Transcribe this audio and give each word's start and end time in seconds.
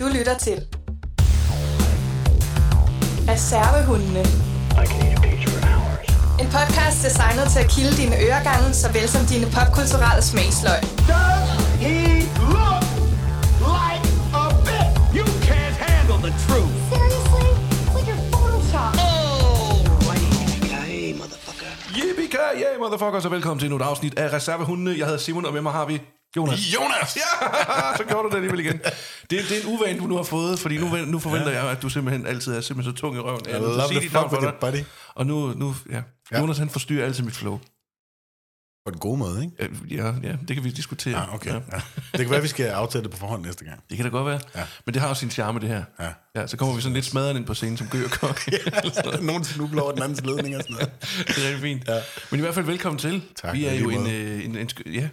Du 0.00 0.04
lytter 0.16 0.38
til 0.38 0.58
Reservehundene. 3.28 4.24
En 6.42 6.48
podcast 6.56 6.98
designet 7.06 7.46
til 7.52 7.60
at 7.64 7.70
kilde 7.74 7.96
dine 8.02 8.16
øregange, 8.26 8.74
såvel 8.74 9.08
som 9.08 9.22
dine 9.32 9.46
popkulturelle 9.56 10.22
smagsløg. 10.22 10.80
Does 10.82 11.50
he 11.84 11.96
look 12.54 12.84
like 13.74 14.04
a 14.42 14.44
bit? 14.66 14.88
You 15.18 15.26
can't 15.48 15.76
handle 15.88 16.18
the 16.26 16.32
truth. 16.44 16.72
Seriously? 16.92 17.48
It's 17.82 17.94
like 17.96 18.08
you're 18.10 18.24
photoshopped. 18.32 18.96
Hey, 20.86 21.12
motherfucker. 21.20 21.70
Yippie 21.96 22.28
yeah, 22.62 22.80
motherfuckers, 22.84 23.24
og 23.24 23.30
velkommen 23.30 23.58
til 23.58 23.66
endnu 23.66 23.76
et 23.76 23.82
afsnit 23.90 24.18
af 24.18 24.32
Reservehundene. 24.32 24.90
Jeg 24.98 25.06
hedder 25.06 25.20
Simon, 25.20 25.44
og 25.46 25.52
med 25.52 25.62
mig 25.62 25.72
har 25.72 25.86
vi 25.86 25.96
Jonas. 26.36 26.74
Jonas! 26.74 27.16
Ja, 27.16 27.56
så 27.98 28.04
gjorde 28.08 28.22
du 28.22 28.28
det 28.28 28.34
alligevel 28.34 28.60
igen. 28.60 28.78
Det, 28.78 29.30
det 29.30 29.52
er 29.52 29.60
en 29.60 29.66
uvane, 29.66 29.98
du 29.98 30.06
nu 30.06 30.16
har 30.16 30.22
fået, 30.22 30.58
fordi 30.58 30.78
nu, 30.78 30.96
nu 30.96 31.18
forventer 31.18 31.50
jeg, 31.50 31.70
at 31.70 31.82
du 31.82 31.88
simpelthen 31.88 32.26
altid 32.26 32.52
er 32.54 32.60
simpelthen 32.60 32.94
så 32.94 33.00
tung 33.00 33.16
i 33.16 33.18
røven. 33.20 33.40
Jeg 33.48 33.60
love 33.60 33.88
the 34.00 34.10
fuck 34.10 34.32
with 34.32 34.48
it, 34.48 34.54
buddy. 34.60 34.84
Og 35.14 35.26
nu, 35.26 35.52
nu 35.56 35.74
ja. 35.90 36.02
Ja. 36.32 36.40
Jonas 36.40 36.58
han 36.58 36.70
forstyrrer 36.70 37.04
altid 37.06 37.24
mit 37.24 37.34
flow. 37.36 37.58
På 38.86 38.90
den 38.90 38.98
gode 38.98 39.18
måde, 39.18 39.44
ikke? 39.44 39.94
Ja, 39.94 40.06
ja, 40.22 40.36
det 40.48 40.56
kan 40.56 40.64
vi 40.64 40.70
diskutere. 40.70 41.18
Ja, 41.20 41.34
okay. 41.34 41.50
Ja. 41.52 41.58
Det 42.12 42.20
kan 42.20 42.30
være, 42.30 42.42
vi 42.42 42.48
skal 42.48 42.66
aftale 42.66 43.02
det 43.04 43.10
på 43.10 43.16
forhånd 43.16 43.42
næste 43.44 43.64
gang. 43.64 43.80
Det 43.88 43.96
kan 43.96 44.04
da 44.06 44.10
godt 44.10 44.26
være. 44.26 44.40
Ja. 44.56 44.62
Men 44.86 44.94
det 44.94 45.02
har 45.02 45.08
jo 45.08 45.14
sin 45.14 45.30
charme, 45.30 45.60
det 45.60 45.68
her. 45.68 45.84
Ja. 46.00 46.08
ja 46.36 46.46
så 46.46 46.56
kommer 46.56 46.74
vi 46.74 46.80
sådan 46.80 46.94
lidt 46.94 47.04
smadret 47.04 47.36
ind 47.36 47.46
på 47.46 47.54
scenen 47.54 47.76
som 47.76 47.88
gør 47.88 48.08
kok. 48.08 48.40
Nogen 49.22 49.44
snubler 49.44 49.82
over 49.82 49.92
den 49.92 50.02
andens 50.02 50.20
ledning 50.24 50.56
og 50.56 50.62
sådan 50.62 50.74
noget. 50.76 50.90
det 51.28 51.38
er 51.38 51.44
rigtig 51.44 51.60
fint. 51.60 51.88
Ja. 51.88 52.00
Men 52.30 52.40
i 52.40 52.42
hvert 52.42 52.54
fald 52.54 52.66
velkommen 52.66 52.98
til. 52.98 53.22
Tak, 53.42 53.54
Vi 53.54 53.64
og 53.64 53.74
er 53.74 53.78
jo 53.78 53.88
lige 53.88 54.00
en, 54.00 54.06
øh, 54.38 54.44
en, 54.44 54.56
en, 54.56 54.68
sk- 54.72 54.92
ja, 54.92 55.08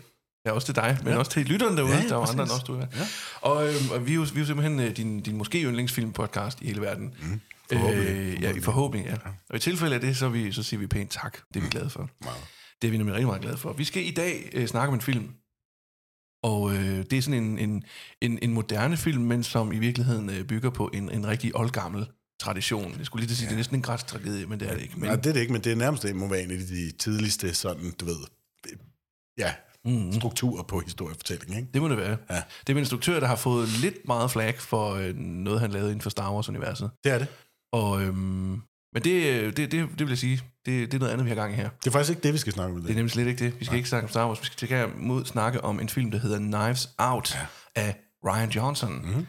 ja, 0.45 0.51
også 0.51 0.65
til 0.65 0.75
dig, 0.75 0.97
men 1.03 1.13
ja. 1.13 1.19
også 1.19 1.31
til 1.31 1.45
lytteren 1.45 1.77
derude. 1.77 1.93
Ja, 1.93 2.01
ja, 2.01 2.07
der 2.07 2.15
er 2.15 2.19
præcis. 2.19 2.31
andre 2.31 2.43
end 2.43 2.51
os, 2.51 2.63
du 2.63 2.75
er. 2.75 2.85
Ja. 2.95 3.05
Og, 3.41 3.67
øhm, 3.67 3.89
og 3.91 4.07
vi, 4.07 4.11
er 4.11 4.15
jo, 4.15 4.21
vi 4.21 4.35
er 4.35 4.39
jo 4.39 4.45
simpelthen 4.45 4.79
øh, 4.79 4.97
din, 4.97 5.21
din 5.21 5.37
måske 5.37 5.63
yndlingsfilm-podcast 5.63 6.57
i 6.61 6.65
hele 6.65 6.81
verden. 6.81 7.15
Mm. 7.21 7.41
Forhåbentlig. 7.71 8.09
Øh, 8.09 8.43
ja, 8.43 8.53
i 8.53 8.59
forhåbning, 8.59 9.05
ja. 9.05 9.15
Og 9.49 9.55
i 9.55 9.59
tilfælde 9.59 9.95
af 9.95 10.01
det, 10.01 10.17
så, 10.17 10.29
vi, 10.29 10.51
så 10.51 10.63
siger 10.63 10.79
vi 10.79 10.87
pænt 10.87 11.11
tak. 11.11 11.37
Det 11.53 11.59
er 11.59 11.63
vi 11.63 11.69
glade 11.69 11.89
for. 11.89 12.09
Meget. 12.23 12.43
Det 12.81 12.87
er 12.87 12.91
vi 12.91 12.97
nemlig 12.97 13.15
rigtig 13.15 13.27
meget 13.27 13.41
glade 13.41 13.57
for. 13.57 13.73
Vi 13.73 13.83
skal 13.83 14.05
i 14.05 14.11
dag 14.11 14.49
øh, 14.53 14.67
snakke 14.67 14.87
om 14.87 14.93
en 14.93 15.01
film. 15.01 15.29
Og 16.43 16.75
øh, 16.75 17.05
det 17.11 17.13
er 17.13 17.21
sådan 17.21 17.43
en, 17.43 17.59
en, 17.59 17.83
en, 18.21 18.39
en 18.41 18.53
moderne 18.53 18.97
film, 18.97 19.23
men 19.23 19.43
som 19.43 19.71
i 19.71 19.79
virkeligheden 19.79 20.29
øh, 20.29 20.43
bygger 20.43 20.69
på 20.69 20.89
en, 20.93 21.11
en 21.11 21.27
rigtig 21.27 21.55
oldgammel 21.55 22.05
tradition. 22.39 22.95
Jeg 22.97 23.05
skulle 23.05 23.21
lige 23.21 23.27
til 23.27 23.33
at 23.33 23.37
sige, 23.37 23.45
ja. 23.45 23.49
det 23.49 23.55
er 23.55 23.57
næsten 23.57 23.75
en 23.75 23.81
græsk 23.81 24.07
tragedie, 24.07 24.45
men 24.45 24.59
det 24.59 24.69
er 24.69 24.73
det 24.73 24.81
ikke. 24.81 24.99
Men, 24.99 25.09
Nej, 25.09 25.15
det 25.15 25.25
er 25.25 25.33
det 25.33 25.41
ikke, 25.41 25.53
men 25.53 25.61
det 25.61 25.71
er 25.71 25.75
nærmest 25.75 26.03
det 26.03 26.15
må 26.15 26.27
være 26.27 26.43
en 26.43 26.51
af 26.51 26.57
de 26.57 26.91
tidligste 26.91 27.53
sådan, 27.53 27.91
du 27.91 28.05
ved, 28.05 28.17
ja, 29.37 29.53
mm, 29.85 30.13
strukturer 30.13 30.63
på 30.63 30.79
historiefortælling, 30.79 31.55
ikke? 31.55 31.69
det 31.73 31.81
må 31.81 31.87
det 31.87 31.97
være. 31.97 32.17
Ja. 32.29 32.35
Det 32.35 32.69
er 32.69 32.73
en 32.73 32.77
instruktør, 32.77 33.19
der 33.19 33.27
har 33.27 33.35
fået 33.35 33.67
lidt 33.67 33.95
meget 34.07 34.31
flag 34.31 34.59
for 34.59 34.93
øh, 34.93 35.15
noget, 35.15 35.59
han 35.59 35.71
lavede 35.71 35.89
inden 35.89 36.01
for 36.01 36.09
Star 36.09 36.33
Wars-universet. 36.33 36.89
Det 37.03 37.11
er 37.11 37.17
det. 37.17 37.27
Og, 37.73 38.01
øhm, 38.03 38.61
men 38.93 39.03
det, 39.03 39.41
øh, 39.41 39.57
det, 39.57 39.57
det, 39.57 39.71
det 39.71 39.99
vil 39.99 40.09
jeg 40.09 40.17
sige, 40.17 40.41
det, 40.65 40.91
det 40.91 40.93
er 40.93 40.99
noget 40.99 41.11
andet, 41.11 41.25
vi 41.25 41.29
har 41.29 41.35
gang 41.35 41.53
i 41.53 41.55
her. 41.55 41.69
Det 41.69 41.87
er 41.87 41.91
faktisk 41.91 42.09
ikke 42.09 42.23
det, 42.23 42.33
vi 42.33 42.37
skal 42.37 42.53
snakke 42.53 42.73
om 42.73 42.79
i 42.79 42.81
Det 42.81 42.89
er 42.89 42.95
nemlig 42.95 43.11
slet 43.11 43.27
ikke 43.27 43.45
det. 43.45 43.59
Vi 43.59 43.65
skal 43.65 43.77
ikke 43.77 43.89
snakke 43.89 44.05
om 44.05 44.09
Star 44.09 44.27
Wars. 44.27 44.41
Vi 44.41 44.45
skal 44.45 44.67
til 44.67 44.89
mod 44.97 45.25
snakke 45.25 45.63
om 45.63 45.79
en 45.79 45.89
film, 45.89 46.11
der 46.11 46.17
hedder 46.17 46.37
Knives 46.37 46.89
Out 46.97 47.35
ja. 47.35 47.45
af 47.75 47.95
Ryan 48.25 48.49
Johnson. 48.49 48.93
Mm-hmm. 48.93 49.25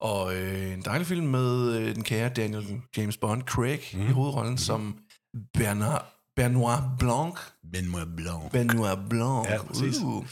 Og 0.00 0.34
øh, 0.36 0.72
en 0.72 0.82
dejlig 0.82 1.06
film 1.06 1.26
med 1.26 1.76
øh, 1.76 1.94
den 1.94 2.04
kære 2.04 2.28
Daniel 2.28 2.80
James 2.96 3.16
Bond, 3.16 3.42
Craig, 3.42 3.80
mm-hmm. 3.92 4.10
i 4.10 4.12
hovedrollen 4.12 4.58
som 4.58 4.98
Bernard, 5.54 6.11
Benoit 6.36 6.80
Blanc. 6.98 7.38
Må 7.84 7.98
blanc. 8.16 8.52
Benoit 8.52 8.98
Blanc. 9.08 9.48
Ja, 9.48 9.62
præcis. 9.62 9.96
Uh. 9.98 10.24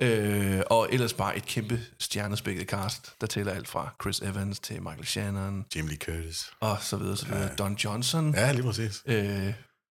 Øh, 0.00 0.62
og 0.70 0.88
ellers 0.92 1.12
bare 1.12 1.36
et 1.36 1.46
kæmpe 1.46 1.80
stjernespækket 1.98 2.68
cast, 2.68 3.12
der 3.20 3.26
tæller 3.26 3.52
alt 3.52 3.68
fra 3.68 3.94
Chris 4.02 4.20
Evans 4.20 4.60
til 4.60 4.82
Michael 4.82 5.06
Shannon, 5.06 5.64
Jamie 5.76 5.90
Lee 5.90 5.98
Curtis. 5.98 6.50
og 6.60 6.76
så 6.80 6.96
videre, 6.96 7.16
så 7.16 7.26
videre. 7.26 7.42
Ja. 7.42 7.54
Don 7.54 7.74
Johnson. 7.74 8.34
Ja, 8.34 8.52
lige 8.52 8.62
præcis. 8.62 9.02
Øh, 9.06 9.52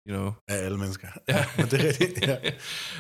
you 0.10 0.18
know. 0.18 0.32
Af 0.48 0.66
alle 0.66 0.78
mennesker. 0.78 1.08
Ja. 1.28 1.46
Men 1.58 1.66
det 1.66 1.82
er 1.82 1.88
rigtigt, 1.88 2.28
ja. 2.28 2.38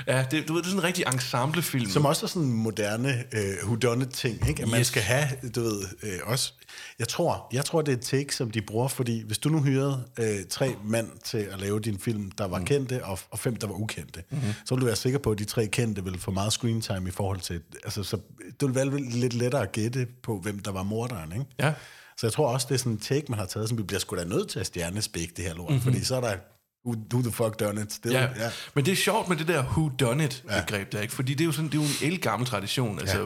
ja, 0.17 0.25
det, 0.31 0.47
du 0.47 0.53
ved, 0.53 0.61
det 0.61 0.67
er 0.67 0.71
sådan 0.71 0.79
en 0.79 0.83
rigtig 0.83 1.05
ensemblefilm. 1.13 1.89
Som 1.89 2.05
også 2.05 2.25
er 2.25 2.27
sådan 2.27 2.47
en 2.47 2.53
moderne 2.53 3.23
uh, 3.33 3.67
whodunit 3.67 4.09
ting, 4.09 4.49
ikke? 4.49 4.63
At 4.63 4.69
man 4.69 4.79
Yes. 4.79 4.87
skal 4.87 5.01
have, 5.01 5.27
du 5.55 5.61
ved, 5.61 5.83
uh, 6.03 6.31
også... 6.31 6.53
Jeg 6.99 7.07
tror, 7.07 7.47
jeg 7.53 7.65
tror, 7.65 7.81
det 7.81 7.91
er 7.91 7.97
et 7.97 8.03
take, 8.03 8.35
som 8.35 8.51
de 8.51 8.61
bruger, 8.61 8.87
fordi 8.87 9.23
hvis 9.25 9.37
du 9.37 9.49
nu 9.49 9.61
hyrede 9.61 10.03
uh, 10.19 10.25
tre 10.49 10.75
mænd 10.83 11.07
til 11.23 11.37
at 11.37 11.59
lave 11.59 11.79
din 11.79 11.99
film, 11.99 12.31
der 12.31 12.47
var 12.47 12.59
mm. 12.59 12.65
kendte, 12.65 13.05
og, 13.05 13.19
og 13.31 13.39
fem, 13.39 13.55
der 13.55 13.67
var 13.67 13.75
ukendte, 13.75 14.23
mm-hmm. 14.29 14.53
så 14.65 14.75
ville 14.75 14.81
du 14.81 14.85
være 14.85 14.95
sikker 14.95 15.19
på, 15.19 15.31
at 15.31 15.39
de 15.39 15.45
tre 15.45 15.67
kendte 15.67 16.03
ville 16.03 16.19
få 16.19 16.31
meget 16.31 16.53
screen 16.53 16.81
time 16.81 17.07
i 17.07 17.11
forhold 17.11 17.39
til... 17.39 17.61
Altså, 17.83 18.03
så 18.03 18.17
det 18.41 18.61
ville 18.61 18.75
være 18.75 18.99
lidt 18.99 19.33
lettere 19.33 19.61
at 19.61 19.71
gætte 19.71 20.07
på, 20.23 20.39
hvem 20.39 20.59
der 20.59 20.71
var 20.71 20.83
morderen, 20.83 21.31
ikke? 21.31 21.45
Ja. 21.59 21.73
Så 22.17 22.27
jeg 22.27 22.33
tror 22.33 22.47
også, 22.47 22.67
det 22.69 22.75
er 22.75 22.79
sådan 22.79 22.91
en 22.91 22.97
take, 22.99 23.25
man 23.29 23.39
har 23.39 23.45
taget, 23.45 23.69
som 23.69 23.77
vi 23.77 23.83
bliver 23.83 23.99
sgu 23.99 24.15
da 24.15 24.23
nødt 24.23 24.49
til 24.49 24.59
at 24.59 24.65
stjernespække 24.65 25.33
det 25.37 25.45
her 25.45 25.53
lort, 25.53 25.69
mm-hmm. 25.69 25.83
fordi 25.83 26.03
så 26.03 26.15
er 26.15 26.21
der... 26.21 26.35
Who, 26.85 26.95
who 27.13 27.21
the 27.21 27.31
fuck 27.31 27.59
done 27.59 27.81
it? 27.81 27.93
Still, 27.93 28.13
Ja. 28.13 28.21
ja. 28.21 28.43
ja, 28.43 28.49
men 28.75 28.85
det 28.85 28.91
er 28.91 28.95
sjovt 28.95 29.29
med 29.29 29.37
det 29.37 29.47
der 29.47 29.63
who 29.63 29.89
done 29.99 30.23
it 30.25 30.43
begreb 30.65 30.91
der, 30.91 31.01
ikke? 31.01 31.13
Fordi 31.13 31.33
det 31.33 31.41
er 31.41 31.45
jo 31.45 31.51
sådan, 31.51 31.69
det 31.71 31.77
er 31.77 31.81
jo 31.83 31.87
en 32.05 32.11
elgammel 32.11 32.47
tradition. 32.47 32.99
Altså, 32.99 33.17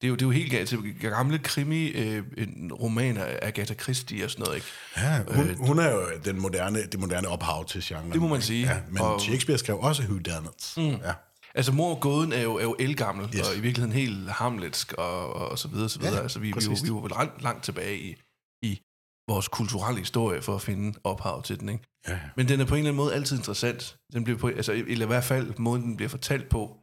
det 0.00 0.04
er 0.04 0.08
jo, 0.08 0.14
det 0.14 0.22
er 0.22 0.26
jo 0.26 0.30
helt 0.30 0.50
galt. 0.50 0.60
Altså, 0.72 0.82
gamle 1.00 1.38
krimi 1.38 1.86
øh, 1.86 2.24
en 2.38 2.72
romaner 2.72 3.24
af 3.24 3.38
Agatha 3.42 3.74
Christie 3.74 4.24
og 4.24 4.30
sådan 4.30 4.42
noget, 4.44 4.56
ikke? 4.56 4.66
Ja, 4.96 5.22
hun, 5.34 5.54
hun 5.66 5.78
er 5.78 5.90
jo 5.92 6.02
den 6.24 6.40
moderne, 6.40 6.86
det 6.86 7.00
moderne 7.00 7.28
ophav 7.28 7.64
til 7.64 7.82
genren. 7.84 8.12
Det 8.12 8.20
må 8.20 8.28
man 8.28 8.42
sige. 8.42 8.66
Ja, 8.66 8.78
men 8.90 9.02
Og- 9.02 9.20
Shakespeare 9.20 9.58
skrev 9.58 9.78
også 9.78 10.02
Who 10.02 10.18
Done 10.18 10.48
It. 10.58 10.72
Mm. 10.76 10.82
Ja. 11.06 11.12
Altså, 11.54 11.72
mor 11.72 11.94
og 11.94 12.00
gåden 12.00 12.32
er 12.32 12.42
jo, 12.42 12.54
er 12.56 12.62
jo 12.62 12.76
elgammel, 12.78 13.28
yes. 13.36 13.48
Og 13.48 13.56
i 13.56 13.60
virkeligheden 13.60 13.92
helt 13.92 14.30
hamletsk, 14.30 14.92
og, 14.92 15.32
og 15.34 15.58
så 15.58 15.68
videre, 15.68 15.88
så 15.88 15.98
videre. 15.98 16.14
Ja, 16.16 16.22
altså, 16.22 16.38
vi, 16.38 16.44
vi, 16.44 16.48
jo, 16.48 16.54
præcis. 16.54 16.82
vi 16.82 16.88
er 16.88 16.92
jo 16.92 17.06
langt, 17.06 17.42
langt 17.42 17.64
tilbage 17.64 17.98
i, 17.98 18.16
i 18.62 18.80
vores 19.28 19.48
kulturelle 19.48 19.98
historie 20.00 20.42
for 20.42 20.54
at 20.54 20.62
finde 20.62 20.98
ophav 21.04 21.42
til 21.42 21.60
den, 21.60 21.68
ikke? 21.68 21.84
Ja. 22.08 22.18
Men 22.36 22.48
den 22.48 22.60
er 22.60 22.64
på 22.64 22.74
en 22.74 22.78
eller 22.78 22.90
anden 22.90 22.96
måde 23.04 23.14
altid 23.14 23.36
interessant. 23.36 23.96
Den 24.12 24.24
bliver 24.24 24.38
på, 24.38 24.48
altså, 24.48 24.72
eller 24.72 25.06
i 25.06 25.08
hvert 25.08 25.24
fald 25.24 25.52
måden, 25.58 25.82
den 25.82 25.96
bliver 25.96 26.08
fortalt 26.08 26.48
på, 26.48 26.76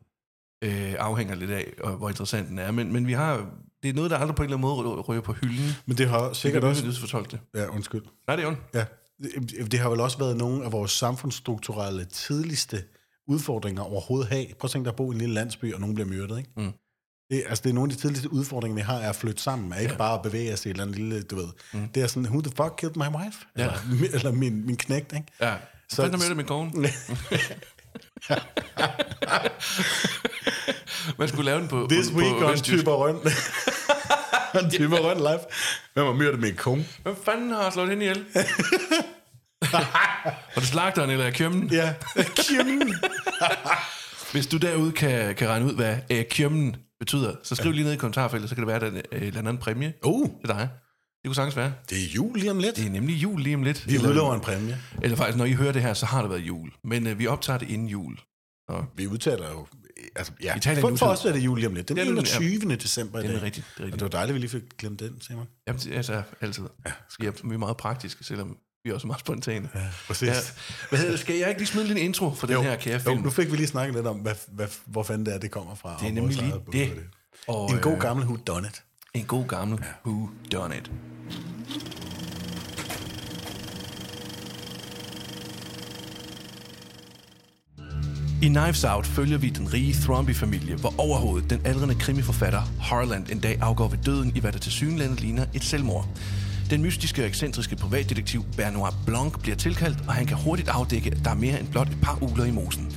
øh, 0.64 0.96
afhænger 1.00 1.36
lidt 1.36 1.52
af, 1.52 1.74
og 1.84 1.92
hvor 1.92 2.10
interessant 2.10 2.50
den 2.50 2.60
er. 2.60 2.72
Men, 2.72 2.94
men 2.94 3.08
vi 3.08 3.14
har, 3.14 3.50
det 3.84 3.90
er 3.90 3.94
noget, 3.94 4.12
der 4.12 4.18
aldrig 4.18 4.36
på 4.36 4.44
en 4.44 4.46
eller 4.46 4.58
anden 4.58 4.86
måde 4.86 5.02
ryger 5.02 5.22
på 5.22 5.34
hylden. 5.34 5.72
Men 5.86 5.98
det 5.98 6.10
har 6.10 6.34
sikkert 6.34 6.64
også... 6.64 6.86
Det 6.86 6.98
fortolke 6.98 7.32
det. 7.32 7.40
Ja, 7.56 7.68
undskyld. 7.68 8.02
Nej, 8.28 8.36
det 8.36 8.46
er 8.46 8.50
jo 8.50 8.56
Ja. 8.74 8.86
Det, 9.24 9.72
det 9.72 9.80
har 9.80 9.90
vel 9.90 10.00
også 10.00 10.18
været 10.18 10.38
nogle 10.38 10.66
af 10.66 10.72
vores 10.72 10.92
samfundsstrukturelle 10.92 12.06
tidligste 12.06 12.84
udfordringer 13.28 13.82
overhovedet 13.82 14.30
have. 14.30 14.46
Prøv 14.60 14.68
at 14.68 14.72
tænke 14.72 14.86
dig 14.86 14.92
at 14.92 14.96
bo 14.96 15.12
i 15.12 15.14
en 15.14 15.20
lille 15.22 15.34
landsby, 15.34 15.74
og 15.74 15.80
nogen 15.80 15.96
bliver 15.96 16.08
myrdet, 16.08 16.38
ikke? 16.38 16.50
Mm. 16.58 16.74
Det, 17.34 17.44
altså, 17.50 17.62
det 17.64 17.70
er 17.70 17.74
nogle 17.74 17.92
af 17.92 17.96
de 17.98 18.02
tidligste 18.02 18.34
udfordringer, 18.34 18.76
vi 18.76 18.82
har, 18.82 18.96
er 18.98 19.10
at 19.10 19.16
flytte 19.16 19.44
sammen, 19.44 19.74
er 19.74 19.78
ikke 19.80 19.92
ja. 19.92 19.98
bare 19.98 20.14
at 20.14 20.22
bevæge 20.22 20.54
os 20.54 20.66
i 20.66 20.70
et 20.70 20.72
eller 20.72 20.84
andet 20.84 20.98
lille, 20.98 21.24
du 21.24 21.36
ved. 21.36 21.48
Mm. 21.74 21.88
Det 21.88 22.04
er 22.04 22.08
sådan, 22.08 22.26
who 22.26 22.42
the 22.42 22.52
fuck 22.58 22.74
killed 22.78 22.96
my 22.96 23.16
wife? 23.18 23.38
Ja. 23.58 23.64
Eller, 23.64 23.78
eller 24.14 24.32
min, 24.32 24.66
min 24.66 24.78
knægt, 24.78 25.14
ikke? 25.14 25.26
Ja. 25.42 25.54
Så- 25.90 25.96
Så, 25.96 26.02
Fanden 26.02 26.20
har 26.22 26.28
mødt 26.28 26.38
min 26.38 26.46
kone. 26.46 26.72
Man 31.18 31.28
skulle 31.28 31.46
lave 31.46 31.60
den 31.60 31.68
på, 31.68 31.88
This 31.92 32.10
på, 32.12 32.18
week 32.18 32.40
på 32.40 32.48
on. 32.50 32.58
Typer 32.62 32.92
Røn. 32.92 33.16
on 34.64 34.70
Typer 34.72 34.98
Røn 34.98 35.18
live. 35.18 35.40
Hvem 35.94 36.06
har 36.06 36.14
myrdet 36.14 36.40
min 36.40 36.56
kone? 36.56 36.86
Hvem 37.04 37.16
fanden 37.26 37.52
har 37.52 37.70
slået 37.70 37.90
hende 37.90 38.04
ihjel? 38.06 38.26
Var 40.56 40.60
det 40.60 40.64
slagteren 40.68 41.10
eller 41.10 41.32
kjømmen? 41.32 41.70
Ja. 41.72 41.94
Kim. 42.36 42.82
Hvis 44.32 44.48
du 44.48 44.58
derude 44.58 44.92
kan, 44.92 45.36
kan 45.36 45.50
regne 45.50 45.66
ud, 45.66 45.76
hvad 45.76 45.96
øh, 46.12 46.26
kjømmen 46.26 46.76
betyder, 47.06 47.36
så 47.44 47.56
skriv 47.56 47.72
lige 47.72 47.84
ned 47.84 47.94
i 47.94 47.98
kommentarfeltet, 47.98 48.50
så 48.50 48.56
kan 48.56 48.62
det 48.62 48.68
være, 48.68 48.76
at 48.76 48.82
der 48.82 48.88
er 48.88 48.92
en 48.92 49.22
øh, 49.22 49.28
eller 49.28 49.40
anden 49.40 49.58
præmie 49.58 49.94
Uh, 50.06 50.30
til 50.42 50.50
dig. 50.50 50.70
Det 51.24 51.30
kunne 51.30 51.36
sagtens 51.36 51.56
være. 51.58 51.74
det 51.90 51.98
er 51.98 52.08
jul 52.16 52.38
lige 52.38 52.52
om 52.52 52.60
lidt. 52.60 52.76
Det 52.76 52.86
er 52.86 52.90
nemlig 52.90 53.16
jul 53.16 53.42
lige 53.42 53.56
om 53.56 53.64
lidt. 53.64 53.88
Vi 53.88 53.98
udlover 53.98 54.34
en 54.36 54.42
præmie. 54.42 54.78
eller 55.02 55.18
faktisk, 55.18 55.38
når 55.38 55.46
I 55.46 55.52
hører 55.54 55.72
det 55.72 55.82
her, 55.82 55.94
så 55.94 56.06
har 56.06 56.22
det 56.22 56.30
været 56.30 56.40
jul. 56.42 56.70
Men 56.84 57.08
øh, 57.08 57.20
vi 57.20 57.28
optager 57.28 57.60
det 57.60 57.70
inden 57.70 57.88
jul. 57.88 58.18
Og 58.70 58.86
Vi 58.98 59.08
udtaler 59.08 59.50
jo... 59.52 59.68
Altså, 60.16 60.34
ja. 60.44 60.54
Vi 60.54 60.60
taler 60.60 60.82
for, 60.82 60.96
for 60.96 61.06
os 61.06 61.26
er 61.26 61.32
det 61.34 61.40
jul 61.40 61.58
lige 61.58 61.68
om 61.68 61.76
lidt. 61.76 61.88
Den 61.90 61.98
Det 61.98 62.02
er 62.02 62.06
det, 62.12 62.40
21. 62.40 62.76
december 62.76 63.20
i 63.20 63.22
det 63.22 63.30
dag. 63.30 63.38
er 63.38 63.44
rigtigt. 63.44 63.66
Det 63.66 63.80
er 63.80 63.84
Og 63.84 63.86
rigtigt. 63.86 64.00
det 64.00 64.02
var 64.02 64.10
dejligt, 64.10 64.30
at 64.30 64.36
vi 64.36 64.40
lige 64.40 64.50
fik 64.50 64.78
glemt 64.78 65.00
den, 65.00 65.22
Simon. 65.22 65.48
Jamen, 65.68 65.80
det 65.82 65.94
altså 65.94 66.22
altid. 66.42 66.64
Ja, 66.86 66.92
vi, 67.20 67.26
er, 67.28 67.32
vi 67.44 67.54
er 67.54 67.58
meget 67.58 67.78
praktiske, 67.78 68.24
selvom 68.24 68.58
vi 68.84 68.90
er 68.90 68.94
også 68.94 69.08
meget 69.08 69.20
spontane. 69.20 69.70
Ja, 69.76 69.80
Præcis. 70.08 70.28
ja. 70.28 70.34
Hvad 70.90 71.00
hedder, 71.00 71.18
skal 71.18 71.36
jeg 71.36 71.50
ikke 71.50 71.62
lige 71.62 71.68
smide 71.68 71.84
en 71.84 71.88
lille 71.88 72.02
intro 72.02 72.34
for 72.34 72.48
den 72.48 72.62
her 72.64 72.76
kære 72.76 72.94
Jo, 72.94 73.00
film? 73.00 73.22
nu 73.22 73.30
fik 73.30 73.52
vi 73.52 73.56
lige 73.58 73.68
snakket 73.68 73.96
lidt 73.96 74.08
om, 74.08 74.18
hvad, 74.18 74.34
hvad, 74.48 74.68
hvor 74.86 75.04
fanden 75.04 75.26
det 75.26 75.34
er, 75.34 75.38
det 75.40 75.52
kommer 75.52 75.76
fra. 75.76 75.90
det 76.00 76.04
er 76.04 76.08
og 76.08 76.14
nemlig 76.14 76.38
lige 76.38 76.54
det. 76.54 76.74
det. 76.74 77.04
Og, 77.48 77.72
En 77.72 77.80
god 77.80 77.94
øh, 77.94 78.00
gammel 78.00 78.26
who 78.26 78.38
done 78.48 78.68
it. 78.68 78.84
En 79.14 79.26
god 79.26 79.48
gammel 79.48 79.80
ja. 79.82 80.10
Who 80.12 80.30
Done 80.52 80.78
It. 80.78 80.92
I 88.42 88.48
Knives 88.48 88.84
Out 88.84 89.06
følger 89.06 89.38
vi 89.38 89.50
den 89.50 89.74
rige 89.74 89.94
Thromby-familie, 89.94 90.76
hvor 90.76 90.94
overhovedet 90.98 91.50
den 91.50 91.62
aldrende 91.66 91.96
krimiforfatter 91.96 92.62
Harland 92.82 93.26
en 93.32 93.40
dag 93.40 93.58
afgår 93.62 93.88
ved 93.88 93.98
døden 94.06 94.32
i 94.36 94.40
hvad 94.40 94.52
der 94.52 94.60
til 94.60 94.72
synlandet 94.72 95.22
ligner 95.22 95.46
et 95.54 95.64
selvmord. 95.64 96.08
Den 96.74 96.82
mystiske 96.82 97.22
og 97.22 97.28
ekscentriske 97.28 97.76
privatdetektiv 97.76 98.46
Bernard 98.58 98.94
Blanc 99.06 99.40
bliver 99.40 99.56
tilkaldt, 99.56 99.98
og 100.08 100.14
han 100.14 100.26
kan 100.26 100.38
hurtigt 100.38 100.70
afdække, 100.70 101.12
at 101.12 101.18
der 101.26 101.32
er 101.32 101.36
mere 101.36 101.60
end 101.60 101.68
blot 101.68 101.90
et 101.90 101.98
par 102.02 102.18
uler 102.22 102.46
i 102.46 102.52
mosen. 102.52 102.92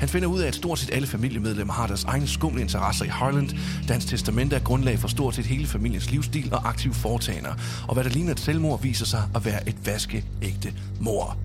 Han 0.00 0.08
finder 0.08 0.28
ud 0.28 0.40
af, 0.40 0.46
at 0.46 0.54
stort 0.54 0.78
set 0.78 0.90
alle 0.92 1.06
familiemedlemmer 1.06 1.74
har 1.74 1.86
deres 1.86 2.04
egne 2.04 2.28
skumle 2.28 2.60
interesser 2.60 3.04
i 3.04 3.08
Harland, 3.08 3.48
da 3.88 3.92
hans 3.92 4.04
testamente 4.04 4.56
er 4.56 4.60
grundlag 4.60 4.98
for 4.98 5.08
stort 5.08 5.34
set 5.34 5.46
hele 5.46 5.66
familiens 5.66 6.10
livsstil 6.10 6.54
og 6.54 6.68
aktive 6.68 6.94
foretagender, 6.94 7.54
og 7.88 7.94
hvad 7.94 8.04
der 8.04 8.10
ligner 8.10 8.32
et 8.32 8.40
selvmord 8.40 8.82
viser 8.82 9.06
sig 9.06 9.22
at 9.34 9.44
være 9.44 9.68
et 9.68 9.76
vaskeægte 9.86 10.74
mor. 11.00 11.36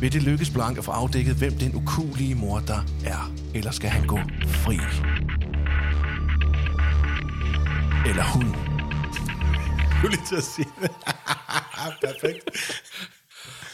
Vil 0.00 0.12
det 0.12 0.22
lykkes 0.22 0.50
Blank 0.50 0.78
at 0.78 0.84
få 0.84 0.90
afdækket, 0.90 1.34
hvem 1.34 1.52
den 1.52 1.74
ukulige 1.74 2.34
mor 2.34 2.58
der 2.58 2.86
er? 3.04 3.32
Eller 3.54 3.70
skal 3.70 3.90
han 3.90 4.06
gå 4.06 4.18
fri? 4.46 4.78
Eller 8.06 8.24
hun? 8.24 8.69
Er 10.04 10.08
lige 10.08 10.26
til 10.28 10.36
at 10.36 10.44
sige 10.44 10.68
det. 10.82 10.90
Perfekt. 12.04 12.50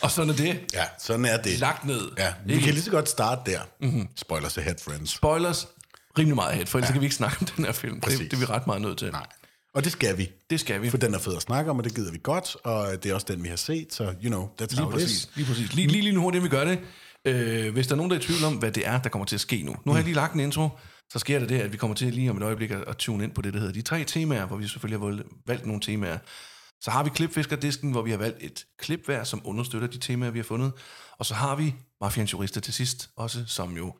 Og 0.02 0.10
sådan 0.10 0.30
er 0.30 0.34
det. 0.36 0.60
Ja, 0.74 0.84
sådan 0.98 1.24
er 1.24 1.42
det. 1.42 1.58
Lagt 1.58 1.84
ned. 1.84 2.10
Ja, 2.18 2.32
vi 2.46 2.52
Ikke? 2.52 2.64
kan 2.64 2.74
lige 2.74 2.84
så 2.84 2.90
godt 2.90 3.08
starte 3.08 3.50
der. 3.50 3.60
Mm-hmm. 3.80 4.08
Spoilers 4.16 4.58
ahead, 4.58 4.74
friends. 4.84 5.10
Spoilers 5.10 5.68
rimelig 6.18 6.34
meget 6.34 6.50
ahead, 6.50 6.66
for 6.66 6.78
ellers 6.78 6.88
ja. 6.88 6.92
kan 6.92 7.00
vi 7.00 7.06
ikke 7.06 7.16
snakke 7.16 7.36
om 7.40 7.46
den 7.46 7.64
her 7.64 7.72
film. 7.72 8.00
Præcis. 8.00 8.18
Det, 8.18 8.30
det 8.30 8.36
er 8.36 8.40
vi 8.40 8.44
ret 8.46 8.66
meget 8.66 8.82
nødt 8.82 8.98
til. 8.98 9.10
Nej. 9.12 9.26
Og 9.74 9.84
det 9.84 9.92
skal 9.92 10.18
vi. 10.18 10.30
Det 10.50 10.60
skal 10.60 10.82
vi. 10.82 10.90
For 10.90 10.98
den 10.98 11.14
er 11.14 11.18
fed 11.18 11.36
at 11.36 11.42
snakke 11.42 11.70
om, 11.70 11.78
og 11.78 11.84
det 11.84 11.94
gider 11.94 12.12
vi 12.12 12.18
godt, 12.22 12.56
og 12.64 13.02
det 13.02 13.10
er 13.10 13.14
også 13.14 13.26
den, 13.30 13.42
vi 13.42 13.48
har 13.48 13.56
set, 13.56 13.94
så 13.94 14.04
you 14.04 14.28
know, 14.28 14.48
that's 14.60 14.66
Lige 14.70 14.80
how 14.80 14.88
it 14.88 14.92
præcis. 14.92 15.10
is. 15.10 15.28
Lige, 15.34 15.46
præcis. 15.46 15.74
Lige, 15.74 15.88
lige, 15.88 16.02
lige 16.02 16.14
nu 16.14 16.20
hurtigt, 16.20 16.44
vi 16.44 16.48
gør 16.48 16.64
det. 16.64 16.78
Øh, 17.24 17.72
hvis 17.72 17.86
der 17.86 17.92
er 17.92 17.96
nogen, 17.96 18.10
der 18.10 18.16
er 18.16 18.20
i 18.20 18.22
tvivl 18.24 18.44
om, 18.44 18.54
hvad 18.54 18.72
det 18.72 18.86
er, 18.86 19.00
der 19.02 19.08
kommer 19.08 19.26
til 19.26 19.36
at 19.36 19.40
ske 19.40 19.62
nu. 19.62 19.76
Nu 19.84 19.92
har 19.92 19.98
jeg 19.98 20.04
lige 20.04 20.14
lagt 20.14 20.34
en 20.34 20.40
intro, 20.40 20.68
så 21.12 21.18
sker 21.18 21.38
der 21.38 21.46
det, 21.46 21.60
at 21.60 21.72
vi 21.72 21.76
kommer 21.76 21.94
til 21.94 22.14
lige 22.14 22.30
om 22.30 22.36
et 22.36 22.42
øjeblik 22.42 22.70
at, 22.70 22.84
at 22.86 22.96
tune 22.96 23.24
ind 23.24 23.32
på 23.32 23.42
det, 23.42 23.54
der 23.54 23.58
hedder 23.58 23.72
de 23.72 23.82
tre 23.82 24.04
temaer, 24.04 24.46
hvor 24.46 24.56
vi 24.56 24.68
selvfølgelig 24.68 25.00
har 25.00 25.24
valgt, 25.46 25.66
nogle 25.66 25.80
temaer. 25.80 26.18
Så 26.80 26.90
har 26.90 27.04
vi 27.04 27.10
klipfiskerdisken, 27.10 27.90
hvor 27.90 28.02
vi 28.02 28.10
har 28.10 28.18
valgt 28.18 28.38
et 28.40 28.66
klip 28.78 29.04
hver, 29.04 29.24
som 29.24 29.40
understøtter 29.44 29.88
de 29.88 29.98
temaer, 29.98 30.30
vi 30.30 30.38
har 30.38 30.44
fundet. 30.44 30.72
Og 31.18 31.26
så 31.26 31.34
har 31.34 31.56
vi 31.56 31.74
Mafians 32.00 32.32
Jurister 32.32 32.60
til 32.60 32.74
sidst, 32.74 33.10
også 33.16 33.44
som 33.46 33.76
jo 33.76 33.94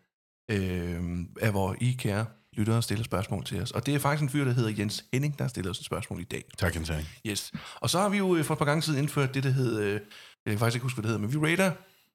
øh, 0.51 1.01
er, 1.41 1.51
hvor 1.51 1.77
I 1.81 1.97
kære 1.99 2.27
lyttere 2.57 2.83
stiller 2.83 3.05
spørgsmål 3.05 3.45
til 3.45 3.63
os. 3.63 3.71
Og 3.71 3.87
det 3.87 3.95
er 3.95 3.99
faktisk 3.99 4.23
en 4.23 4.29
fyr, 4.29 4.45
der 4.45 4.53
hedder 4.53 4.73
Jens 4.79 5.05
Henning, 5.13 5.39
der 5.39 5.45
har 5.45 5.49
stillet 5.49 5.71
os 5.71 5.79
et 5.79 5.85
spørgsmål 5.85 6.21
i 6.21 6.25
dag. 6.25 6.45
Tak, 6.59 6.75
Jens 6.75 6.89
Henning. 6.89 7.09
Yes. 7.27 7.53
Og 7.81 7.91
så 7.91 7.99
har 7.99 8.09
vi 8.09 8.17
jo 8.17 8.37
øh, 8.37 8.45
for 8.45 8.55
et 8.55 8.59
par 8.59 8.65
gange 8.65 8.83
siden 8.83 8.99
indført 8.99 9.35
det, 9.35 9.43
der 9.43 9.51
hedder, 9.51 9.83
øh, 9.83 9.93
jeg 9.93 10.01
kan 10.47 10.59
faktisk 10.59 10.77
ikke 10.77 10.83
huske, 10.83 11.01
hvad 11.01 11.03
det 11.03 11.09
hedder, 11.09 11.29
men 11.29 11.43
vi 11.43 11.53
rater 11.53 11.73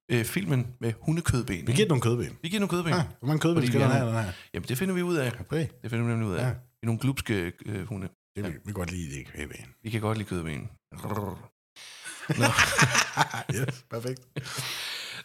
øh, 0.09 0.25
filmen 0.25 0.75
med 0.80 0.94
hundekødben. 1.01 1.68
Vi 1.68 1.74
giver 1.74 1.88
nogle 1.88 2.01
kødben. 2.01 2.38
vi 2.42 2.50
giver 2.50 2.59
nogle 2.59 2.69
kødben. 2.69 2.94
Ah, 2.94 3.03
hvor 3.19 3.27
mange 3.27 3.39
kødben 3.39 3.68
skal 3.68 3.81
den 3.81 3.89
have, 3.89 4.07
den 4.07 4.15
her? 4.15 4.31
Jamen, 4.53 4.68
det 4.68 4.77
finder 4.77 4.95
vi 4.95 5.01
ud 5.01 5.15
af. 5.15 5.31
Okay. 5.39 5.68
Det 5.81 5.89
finder 5.89 6.06
vi 6.06 6.12
nemlig 6.12 6.30
ud 6.30 6.36
af. 6.36 6.42
Ja. 6.42 6.48
Ja. 6.48 6.53
Vi 6.53 6.83
er 6.83 6.86
nogle 6.86 7.00
glupske 7.00 7.53
øh, 7.65 7.88
hunde. 7.88 8.07
Det 8.36 8.44
vil 8.44 8.53
vi 8.53 8.59
kan 8.65 8.74
godt 8.74 8.92
lide 8.92 9.15
det 9.15 9.27
kødben. 9.27 9.65
Vi 9.83 9.89
kan 9.89 10.01
godt 10.01 10.18
lide 10.18 10.30
kødben. 10.30 10.69
yes, 13.56 13.86
perfekt. 13.89 14.21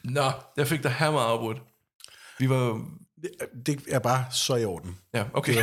Nå, 0.05 0.33
jeg 0.57 0.67
fik 0.67 0.83
dig 0.83 0.95
meget 1.01 1.27
afbrudt. 1.27 1.63
Vi 2.39 2.51
var... 2.51 2.87
Det, 3.23 3.31
det 3.67 3.83
er 3.89 3.99
bare 3.99 4.25
så 4.31 4.57
i 4.57 4.65
orden. 4.65 4.99
Ja, 5.15 5.25
okay. 5.33 5.55
wow, 5.55 5.63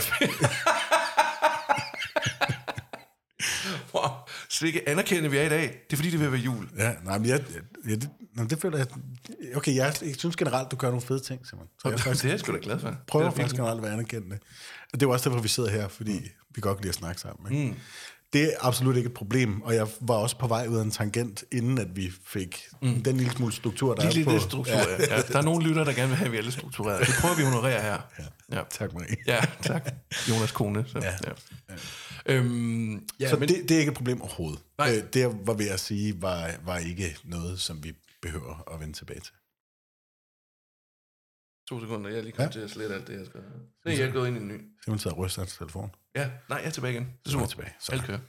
så 4.64 4.68
ikke 4.68 4.90
anerkende, 4.90 5.32
vi 5.32 5.38
er 5.38 5.44
i 5.46 5.50
dag. 5.50 5.62
Det 5.62 5.94
er 5.94 5.96
fordi, 5.96 6.10
det 6.10 6.20
vil 6.20 6.32
være 6.32 6.42
jul. 6.42 6.70
Ja, 6.78 6.94
nej, 7.04 7.18
men 7.18 7.28
jeg, 7.30 7.44
ja, 7.88 7.96
det, 7.96 8.10
nej, 8.36 8.48
det 8.48 8.62
føler 8.62 8.78
jeg... 8.78 8.88
Okay, 9.56 9.76
jeg, 9.76 9.94
jeg 10.02 10.16
synes 10.18 10.36
generelt, 10.36 10.72
du 10.72 10.76
gør 10.76 10.88
nogle 10.88 11.02
fede 11.02 11.20
ting, 11.20 11.48
Simon. 11.48 11.68
Så 11.82 11.90
jeg 11.90 11.98
Det 11.98 12.04
faktisk, 12.04 12.26
er 12.26 12.30
jeg 12.30 12.40
sgu 12.40 12.52
da 12.54 12.58
glad 12.62 12.80
for. 12.80 12.96
prøver 13.08 13.26
det 13.26 13.36
faktisk 13.36 13.56
generelt 13.56 13.78
at 13.78 13.84
være 13.84 13.94
anerkendende. 13.94 14.40
Og 14.94 15.00
det 15.00 15.06
er 15.06 15.12
også 15.12 15.30
derfor, 15.30 15.42
vi 15.42 15.48
sidder 15.48 15.70
her, 15.70 15.88
fordi 15.88 16.20
vi 16.56 16.62
godt 16.62 16.78
kan 16.78 16.84
lide 16.84 16.90
at 16.90 16.96
snakke 16.96 17.22
sammen. 17.22 17.54
Ikke? 17.54 17.72
Mm. 17.72 17.76
Det 18.34 18.44
er 18.44 18.50
absolut 18.62 18.96
ikke 18.98 19.08
et 19.08 19.14
problem, 19.14 19.62
og 19.62 19.76
jeg 19.76 19.88
var 20.02 20.16
også 20.16 20.38
på 20.38 20.48
vej 20.48 20.68
ud 20.68 20.78
af 20.78 20.82
en 20.82 20.92
tangent, 20.92 21.44
inden 21.52 21.78
at 21.78 21.96
vi 21.96 22.12
fik 22.28 22.62
mm. 22.82 23.04
den 23.04 23.18
lille 23.18 23.32
smule 23.34 23.54
struktur, 23.54 23.94
der 23.96 24.02
De 24.02 24.08
er 24.08 24.12
lille 24.12 24.32
på... 24.32 24.40
struktur, 24.40 24.74
ja. 24.74 25.16
ja. 25.16 25.22
Der 25.22 25.38
er 25.38 25.42
nogle 25.42 25.68
lytter, 25.68 25.84
der 25.84 25.94
gerne 25.94 26.08
vil 26.08 26.18
have, 26.18 26.26
at 26.26 26.32
vi 26.32 26.38
er 26.38 26.42
lidt 26.42 26.54
struktureret. 26.54 27.08
Det 27.08 27.16
prøver 27.22 27.36
vi 27.36 27.42
at 27.42 27.48
honorere 27.48 27.82
her. 27.82 27.98
Ja. 28.20 28.58
ja. 28.58 28.62
Tak, 28.70 28.94
Marie. 28.94 29.16
Ja, 29.28 29.40
tak. 29.62 29.92
Jonas 30.30 30.52
kone. 30.52 30.86
Så, 30.88 31.00
ja. 31.00 31.12
Ja. 31.70 31.76
Øhm, 32.26 33.08
ja, 33.20 33.30
Så 33.30 33.38
men, 33.40 33.50
det, 33.50 33.70
det 33.70 33.76
er 33.76 33.80
ikke 33.80 33.90
et 33.90 33.98
problem 33.98 34.22
overhovedet. 34.22 34.60
Nej. 34.78 34.88
Øh, 34.98 35.14
det, 35.14 35.48
var 35.48 35.54
ved 35.54 35.70
at 35.70 35.80
sige, 35.80 36.22
var, 36.22 36.52
var 36.66 36.78
ikke 36.78 37.18
noget, 37.24 37.60
som 37.60 37.84
vi 37.84 37.94
behøver 38.22 38.74
at 38.74 38.80
vende 38.80 38.94
tilbage 38.94 39.20
til. 39.20 39.34
To 41.70 41.80
sekunder, 41.82 42.10
jeg 42.10 42.20
er 42.20 42.24
lige 42.24 42.32
kommet 42.32 42.56
Ja. 42.56 42.60
til 42.60 42.66
at 42.66 42.72
slette 42.72 42.96
alt 42.96 43.08
det, 43.08 43.18
jeg 43.20 43.26
skal. 43.26 43.40
Er 43.86 43.92
jeg 43.92 44.08
er 44.08 44.12
gået 44.12 44.28
ind 44.28 44.38
i 44.38 44.40
en 44.40 44.48
ny. 44.48 44.62
Simon 44.84 45.00
sidder 45.00 45.18
og 45.18 45.24
ryster 45.26 45.42
hans 45.42 45.58
telefon. 45.58 45.90
Ja, 46.16 46.30
nej, 46.50 46.58
jeg 46.58 46.68
er 46.68 46.72
tilbage 46.72 46.94
igen. 46.94 47.04
Det 47.04 47.12
er 47.26 47.30
er 47.30 47.32
super. 47.32 47.46
tilbage. 47.46 47.74
Sådan. 47.80 48.00
Alt 48.00 48.08
kører. 48.08 48.20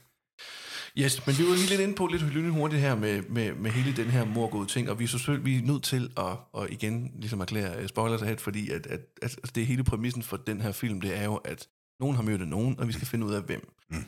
Yes, 0.97 1.27
men 1.27 1.37
vi 1.37 1.43
var 1.43 1.55
lige 1.55 1.69
lidt 1.69 1.81
inde 1.81 1.95
på 1.95 2.07
lidt 2.07 2.51
hurtigt 2.51 2.81
her 2.81 2.95
med, 2.95 3.21
med, 3.21 3.53
med 3.53 3.71
hele 3.71 3.95
den 3.97 4.09
her 4.09 4.25
morgåde 4.25 4.67
ting, 4.67 4.89
og 4.89 4.99
vi 4.99 5.03
er 5.03 5.07
selvfølgelig 5.07 5.45
vi 5.45 5.57
er 5.57 5.61
nødt 5.61 5.83
til 5.83 6.13
at, 6.17 6.37
at 6.61 6.69
igen 6.69 7.11
ligesom 7.19 7.39
erklære 7.41 7.81
uh, 7.81 7.87
spoilers 7.87 8.21
ahead, 8.21 8.37
fordi 8.37 8.69
at, 8.69 8.87
at, 8.87 8.99
at, 9.21 9.39
at 9.43 9.55
det 9.55 9.67
hele 9.67 9.83
præmissen 9.83 10.23
for 10.23 10.37
den 10.37 10.61
her 10.61 10.71
film, 10.71 11.01
det 11.01 11.17
er 11.17 11.23
jo, 11.23 11.35
at 11.35 11.69
nogen 11.99 12.15
har 12.15 12.23
mødt 12.23 12.47
nogen, 12.47 12.79
og 12.79 12.87
vi 12.87 12.93
skal 12.93 13.07
finde 13.07 13.25
ud 13.25 13.33
af 13.33 13.41
hvem. 13.41 13.73
Mm. 13.89 14.05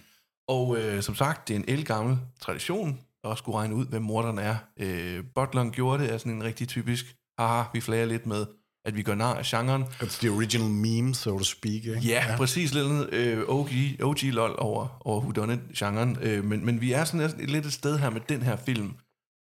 Og 0.47 0.77
øh, 0.77 1.03
som 1.03 1.15
sagt, 1.15 1.47
det 1.47 1.55
er 1.55 1.59
en 1.59 1.65
elgammel 1.67 2.17
tradition 2.41 2.99
at 3.23 3.37
skulle 3.37 3.57
regne 3.57 3.75
ud, 3.75 3.85
hvem 3.85 4.01
morderen 4.01 4.39
er. 4.39 4.55
Øh, 4.79 5.23
Butleren 5.35 5.71
gjorde 5.71 6.03
det, 6.03 6.13
er 6.13 6.17
sådan 6.17 6.31
en 6.31 6.43
rigtig 6.43 6.67
typisk, 6.67 7.15
haha, 7.39 7.63
vi 7.73 7.81
flager 7.81 8.05
lidt 8.05 8.25
med, 8.25 8.45
at 8.85 8.95
vi 8.95 9.03
gør 9.03 9.15
nar 9.15 9.33
af 9.33 9.45
genren. 9.45 9.83
It's 9.83 10.19
the 10.19 10.29
original 10.29 10.69
meme, 10.69 11.15
so 11.15 11.37
to 11.37 11.43
speak. 11.43 11.73
Ikke? 11.73 11.99
Ja, 11.99 12.25
ja. 12.29 12.37
præcis 12.37 12.73
lidt 12.73 13.13
øh, 13.13 13.43
OG, 13.47 13.69
OG 14.03 14.23
lol 14.23 14.55
over, 14.57 15.01
over 15.05 15.21
whodunit-genren. 15.21 16.17
Øh, 16.21 16.43
men, 16.43 16.65
men 16.65 16.81
vi 16.81 16.91
er 16.91 17.03
sådan 17.05 17.21
et, 17.21 17.49
lidt 17.49 17.65
et 17.65 17.73
sted 17.73 17.97
her 17.97 18.09
med 18.09 18.21
den 18.29 18.41
her 18.41 18.55
film, 18.55 18.93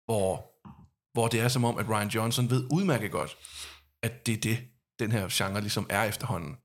hvor, 0.05 0.45
hvor 1.13 1.27
det 1.27 1.39
er 1.39 1.47
som 1.47 1.63
om, 1.63 1.77
at 1.77 1.89
Ryan 1.89 2.07
Johnson 2.07 2.49
ved 2.49 2.67
udmærket 2.71 3.11
godt, 3.11 3.37
at 4.03 4.25
det 4.25 4.33
er 4.33 4.41
det, 4.41 4.57
den 4.99 5.11
her 5.11 5.27
genre 5.31 5.61
ligesom 5.61 5.85
er 5.89 6.03
efterhånden. 6.03 6.55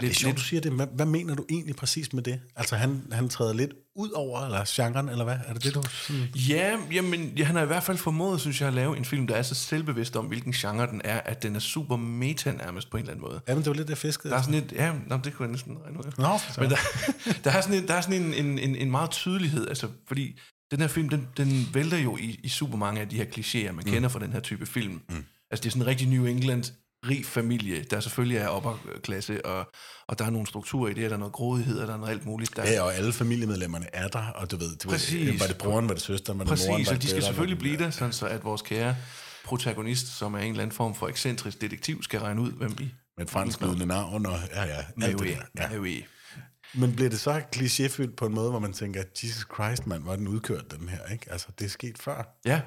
Det 0.00 0.06
er 0.06 0.08
Lidt, 0.08 0.18
sjovt, 0.18 0.36
du 0.36 0.42
siger 0.42 0.60
det. 0.60 0.72
Hvad, 0.72 0.86
hvad 0.94 1.06
mener 1.06 1.34
du 1.34 1.44
egentlig 1.50 1.76
præcis 1.76 2.12
med 2.12 2.22
det? 2.22 2.40
Altså, 2.56 2.76
han, 2.76 3.02
han 3.12 3.28
træder 3.28 3.52
lidt 3.52 3.70
ud 3.96 4.10
over 4.10 4.40
eller 4.40 4.64
genren, 4.68 5.08
eller 5.08 5.24
hvad? 5.24 5.36
Er 5.46 5.52
det 5.52 5.64
det, 5.64 5.74
du 5.74 5.82
sådan... 5.90 6.28
Ja, 6.34 6.76
jamen, 6.92 7.32
ja, 7.36 7.44
han 7.44 7.56
har 7.56 7.62
i 7.62 7.66
hvert 7.66 7.82
fald 7.82 7.98
formået, 7.98 8.40
synes 8.40 8.60
jeg, 8.60 8.68
at 8.68 8.74
lave 8.74 8.96
en 8.96 9.04
film, 9.04 9.26
der 9.26 9.34
er 9.34 9.42
så 9.42 9.54
selvbevidst 9.54 10.16
om, 10.16 10.26
hvilken 10.26 10.52
genre 10.52 10.86
den 10.86 11.00
er, 11.04 11.20
at 11.20 11.42
den 11.42 11.56
er 11.56 11.60
super 11.60 11.96
meta 11.96 12.52
nærmest 12.52 12.90
på 12.90 12.96
en 12.96 13.00
eller 13.00 13.12
anden 13.12 13.26
måde. 13.28 13.40
Jamen, 13.48 13.64
det 13.64 13.70
var 13.70 13.76
lidt 13.76 13.88
det 13.88 13.98
fiskede. 13.98 14.32
Der 14.32 14.38
er 14.38 14.42
sådan 14.42 14.64
et, 14.64 14.72
ja, 14.72 14.92
nå, 15.06 15.16
det 15.24 15.34
kunne 15.34 15.46
jeg 15.46 15.52
næsten 15.52 15.78
regne 15.84 15.98
ud. 15.98 16.12
Nå, 16.18 16.38
Men 16.58 16.70
der, 16.70 16.76
der 17.44 17.50
er 17.50 17.60
sådan, 17.60 17.78
en, 17.78 17.88
der 17.88 17.94
er 17.94 18.00
sådan 18.00 18.22
en, 18.22 18.34
en, 18.34 18.58
en, 18.58 18.76
en 18.76 18.90
meget 18.90 19.10
tydelighed, 19.10 19.68
altså, 19.68 19.88
fordi 20.08 20.38
den 20.70 20.80
her 20.80 20.88
film, 20.88 21.08
den, 21.08 21.28
den 21.36 21.68
vælter 21.72 21.98
jo 21.98 22.16
i, 22.16 22.40
i 22.42 22.48
super 22.48 22.76
mange 22.76 23.00
af 23.00 23.08
de 23.08 23.16
her 23.16 23.24
klichéer, 23.24 23.72
man 23.72 23.84
mm. 23.86 23.92
kender 23.92 24.08
fra 24.08 24.18
den 24.18 24.32
her 24.32 24.40
type 24.40 24.66
film. 24.66 25.00
Mm. 25.08 25.24
Altså, 25.50 25.62
det 25.62 25.66
er 25.66 25.70
sådan 25.70 25.82
en 25.82 25.86
rigtig 25.86 26.08
New 26.08 26.24
England 26.24 26.64
rig 27.08 27.26
familie, 27.26 27.82
der 27.82 28.00
selvfølgelig 28.00 28.38
er 28.38 28.48
opperklasse, 28.48 29.46
og, 29.46 29.72
og 30.06 30.18
der 30.18 30.24
er 30.24 30.30
nogle 30.30 30.46
strukturer 30.46 30.90
i 30.90 30.94
det, 30.94 31.04
og 31.04 31.10
der 31.10 31.16
er 31.16 31.18
noget 31.18 31.32
grådighed, 31.32 31.78
og 31.78 31.86
der 31.86 31.94
er 31.94 31.98
noget 31.98 32.12
alt 32.12 32.26
muligt. 32.26 32.56
Der, 32.56 32.72
Ja, 32.72 32.82
og 32.82 32.94
alle 32.94 33.12
familiemedlemmerne 33.12 33.86
er 33.92 34.08
der, 34.08 34.26
og 34.26 34.50
du 34.50 34.56
ved, 34.56 34.76
du 34.76 34.88
Præcis. 34.88 35.32
ved 35.32 35.38
var 35.38 35.46
det 35.46 35.58
broren, 35.58 35.88
var 35.88 35.94
det 35.94 36.02
søsteren, 36.02 36.38
var 36.38 36.44
det 36.44 36.50
Præcis, 36.50 36.66
moren, 36.68 36.86
var 36.86 36.90
og 36.90 36.94
det 36.94 37.02
de 37.02 37.08
skal 37.08 37.16
datteren, 37.16 37.34
selvfølgelig 37.34 37.58
blive 37.58 37.76
der, 37.76 37.90
sådan 37.90 38.12
så 38.12 38.26
at 38.26 38.44
vores 38.44 38.62
kære 38.62 38.96
protagonist, 39.44 40.06
som 40.18 40.34
er 40.34 40.38
en 40.38 40.50
eller 40.50 40.62
anden 40.62 40.76
form 40.76 40.94
for 40.94 41.08
ekscentrisk 41.08 41.60
detektiv, 41.60 42.02
skal 42.02 42.20
regne 42.20 42.40
ud, 42.40 42.52
hvem 42.52 42.78
vi 42.78 42.94
Med 43.16 43.24
et 43.24 43.30
fransk 43.30 43.60
lydende 43.60 43.86
navn, 43.86 44.26
og 44.26 44.38
ja, 44.54 44.64
ja, 44.64 44.84
alt 45.02 45.18
det 45.18 45.38
der. 45.54 45.62
Ja. 45.72 45.74
Ja. 45.74 46.00
Men 46.74 46.94
bliver 46.96 47.10
det 47.10 47.20
så 47.20 47.42
klichéfyldt 47.56 48.14
på 48.14 48.26
en 48.26 48.34
måde, 48.34 48.50
hvor 48.50 48.58
man 48.58 48.72
tænker, 48.72 49.02
Jesus 49.22 49.46
Christ, 49.54 49.86
mand, 49.86 50.04
var 50.04 50.16
den 50.16 50.28
udkørt, 50.28 50.70
den 50.70 50.88
her, 50.88 50.98
ikke? 51.12 51.32
Altså, 51.32 51.46
det 51.58 51.64
er 51.64 51.68
sket 51.68 51.98
før. 51.98 52.38
Ja, 52.44 52.60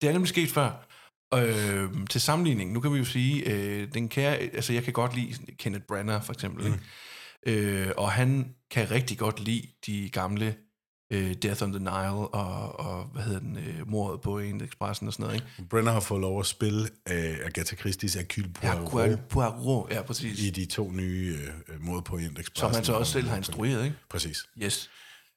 det 0.00 0.08
er 0.08 0.12
nemlig 0.12 0.28
sket 0.28 0.50
før. 0.50 0.86
Øh, 1.34 1.88
til 2.10 2.20
sammenligning, 2.20 2.72
nu 2.72 2.80
kan 2.80 2.92
vi 2.92 2.98
jo 2.98 3.04
sige, 3.04 3.50
øh, 3.52 3.88
den 3.94 4.08
kære, 4.08 4.36
altså 4.36 4.72
jeg 4.72 4.84
kan 4.84 4.92
godt 4.92 5.14
lide 5.14 5.34
Kenneth 5.58 5.84
Branagh 5.84 6.24
for 6.24 6.32
eksempel, 6.32 6.66
mm. 6.66 6.72
ikke? 7.46 7.60
Øh, 7.86 7.90
og 7.96 8.12
han 8.12 8.54
kan 8.70 8.90
rigtig 8.90 9.18
godt 9.18 9.40
lide 9.40 9.66
de 9.86 10.08
gamle 10.12 10.54
øh, 11.12 11.34
Death 11.42 11.62
on 11.62 11.72
the 11.72 11.78
Nile 11.78 12.28
og, 12.28 12.80
og 12.80 13.04
hvad 13.04 13.22
hedder 13.22 13.40
den, 13.40 13.56
øh, 13.56 13.88
mordet 13.88 14.20
på 14.20 14.32
Orient 14.34 14.62
Expressen 14.62 15.06
og 15.06 15.12
sådan 15.12 15.24
noget, 15.24 15.34
ikke? 15.34 15.68
Brenner 15.70 15.92
har 15.92 16.00
fået 16.00 16.20
lov 16.20 16.40
at 16.40 16.46
spille 16.46 16.88
øh, 17.10 17.36
Agatha 17.44 17.76
Christie's 17.76 18.18
Hercule 18.18 18.48
Poirot 18.52 19.10
Ja, 19.10 19.16
Poirot, 19.28 19.90
ja, 19.92 20.02
præcis. 20.02 20.42
i 20.42 20.50
de 20.50 20.64
to 20.66 20.90
nye 20.90 21.36
øh, 21.68 21.80
mod 21.80 22.02
på 22.02 22.14
Orient 22.14 22.38
Express. 22.38 22.60
Som 22.60 22.74
han 22.74 22.84
så 22.84 22.92
også 22.92 23.12
selv 23.12 23.28
har 23.28 23.36
instrueret, 23.36 23.84
ikke? 23.84 23.96
Præcis. 24.10 24.46
Yes. 24.62 24.90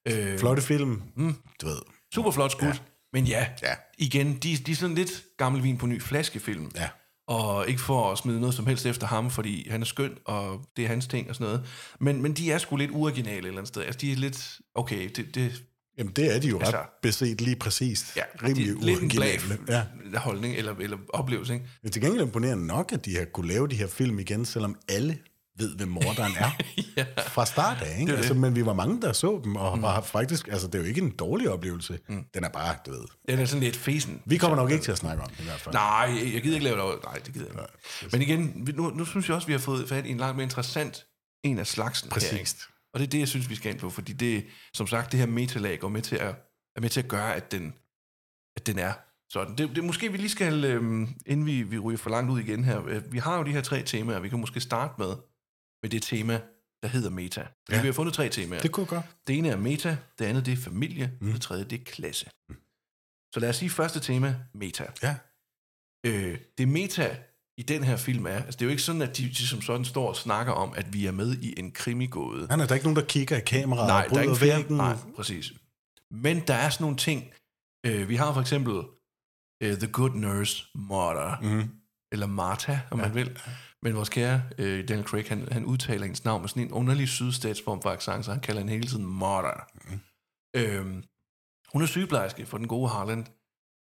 Øh, 0.07 0.39
Flotte 0.39 0.61
film, 0.61 1.01
mm. 1.15 1.35
du 1.61 1.65
ved. 1.67 1.77
super 2.13 2.31
flot 2.31 2.51
skud. 2.51 2.67
Ja. 2.67 2.73
Men 3.13 3.25
ja, 3.25 3.47
Ja. 3.63 3.73
igen, 3.97 4.33
de, 4.35 4.57
de 4.57 4.71
er 4.71 4.75
sådan 4.75 4.95
lidt 4.95 5.23
gammel 5.37 5.63
vin 5.63 5.77
på 5.77 5.85
ny 5.85 6.01
flaskefilm. 6.01 6.71
Ja. 6.75 6.89
Og 7.27 7.67
ikke 7.69 7.81
for 7.81 8.11
at 8.11 8.17
smide 8.17 8.39
noget 8.39 8.55
som 8.55 8.67
helst 8.67 8.85
efter 8.85 9.07
ham, 9.07 9.31
fordi 9.31 9.69
han 9.69 9.81
er 9.81 9.85
skøn, 9.85 10.11
og 10.25 10.65
det 10.77 10.83
er 10.83 10.87
hans 10.87 11.07
ting 11.07 11.29
og 11.29 11.35
sådan 11.35 11.45
noget. 11.47 11.65
Men, 11.99 12.21
men 12.21 12.33
de 12.33 12.51
er 12.51 12.57
sgu 12.57 12.75
lidt 12.75 12.91
uoriginale 12.91 13.37
et 13.39 13.45
eller 13.45 13.51
andet 13.57 13.67
sted. 13.67 13.81
Altså, 13.83 13.97
de 14.01 14.11
er 14.11 14.15
lidt, 14.15 14.59
okay, 14.75 15.09
det, 15.15 15.35
det 15.35 15.63
Jamen, 15.97 16.13
det 16.13 16.35
er 16.35 16.39
de 16.39 16.47
jo 16.47 16.59
Altså- 16.59 16.77
ret 16.77 16.85
beset 17.01 17.41
lige 17.41 17.55
præcis. 17.55 18.13
ja, 18.15 18.21
Rimelig 18.43 18.67
de, 18.75 18.85
lidt 18.85 19.01
en 19.01 19.09
blag 19.09 19.39
Ja. 19.69 19.83
holdning 20.19 20.55
eller, 20.55 20.75
eller 20.79 20.97
oplevelse, 21.13 21.53
ikke? 21.53 21.65
Men 21.83 21.91
til 21.91 22.01
gengæld 22.01 22.23
imponerende 22.23 22.65
nok, 22.67 22.91
at 22.91 23.05
de 23.05 23.17
har 23.17 23.25
kunne 23.25 23.47
lave 23.47 23.67
de 23.67 23.75
her 23.75 23.87
film 23.87 24.19
igen, 24.19 24.45
selvom 24.45 24.75
alle 24.89 25.17
ved, 25.57 25.75
hvem 25.75 25.87
morderen 25.87 26.33
er. 26.37 26.51
ja. 26.97 27.05
Fra 27.27 27.45
start 27.45 27.81
af, 27.81 27.99
ikke? 27.99 28.11
det. 28.11 28.17
Altså, 28.17 28.33
men 28.33 28.55
vi 28.55 28.65
var 28.65 28.73
mange, 28.73 29.01
der 29.01 29.13
så 29.13 29.41
dem, 29.43 29.55
og 29.55 29.77
mm. 29.77 29.83
var 29.83 30.01
faktisk, 30.01 30.47
altså 30.47 30.67
det 30.67 30.75
er 30.75 30.79
jo 30.79 30.85
ikke 30.85 31.01
en 31.01 31.09
dårlig 31.09 31.49
oplevelse. 31.49 31.99
Mm. 32.09 32.25
Den 32.33 32.43
er 32.43 32.49
bare, 32.49 32.75
du 32.85 32.91
ved. 32.91 33.05
Den 33.29 33.39
er 33.39 33.45
sådan 33.45 33.63
lidt 33.63 33.75
fesen. 33.75 34.21
Vi 34.25 34.37
kommer 34.37 34.55
nok 34.55 34.71
ikke 34.71 34.83
til 34.83 34.91
at 34.91 34.97
snakke 34.97 35.23
om 35.23 35.29
det 35.29 35.39
i 35.39 35.43
hvert 35.43 35.59
fald. 35.59 35.75
Nej, 35.75 36.33
jeg 36.33 36.41
gider 36.41 36.55
ikke 36.55 36.63
lave 36.63 36.91
det. 36.91 37.03
Nej, 37.03 37.13
det 37.13 37.33
gider 37.33 37.45
jeg 37.53 37.65
ikke. 38.01 38.17
Men 38.17 38.21
igen, 38.21 38.73
nu, 38.75 38.89
nu 38.89 39.05
synes 39.05 39.27
jeg 39.27 39.35
også, 39.35 39.47
vi 39.47 39.53
har 39.53 39.59
fået 39.59 39.89
fat 39.89 40.05
i 40.05 40.09
en 40.09 40.17
langt 40.17 40.35
mere 40.35 40.43
interessant 40.43 41.05
en 41.43 41.59
af 41.59 41.67
slagsen. 41.67 42.05
Her, 42.05 42.13
Præcis. 42.13 42.31
ikke? 42.33 42.73
og 42.93 42.99
det 42.99 43.05
er 43.05 43.09
det, 43.09 43.19
jeg 43.19 43.27
synes, 43.27 43.49
vi 43.49 43.55
skal 43.55 43.71
ind 43.71 43.79
på, 43.79 43.89
fordi 43.89 44.13
det, 44.13 44.45
som 44.73 44.87
sagt, 44.87 45.11
det 45.11 45.19
her 45.19 45.27
metalag 45.27 45.79
går 45.79 45.89
med 45.89 46.01
til 46.01 46.15
at, 46.15 46.35
er 46.75 46.81
med 46.81 46.89
til 46.89 46.99
at 46.99 47.07
gøre, 47.07 47.35
at 47.35 47.51
den, 47.51 47.73
at 48.55 48.67
den 48.67 48.79
er 48.79 48.93
sådan. 49.29 49.55
Det, 49.55 49.75
det 49.75 49.83
måske 49.83 50.11
vi 50.11 50.17
lige 50.17 50.29
skal, 50.29 50.65
øhm, 50.65 51.07
inden 51.25 51.45
vi, 51.45 51.63
vi 51.63 51.79
ryger 51.79 51.97
for 51.97 52.09
langt 52.09 52.31
ud 52.31 52.39
igen 52.39 52.63
her, 52.63 52.99
vi 53.11 53.17
har 53.17 53.37
jo 53.37 53.43
de 53.43 53.51
her 53.51 53.61
tre 53.61 53.83
temaer, 53.83 54.19
vi 54.19 54.29
kan 54.29 54.39
måske 54.39 54.59
starte 54.59 54.93
med, 54.97 55.13
med 55.83 55.89
det 55.89 56.03
tema, 56.03 56.41
der 56.83 56.87
hedder 56.87 57.09
meta. 57.09 57.47
Ja. 57.71 57.81
Vi 57.81 57.87
har 57.87 57.93
fundet 57.93 58.13
tre 58.13 58.29
temaer. 58.29 58.61
Det 58.61 58.71
kunne 58.71 58.85
godt. 58.85 59.05
Det 59.27 59.37
ene 59.37 59.49
er 59.49 59.57
meta, 59.57 59.97
det 60.19 60.25
andet 60.25 60.45
det 60.45 60.51
er 60.51 60.57
familie, 60.57 61.11
mm. 61.21 61.31
det 61.31 61.41
tredje 61.41 61.63
det 61.63 61.79
er 61.79 61.83
klasse. 61.83 62.25
Så 63.33 63.39
lad 63.39 63.49
os 63.49 63.55
sige 63.55 63.69
første 63.69 63.99
tema, 63.99 64.35
meta. 64.53 64.85
Ja. 65.03 65.15
Øh, 66.05 66.37
det 66.57 66.67
meta 66.67 67.17
i 67.57 67.61
den 67.61 67.83
her 67.83 67.97
film 67.97 68.25
er, 68.25 68.29
altså 68.29 68.51
det 68.51 68.61
er 68.61 68.65
jo 68.65 68.69
ikke 68.69 68.83
sådan, 68.83 69.01
at 69.01 69.17
de, 69.17 69.23
de 69.29 69.47
som 69.47 69.61
sådan 69.61 69.85
står 69.85 70.07
og 70.07 70.15
snakker 70.15 70.53
om, 70.53 70.73
at 70.75 70.93
vi 70.93 71.05
er 71.05 71.11
med 71.11 71.37
i 71.37 71.59
en 71.59 71.71
krimigåde. 71.71 72.47
Han 72.49 72.59
er 72.59 72.67
der 72.67 72.75
ikke 72.75 72.85
nogen, 72.85 72.95
der 72.95 73.05
kigger 73.05 73.37
i 73.37 73.41
kameraet 73.41 73.87
Nej, 73.87 74.05
og 74.09 74.09
der 74.09 74.21
er 74.21 74.23
bryder 74.23 74.35
ikke 74.35 74.57
væggen. 74.57 74.77
Nej, 74.77 74.95
præcis. 75.15 75.53
Men 76.11 76.47
der 76.47 76.53
er 76.53 76.69
sådan 76.69 76.83
nogle 76.83 76.97
ting. 76.97 77.33
Øh, 77.85 78.09
vi 78.09 78.15
har 78.15 78.33
for 78.33 78.41
eksempel 78.41 78.73
uh, 78.73 79.77
The 79.79 79.87
Good 79.87 80.15
Nurse 80.15 80.65
Martha, 80.75 81.35
mm. 81.41 81.69
Eller 82.13 82.27
Martha, 82.27 82.79
om 82.91 82.99
ja. 82.99 83.05
man 83.05 83.15
vil. 83.15 83.39
Men 83.81 83.95
vores 83.95 84.09
kære 84.09 84.43
øh, 84.57 84.87
Daniel 84.87 85.07
Craig, 85.07 85.25
han, 85.29 85.47
han 85.51 85.65
udtaler 85.65 86.03
hendes 86.03 86.25
navn 86.25 86.41
med 86.41 86.49
sådan 86.49 86.63
en 86.63 86.71
underlig 86.71 87.07
sydstatsform 87.07 87.81
for 87.81 87.89
accent, 87.89 88.25
så 88.25 88.31
han 88.31 88.41
kalder 88.41 88.61
hende 88.61 88.73
hele 88.73 88.87
tiden 88.87 89.05
Martha. 89.05 89.63
Mm. 89.85 89.99
Øhm, 90.55 91.03
hun 91.73 91.81
er 91.81 91.85
sygeplejerske 91.85 92.45
for 92.45 92.57
den 92.57 92.67
gode 92.67 92.89
Harland, 92.89 93.25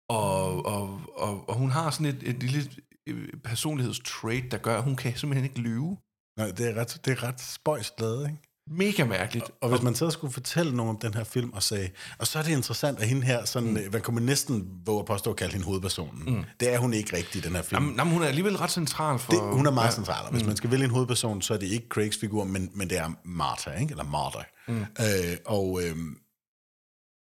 og, 0.08 0.66
og, 0.66 1.00
og, 1.25 1.49
og 1.49 1.54
hun 1.54 1.70
har 1.70 1.90
sådan 1.90 2.06
et, 2.06 2.23
et 2.23 2.42
lille 2.42 2.70
øh, 3.08 3.28
personlighedstrait, 3.44 4.52
der 4.52 4.58
gør, 4.58 4.76
at 4.76 4.85
hun 4.85 4.97
kan 4.97 5.16
simpelthen 5.16 5.44
ikke 5.50 5.61
lyve. 5.61 5.97
Nej, 6.38 6.50
det 6.56 6.70
er 6.70 6.75
ret, 6.80 7.00
det 7.04 7.11
er 7.12 7.23
ret 7.23 7.40
spøjst 7.40 8.00
lavet, 8.00 8.30
ikke? 8.30 8.42
Mega 8.70 9.04
mærkeligt. 9.04 9.50
Og 9.60 9.68
hvis 9.68 9.82
man 9.82 9.94
så 9.94 10.10
skulle 10.10 10.32
fortælle 10.32 10.76
nogen 10.76 10.90
om 10.90 10.98
den 10.98 11.14
her 11.14 11.25
film 11.25 11.52
og 11.52 11.62
sagde, 11.62 11.90
og 12.18 12.26
så 12.26 12.38
er 12.38 12.42
det 12.42 12.50
interessant, 12.50 13.00
at 13.00 13.08
hende 13.08 13.26
her, 13.26 13.44
sådan, 13.44 13.70
mm. 13.70 13.80
man 13.92 14.00
kunne 14.02 14.26
næsten 14.26 14.68
våge 14.87 15.00
at 15.00 15.06
påstå 15.06 15.30
at 15.30 15.37
kalde 15.37 15.52
hende 15.52 15.66
hovedpersonen. 15.66 16.22
Mm. 16.26 16.44
Det 16.60 16.75
er 16.75 16.78
hun 16.78 16.94
ikke 16.94 17.16
rigtig, 17.16 17.44
den 17.44 17.54
her 17.54 17.62
film. 17.62 17.82
Jamen, 17.82 17.96
jamen, 17.96 18.12
hun 18.12 18.22
er 18.22 18.26
alligevel 18.26 18.56
ret 18.56 18.70
central 18.70 19.18
for... 19.18 19.32
det, 19.32 19.40
hun 19.40 19.66
er 19.66 19.70
meget 19.70 19.94
central, 19.94 20.25
og 20.25 20.32
hvis 20.32 20.44
man 20.44 20.56
skal 20.56 20.70
vælge 20.70 20.84
en 20.84 20.90
hovedperson, 20.90 21.42
så 21.42 21.54
er 21.54 21.58
det 21.58 21.66
ikke 21.66 21.87
Craigs 21.88 22.18
figur, 22.18 22.44
men, 22.44 22.70
men 22.75 22.90
det 22.90 22.98
er 22.98 23.10
Martha, 23.25 23.70
ikke? 23.80 23.90
eller 23.90 24.04
Martha. 24.04 24.42
Mm. 24.68 24.80
Øh, 24.80 25.37
og 25.46 25.80
øh, 25.82 25.96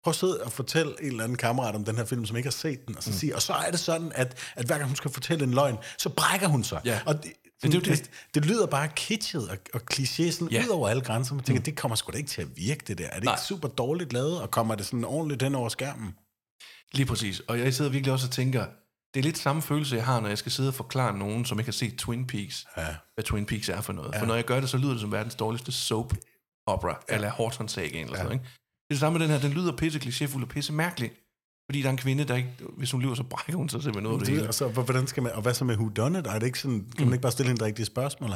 prøv 0.04 0.12
at 0.12 0.16
sidde 0.16 0.44
og 0.44 0.52
fortælle 0.52 0.92
en 1.02 1.08
eller 1.08 1.24
anden 1.24 1.38
kammerat 1.38 1.76
om 1.76 1.84
den 1.86 1.96
her 1.96 2.06
film, 2.06 2.26
som 2.26 2.38
ikke 2.38 2.48
har 2.48 2.52
set 2.52 2.88
den, 2.88 2.98
og 2.98 3.04
så, 3.04 3.10
mm. 3.10 3.16
sige, 3.16 3.36
og 3.36 3.42
så 3.42 3.54
er 3.54 3.72
det 3.72 3.80
sådan, 3.80 4.12
at, 4.16 4.38
at 4.56 4.66
hver 4.66 4.78
gang 4.78 4.88
hun 4.88 4.96
skal 4.96 5.12
fortælle 5.12 5.44
en 5.44 5.54
løgn, 5.54 5.78
så 5.98 6.10
brækker 6.10 6.48
hun 6.48 6.64
sig. 6.64 6.82
Ja. 6.86 7.00
Og 7.06 7.24
det, 7.24 7.32
Men 7.64 7.72
det 7.72 7.86
det. 7.86 7.98
det, 8.00 8.10
det 8.34 8.46
lyder 8.46 8.66
bare 8.68 8.88
kitschet 8.96 9.50
og, 9.50 9.58
og 9.74 9.82
kliché 9.94 10.32
sådan 10.32 10.48
Ja. 10.52 10.64
ud 10.64 10.70
over 10.70 10.90
alle 10.90 11.02
grænser. 11.02 11.36
Man 11.36 11.44
tænker, 11.44 11.60
mm. 11.60 11.64
det 11.64 11.78
kommer 11.78 11.96
sgu 11.96 12.12
da 12.12 12.18
ikke 12.18 12.30
til 12.30 12.42
at 12.42 12.58
virke, 12.58 12.84
det 12.88 12.98
der. 12.98 13.08
Er 13.08 13.14
det 13.16 13.24
Nej. 13.24 13.34
ikke 13.34 13.42
super 13.44 13.68
dårligt 13.68 14.14
lavet, 14.14 14.42
og 14.42 14.52
kommer 14.52 14.76
det 14.76 14.86
sådan 14.86 15.06
ordentligt 15.06 15.42
hen 15.44 15.56
over 15.56 15.70
skærmen? 15.70 16.16
Lige 16.94 17.06
præcis. 17.06 17.40
Og 17.40 17.60
jeg 17.60 17.74
sidder 17.74 17.92
virkelig 17.92 18.14
også 18.14 18.28
og 18.28 18.32
tænker, 18.32 18.66
det 19.14 19.20
er 19.20 19.24
lidt 19.24 19.38
samme 19.38 19.62
følelse, 19.62 19.96
jeg 19.96 20.06
har, 20.06 20.20
når 20.20 20.28
jeg 20.28 20.38
skal 20.38 20.52
sidde 20.52 20.70
og 20.70 20.74
forklare 20.74 21.18
nogen, 21.18 21.46
som 21.46 21.60
ikke 21.60 21.68
har 21.68 21.74
set 21.74 21.96
Twin 21.98 22.28
Peaks, 22.28 22.66
Ja. 22.78 22.96
hvad 23.14 23.24
Twin 23.24 23.46
Peaks 23.46 23.70
er 23.70 23.82
for 23.82 23.94
noget. 23.94 24.12
Ja. 24.14 24.22
For 24.22 24.26
når 24.26 24.36
jeg 24.36 24.46
gør 24.46 24.60
det, 24.60 24.70
så 24.70 24.78
lyder 24.78 24.92
det 24.92 25.02
som 25.02 25.12
verdens 25.12 25.36
dårligste 25.36 25.72
soap 25.72 26.14
opera, 26.68 27.04
ja. 27.10 27.16
eller 27.16 27.30
Horton 27.32 27.68
Sagen 27.68 27.96
eller 27.96 28.06
ja. 28.08 28.16
sådan 28.16 28.24
noget. 28.26 28.34
Ikke? 28.36 28.44
Det 28.44 28.90
er 28.90 28.94
det 28.94 29.00
samme 29.00 29.20
med 29.20 29.28
den 29.28 29.36
her, 29.36 29.42
den 29.48 29.52
lyder 29.58 29.76
pisse 29.78 30.00
klichéfuld 30.00 30.42
og 30.42 30.50
pisse 30.50 30.74
mærkelig. 30.74 31.12
Fordi 31.70 31.82
der 31.82 31.88
er 31.88 31.92
en 31.92 31.98
kvinde, 31.98 32.24
der 32.24 32.36
ikke, 32.36 32.54
hvis 32.78 32.92
hun 32.92 33.02
lyver, 33.02 33.16
så 33.16 33.24
brækker 33.24 33.56
hun 33.56 33.70
sig 33.70 33.84
simpelthen 33.84 34.14
ud 34.14 34.20
af 34.20 34.26
det 34.26 34.28
hele. 34.28 34.48
Og, 34.48 34.54
så, 34.54 34.68
hvordan 34.68 35.08
skal 35.08 35.24
man, 35.24 35.32
og 35.32 35.42
hvad 35.42 35.54
så 35.54 35.66
med 35.66 35.76
who 35.76 35.90
done 35.90 36.20
it? 36.20 36.28
Er 36.28 36.40
det 36.40 36.46
ikke 36.46 36.60
sådan, 36.60 36.90
kan 36.98 37.06
man 37.06 37.14
ikke 37.14 37.22
bare 37.22 37.32
stille 37.32 37.50
hende 37.50 37.66
rigtige 37.66 37.86
spørgsmål? 37.86 38.30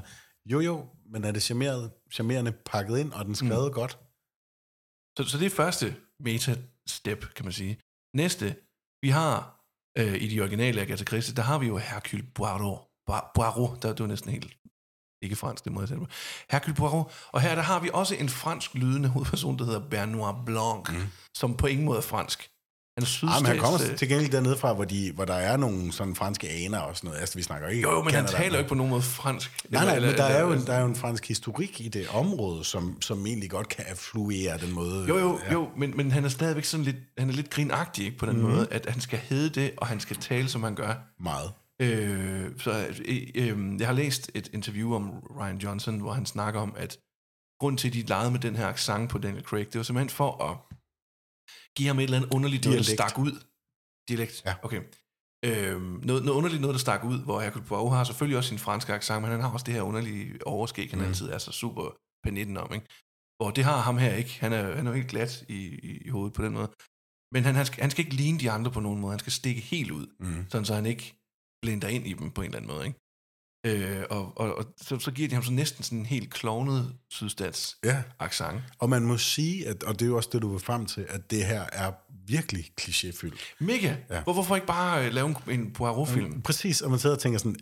Jo, 0.46 0.60
jo, 0.60 0.90
men 1.12 1.24
er 1.24 1.32
det 1.32 1.44
charmeret, 1.44 1.92
charmerende 2.14 2.52
pakket 2.52 2.98
ind, 2.98 3.14
og 3.14 3.26
den 3.26 3.36
skrevet 3.36 3.72
mm. 3.72 3.74
godt? 3.74 4.00
Så, 5.18 5.24
så 5.32 5.38
det 5.38 5.46
er 5.46 5.50
første 5.50 5.96
meta-step, 6.20 7.34
kan 7.36 7.46
man 7.46 7.54
sige. 7.54 7.80
Næste, 8.16 8.56
vi 9.02 9.10
har 9.10 9.36
øh, 9.98 10.16
i 10.22 10.28
de 10.28 10.42
originale 10.42 10.82
Agatha 10.82 11.06
Christie, 11.06 11.36
der 11.36 11.42
har 11.42 11.58
vi 11.58 11.68
jo 11.68 11.78
Hercule 11.78 12.24
Poirot. 12.36 12.80
Poir- 13.10 13.32
Poirot, 13.36 13.84
der, 13.84 13.90
det 13.90 14.00
var 14.00 14.08
næsten 14.08 14.32
helt 14.32 14.58
ikke 15.22 15.36
fransk, 15.36 15.64
det 15.64 15.72
må 15.72 15.82
jeg 15.82 15.88
sige. 15.88 16.08
Hercule 16.52 16.76
Poirot. 16.76 17.12
Og 17.32 17.42
her 17.42 17.56
der 17.56 17.62
har 17.62 17.80
vi 17.80 17.90
også 17.94 18.16
en 18.16 18.30
fransk 18.30 18.76
lydende 18.76 19.10
hovedperson, 19.10 19.60
der 19.60 19.66
hedder 19.66 19.90
Benoit 19.90 20.36
Blanc, 20.46 20.90
mm. 20.90 21.08
som 21.34 21.58
på 21.58 21.68
ingen 21.68 21.86
måde 21.86 21.98
er 21.98 22.02
fransk. 22.02 22.53
Han 22.98 23.08
Ah, 23.24 23.42
men 23.42 23.46
han 23.46 23.58
kommer 23.58 23.78
til 23.98 24.10
gengæld 24.10 24.32
dernede 24.32 24.58
fra, 24.58 24.74
hvor, 24.74 24.86
de, 24.86 25.12
hvor 25.16 25.26
der 25.26 25.34
er 25.34 25.58
nogle 25.58 25.92
sådan 25.92 26.16
franske 26.16 26.50
aner 26.50 26.80
og 26.80 26.98
sådan 26.98 27.08
noget. 27.08 27.20
Altså, 27.20 27.36
vi 27.36 27.44
snakker 27.44 27.68
ikke 27.68 27.82
Jo, 27.82 28.04
men 28.04 28.14
han 28.14 28.28
Canada, 28.28 28.38
taler 28.38 28.54
jo 28.54 28.58
ikke 28.58 28.70
på 28.70 28.76
nogen 28.76 28.90
måde 28.90 29.02
fransk. 29.02 29.66
Nej, 29.70 29.86
nej, 29.86 29.96
Eller- 29.96 30.10
men 30.10 30.18
der 30.18 30.24
er, 30.24 30.42
jo 30.42 30.48
eller- 30.48 30.62
en, 30.62 30.68
der 30.68 30.74
er 30.74 30.80
jo 30.82 30.88
en 30.88 30.96
fransk 30.96 31.28
historik 31.28 31.82
i 31.82 31.88
det 31.88 32.08
område, 32.08 32.64
som, 32.64 33.02
som 33.02 33.26
egentlig 33.28 33.50
godt 33.50 33.70
kan 33.70 33.86
affluere 33.88 34.58
den 34.58 34.72
måde. 34.74 35.06
Jo, 35.08 35.18
jo, 35.18 35.40
jo, 35.52 35.70
men, 35.78 35.98
men 35.98 36.12
han 36.12 36.26
er 36.26 36.30
stadigvæk 36.30 36.64
sådan 36.64 36.84
lidt, 36.84 36.96
han 37.18 37.30
er 37.30 37.34
lidt 37.34 37.50
grinagtig 37.50 38.06
ikke, 38.06 38.18
på 38.18 38.26
den 38.26 38.36
mm. 38.38 38.42
måde, 38.44 38.68
at 38.72 38.86
han 38.90 39.02
skal 39.02 39.20
hedde 39.20 39.50
det, 39.62 39.72
og 39.78 39.88
han 39.88 40.00
skal 40.00 40.16
tale, 40.18 40.50
som 40.50 40.64
han 40.64 40.76
gør. 40.76 40.94
Meget. 41.20 41.52
Øh, 41.82 42.46
så 42.60 42.86
øh, 43.06 43.22
øh, 43.36 43.80
jeg 43.80 43.88
har 43.88 43.94
læst 43.94 44.32
et 44.34 44.50
interview 44.54 44.96
om 44.96 45.10
Ryan 45.40 45.58
Johnson, 45.58 46.00
hvor 46.00 46.12
han 46.14 46.26
snakker 46.26 46.60
om, 46.62 46.74
at 46.78 46.98
grunden 47.60 47.78
til, 47.78 47.88
at 47.88 47.94
de 47.94 48.02
legede 48.02 48.32
med 48.32 48.40
den 48.40 48.56
her 48.56 48.68
accent 48.68 49.10
på 49.10 49.18
Daniel 49.18 49.44
Craig, 49.44 49.66
det 49.66 49.76
var 49.76 49.84
simpelthen 49.84 50.10
for 50.10 50.44
at 50.50 50.58
give 51.76 51.88
ham 51.88 52.00
et 52.00 52.04
eller 52.04 52.18
andet 52.18 52.34
underligt 52.34 52.66
noget, 52.66 52.78
der 52.80 52.84
Dialekt. 52.84 53.02
stak 53.02 53.18
ud. 53.26 53.34
Dialekt? 54.10 54.42
Ja. 54.46 54.54
Okay. 54.64 54.82
Øh, 55.46 55.82
noget, 55.82 56.26
noget 56.26 56.38
underligt 56.38 56.62
noget, 56.62 56.74
der 56.74 56.80
stak 56.80 57.04
ud, 57.04 57.20
hvor 57.24 57.42
Hercule 57.42 57.66
Poirot 57.66 57.92
har 57.98 58.04
selvfølgelig 58.04 58.38
også 58.38 58.48
sin 58.50 58.60
franske 58.60 58.94
accent, 58.94 59.22
men 59.22 59.32
han 59.32 59.42
har 59.42 59.50
også 59.54 59.64
det 59.64 59.74
her 59.74 59.82
underlige 59.82 60.48
overskæg, 60.48 60.90
han 60.90 61.00
mm. 61.00 61.06
altid 61.06 61.30
er 61.30 61.38
så 61.38 61.52
super 61.52 61.86
penitten 62.24 62.58
om, 62.58 62.74
ikke? 62.74 62.88
Hvor 63.38 63.52
det 63.52 63.64
har 63.64 63.82
ham 63.82 63.98
her 63.98 64.14
ikke. 64.16 64.38
Han 64.40 64.54
er, 64.54 64.76
han 64.76 64.88
er 64.88 64.92
jo 64.92 64.96
helt 64.96 65.08
glat 65.10 65.46
i, 65.50 65.60
i, 65.90 65.98
i 66.06 66.10
hovedet 66.10 66.34
på 66.34 66.44
den 66.46 66.54
måde. 66.54 66.70
Men 67.34 67.44
han, 67.44 67.56
han, 67.56 67.66
skal, 67.66 67.82
han 67.82 67.92
skal 67.92 68.06
ikke 68.06 68.16
ligne 68.16 68.40
de 68.40 68.52
andre 68.52 68.72
på 68.72 68.80
nogen 68.80 69.00
måde. 69.02 69.12
Han 69.12 69.20
skal 69.20 69.32
stikke 69.32 69.62
helt 69.62 69.92
ud, 69.92 70.08
Mm. 70.20 70.46
sådan 70.50 70.66
så 70.66 70.74
han 70.76 70.86
ikke 70.86 71.16
blænder 71.62 71.88
ind 71.88 72.08
i 72.08 72.14
dem 72.14 72.32
på 72.32 72.42
en 72.42 72.46
eller 72.46 72.58
anden 72.58 72.72
måde, 72.72 72.86
ikke? 72.88 73.00
Øh, 73.66 74.04
og, 74.10 74.34
og, 74.38 74.58
og 74.58 74.66
så, 74.82 75.00
så 75.00 75.12
giver 75.12 75.28
de 75.30 75.36
ham 75.36 75.44
så 75.44 75.52
næsten 75.52 75.84
sådan 75.84 75.98
en 76.00 76.06
helt 76.06 76.34
klovnet 76.34 76.94
sydstats 77.10 77.78
Ja, 77.84 78.04
accent. 78.20 78.62
og 78.80 78.90
man 78.90 79.02
må 79.02 79.18
sige, 79.18 79.68
at, 79.68 79.84
og 79.84 79.94
det 80.00 80.06
er 80.06 80.10
jo 80.10 80.16
også 80.16 80.30
det, 80.34 80.42
du 80.42 80.52
vil 80.52 80.60
frem 80.60 80.86
til, 80.86 81.06
at 81.10 81.32
det 81.32 81.46
her 81.46 81.64
er 81.72 81.92
virkelig 82.28 82.72
klichéfyldt. 82.82 83.56
Mega! 83.60 83.88
Ja. 84.10 84.16
Ja. 84.16 84.24
Hvor, 84.24 84.34
hvorfor 84.34 84.56
ikke 84.56 84.68
bare 84.68 85.06
øh, 85.08 85.14
lave 85.14 85.28
en, 85.28 85.36
en 85.60 85.72
Poirot-film? 85.74 86.42
Præcis, 86.42 86.82
og 86.82 86.90
man 86.90 87.00
sidder 87.00 87.16
og 87.16 87.22
tænker 87.22 87.40
sådan, 87.40 87.56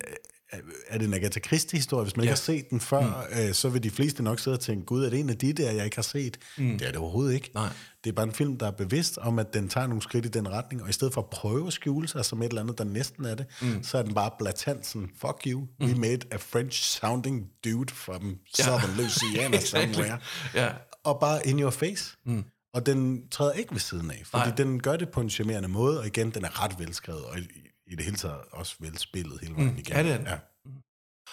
er- 0.87 0.97
det 0.97 1.07
en 1.07 1.13
Agatha 1.13 1.39
Christie-historie? 1.39 2.03
Hvis 2.03 2.17
man 2.17 2.23
ja. 2.25 2.31
ikke 2.31 2.41
Ja. 2.47 2.53
har 2.53 2.59
set 2.61 2.69
den 2.69 2.79
før, 2.79 3.27
mm. 3.33 3.39
øh, 3.47 3.53
så 3.53 3.69
vil 3.69 3.83
de 3.83 3.89
fleste 3.89 4.23
nok 4.23 4.39
sidde 4.39 4.55
og 4.55 4.61
tænke, 4.61 4.85
gud, 4.85 5.05
er 5.05 5.09
det 5.09 5.19
en 5.19 5.29
af 5.29 5.37
de 5.37 5.53
der, 5.53 5.71
jeg 5.71 5.85
ikke 5.85 5.97
har 5.97 6.01
set? 6.03 6.37
Mm. 6.57 6.77
Det 6.77 6.87
er 6.87 6.91
det 6.91 6.97
overhovedet 6.99 7.33
ikke. 7.33 7.51
Nej. 7.53 7.69
Det 8.03 8.09
er 8.09 8.13
bare 8.13 8.25
en 8.25 8.33
film, 8.33 8.57
der 8.57 8.67
er 8.67 8.71
bevidst 8.71 9.17
om, 9.17 9.39
at 9.39 9.53
den 9.53 9.69
tager 9.69 9.87
nogle 9.87 10.01
skridt 10.01 10.25
i 10.25 10.29
den 10.29 10.51
retning, 10.51 10.83
og 10.83 10.89
i 10.89 10.91
stedet 10.91 11.13
for 11.13 11.21
at 11.21 11.29
prøve 11.29 11.67
at 11.67 11.73
skjule 11.73 12.07
sig 12.07 12.25
som 12.25 12.41
et 12.41 12.47
eller 12.47 12.61
andet, 12.61 12.77
der 12.77 12.83
næsten 12.83 13.25
er 13.25 13.35
det, 13.35 13.45
mm. 13.61 13.83
så 13.83 13.97
er 13.97 14.03
den 14.03 14.13
bare 14.13 14.31
blatant 14.39 14.85
sådan, 14.85 15.09
fuck 15.17 15.41
you, 15.47 15.67
mm. 15.79 15.85
we 15.85 15.95
made 15.95 16.19
a 16.31 16.35
French-sounding 16.35 17.61
dude 17.63 17.93
from 17.93 18.37
Southern 18.55 18.97
Louisiana 18.97 19.59
somewhere. 19.59 20.19
Ja. 20.53 20.69
Og 21.03 21.19
bare 21.19 21.47
in 21.47 21.59
your 21.59 21.69
face. 21.69 22.17
Mm. 22.25 22.43
Og 22.73 22.85
den 22.85 23.29
træder 23.29 23.53
ikke 23.53 23.71
ved 23.71 23.79
siden 23.79 24.11
af, 24.11 24.21
fordi 24.25 24.45
Nej. 24.45 24.55
den 24.55 24.81
gør 24.81 24.95
det 24.95 25.09
på 25.09 25.21
en 25.21 25.29
charmerende 25.29 25.69
måde, 25.69 25.99
og 25.99 26.07
igen, 26.07 26.31
den 26.31 26.45
er 26.45 26.63
ret 26.63 26.79
velskrevet, 26.79 27.25
og 27.25 27.39
i, 27.39 27.41
i 27.87 27.95
det 27.95 28.05
hele 28.05 28.17
taget 28.17 28.37
også 28.51 28.75
velspillet 28.79 29.39
hele 29.41 29.55
vejen 29.55 29.77
igennem. 29.77 29.97
Ja, 29.97 30.03
det 30.03 30.11
er 30.11 30.17
den. 30.17 30.27
Ja. 30.27 30.37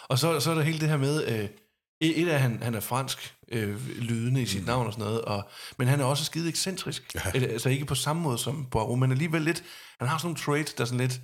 Og 0.09 0.19
så, 0.19 0.41
så 0.41 0.51
er 0.51 0.55
der 0.55 0.63
hele 0.63 0.81
det 0.81 0.89
her 0.89 0.97
med, 0.97 1.27
øh, 1.27 1.49
et 2.01 2.29
af 2.29 2.41
han, 2.41 2.63
han 2.63 2.75
er 2.75 2.81
fransk 2.81 3.35
øh, 3.53 3.89
lydende 3.99 4.43
i 4.43 4.47
sit 4.47 4.61
mm. 4.61 4.67
navn 4.67 4.87
og 4.87 4.93
sådan 4.93 5.05
noget, 5.05 5.23
og, 5.23 5.49
men 5.79 5.89
han 5.89 6.01
er 6.01 6.05
også 6.05 6.25
skide 6.25 6.49
ekscentrisk. 6.49 7.15
Ja. 7.15 7.21
Ja. 7.35 7.41
Altså 7.41 7.69
ikke 7.69 7.85
på 7.85 7.95
samme 7.95 8.23
måde 8.23 8.39
som 8.39 8.67
Poirot, 8.71 8.99
men 8.99 9.13
alligevel 9.13 9.43
lidt, 9.43 9.65
han 9.99 10.09
har 10.09 10.19
sådan 10.19 10.27
nogle 10.27 10.39
traits, 10.39 10.75
der 10.75 10.83
er 10.83 10.87
sådan 10.87 11.01
lidt, 11.01 11.21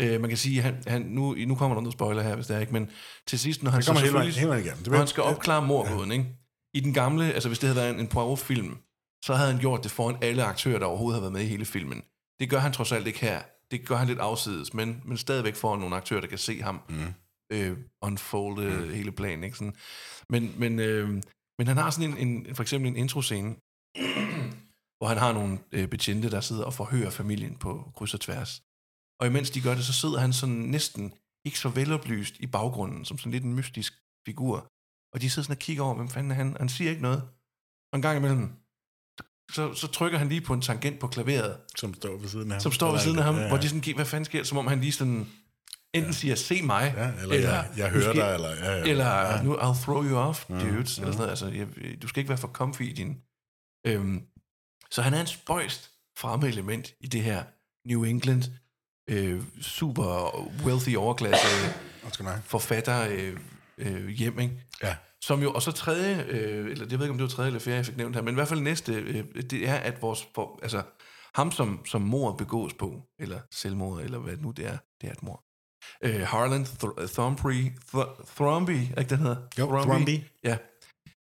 øh, 0.00 0.20
man 0.20 0.30
kan 0.30 0.38
sige, 0.38 0.62
han, 0.62 0.82
han, 0.86 1.02
nu, 1.02 1.34
nu 1.46 1.54
kommer 1.54 1.74
der 1.74 1.82
noget 1.82 1.92
spoiler 1.92 2.22
her, 2.22 2.34
hvis 2.34 2.46
det 2.46 2.56
er 2.56 2.60
ikke, 2.60 2.72
men 2.72 2.90
til 3.26 3.38
sidst, 3.38 3.62
når 3.62 3.70
han 3.70 3.82
så 3.82 3.92
hele 3.92 4.12
vejen, 4.12 4.30
hele 4.30 4.48
vejen 4.48 4.64
igennem. 4.64 4.82
Det 4.82 4.90
når 4.92 4.98
han 4.98 5.06
skal 5.06 5.22
opklare 5.22 5.66
mordgåden, 5.66 6.12
ikke? 6.12 6.26
I 6.74 6.80
den 6.80 6.94
gamle, 6.94 7.32
altså 7.32 7.48
hvis 7.48 7.58
det 7.58 7.68
havde 7.68 7.76
været 7.76 7.94
en, 7.94 8.00
en 8.00 8.08
Poirot-film, 8.08 8.76
så 9.24 9.34
havde 9.34 9.50
han 9.50 9.60
gjort 9.60 9.82
det 9.82 9.90
foran 9.90 10.16
alle 10.22 10.44
aktører, 10.44 10.78
der 10.78 10.86
overhovedet 10.86 11.16
har 11.16 11.20
været 11.20 11.32
med 11.32 11.40
i 11.40 11.46
hele 11.46 11.64
filmen. 11.64 12.02
Det 12.40 12.50
gør 12.50 12.58
han 12.58 12.72
trods 12.72 12.92
alt 12.92 13.06
ikke 13.06 13.20
her. 13.20 13.42
Det 13.70 13.86
gør 13.86 13.96
han 13.96 14.06
lidt 14.06 14.18
afsides, 14.18 14.74
men, 14.74 15.02
men 15.04 15.16
stadigvæk 15.16 15.54
foran 15.54 15.80
nogle 15.80 15.96
aktører, 15.96 16.20
der 16.20 16.28
kan 16.28 16.38
se 16.38 16.62
ham 16.62 16.80
mm. 16.88 17.14
øh, 17.52 17.76
unfolde 18.02 18.70
mm. 18.70 18.94
hele 18.94 19.12
planen. 19.12 19.44
Ikke? 19.44 19.56
Sådan. 19.56 19.74
Men, 20.28 20.54
men, 20.58 20.78
øh, 20.78 21.22
men 21.62 21.66
han 21.68 21.76
har 21.76 21.90
sådan 21.90 22.18
en, 22.18 22.28
en, 22.28 22.54
for 22.54 22.62
eksempel 22.62 22.88
en 22.90 22.96
introscene, 22.96 23.48
hvor 24.98 25.06
han 25.08 25.18
har 25.18 25.32
nogle 25.32 25.58
øh, 25.72 25.88
betjente, 25.88 26.30
der 26.30 26.40
sidder 26.40 26.64
og 26.64 26.74
forhører 26.74 27.10
familien 27.10 27.56
på 27.56 27.92
kryds 27.96 28.14
og 28.14 28.20
tværs. 28.20 28.62
Og 29.20 29.26
imens 29.26 29.50
de 29.50 29.60
gør 29.60 29.74
det, 29.74 29.84
så 29.84 29.92
sidder 29.92 30.18
han 30.20 30.32
sådan 30.32 30.54
næsten 30.54 31.12
ikke 31.44 31.58
så 31.58 31.68
veloplyst 31.68 32.34
i 32.40 32.46
baggrunden, 32.46 33.04
som 33.04 33.18
sådan 33.18 33.32
lidt 33.32 33.44
en 33.44 33.54
mystisk 33.54 33.92
figur. 34.26 34.56
Og 35.14 35.20
de 35.20 35.30
sidder 35.30 35.44
sådan 35.44 35.56
og 35.56 35.58
kigger 35.58 35.82
over, 35.84 35.94
hvem 35.94 36.08
fanden 36.08 36.30
er 36.30 36.34
han? 36.34 36.56
Han 36.60 36.68
siger 36.68 36.90
ikke 36.90 37.02
noget. 37.02 37.22
Og 37.92 37.96
en 37.96 38.02
gang 38.02 38.16
imellem, 38.18 38.50
så, 39.52 39.74
så 39.74 39.86
trykker 39.86 40.18
han 40.18 40.28
lige 40.28 40.40
på 40.40 40.54
en 40.54 40.60
tangent 40.60 40.98
på 41.00 41.06
klaveret, 41.06 41.56
Som 41.76 41.94
står 41.94 42.16
ved 42.18 42.28
siden 42.28 42.50
af 42.50 42.54
ham. 42.54 42.60
som 42.60 42.72
står 42.72 42.90
ved 42.92 43.00
siden 43.00 43.18
af 43.18 43.24
ham, 43.24 43.34
Ja, 43.34 43.42
ja. 43.42 43.48
hvor 43.48 43.56
de 43.56 43.68
sådan, 43.68 43.80
"Giv, 43.80 43.94
hvad 43.94 44.04
fanden 44.04 44.24
sker 44.24 44.38
der?" 44.38 44.44
Som 44.44 44.58
om 44.58 44.66
han 44.66 44.80
lige 44.80 44.92
sådan, 44.92 45.26
enten 45.94 46.12
siger, 46.12 46.34
se 46.34 46.62
mig, 46.62 46.94
Ja, 46.96 47.22
eller, 47.22 47.34
eller 47.34 47.50
jeg, 47.50 47.68
jeg 47.76 47.90
hører 47.90 48.12
dig, 48.12 48.34
eller... 48.34 48.48
Ja, 48.48 48.76
ja. 48.76 48.84
eller 48.84 49.06
ja. 49.06 49.42
nu 49.42 49.54
I'll 49.56 49.84
throw 49.84 50.04
you 50.04 50.16
off, 50.16 50.44
dudes, 50.48 50.98
eller 50.98 51.12
sådan 51.12 51.12
noget. 51.16 51.30
Altså, 51.30 51.46
jeg, 51.46 51.66
du 52.02 52.08
skal 52.08 52.20
ikke 52.20 52.28
være 52.28 52.38
for 52.38 52.48
comfy 52.48 52.82
i 52.82 52.92
din... 52.92 53.20
Øhm, 53.86 54.22
så 54.90 55.02
han 55.02 55.14
er 55.14 55.20
en 55.20 55.26
spøjst 55.26 55.90
fremme 56.18 56.48
element 56.48 56.94
i 57.00 57.06
det 57.06 57.22
her 57.22 57.44
New 57.88 58.04
England 58.04 58.42
øh, 59.10 59.42
super 59.60 60.36
wealthy 60.64 60.96
overklasse 60.96 61.46
mig. 62.22 62.40
forfatter 62.44 63.08
øh, 63.10 63.36
øh, 63.78 64.08
hjem, 64.08 64.38
ikke? 64.38 64.54
Ja. 64.82 64.96
Som 65.22 65.42
jo, 65.42 65.52
og 65.52 65.62
så 65.62 65.72
tredje, 65.72 66.24
øh, 66.28 66.70
eller 66.70 66.86
jeg 66.90 66.98
ved 66.98 67.06
ikke, 67.06 67.10
om 67.10 67.18
det 67.18 67.22
var 67.22 67.28
tredje 67.28 67.48
eller 67.48 67.60
fjerde, 67.60 67.76
jeg 67.76 67.86
fik 67.86 67.96
nævnt 67.96 68.16
her, 68.16 68.22
men 68.22 68.34
i 68.34 68.36
hvert 68.36 68.48
fald 68.48 68.60
næste, 68.60 68.92
øh, 68.92 69.24
det 69.34 69.68
er, 69.68 69.74
at 69.74 70.02
vores, 70.02 70.28
for, 70.34 70.58
altså, 70.62 70.82
ham 71.34 71.50
som, 71.50 71.86
som 71.86 72.02
mor 72.02 72.32
begås 72.32 72.74
på, 72.74 73.02
eller 73.18 73.40
selvmord, 73.50 74.00
eller 74.00 74.18
hvad 74.18 74.36
nu 74.36 74.50
det 74.50 74.66
er, 74.66 74.78
det 75.00 75.08
er 75.08 75.12
et 75.12 75.22
mor. 75.22 75.44
Øh, 76.04 76.20
Harlan 76.20 76.62
Th- 76.62 77.14
Thrombey, 77.14 77.72
Th- 77.94 78.34
Thrombey, 78.36 78.80
ikke 78.98 79.04
den 79.10 79.18
hedder? 79.18 79.36
Jo, 79.58 79.66
Thrombey. 79.82 80.20
Ja. 80.44 80.56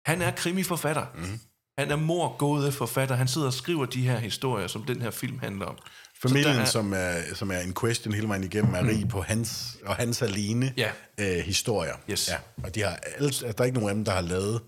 Han 0.05 0.21
er 0.21 0.31
krimiforfatter. 0.31 1.05
Mm. 1.15 1.39
Han 1.77 1.91
er 1.91 1.95
morgåde 1.95 2.71
forfatter. 2.71 3.15
Han 3.15 3.27
sidder 3.27 3.47
og 3.47 3.53
skriver 3.53 3.85
de 3.85 4.01
her 4.01 4.17
historier, 4.19 4.67
som 4.67 4.83
den 4.83 5.01
her 5.01 5.11
film 5.11 5.39
handler 5.39 5.65
om. 5.65 5.77
Familien, 6.21 6.55
er- 6.55 6.65
som, 6.65 6.93
er, 6.93 7.21
som 7.33 7.51
er 7.51 7.59
en 7.59 7.73
question 7.79 8.13
hele 8.13 8.27
vejen 8.27 8.43
igennem, 8.43 8.73
er 8.73 8.87
rig 8.87 9.07
på 9.09 9.21
hans 9.21 9.77
og 9.85 9.95
hans 9.95 10.21
alene 10.21 10.73
Ja. 10.77 10.91
øh, 11.19 11.37
historier. 11.37 11.93
Yes. 12.11 12.29
Ja. 12.29 12.37
Og 12.63 12.75
de 12.75 12.81
har, 12.83 12.95
alle, 12.95 13.25
altså, 13.25 13.45
der 13.47 13.53
er 13.57 13.63
ikke 13.65 13.77
nogen 13.79 13.89
af 13.89 13.95
dem, 13.95 14.05
der 14.05 14.11
har 14.11 14.21
lavet 14.21 14.61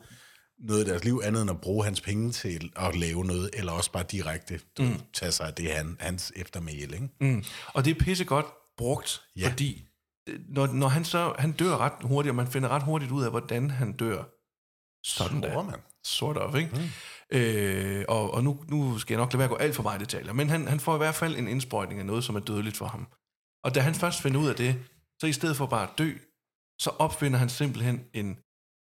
noget 0.59 0.87
i 0.87 0.89
deres 0.89 1.03
liv 1.03 1.21
andet 1.23 1.41
end 1.41 1.49
at 1.51 1.61
bruge 1.61 1.83
hans 1.85 2.01
penge 2.01 2.31
til 2.31 2.71
at 2.75 2.95
lave 2.95 3.25
noget, 3.25 3.49
eller 3.53 3.71
også 3.71 3.91
bare 3.91 4.03
direkte 4.11 4.59
mm. 4.79 4.99
tage 5.13 5.31
sig 5.31 5.47
af 5.47 5.53
det, 5.53 5.71
han, 5.71 5.97
hans 5.99 6.33
eftermæle. 6.35 6.93
Ikke? 6.93 7.09
Mm. 7.21 7.43
Og 7.73 7.85
det 7.85 7.95
er 7.95 7.99
pissegodt 7.99 8.45
brugt, 8.77 9.21
Ja. 9.35 9.49
fordi 9.49 9.85
øh, 10.29 10.39
når, 10.49 10.67
når 10.67 10.87
han 10.87 11.05
så 11.05 11.33
han 11.39 11.51
dør 11.51 11.77
ret 11.77 11.93
hurtigt, 12.03 12.29
og 12.31 12.35
man 12.35 12.47
finder 12.47 12.69
ret 12.69 12.83
hurtigt 12.83 13.11
ud 13.11 13.23
af, 13.23 13.29
hvordan 13.29 13.69
han 13.71 13.93
dør. 13.93 14.23
Sådan 15.05 15.41
der. 15.41 15.63
man. 15.63 15.79
Sort 16.05 16.37
of, 16.37 16.55
ikke? 16.55 16.75
Mm. 16.75 17.37
Øh, 17.37 18.05
og 18.07 18.33
og 18.33 18.43
nu, 18.43 18.63
nu 18.67 18.97
skal 18.99 19.13
jeg 19.13 19.19
nok 19.19 19.33
lade 19.33 19.37
være 19.39 19.45
at 19.45 19.49
gå 19.49 19.55
alt 19.55 19.75
for 19.75 19.83
meget 19.83 20.01
i 20.01 20.03
detaljer, 20.03 20.33
men 20.33 20.49
han, 20.49 20.67
han 20.67 20.79
får 20.79 20.95
i 20.95 20.97
hvert 20.97 21.15
fald 21.15 21.35
en 21.35 21.47
indsprøjtning 21.47 21.99
af 21.99 22.05
noget, 22.05 22.23
som 22.23 22.35
er 22.35 22.39
dødeligt 22.39 22.77
for 22.77 22.85
ham. 22.87 23.07
Og 23.63 23.75
da 23.75 23.79
han 23.79 23.95
først 23.95 24.21
finder 24.21 24.39
ud 24.39 24.47
af 24.47 24.55
det, 24.55 24.75
så 25.21 25.27
i 25.27 25.33
stedet 25.33 25.57
for 25.57 25.65
bare 25.65 25.83
at 25.91 25.97
dø, 25.97 26.11
så 26.79 26.89
opfinder 26.89 27.39
han 27.39 27.49
simpelthen 27.49 28.01
en, 28.13 28.37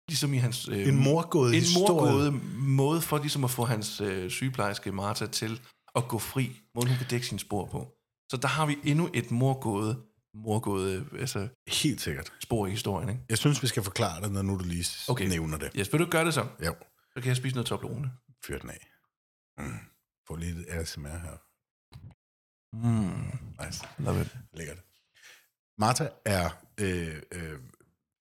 ligesom 0.10 0.34
i 0.34 0.38
hans... 0.38 0.68
Øh, 0.68 0.88
En 0.88 1.04
morgåde 1.04 1.58
en 1.58 1.64
morgåde 1.78 2.32
måde 2.58 3.02
for 3.02 3.18
ligesom 3.18 3.44
at 3.44 3.50
få 3.50 3.66
hans 3.66 4.02
øh, 4.02 4.30
sygeplejerske 4.32 4.92
Martha 4.92 5.26
til 5.26 5.62
at 5.96 6.08
gå 6.08 6.20
fri, 6.20 6.62
måden 6.76 6.90
hun 6.90 6.98
kan 6.98 7.08
dække 7.10 7.26
sine 7.28 7.40
spor 7.40 7.66
på. 7.66 7.97
Så 8.30 8.38
der 8.38 8.48
har 8.48 8.66
vi 8.66 8.78
endnu 8.84 9.10
et 9.14 9.32
morgåde, 9.32 10.04
morgåde 10.34 11.06
altså 11.20 11.48
Helt 11.68 12.02
sikkert. 12.02 12.34
spor 12.40 12.68
i 12.68 12.70
historien, 12.70 13.10
ikke? 13.10 13.22
Jeg 13.30 13.38
synes, 13.38 13.62
vi 13.64 13.68
skal 13.68 13.84
forklare 13.84 14.22
det, 14.22 14.32
når 14.32 14.42
nu 14.42 14.58
du 14.60 14.64
lige 14.64 14.86
okay. 15.12 15.28
Nævner 15.28 15.58
det. 15.58 15.72
Yes, 15.76 15.94
vil 15.94 16.00
du 16.02 16.06
gøre 16.06 16.26
det 16.26 16.34
så? 16.34 16.42
Jo, 16.66 16.76
Så 17.14 17.22
kan 17.22 17.26
jeg 17.26 17.38
spise 17.38 17.56
noget 17.56 17.68
Toblerone. 17.68 18.12
fyr 18.46 18.58
den 18.60 18.70
af. 18.70 18.88
Mm. 19.58 19.78
Få 20.28 20.36
lidt 20.36 20.70
ASMR 20.70 21.08
her. 21.18 21.38
Mm, 22.76 23.66
Nice. 23.66 23.84
love 24.00 24.22
it. 24.22 24.38
Lækkert. 24.54 24.78
Martha 25.78 26.08
er 26.26 26.50
øh, 26.80 27.22
øh, 27.32 27.60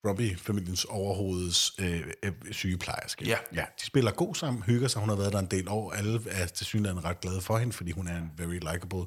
Robbie-familiens 0.09 0.85
overhovedets 0.85 1.73
øh, 1.81 2.13
øh, 2.23 2.33
sygeplejerske. 2.53 3.25
Ja. 3.25 3.39
ja. 3.55 3.65
De 3.81 3.87
spiller 3.87 4.11
god 4.13 4.35
sammen, 4.35 4.63
hygger 4.63 4.89
sig. 4.89 5.01
Hun 5.01 5.09
har 5.09 5.17
været 5.17 5.33
der 5.33 5.39
en 5.39 5.47
del 5.47 5.69
år. 5.69 5.93
Alle 5.93 6.21
er 6.31 6.47
til 6.47 6.67
synligheden 6.67 7.05
ret 7.05 7.21
glade 7.21 7.41
for 7.41 7.59
hende, 7.59 7.73
fordi 7.73 7.91
hun 7.91 8.09
er 8.09 8.17
en 8.17 8.31
very 8.37 8.55
likable, 8.55 9.05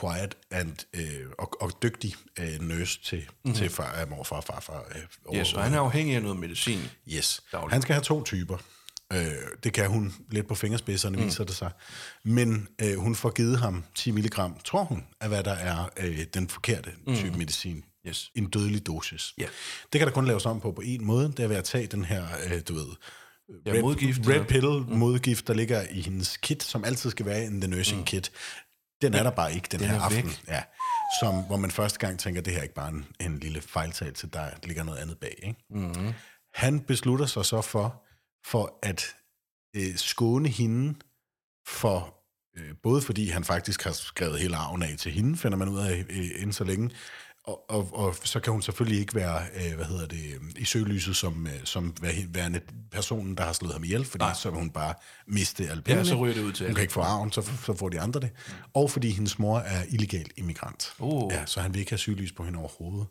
quiet 0.00 0.36
and, 0.50 0.72
øh, 0.94 1.26
og, 1.38 1.62
og 1.62 1.82
dygtig 1.82 2.14
øh, 2.38 2.60
nurse 2.60 3.00
til, 3.04 3.18
mm-hmm. 3.18 3.54
til 3.54 3.70
far, 3.70 4.00
øh, 4.00 4.10
morfar 4.10 4.36
og 4.36 4.44
farfar. 4.44 4.84
Øh, 4.94 5.38
Yes, 5.38 5.52
og 5.52 5.62
han 5.62 5.74
er 5.74 5.80
afhængig 5.80 6.16
af 6.16 6.22
noget 6.22 6.38
medicin. 6.38 6.80
Yes. 7.08 7.42
Dagligt. 7.52 7.72
Han 7.72 7.82
skal 7.82 7.92
have 7.94 8.04
to 8.04 8.24
typer. 8.24 8.56
Øh, 9.12 9.18
det 9.64 9.72
kan 9.72 9.90
hun 9.90 10.14
lidt 10.30 10.48
på 10.48 10.54
fingerspidserne, 10.54 11.16
mm. 11.16 11.24
viser 11.24 11.44
det 11.44 11.56
sig. 11.56 11.70
Men 12.24 12.68
øh, 12.82 12.96
hun 12.96 13.14
får 13.14 13.30
givet 13.30 13.58
ham 13.58 13.84
10 13.94 14.10
mg, 14.10 14.30
tror 14.64 14.84
hun, 14.84 15.04
af 15.20 15.28
hvad 15.28 15.44
der 15.44 15.54
er 15.54 15.88
øh, 15.96 16.24
den 16.34 16.48
forkerte 16.48 16.90
type 17.14 17.30
mm. 17.30 17.38
medicin. 17.38 17.84
Yes. 18.06 18.30
En 18.34 18.50
dødelig 18.50 18.86
dosis. 18.86 19.34
Ja. 19.38 19.46
Det 19.92 19.98
kan 19.98 20.08
der 20.08 20.14
kun 20.14 20.26
laves 20.26 20.46
om 20.46 20.60
på 20.60 20.72
på 20.72 20.82
en 20.84 21.04
måde. 21.04 21.28
Det 21.28 21.40
er 21.40 21.48
ved 21.48 21.56
at 21.56 21.64
tage 21.64 21.86
den 21.86 22.04
her, 22.04 22.24
øh, 22.46 22.60
du 22.68 22.74
ved, 22.74 22.86
Ja, 23.66 23.80
modgift, 23.80 24.28
red 24.28 24.44
pill 24.44 24.66
mm. 24.66 24.98
modgift, 24.98 25.48
der 25.48 25.54
ligger 25.54 25.82
i 25.90 26.00
hendes 26.00 26.36
kit, 26.36 26.62
som 26.62 26.84
altid 26.84 27.10
skal 27.10 27.26
være 27.26 27.44
in 27.44 27.60
the 27.60 27.70
nursing 27.70 27.98
mm. 27.98 28.04
kit. 28.04 28.32
Den 29.02 29.14
er 29.14 29.22
der 29.22 29.30
bare 29.30 29.54
ikke 29.54 29.68
den, 29.70 29.80
Den 29.80 29.88
her 29.88 29.96
er 29.96 30.00
aften. 30.00 30.24
væk. 30.24 30.42
Ja. 30.48 30.62
Som, 31.20 31.42
hvor 31.42 31.56
man 31.56 31.70
første 31.70 31.98
gang 31.98 32.18
tænker, 32.18 32.40
det 32.40 32.52
her 32.52 32.58
er 32.58 32.62
ikke 32.62 32.74
bare 32.74 32.88
en, 32.88 33.06
en 33.20 33.38
lille 33.38 33.60
fejltagelse, 33.60 34.26
der 34.26 34.50
ligger 34.62 34.82
noget 34.84 34.98
andet 34.98 35.18
bag. 35.18 35.34
Ikke? 35.42 35.64
Mm-hmm. 35.70 36.12
Han 36.54 36.80
beslutter 36.80 37.26
sig 37.26 37.44
så 37.44 37.60
for, 37.62 38.02
for 38.46 38.78
at 38.82 39.06
øh, 39.76 39.96
skåne 39.96 40.48
hende 40.48 40.94
for, 41.68 42.14
øh, 42.58 42.74
både 42.82 43.02
fordi 43.02 43.28
han 43.28 43.44
faktisk 43.44 43.84
har 43.84 43.92
skrevet 43.92 44.40
hele 44.40 44.56
arven 44.56 44.82
af 44.82 44.94
til 44.98 45.12
hende, 45.12 45.36
finder 45.36 45.58
man 45.58 45.68
ud 45.68 45.78
af 45.78 46.04
øh, 46.10 46.30
inden 46.36 46.52
så 46.52 46.64
længe, 46.64 46.90
og, 47.48 47.70
og, 47.70 47.88
og 47.92 48.14
så 48.24 48.40
kan 48.40 48.52
hun 48.52 48.62
selvfølgelig 48.62 49.00
ikke 49.00 49.14
være, 49.14 49.42
øh, 49.54 49.74
hvad 49.76 49.84
hedder 49.84 50.06
det, 50.06 50.24
i 50.56 50.64
søgelyset 50.64 51.16
som, 51.16 51.46
øh, 51.46 51.52
som 51.64 51.94
vær- 52.00 52.26
værende 52.28 52.60
personen, 52.90 53.36
der 53.36 53.42
har 53.44 53.52
slået 53.52 53.72
ham 53.74 53.84
ihjel, 53.84 54.04
fordi 54.04 54.24
Nej. 54.24 54.34
så 54.34 54.50
vil 54.50 54.58
hun 54.58 54.70
bare 54.70 54.94
miste 55.26 55.68
alle 55.70 55.82
pengene. 55.82 56.06
så 56.06 56.14
ryger 56.14 56.34
det 56.34 56.42
ud 56.42 56.52
til 56.52 56.66
Hun 56.66 56.74
kan 56.74 56.82
ikke 56.82 56.92
få 56.92 57.00
arven, 57.00 57.32
så, 57.32 57.42
så 57.66 57.74
får 57.76 57.88
de 57.88 58.00
andre 58.00 58.20
det. 58.20 58.30
Og 58.74 58.90
fordi 58.90 59.10
hendes 59.10 59.38
mor 59.38 59.58
er 59.58 59.82
illegal 59.88 60.26
immigrant. 60.36 60.92
Oh. 60.98 61.32
Ja, 61.32 61.46
så 61.46 61.60
han 61.60 61.74
vil 61.74 61.78
ikke 61.80 61.90
have 61.90 61.98
søgelys 61.98 62.32
på 62.32 62.44
hende 62.44 62.58
overhovedet. 62.58 63.06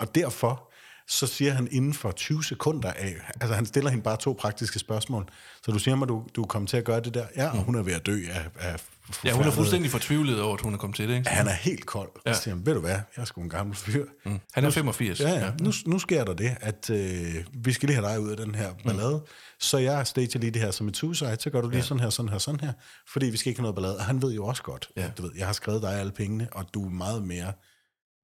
Og 0.00 0.14
derfor, 0.14 0.72
så 1.08 1.26
siger 1.26 1.52
han 1.52 1.68
inden 1.70 1.94
for 1.94 2.10
20 2.10 2.44
sekunder 2.44 2.92
af, 2.92 3.14
altså 3.40 3.54
han 3.54 3.66
stiller 3.66 3.90
hende 3.90 4.02
bare 4.02 4.16
to 4.16 4.36
praktiske 4.40 4.78
spørgsmål. 4.78 5.28
Så 5.62 5.72
du 5.72 5.78
siger 5.78 5.94
mig, 5.94 6.08
du, 6.08 6.24
du 6.36 6.44
kommer 6.44 6.66
til 6.68 6.76
at 6.76 6.84
gøre 6.84 7.00
det 7.00 7.14
der? 7.14 7.26
Ja, 7.36 7.50
og 7.50 7.58
hun 7.58 7.74
er 7.74 7.82
ved 7.82 7.92
at 7.92 8.06
dø 8.06 8.20
af, 8.30 8.44
af 8.58 8.80
Ja, 9.24 9.32
hun 9.32 9.46
er 9.46 9.50
fuldstændig 9.50 9.90
fortvivlet 9.90 10.42
over, 10.42 10.54
at 10.54 10.60
hun 10.60 10.74
er 10.74 10.78
kommet 10.78 10.96
til 10.96 11.08
det, 11.08 11.16
ikke? 11.16 11.28
Han 11.28 11.46
er 11.46 11.52
helt 11.52 11.86
kold. 11.86 12.10
Ja. 12.26 12.32
Så 12.32 12.42
siger 12.42 12.54
han, 12.54 12.66
ved 12.66 12.74
du 12.74 12.80
hvad, 12.80 12.90
jeg 12.90 13.02
er 13.16 13.24
sgu 13.24 13.40
en 13.40 13.48
gammel 13.48 13.76
fyr. 13.76 14.04
Mm. 14.24 14.40
Han 14.52 14.64
er 14.64 14.70
85. 14.70 15.20
Ja, 15.20 15.30
ja. 15.30 15.50
Nu, 15.60 15.72
nu 15.86 15.98
sker 15.98 16.24
der 16.24 16.34
det, 16.34 16.56
at 16.60 16.90
øh, 16.90 17.34
vi 17.52 17.72
skal 17.72 17.86
lige 17.86 17.96
have 17.96 18.08
dig 18.08 18.20
ud 18.20 18.30
af 18.30 18.36
den 18.36 18.54
her 18.54 18.70
ballade. 18.84 19.14
Mm. 19.14 19.26
Så 19.58 19.78
jeg 19.78 20.06
stager 20.06 20.38
lige 20.38 20.50
det 20.50 20.62
her 20.62 20.70
som 20.70 20.88
et 20.88 20.96
suicide, 20.96 21.36
så 21.40 21.50
gør 21.50 21.60
du 21.60 21.68
lige 21.68 21.78
ja. 21.78 21.84
sådan 21.84 22.00
her, 22.00 22.10
sådan 22.10 22.28
her, 22.28 22.38
sådan 22.38 22.60
her. 22.60 22.72
Fordi 23.12 23.26
vi 23.26 23.36
skal 23.36 23.50
ikke 23.50 23.60
have 23.60 23.62
noget 23.62 23.74
ballade. 23.74 23.96
Og 23.96 24.04
han 24.04 24.22
ved 24.22 24.32
jo 24.32 24.44
også 24.46 24.62
godt. 24.62 24.88
Ja. 24.96 25.04
at, 25.04 25.18
du 25.18 25.22
ved, 25.22 25.30
jeg 25.36 25.46
har 25.46 25.52
skrevet 25.52 25.82
dig 25.82 26.00
alle 26.00 26.12
pengene, 26.12 26.48
og 26.52 26.64
du 26.74 26.86
er 26.86 26.90
meget 26.90 27.22
mere 27.22 27.52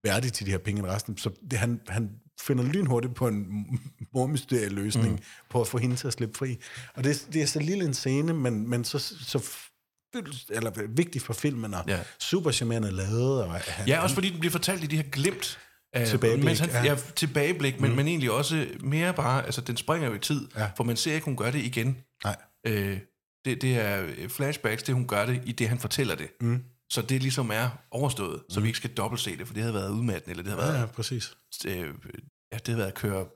værdig 0.04 0.32
til 0.32 0.46
de 0.46 0.50
her 0.50 0.58
penge 0.58 0.78
end 0.78 0.86
resten. 0.88 1.18
Så 1.18 1.30
det, 1.50 1.58
han, 1.58 1.80
han 1.88 2.10
finder 2.40 2.64
lynhurtigt 2.64 3.14
på 3.14 3.28
en 3.28 3.44
mormysterieløsning 4.14 5.10
mm. 5.12 5.18
på 5.50 5.60
at 5.60 5.66
få 5.68 5.78
hende 5.78 5.96
til 5.96 6.06
at 6.06 6.12
slippe 6.12 6.38
fri. 6.38 6.58
Og 6.94 7.04
det, 7.04 7.28
det 7.32 7.42
er 7.42 7.46
så 7.46 7.60
lille 7.60 7.84
en 7.84 7.94
scene, 7.94 8.32
men, 8.34 8.70
men 8.70 8.84
så, 8.84 8.98
så 8.98 9.50
eller 10.50 10.86
vigtig 10.88 11.22
for 11.22 11.32
filmen, 11.32 11.74
og 11.74 11.84
ja. 11.88 12.00
Super 12.20 12.50
charmerende 12.50 12.90
lavet. 12.90 13.44
Og 13.44 13.50
han, 13.54 13.88
Ja, 13.88 14.02
også 14.02 14.14
fordi 14.14 14.30
den 14.30 14.38
bliver 14.40 14.52
fortalt 14.52 14.84
i 14.84 14.86
de 14.86 14.96
her 14.96 15.02
glimt. 15.02 15.58
af- 15.92 16.06
Tilbageblik, 16.08 16.44
mens 16.44 16.58
han, 16.58 16.70
ja. 16.70 16.84
ja. 16.84 16.96
tilbageblik, 17.16 17.80
men, 17.80 17.90
mm. 17.90 17.96
men 17.96 18.08
egentlig 18.08 18.30
også 18.30 18.66
mere 18.80 19.14
bare, 19.14 19.44
altså 19.44 19.60
den 19.60 19.76
springer 19.76 20.08
jo 20.08 20.14
i 20.14 20.18
tid, 20.18 20.48
ja. 20.56 20.70
for 20.76 20.84
man 20.84 20.96
ser 20.96 21.14
ikke, 21.14 21.24
hun 21.24 21.36
gør 21.36 21.50
det 21.50 21.58
igen. 21.58 21.96
Nej. 22.24 22.36
Øh, 22.66 22.98
det, 23.44 23.62
det 23.62 23.78
er 23.78 24.06
flashbacks, 24.28 24.82
det 24.82 24.94
hun 24.94 25.06
gør 25.06 25.26
det, 25.26 25.42
i 25.46 25.52
det 25.52 25.68
han 25.68 25.78
fortæller 25.78 26.14
det. 26.14 26.28
Mm. 26.40 26.62
Så 26.94 27.02
det 27.02 27.22
ligesom 27.22 27.50
er 27.50 27.68
overstået, 27.90 28.36
mm. 28.36 28.50
så 28.50 28.60
vi 28.60 28.66
ikke 28.66 28.76
skal 28.76 28.90
dobbeltse 28.90 29.36
det, 29.38 29.46
for 29.46 29.54
det 29.54 29.62
havde 29.62 29.74
været 29.74 29.90
udmattende, 29.90 30.30
eller 30.30 30.42
det 30.42 30.52
havde 30.52 30.66
Ja, 30.66 30.72
været, 30.72 30.80
ja, 30.80 30.86
præcis. 30.86 31.36
øh, 31.66 31.76
ja, 32.52 32.56
det 32.56 32.66
havde 32.66 32.78
været 32.78 32.88
at 32.88 32.94
køre 32.94 33.26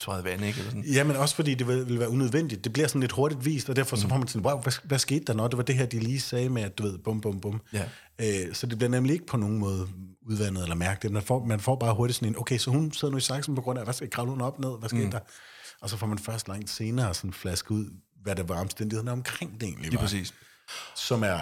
træde 0.00 0.24
vand, 0.24 0.44
ikke? 0.44 0.58
Eller 0.58 0.70
sådan. 0.70 0.84
Ja, 0.84 1.04
men 1.04 1.16
også 1.16 1.34
fordi 1.34 1.54
det 1.54 1.68
vil, 1.68 1.88
vil 1.88 1.98
være 1.98 2.08
unødvendigt. 2.08 2.64
Det 2.64 2.72
bliver 2.72 2.88
sådan 2.88 3.00
lidt 3.00 3.12
hurtigt 3.12 3.44
vist, 3.44 3.68
og 3.68 3.76
derfor 3.76 3.96
så 3.96 4.08
får 4.08 4.16
man 4.18 4.28
sådan, 4.28 4.46
wow, 4.46 4.60
hvad, 4.60 4.72
hvad 4.84 4.98
skete 4.98 5.24
der, 5.24 5.32
når 5.34 5.48
det 5.48 5.56
var 5.56 5.62
det 5.62 5.74
her, 5.74 5.86
de 5.86 5.98
lige 5.98 6.20
sagde 6.20 6.48
med, 6.48 6.62
at 6.62 6.78
du 6.78 6.82
ved, 6.82 6.98
bum, 6.98 7.20
bum, 7.20 7.40
bum. 7.40 7.60
Ja. 7.72 7.88
Øh, 8.20 8.54
så 8.54 8.66
det 8.66 8.78
bliver 8.78 8.90
nemlig 8.90 9.12
ikke 9.12 9.26
på 9.26 9.36
nogen 9.36 9.58
måde 9.58 9.88
udvandet 10.22 10.62
eller 10.62 10.76
mærket. 10.76 11.10
Man 11.12 11.22
får, 11.22 11.44
man 11.44 11.60
får 11.60 11.76
bare 11.76 11.94
hurtigt 11.94 12.16
sådan 12.16 12.28
en, 12.28 12.38
okay, 12.38 12.58
så 12.58 12.70
hun 12.70 12.92
sidder 12.92 13.12
nu 13.12 13.18
i 13.18 13.20
saksen 13.20 13.54
på 13.54 13.60
grund 13.60 13.78
af, 13.78 13.84
hvad 13.84 13.94
skal 13.94 14.10
kravle 14.10 14.30
hun 14.30 14.40
op 14.40 14.58
ned, 14.58 14.78
hvad 14.78 14.88
skete 14.88 15.04
mm. 15.04 15.10
der? 15.10 15.20
Og 15.80 15.90
så 15.90 15.96
får 15.96 16.06
man 16.06 16.18
først 16.18 16.48
langt 16.48 16.70
senere 16.70 17.14
sådan 17.14 17.32
flaske 17.32 17.72
ud, 17.72 17.86
hvad 18.22 18.36
der 18.36 18.42
var 18.42 18.60
omstændighederne 18.60 19.12
omkring 19.12 19.60
det 19.60 19.62
egentlig 19.62 19.92
var. 19.92 19.98
præcis. 20.00 20.34
Som 20.96 21.22
er 21.22 21.38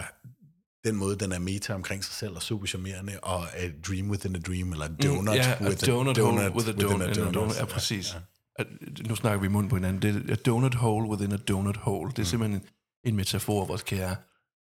den 0.85 0.97
måde, 0.97 1.17
den 1.17 1.33
er 1.33 1.39
meta 1.39 1.75
omkring 1.75 2.05
sig 2.05 2.15
selv, 2.15 2.35
og 2.35 2.43
super 2.43 2.67
charmerende, 2.67 3.21
og 3.23 3.57
a 3.57 3.71
dream 3.89 4.11
within 4.11 4.37
a 4.37 4.39
dream, 4.39 4.73
eller 4.73 4.89
donut, 4.89 5.25
Mm, 5.25 5.35
ja, 5.35 5.57
a 5.61 5.75
donut, 5.87 6.19
hole 6.19 6.53
with 6.55 6.69
a 6.69 6.73
within 6.73 6.91
donut. 6.91 7.19
A 7.19 7.33
donut. 7.33 7.57
Ja, 7.57 7.65
præcis. 7.65 8.15
Ja. 8.15 8.65
Nu 9.09 9.17
snakker 9.17 9.41
vi 9.41 9.47
i 9.47 9.51
munden 9.51 9.71
på 9.71 9.77
hinanden. 9.77 10.03
Det 10.03 10.31
er 10.31 10.33
a 10.33 10.37
donut 10.37 10.75
hole 10.75 11.09
within 11.09 11.33
a 11.33 11.37
donut 11.37 11.77
hole. 11.77 12.11
Det 12.11 12.19
er 12.19 12.23
mm. 12.23 12.27
simpelthen 12.27 12.61
en, 12.61 12.69
en 13.05 13.17
metafor, 13.17 13.65
vores 13.67 13.83
kære 13.83 14.17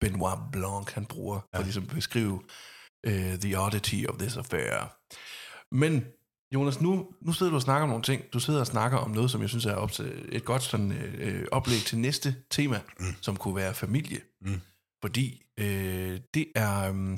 Benoit 0.02 0.40
Blanc, 0.52 0.92
han 0.94 1.06
bruger, 1.06 1.40
ja. 1.54 1.58
for 1.58 1.64
ligesom 1.64 1.84
at 1.84 1.96
beskrive 1.96 2.34
uh, 3.08 3.14
the 3.14 3.60
oddity 3.60 4.06
of 4.10 4.18
this 4.20 4.38
affair. 4.38 4.96
Men 5.72 6.06
Jonas, 6.54 6.82
nu, 6.82 7.08
nu 7.22 7.32
sidder 7.32 7.50
du 7.50 7.56
og 7.56 7.62
snakker 7.62 7.84
om 7.84 7.90
nogle 7.90 8.04
ting. 8.04 8.24
Du 8.34 8.40
sidder 8.40 8.60
og 8.60 8.68
snakker 8.68 8.98
om 8.98 9.12
noget, 9.12 9.32
som 9.32 9.42
jeg 9.42 9.50
synes 9.50 9.66
er 9.66 9.74
op 9.74 9.92
til 9.92 10.26
et 10.32 10.46
godt 10.46 10.64
sådan, 10.64 10.92
øh, 10.92 11.46
oplæg 11.52 11.80
til 11.80 11.98
næste 11.98 12.36
tema, 12.50 12.80
mm. 13.00 13.06
som 13.22 13.38
kunne 13.38 13.56
være 13.56 13.74
familie. 13.74 14.20
Mm. 14.42 14.62
Fordi 15.02 15.44
øh, 15.60 16.20
det 16.34 16.52
er... 16.56 16.94
Øh, 16.94 17.18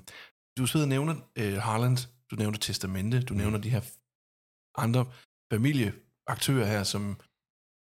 du 0.58 0.66
sidder 0.66 0.86
og 0.86 0.90
nævner 0.90 1.16
øh, 1.36 1.58
Harland, 1.58 1.98
du 2.32 2.36
nævner 2.36 2.58
Testamente, 2.58 3.22
du 3.22 3.34
nævner 3.34 3.58
de 3.58 3.70
her 3.70 3.82
andre 4.76 5.06
familieaktører 5.54 6.66
her, 6.66 6.84
som, 6.84 7.20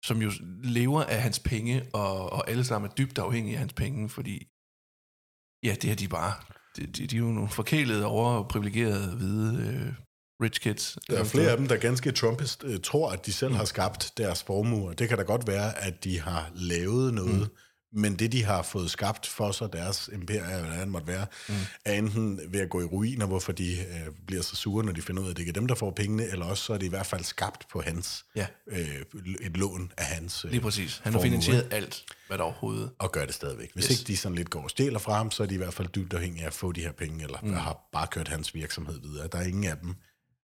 som 0.04 0.22
jo 0.22 0.30
lever 0.62 1.04
af 1.04 1.22
hans 1.22 1.38
penge, 1.38 1.86
og, 1.92 2.32
og 2.32 2.50
alle 2.50 2.64
sammen 2.64 2.90
er 2.90 2.94
dybt 2.94 3.18
afhængige 3.18 3.54
af 3.54 3.58
hans 3.58 3.72
penge, 3.72 4.08
fordi 4.08 4.48
ja, 5.64 5.74
det 5.82 5.90
er 5.90 5.94
de 5.94 6.08
bare. 6.08 6.34
De, 6.76 6.86
de, 6.86 7.06
de 7.06 7.16
er 7.16 7.20
jo 7.20 7.32
nogle 7.32 7.48
forkælede, 7.48 8.06
overprivilegerede, 8.06 9.16
hvide 9.16 9.66
øh, 9.66 9.92
rich 10.42 10.60
kids. 10.60 10.98
Der 11.10 11.18
er 11.18 11.24
flere 11.24 11.50
af 11.50 11.56
dem, 11.56 11.68
der 11.68 11.76
ganske 11.76 12.12
trumpist 12.12 12.64
øh, 12.64 12.80
tror, 12.80 13.10
at 13.10 13.26
de 13.26 13.32
selv 13.32 13.54
har 13.54 13.64
skabt 13.64 14.12
deres 14.16 14.42
formuer. 14.42 14.92
Det 14.92 15.08
kan 15.08 15.18
da 15.18 15.24
godt 15.24 15.46
være, 15.46 15.78
at 15.78 16.04
de 16.04 16.20
har 16.20 16.50
lavet 16.54 17.14
noget, 17.14 17.40
mm. 17.40 17.56
Men 17.92 18.16
det, 18.16 18.32
de 18.32 18.44
har 18.44 18.62
fået 18.62 18.90
skabt 18.90 19.26
for 19.26 19.52
sig, 19.52 19.72
deres 19.72 20.10
imperie, 20.12 20.54
eller 20.56 20.68
hvad 20.68 20.78
det 20.80 20.88
måtte 20.88 21.06
være, 21.06 21.26
mm. 21.48 21.54
er 21.84 21.92
enten 21.92 22.40
ved 22.48 22.60
at 22.60 22.70
gå 22.70 22.80
i 22.80 22.84
ruiner, 22.84 23.26
hvorfor 23.26 23.52
de 23.52 23.72
øh, 23.80 23.86
bliver 24.26 24.42
så 24.42 24.56
sure, 24.56 24.84
når 24.84 24.92
de 24.92 25.02
finder 25.02 25.22
ud 25.22 25.26
af, 25.26 25.30
at 25.30 25.36
det 25.36 25.42
ikke 25.42 25.50
er 25.50 25.54
dem, 25.60 25.66
der 25.66 25.74
får 25.74 25.90
pengene, 25.90 26.24
eller 26.24 26.46
også 26.46 26.64
så 26.64 26.72
er 26.74 26.78
det 26.78 26.86
i 26.86 26.88
hvert 26.88 27.06
fald 27.06 27.24
skabt 27.24 27.68
på 27.72 27.80
hans, 27.82 28.24
Ja. 28.36 28.46
øh, 28.66 29.02
et 29.40 29.56
lån 29.56 29.92
af 29.96 30.04
hans 30.04 30.44
øh, 30.44 30.50
Lige 30.50 30.60
præcis. 30.60 31.00
Han 31.04 31.12
har 31.12 31.20
finansieret 31.20 31.68
alt, 31.70 32.04
hvad 32.26 32.38
der 32.38 32.44
overhovedet... 32.44 32.90
og 32.98 33.12
gør 33.12 33.24
det 33.24 33.34
stadigvæk. 33.34 33.70
Hvis 33.74 33.84
Yes. 33.84 33.90
yes. 33.92 34.00
ikke 34.00 34.06
de 34.12 34.16
sådan 34.16 34.36
lidt 34.36 34.50
går 34.50 34.62
og 34.62 34.70
stjæler 34.70 34.98
fra 34.98 35.16
ham, 35.16 35.30
så 35.30 35.42
er 35.42 35.46
de 35.46 35.54
i 35.54 35.58
hvert 35.58 35.74
fald 35.74 35.88
dybt 35.88 36.14
afhængige 36.14 36.42
af 36.42 36.46
at 36.46 36.54
få 36.54 36.72
de 36.72 36.80
her 36.80 36.92
penge, 36.92 37.24
eller 37.24 37.38
mm. 37.42 37.52
har 37.52 37.88
bare 37.92 38.06
kørt 38.06 38.28
hans 38.28 38.54
virksomhed 38.54 39.00
videre. 39.00 39.28
Der 39.32 39.38
er 39.38 39.44
ingen 39.44 39.64
af 39.64 39.76
dem, 39.82 39.94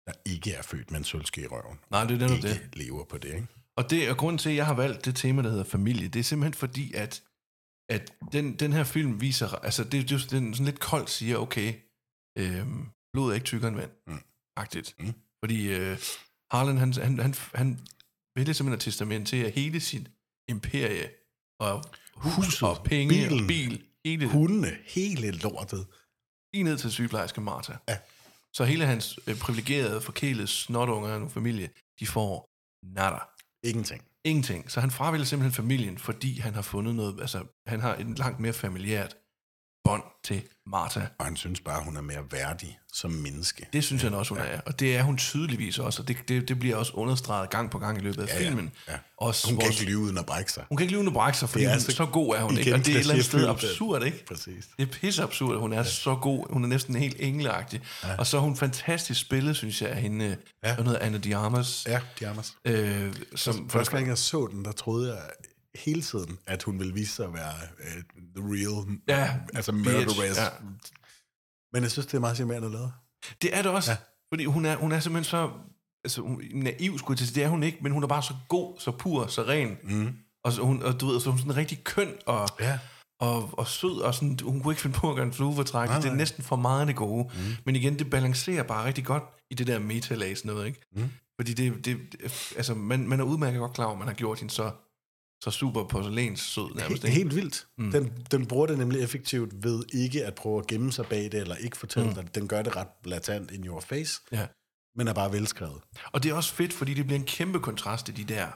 der 0.06 0.12
ikke 0.26 0.52
er 0.52 0.62
født 0.62 0.90
med 0.90 0.98
en 0.98 1.04
sølvske 1.04 1.40
i 1.42 1.46
røven. 1.46 1.78
Nej, 1.90 2.04
det 2.04 2.14
er 2.14 2.18
netop 2.18 2.36
ikke 2.36 2.48
det. 2.48 2.60
lever 2.72 3.04
på 3.04 3.18
det, 3.18 3.28
ikke? 3.28 3.46
Og 3.76 3.90
det 3.90 4.08
er 4.08 4.14
grunden 4.14 4.38
til, 4.38 4.50
at 4.50 4.56
jeg 4.56 4.66
har 4.66 4.74
valgt 4.74 5.04
det 5.04 5.16
tema, 5.16 5.42
der 5.42 5.48
hedder 5.50 5.64
familie. 5.64 6.08
Det 6.08 6.18
er 6.20 6.24
simpelthen 6.24 6.54
fordi, 6.54 6.92
at, 6.94 7.22
at 7.90 8.12
den, 8.32 8.56
den 8.56 8.72
her 8.72 8.84
film 8.84 9.20
viser... 9.20 9.48
Altså, 9.48 9.84
det, 9.84 9.92
det 9.92 10.12
er 10.12 10.16
jo 10.16 10.18
sådan 10.18 10.52
lidt 10.52 10.80
koldt 10.80 11.10
siger, 11.10 11.36
okay, 11.36 11.74
øhm, 12.38 12.88
blod 13.12 13.30
er 13.30 13.34
ikke 13.34 13.44
tykkere 13.44 13.68
end 13.68 13.76
vand. 13.76 13.90
Mm. 14.06 14.20
Agtigt. 14.56 14.94
Mm. 14.98 15.14
Fordi 15.44 15.68
øh, 15.68 15.98
Harlan, 16.52 16.78
han, 16.78 16.92
han, 16.92 17.18
han, 17.18 17.34
han 17.54 17.80
vælger 18.36 18.52
simpelthen 18.52 18.72
at 18.72 18.80
testamentere 18.80 19.50
hele 19.50 19.80
sit 19.80 20.10
imperie, 20.48 21.10
og 21.60 21.84
hus 22.14 22.62
og 22.62 22.84
penge 22.84 23.14
bilen, 23.14 23.40
og 23.40 23.48
bil, 23.48 23.84
hele, 24.04 24.26
Hundene, 24.26 24.78
hele 24.86 25.30
lortet. 25.30 25.86
lige 26.52 26.64
ned 26.64 26.78
til 26.78 26.92
sygeplejerske 26.92 27.40
Martha. 27.40 27.74
Ja. 27.88 27.98
Så 28.52 28.64
hele 28.64 28.86
hans 28.86 29.18
øh, 29.26 29.38
privilegerede, 29.38 30.00
forkælede 30.00 30.46
snotunger 30.46 31.14
og 31.14 31.30
familie, 31.30 31.70
de 32.00 32.06
får 32.06 32.48
nada. 32.82 33.18
Ingenting. 33.64 34.09
Ingenting. 34.24 34.70
Så 34.70 34.80
han 34.80 34.90
fravælger 34.90 35.24
simpelthen 35.24 35.62
familien, 35.64 35.98
fordi 35.98 36.38
han 36.40 36.54
har 36.54 36.62
fundet 36.62 36.94
noget, 36.94 37.20
altså 37.20 37.44
han 37.66 37.80
har 37.80 37.94
et 37.96 38.18
langt 38.18 38.40
mere 38.40 38.52
familiært 38.52 39.16
bånd 39.84 40.02
til 40.24 40.42
Martha. 40.66 41.00
Og 41.18 41.24
han 41.24 41.36
synes 41.36 41.60
bare, 41.60 41.84
hun 41.84 41.96
er 41.96 42.00
mere 42.00 42.22
værdig 42.30 42.78
som 42.92 43.10
menneske. 43.10 43.66
Det 43.72 43.84
synes 43.84 44.02
han 44.02 44.14
også, 44.14 44.34
hun 44.34 44.42
er. 44.42 44.60
Og 44.66 44.80
det 44.80 44.96
er 44.96 45.02
hun 45.02 45.16
tydeligvis 45.18 45.78
også, 45.78 46.02
og 46.02 46.08
det, 46.08 46.16
det, 46.28 46.48
det 46.48 46.58
bliver 46.58 46.76
også 46.76 46.92
understreget 46.92 47.50
gang 47.50 47.70
på 47.70 47.78
gang 47.78 47.98
i 47.98 48.00
løbet 48.00 48.22
af 48.22 48.26
Ja, 48.26 48.42
ja, 48.42 48.48
filmen. 48.48 48.70
ja. 48.88 48.92
Også 49.16 49.46
Hun 49.48 49.56
kan 49.58 49.66
vores- 49.66 49.80
ikke 49.80 49.90
lyve 49.92 49.98
uden 50.00 50.18
at 50.18 50.26
brække 50.26 50.52
sig. 50.52 50.64
hun 50.68 50.76
kan 50.76 50.84
ikke 50.84 50.92
lyve 50.92 51.00
under 51.00 51.12
brække 51.12 51.38
sig, 51.38 51.48
fordi 51.48 51.64
hun, 51.66 51.80
så- 51.80 52.06
god 52.12 52.34
er 52.36 52.42
hun 52.42 52.50
ikke. 52.58 52.62
Igen 52.70 52.80
Og 52.80 52.86
det 52.86 52.92
er 52.92 52.96
et 52.96 53.00
eller 53.00 53.12
andet 53.14 53.26
sted 53.26 53.48
absurd, 53.48 54.02
ikke? 54.02 54.24
Præcis. 54.26 54.68
Det 54.76 54.82
er 54.88 54.92
pisse 54.92 55.22
absurd, 55.22 55.52
at 55.54 55.60
hun 55.60 55.72
er 55.72 55.76
ja. 55.76 55.84
så 55.84 56.14
god. 56.22 56.52
Hun 56.52 56.64
er 56.64 56.68
næsten 56.68 56.94
helt 56.94 57.16
engleagtig. 57.18 57.80
Ja. 58.04 58.16
Og 58.16 58.26
så 58.26 58.36
er 58.36 58.40
hun 58.40 58.56
fantastisk 58.56 59.20
spillet, 59.20 59.56
synes 59.56 59.82
jeg, 59.82 59.90
af 59.90 59.96
hende, 60.02 60.24
ja. 60.24 60.68
Ja. 60.68 60.74
hvad 60.74 60.84
hedder 60.84 60.98
Anna 61.00 61.18
Diarmas. 61.18 61.84
Ja, 61.88 62.00
Diamas. 62.20 62.54
Øh, 62.64 63.14
som 63.36 63.70
Første 63.70 63.92
gang 63.96 64.08
jeg 64.08 64.18
så 64.18 64.46
den, 64.52 64.64
der 64.64 64.72
troede 64.72 65.14
jeg 65.14 65.22
hele 65.74 66.02
tiden, 66.02 66.38
at 66.46 66.62
hun 66.62 66.78
ville 66.78 66.94
vise 66.94 67.12
sig 67.12 67.26
at 67.26 67.34
være 67.34 67.54
uh, 67.78 68.22
the 68.36 68.54
real, 68.54 68.98
Ja, 69.08 69.34
altså 69.54 69.72
murderess. 69.72 70.38
ja. 70.38 70.48
Men 71.72 71.82
jeg 71.82 71.90
synes, 71.90 72.06
det 72.06 72.14
er 72.14 72.20
meget 72.20 72.36
charmerende 72.36 72.70
lavet. 72.70 72.92
Det 73.42 73.56
er 73.56 73.62
det 73.62 73.70
også. 73.70 73.90
Ja. 73.90 73.96
Fordi 74.32 74.44
hun 74.44 74.64
er, 74.66 74.76
hun 74.76 74.92
er 74.92 75.00
simpelthen 75.00 75.24
så 75.30 75.50
altså, 76.04 76.20
hun, 76.22 76.42
naiv, 76.54 76.98
skulle 76.98 77.20
jeg 77.20 77.26
til. 77.26 77.34
Det 77.34 77.42
er 77.44 77.48
hun 77.48 77.62
ikke, 77.62 77.78
men 77.82 77.92
hun 77.92 78.02
er 78.02 78.06
bare 78.08 78.22
så 78.22 78.34
god, 78.48 78.76
så 78.80 78.90
pur, 78.90 79.26
så 79.26 79.42
ren. 79.42 79.76
Mm. 79.82 80.16
Og, 80.44 80.52
så, 80.52 80.62
hun, 80.62 80.82
og 80.82 81.00
du 81.00 81.06
ved, 81.06 81.20
så 81.20 81.30
hun 81.30 81.38
er 81.38 81.42
sådan 81.42 81.56
rigtig 81.56 81.84
køn 81.84 82.12
og, 82.26 82.48
Ja. 82.60 82.78
og, 83.20 83.58
og 83.58 83.66
sød, 83.66 84.00
og 84.00 84.14
sådan, 84.14 84.38
hun 84.42 84.60
kunne 84.60 84.72
ikke 84.72 84.82
finde 84.82 84.96
på 84.96 85.10
at 85.10 85.16
gøre 85.16 85.26
en 85.26 85.32
fluefortræk. 85.32 85.88
Nej, 85.88 86.00
Det 86.00 86.10
er 86.10 86.14
næsten 86.14 86.44
for 86.44 86.56
meget 86.56 86.88
det 86.88 86.96
gode. 86.96 87.30
Mm. 87.34 87.40
Men 87.64 87.76
igen, 87.76 87.98
det 87.98 88.10
balancerer 88.10 88.62
bare 88.62 88.84
rigtig 88.86 89.04
godt 89.04 89.22
i 89.50 89.54
det 89.54 89.66
der 89.66 89.78
metalas 89.78 90.44
noget, 90.44 90.66
ikke? 90.66 90.80
Mm. 90.96 91.10
Fordi 91.40 91.54
det, 91.54 91.84
det, 91.84 91.98
det 92.12 92.22
altså, 92.56 92.74
man, 92.74 93.08
man 93.08 93.20
er 93.20 93.24
udmærket 93.24 93.58
godt 93.60 93.72
klar 93.72 93.84
over, 93.84 93.92
at 93.94 93.98
man 93.98 94.08
har 94.08 94.14
gjort 94.14 94.38
hende 94.38 94.52
så, 94.54 94.70
så 95.40 95.50
super 95.50 95.84
porcelæns 95.84 96.40
sød 96.40 96.74
nærmest. 96.74 97.02
Helt, 97.02 97.14
helt 97.14 97.34
vildt. 97.34 97.66
Mm. 97.78 97.90
Den, 97.92 98.12
den 98.30 98.46
bruger 98.46 98.66
det 98.66 98.78
nemlig 98.78 99.02
effektivt 99.02 99.64
ved 99.64 99.82
ikke 99.92 100.24
at 100.24 100.34
prøve 100.34 100.58
at 100.58 100.66
gemme 100.66 100.92
sig 100.92 101.06
bag 101.06 101.22
det, 101.22 101.34
eller 101.34 101.56
ikke 101.56 101.76
fortælle 101.76 102.08
mm. 102.08 102.14
dig. 102.14 102.34
Den 102.34 102.48
gør 102.48 102.62
det 102.62 102.76
ret 102.76 102.88
blatant 103.02 103.50
in 103.50 103.64
your 103.66 103.80
face, 103.80 104.20
Ja. 104.32 104.46
men 104.96 105.08
er 105.08 105.12
bare 105.12 105.32
velskrevet. 105.32 105.80
Og 106.12 106.22
det 106.22 106.30
er 106.30 106.34
også 106.34 106.54
fedt, 106.54 106.72
fordi 106.72 106.94
det 106.94 107.04
bliver 107.06 107.18
en 107.18 107.26
kæmpe 107.26 107.60
kontrast 107.60 108.06
til 108.06 108.16
de 108.16 108.24
der 108.24 108.46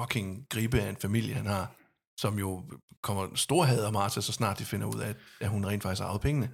fucking 0.00 0.46
gribe 0.50 0.80
af 0.80 0.88
en 0.88 0.96
familie, 0.96 1.34
han 1.34 1.46
har, 1.46 1.72
som 2.16 2.38
jo 2.38 2.64
kommer 3.02 3.28
storhader 3.34 3.90
Martha, 3.90 4.20
så 4.20 4.32
snart 4.32 4.58
de 4.58 4.64
finder 4.64 4.86
ud 4.86 5.00
af, 5.00 5.14
at 5.40 5.48
hun 5.48 5.66
rent 5.66 5.82
faktisk 5.82 6.00
har 6.02 6.08
arvet 6.08 6.20
pengene. 6.20 6.50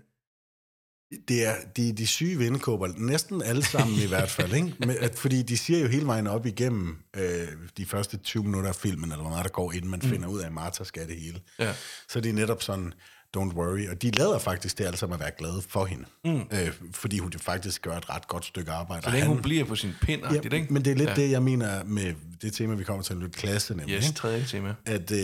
Det 1.29 1.47
er 1.47 1.55
de, 1.77 1.93
de 1.93 2.07
syge 2.07 2.39
vindekåber, 2.39 2.89
næsten 2.97 3.43
alle 3.43 3.65
sammen 3.65 3.95
i 3.99 4.07
hvert 4.07 4.31
fald, 4.31 4.53
ikke? 4.55 4.75
Men, 4.79 4.91
at, 5.01 5.15
fordi 5.15 5.43
de 5.43 5.57
siger 5.59 5.79
jo 5.81 5.89
hele 5.89 6.07
vejen 6.07 6.27
op 6.27 6.47
igennem 6.47 6.97
øh, 7.17 7.49
de 7.77 7.87
første 7.87 8.17
20 8.17 8.45
minutter 8.45 8.69
af 8.69 8.75
filmen, 8.77 9.05
eller 9.13 9.23
hvor 9.23 9.31
meget 9.31 9.45
der 9.45 9.51
går, 9.51 9.73
inden 9.73 9.91
man 9.91 10.01
mm. 10.03 10.09
finder 10.11 10.29
ud 10.29 10.41
af, 10.41 10.47
at 10.47 10.53
Martha 10.53 10.85
skal 10.85 11.09
det 11.09 11.17
hele. 11.21 11.41
Ja. 11.59 11.73
Så 12.09 12.21
det 12.21 12.29
er 12.29 12.33
netop 12.35 12.63
sådan, 12.63 12.93
don't 13.37 13.55
worry. 13.55 13.89
Og 13.89 14.03
de 14.03 14.11
lader 14.11 14.39
faktisk 14.39 14.79
det 14.79 14.85
alle 14.85 14.97
sammen 14.97 15.15
at 15.15 15.21
være 15.21 15.31
glade 15.39 15.63
for 15.69 15.85
hende. 15.85 16.05
Mm. 16.25 16.41
Øh, 16.53 16.73
fordi 16.93 17.19
hun 17.19 17.31
jo 17.33 17.39
faktisk 17.39 17.83
gør 17.83 17.97
et 17.97 18.11
ret 18.11 18.29
godt 18.29 18.45
stykke 18.45 18.71
arbejde. 18.73 19.03
Så 19.05 19.11
længe 19.11 19.23
han- 19.27 19.35
hun 19.35 19.43
bliver 19.43 19.65
på 19.65 19.77
sin 19.77 19.93
pind, 20.03 20.23
ja, 20.33 20.57
ikke? 20.57 20.73
men 20.73 20.85
det 20.85 20.91
er 20.91 20.95
lidt 20.97 21.09
Ja. 21.09 21.15
ja. 21.17 21.23
det, 21.23 21.31
jeg 21.31 21.43
mener 21.43 21.85
med 21.85 22.15
det 22.43 22.53
tema, 22.53 22.75
vi 22.75 22.85
kommer 22.85 23.03
til 23.03 23.13
at 23.13 23.19
lytte 23.19 23.39
klasse, 23.39 23.75
nemlig. 23.77 23.97
Yes, 23.97 24.07
ikke? 24.07 24.17
tredje 24.17 24.45
tema. 24.49 24.75
at, 24.87 25.11
øh, 25.11 25.19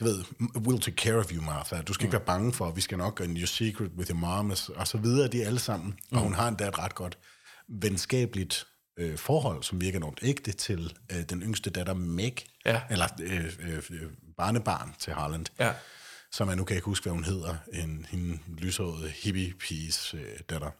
du 0.00 0.04
ved, 0.04 0.24
we'll 0.56 0.80
take 0.80 0.96
care 0.96 1.16
of 1.18 1.30
you, 1.32 1.42
Martha. 1.42 1.82
Du 1.82 1.92
skal 1.92 2.04
ikke 2.04 2.12
være 2.12 2.24
bange 2.26 2.52
for, 2.52 2.70
vi 2.70 2.80
skal 2.80 2.98
nok 2.98 3.14
gøre 3.14 3.28
your 3.28 3.46
secret 3.46 3.90
with 3.96 4.10
your 4.10 4.18
mom, 4.18 4.52
og 4.76 4.86
så 4.88 4.98
videre, 4.98 5.28
de 5.28 5.44
alle 5.46 5.58
sammen. 5.58 5.98
Og 6.12 6.18
hun 6.20 6.34
har 6.34 6.48
endda 6.48 6.68
et 6.68 6.78
ret 6.78 6.94
godt 6.94 7.18
venskabeligt 7.68 8.66
øh, 8.98 9.18
forhold, 9.18 9.62
som 9.62 9.80
virker 9.80 9.96
enormt 9.98 10.18
ægte 10.22 10.52
til 10.52 10.96
øh, 11.12 11.22
den 11.30 11.42
yngste 11.42 11.70
datter, 11.70 11.94
Meg, 11.94 12.32
Ja. 12.66 12.80
eller 12.90 13.06
øh, 13.22 13.44
øh, 13.60 13.82
øh, 13.90 14.02
barnebarn 14.36 14.94
til 14.98 15.12
Harland, 15.12 15.46
Ja. 15.60 15.72
som 16.32 16.48
jeg 16.48 16.56
nu 16.56 16.64
kan 16.64 16.76
ikke 16.76 16.84
huske, 16.86 17.04
hvad 17.04 17.12
hun 17.12 17.24
hedder, 17.24 17.54
en, 17.72 18.06
en 18.12 18.42
lyshåret 18.58 19.10
hippie-piges 19.10 20.14
øh, 20.14 20.20
datter. 20.50 20.70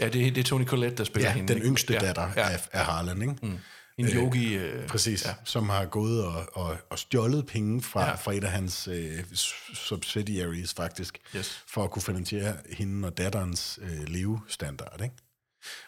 Ja, 0.00 0.04
det, 0.08 0.34
det 0.34 0.38
er 0.38 0.44
Tony 0.44 0.64
Collette, 0.66 0.96
der 0.96 1.04
spiller 1.04 1.28
Ja, 1.28 1.34
hende. 1.34 1.48
den 1.48 1.56
ikke? 1.56 1.68
yngste 1.68 1.92
ja. 1.92 1.98
datter 2.00 2.30
Ja. 2.36 2.48
af, 2.52 2.68
af 2.72 2.84
Harland, 2.84 3.22
ikke? 3.22 3.34
Mm. 3.42 3.58
En 3.98 4.06
yogi. 4.06 4.54
Øh, 4.54 4.88
Præcis, 4.88 5.24
Ja. 5.24 5.34
som 5.44 5.68
har 5.68 5.84
gået 5.84 6.24
og, 6.24 6.46
og, 6.52 6.76
og 6.90 6.98
stjålet 6.98 7.46
penge 7.46 7.82
fra, 7.82 8.04
Ja. 8.08 8.14
fra 8.14 8.32
et 8.34 8.44
af 8.44 8.50
hans 8.50 8.88
øh, 8.88 9.24
subsidiaries 9.74 10.74
faktisk, 10.74 11.18
Yes. 11.36 11.62
for 11.66 11.84
at 11.84 11.90
kunne 11.90 12.02
finansiere 12.02 12.56
hende 12.70 13.08
og 13.08 13.18
datterens 13.18 13.78
øh, 13.82 14.08
levestandard. 14.08 15.00
Ikke? 15.02 15.14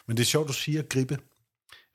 Men 0.07 0.17
det 0.17 0.23
er 0.23 0.27
sjovt, 0.27 0.47
du 0.47 0.53
siger 0.53 0.81
gribe, 0.81 1.17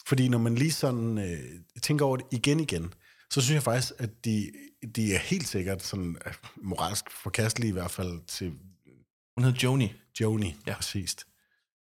fordi 0.06 0.28
når 0.28 0.38
man 0.38 0.54
lige 0.54 0.72
sådan 0.72 1.18
øh, 1.18 1.38
tænker 1.82 2.04
over 2.04 2.16
det 2.16 2.26
igen 2.30 2.60
igen, 2.60 2.94
så 3.30 3.40
synes 3.40 3.54
jeg 3.54 3.62
faktisk, 3.62 3.92
at 3.98 4.24
de, 4.24 4.50
de 4.96 5.14
er 5.14 5.18
helt 5.18 5.48
sikkert 5.48 5.82
sådan 5.82 6.16
øh, 6.26 6.32
moralsk 6.62 7.04
forkastelige 7.10 7.68
i 7.68 7.72
hvert 7.72 7.90
fald 7.90 8.20
til 8.26 8.52
hun 9.36 9.44
hedder 9.44 9.58
Joni. 9.62 9.92
Joni, 10.20 10.56
ja. 10.66 10.74
præcis. 10.74 11.16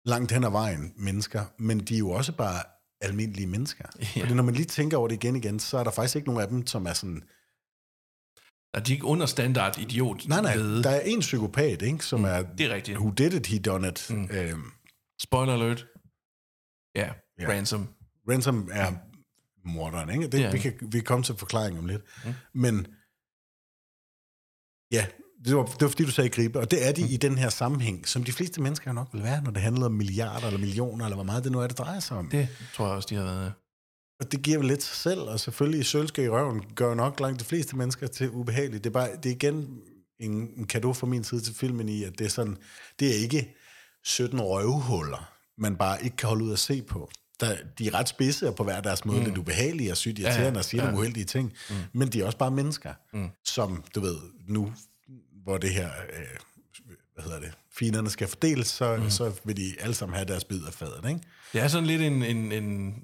Langt 0.04 0.32
hen 0.32 0.44
ad 0.44 0.50
vejen 0.50 0.92
mennesker, 0.96 1.44
men 1.58 1.80
de 1.80 1.94
er 1.94 1.98
jo 1.98 2.10
også 2.10 2.32
bare 2.32 2.62
almindelige 3.02 3.46
mennesker. 3.46 3.84
Ja. 4.16 4.20
Fordi 4.20 4.34
når 4.34 4.42
man 4.42 4.54
lige 4.54 4.66
tænker 4.66 4.96
over 4.96 5.08
det 5.08 5.24
igen 5.24 5.36
igen, 5.36 5.60
så 5.60 5.78
er 5.78 5.84
der 5.84 5.90
faktisk 5.90 6.16
ikke 6.16 6.28
nogen 6.28 6.42
af 6.42 6.48
dem, 6.48 6.66
som 6.66 6.86
er 6.86 6.92
sådan... 6.92 7.22
Er 8.74 8.80
de 8.80 8.92
ikke 8.92 9.04
under 9.04 9.26
standard 9.26 9.78
idiot? 9.78 10.28
Nej, 10.28 10.40
nej, 10.40 10.56
lede? 10.56 10.82
der 10.82 10.90
er 10.90 11.00
en 11.00 11.20
psykopat, 11.20 11.82
ikke, 11.82 12.04
som 12.04 12.20
mm, 12.20 12.24
er... 12.24 12.42
det 12.42 12.66
er 12.66 12.74
rigtigt. 12.74 12.98
Who 12.98 13.10
did 13.10 13.32
it, 13.32 13.46
he 13.46 13.58
done 13.58 13.88
it. 13.88 14.06
Mm. 14.10 14.28
Øhm, 14.30 14.62
Spoiler 15.20 15.54
alert. 15.54 15.86
Ja, 16.94 17.12
Ja. 17.40 17.48
Ransom. 17.48 17.88
Ransom 18.28 18.68
er 18.72 18.92
morderen, 19.64 20.10
ikke? 20.10 20.28
Det, 20.28 20.44
er 20.44 20.52
vi, 20.52 20.58
kan, 20.58 20.78
vi 20.80 20.98
kan 20.98 21.04
komme 21.04 21.22
til 21.24 21.34
forklaring 21.36 21.78
om 21.78 21.86
lidt. 21.86 22.02
Mm. 22.24 22.34
Men 22.52 22.86
ja, 24.92 25.06
det 25.44 25.56
var, 25.56 25.64
det 25.64 25.80
var 25.80 25.88
fordi, 25.88 26.04
du 26.04 26.10
sagde 26.10 26.30
gribe, 26.30 26.60
og 26.60 26.70
det 26.70 26.88
er 26.88 26.92
de 26.92 27.02
mm. 27.02 27.08
i 27.10 27.16
den 27.16 27.38
her 27.38 27.48
sammenhæng, 27.48 28.08
som 28.08 28.24
de 28.24 28.32
fleste 28.32 28.60
mennesker 28.60 28.90
jo 28.90 28.94
nok 28.94 29.08
vil 29.12 29.22
være, 29.22 29.42
når 29.42 29.50
det 29.50 29.62
handler 29.62 29.86
om 29.86 29.92
milliarder 29.92 30.46
eller 30.46 30.60
millioner, 30.60 31.04
eller 31.04 31.16
hvor 31.16 31.24
meget 31.24 31.44
det 31.44 31.52
nu 31.52 31.60
er, 31.60 31.66
det 31.66 31.78
drejer 31.78 32.00
sig 32.00 32.16
om. 32.16 32.28
Det 32.28 32.48
tror 32.74 32.86
jeg 32.86 32.96
også, 32.96 33.06
de 33.10 33.14
har 33.14 33.24
været. 33.24 33.52
Og 34.20 34.32
det 34.32 34.42
giver 34.42 34.58
vel 34.58 34.66
lidt 34.66 34.82
sig 34.82 34.96
selv, 34.96 35.20
og 35.20 35.40
selvfølgelig 35.40 35.86
sølske 35.86 36.24
i 36.24 36.28
røven 36.28 36.62
gør 36.74 36.94
nok 36.94 37.20
langt 37.20 37.40
de 37.40 37.44
fleste 37.44 37.76
mennesker 37.76 38.06
til 38.06 38.30
ubehageligt. 38.30 38.84
Det 38.84 38.90
er, 38.90 38.94
bare, 38.94 39.08
det 39.22 39.26
er 39.26 39.34
igen 39.34 39.78
en, 40.20 40.50
en 40.56 40.66
kado 40.66 40.92
fra 40.92 41.06
min 41.06 41.24
side 41.24 41.40
til 41.40 41.54
filmen 41.54 41.88
i, 41.88 42.04
at 42.04 42.18
det 42.18 42.24
er 42.24 42.28
sådan, 42.28 42.56
det 43.00 43.08
er 43.08 43.14
ikke 43.14 43.56
17 44.04 44.40
røvhuller, 44.40 45.32
man 45.58 45.76
bare 45.76 46.04
ikke 46.04 46.16
kan 46.16 46.28
holde 46.28 46.44
ud 46.44 46.52
at 46.52 46.58
se 46.58 46.82
på. 46.82 47.10
der, 47.40 47.56
de 47.78 47.86
er 47.86 47.94
ret 47.94 48.08
spidse 48.08 48.48
og 48.48 48.54
på 48.54 48.64
hver 48.64 48.80
deres 48.80 49.04
måde 49.04 49.18
mm. 49.18 49.24
lidt 49.24 49.38
ubehagelige 49.38 49.90
og 49.90 49.96
sygt 49.96 50.18
irriterende 50.18 50.46
ja, 50.46 50.52
ja. 50.52 50.58
og 50.58 50.64
siger 50.64 50.82
ja. 50.82 50.86
nogle 50.90 51.00
uheldige 51.00 51.24
ting. 51.24 51.52
Mm. 51.70 51.76
Men 51.92 52.08
de 52.08 52.20
er 52.20 52.26
også 52.26 52.38
bare 52.38 52.50
mennesker, 52.50 52.94
mm. 53.12 53.28
som, 53.44 53.84
du 53.94 54.00
ved, 54.00 54.16
nu, 54.48 54.72
hvor 55.44 55.58
det 55.58 55.70
her, 55.70 55.88
øh, 56.12 56.26
hvad 57.14 57.24
hedder 57.24 57.40
det, 57.40 57.52
finerne 57.78 58.10
skal 58.10 58.28
fordeles, 58.28 58.66
så, 58.66 58.96
mm. 58.96 59.10
så 59.10 59.32
vil 59.44 59.56
de 59.56 59.74
alle 59.80 59.94
sammen 59.94 60.16
have 60.16 60.28
deres 60.28 60.44
bid 60.44 60.64
af 60.66 60.72
fadet, 60.74 61.08
ikke? 61.08 61.20
Det 61.52 61.60
er 61.60 61.68
sådan 61.68 61.86
lidt 61.86 62.02
en, 62.02 62.22
en, 62.22 62.52
en 62.52 62.94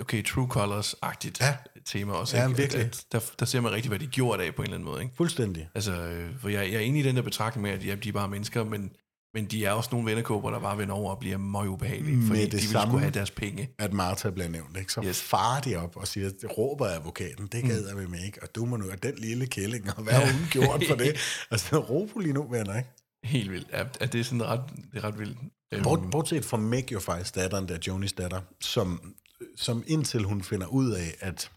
okay, 0.00 0.24
True 0.24 0.48
Colors-agtigt 0.50 1.40
Ja. 1.40 1.56
tema 1.86 2.12
også. 2.12 2.36
Ja, 2.36 2.46
ikke? 2.48 2.56
virkelig. 2.56 2.84
At- 2.84 3.04
Der, 3.12 3.20
der 3.38 3.46
ser 3.46 3.60
man 3.60 3.72
rigtig, 3.72 3.88
hvad 3.88 3.98
de 3.98 4.06
gjorde 4.06 4.44
af 4.44 4.54
på 4.54 4.62
en 4.62 4.66
eller 4.66 4.76
anden 4.76 4.88
måde. 4.90 5.02
Ikke? 5.02 5.14
Fuldstændig. 5.16 5.68
Altså, 5.74 5.92
øh, 5.92 6.38
for 6.40 6.48
jeg, 6.48 6.66
jeg 6.72 6.76
er 6.76 6.80
enig 6.80 7.04
i 7.04 7.08
den 7.08 7.16
der 7.16 7.22
betragtning 7.22 7.62
med, 7.62 7.70
at 7.70 7.86
ja, 7.86 7.94
de 7.94 8.08
er 8.08 8.12
bare 8.12 8.28
mennesker, 8.28 8.64
men, 8.64 8.90
men 9.34 9.44
de 9.44 9.64
er 9.64 9.70
også 9.72 9.88
nogle 9.92 10.06
vennekåber, 10.06 10.50
der 10.50 10.60
bare 10.60 10.78
vender 10.78 10.94
over 10.94 11.10
og 11.10 11.18
bliver 11.18 11.38
møg 11.38 11.68
ubehagelige, 11.68 12.26
fordi 12.26 12.40
det 12.40 12.52
de 12.52 12.56
vil 12.56 12.68
samme- 12.68 12.90
skulle 12.90 13.00
have 13.00 13.10
deres 13.14 13.30
penge. 13.30 13.70
At 13.78 13.92
Martha 13.92 14.30
bliver 14.30 14.48
nævnt, 14.48 14.76
ikke? 14.78 14.92
så 14.92 15.02
Yes. 15.04 15.22
farer 15.22 15.60
de 15.60 15.76
op 15.76 15.96
og 15.96 16.08
siger, 16.08 16.30
det 16.30 16.58
råber 16.58 16.86
advokaten, 16.86 17.46
det 17.46 17.64
gad 17.64 17.86
jeg 17.88 17.96
med 18.10 18.24
ikke, 18.26 18.42
og 18.42 18.54
du 18.54 18.64
må 18.64 18.76
nu, 18.76 18.90
og 18.90 19.02
den 19.02 19.14
lille 19.18 19.46
kælling, 19.46 19.96
og 19.96 20.02
hvad 20.02 20.12
har 20.12 20.32
hun 20.32 20.46
gjort 20.50 20.84
for 20.88 20.94
det? 20.94 21.16
Altså, 21.50 21.80
på 22.12 22.18
lige 22.18 22.32
nu, 22.32 22.48
venner, 22.50 22.76
ikke? 22.76 22.88
Helt 23.24 23.50
vildt. 23.52 23.68
Ja, 23.72 23.84
det 24.06 24.20
er 24.20 24.24
sådan 24.24 24.44
ret, 24.46 24.60
det 24.92 24.98
er 24.98 25.04
ret 25.04 25.18
vildt. 25.18 25.38
Øhm, 25.72 25.82
Bort, 25.82 26.00
bortset 26.10 26.44
fra 26.44 26.56
Meg 26.56 26.92
jo 26.92 27.00
faktisk 27.00 27.34
datteren 27.34 27.68
der, 27.68 27.78
Jonys 27.86 28.12
datter, 28.12 28.40
som, 28.60 29.14
som 29.56 29.84
indtil 29.86 30.22
hun 30.24 30.42
finder 30.42 30.66
ud 30.66 30.90
af, 30.90 31.14
at 31.20 31.50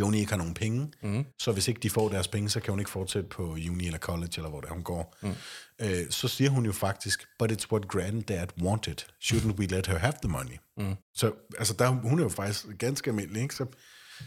Joni 0.00 0.18
ikke 0.18 0.32
har 0.32 0.38
nogen 0.38 0.54
penge, 0.54 0.92
mm. 1.02 1.24
så 1.38 1.52
hvis 1.52 1.68
ikke 1.68 1.80
de 1.80 1.90
får 1.90 2.08
deres 2.08 2.28
penge, 2.28 2.48
så 2.50 2.60
kan 2.60 2.70
hun 2.72 2.78
ikke 2.78 2.90
fortsætte 2.90 3.28
på 3.28 3.42
uni 3.42 3.86
eller 3.86 3.98
college, 3.98 4.32
eller 4.36 4.48
hvor 4.50 4.60
det 4.60 4.68
er, 4.70 4.74
hun 4.74 4.82
går. 4.82 5.16
Mm. 5.22 5.34
Øh, 5.78 6.06
så 6.10 6.28
siger 6.28 6.50
hun 6.50 6.66
jo 6.66 6.72
faktisk, 6.72 7.26
but 7.38 7.52
it's 7.52 7.66
what 7.72 7.88
granddad 7.88 8.46
wanted. 8.62 8.96
Shouldn't 9.24 9.54
we 9.58 9.66
let 9.66 9.86
her 9.86 9.98
have 9.98 10.12
the 10.22 10.28
money? 10.30 10.56
Mm. 10.76 10.94
Så 11.14 11.32
altså, 11.58 11.74
der, 11.78 11.88
hun 11.88 12.18
er 12.18 12.22
jo 12.22 12.28
faktisk 12.28 12.66
ganske 12.78 13.10
almindelig, 13.10 13.42
ikke? 13.42 13.54
Så, 13.54 13.66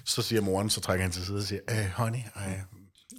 så 0.06 0.22
siger 0.22 0.42
moren, 0.42 0.70
så 0.70 0.82
trækker 0.82 1.04
han 1.04 1.12
til 1.12 1.26
side 1.26 1.38
og 1.38 1.44
siger, 1.44 1.62
hey, 1.70 1.90
honey, 1.90 2.20
I, 2.20 2.40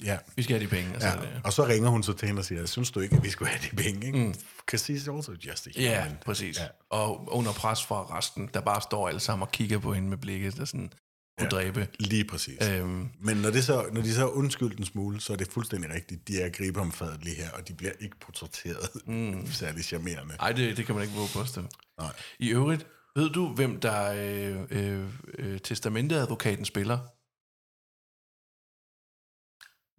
ja, 0.04 0.18
Vi 0.36 0.42
skal 0.42 0.56
have 0.58 0.64
de 0.66 0.70
penge. 0.70 0.92
Altså, 0.94 1.08
Ja, 1.08 1.14
og 1.44 1.52
så 1.52 1.66
ringer 1.66 1.88
hun 1.88 2.02
så 2.02 2.12
til 2.12 2.28
hende 2.28 2.40
og 2.40 2.44
siger, 2.44 2.66
synes 2.66 2.90
du 2.90 3.00
ikke, 3.00 3.16
at 3.16 3.22
vi 3.22 3.30
skulle 3.30 3.50
have 3.50 3.70
de 3.70 3.76
penge? 3.76 4.06
Ikke? 4.06 4.18
Mm. 4.18 4.34
Because 4.66 4.92
he's 4.92 5.14
also 5.16 5.32
just 5.46 5.66
a 5.66 5.70
Ja, 5.76 6.02
human. 6.02 6.18
præcis. 6.24 6.56
Ja. 6.58 6.62
Ja. 6.62 6.68
Og 6.90 7.28
under 7.34 7.52
pres 7.52 7.84
fra 7.84 8.18
resten, 8.18 8.50
der 8.54 8.60
bare 8.60 8.80
står 8.82 9.08
alle 9.08 9.20
sammen 9.20 9.42
og 9.42 9.52
kigger 9.52 9.78
på 9.78 9.92
hende 9.94 10.08
med 10.08 10.16
blikket, 10.18 10.56
der 10.56 10.64
sådan 10.64 10.92
kunne 11.38 11.56
ja. 11.56 11.62
dræbe. 11.62 11.88
Lige 11.98 12.24
præcis. 12.24 12.68
Øhm, 12.68 13.08
Men 13.20 13.36
når, 13.36 13.50
det 13.50 13.64
så, 13.64 13.88
når 13.92 14.02
de 14.02 14.14
så 14.14 14.20
har 14.20 14.28
undskyldt 14.28 14.78
en 14.78 14.84
smule, 14.84 15.20
så 15.20 15.32
er 15.32 15.36
det 15.36 15.48
fuldstændig 15.52 15.90
rigtigt. 15.90 16.28
De 16.28 16.40
er 16.40 16.48
gribe 16.48 16.80
om 16.80 16.92
fadet 16.92 17.24
lige 17.24 17.36
her, 17.36 17.50
og 17.50 17.68
de 17.68 17.74
bliver 17.74 17.92
ikke 18.00 18.16
portrætteret 18.20 19.06
mm. 19.06 19.46
særlig 19.60 19.84
charmerende. 19.84 20.34
ej, 20.40 20.52
det, 20.52 20.76
det 20.76 20.86
kan 20.86 20.94
man 20.94 21.04
ikke 21.04 21.16
våge 21.16 21.28
påstå. 21.34 21.62
Nej. 21.98 22.12
I 22.38 22.48
øvrigt, 22.50 22.86
ved 23.16 23.30
du, 23.30 23.48
hvem 23.54 23.80
der 23.80 24.12
øh, 24.12 24.62
øh, 24.70 25.08
øh, 25.38 25.60
testamenteadvokaten 25.60 26.64
spiller? 26.64 26.98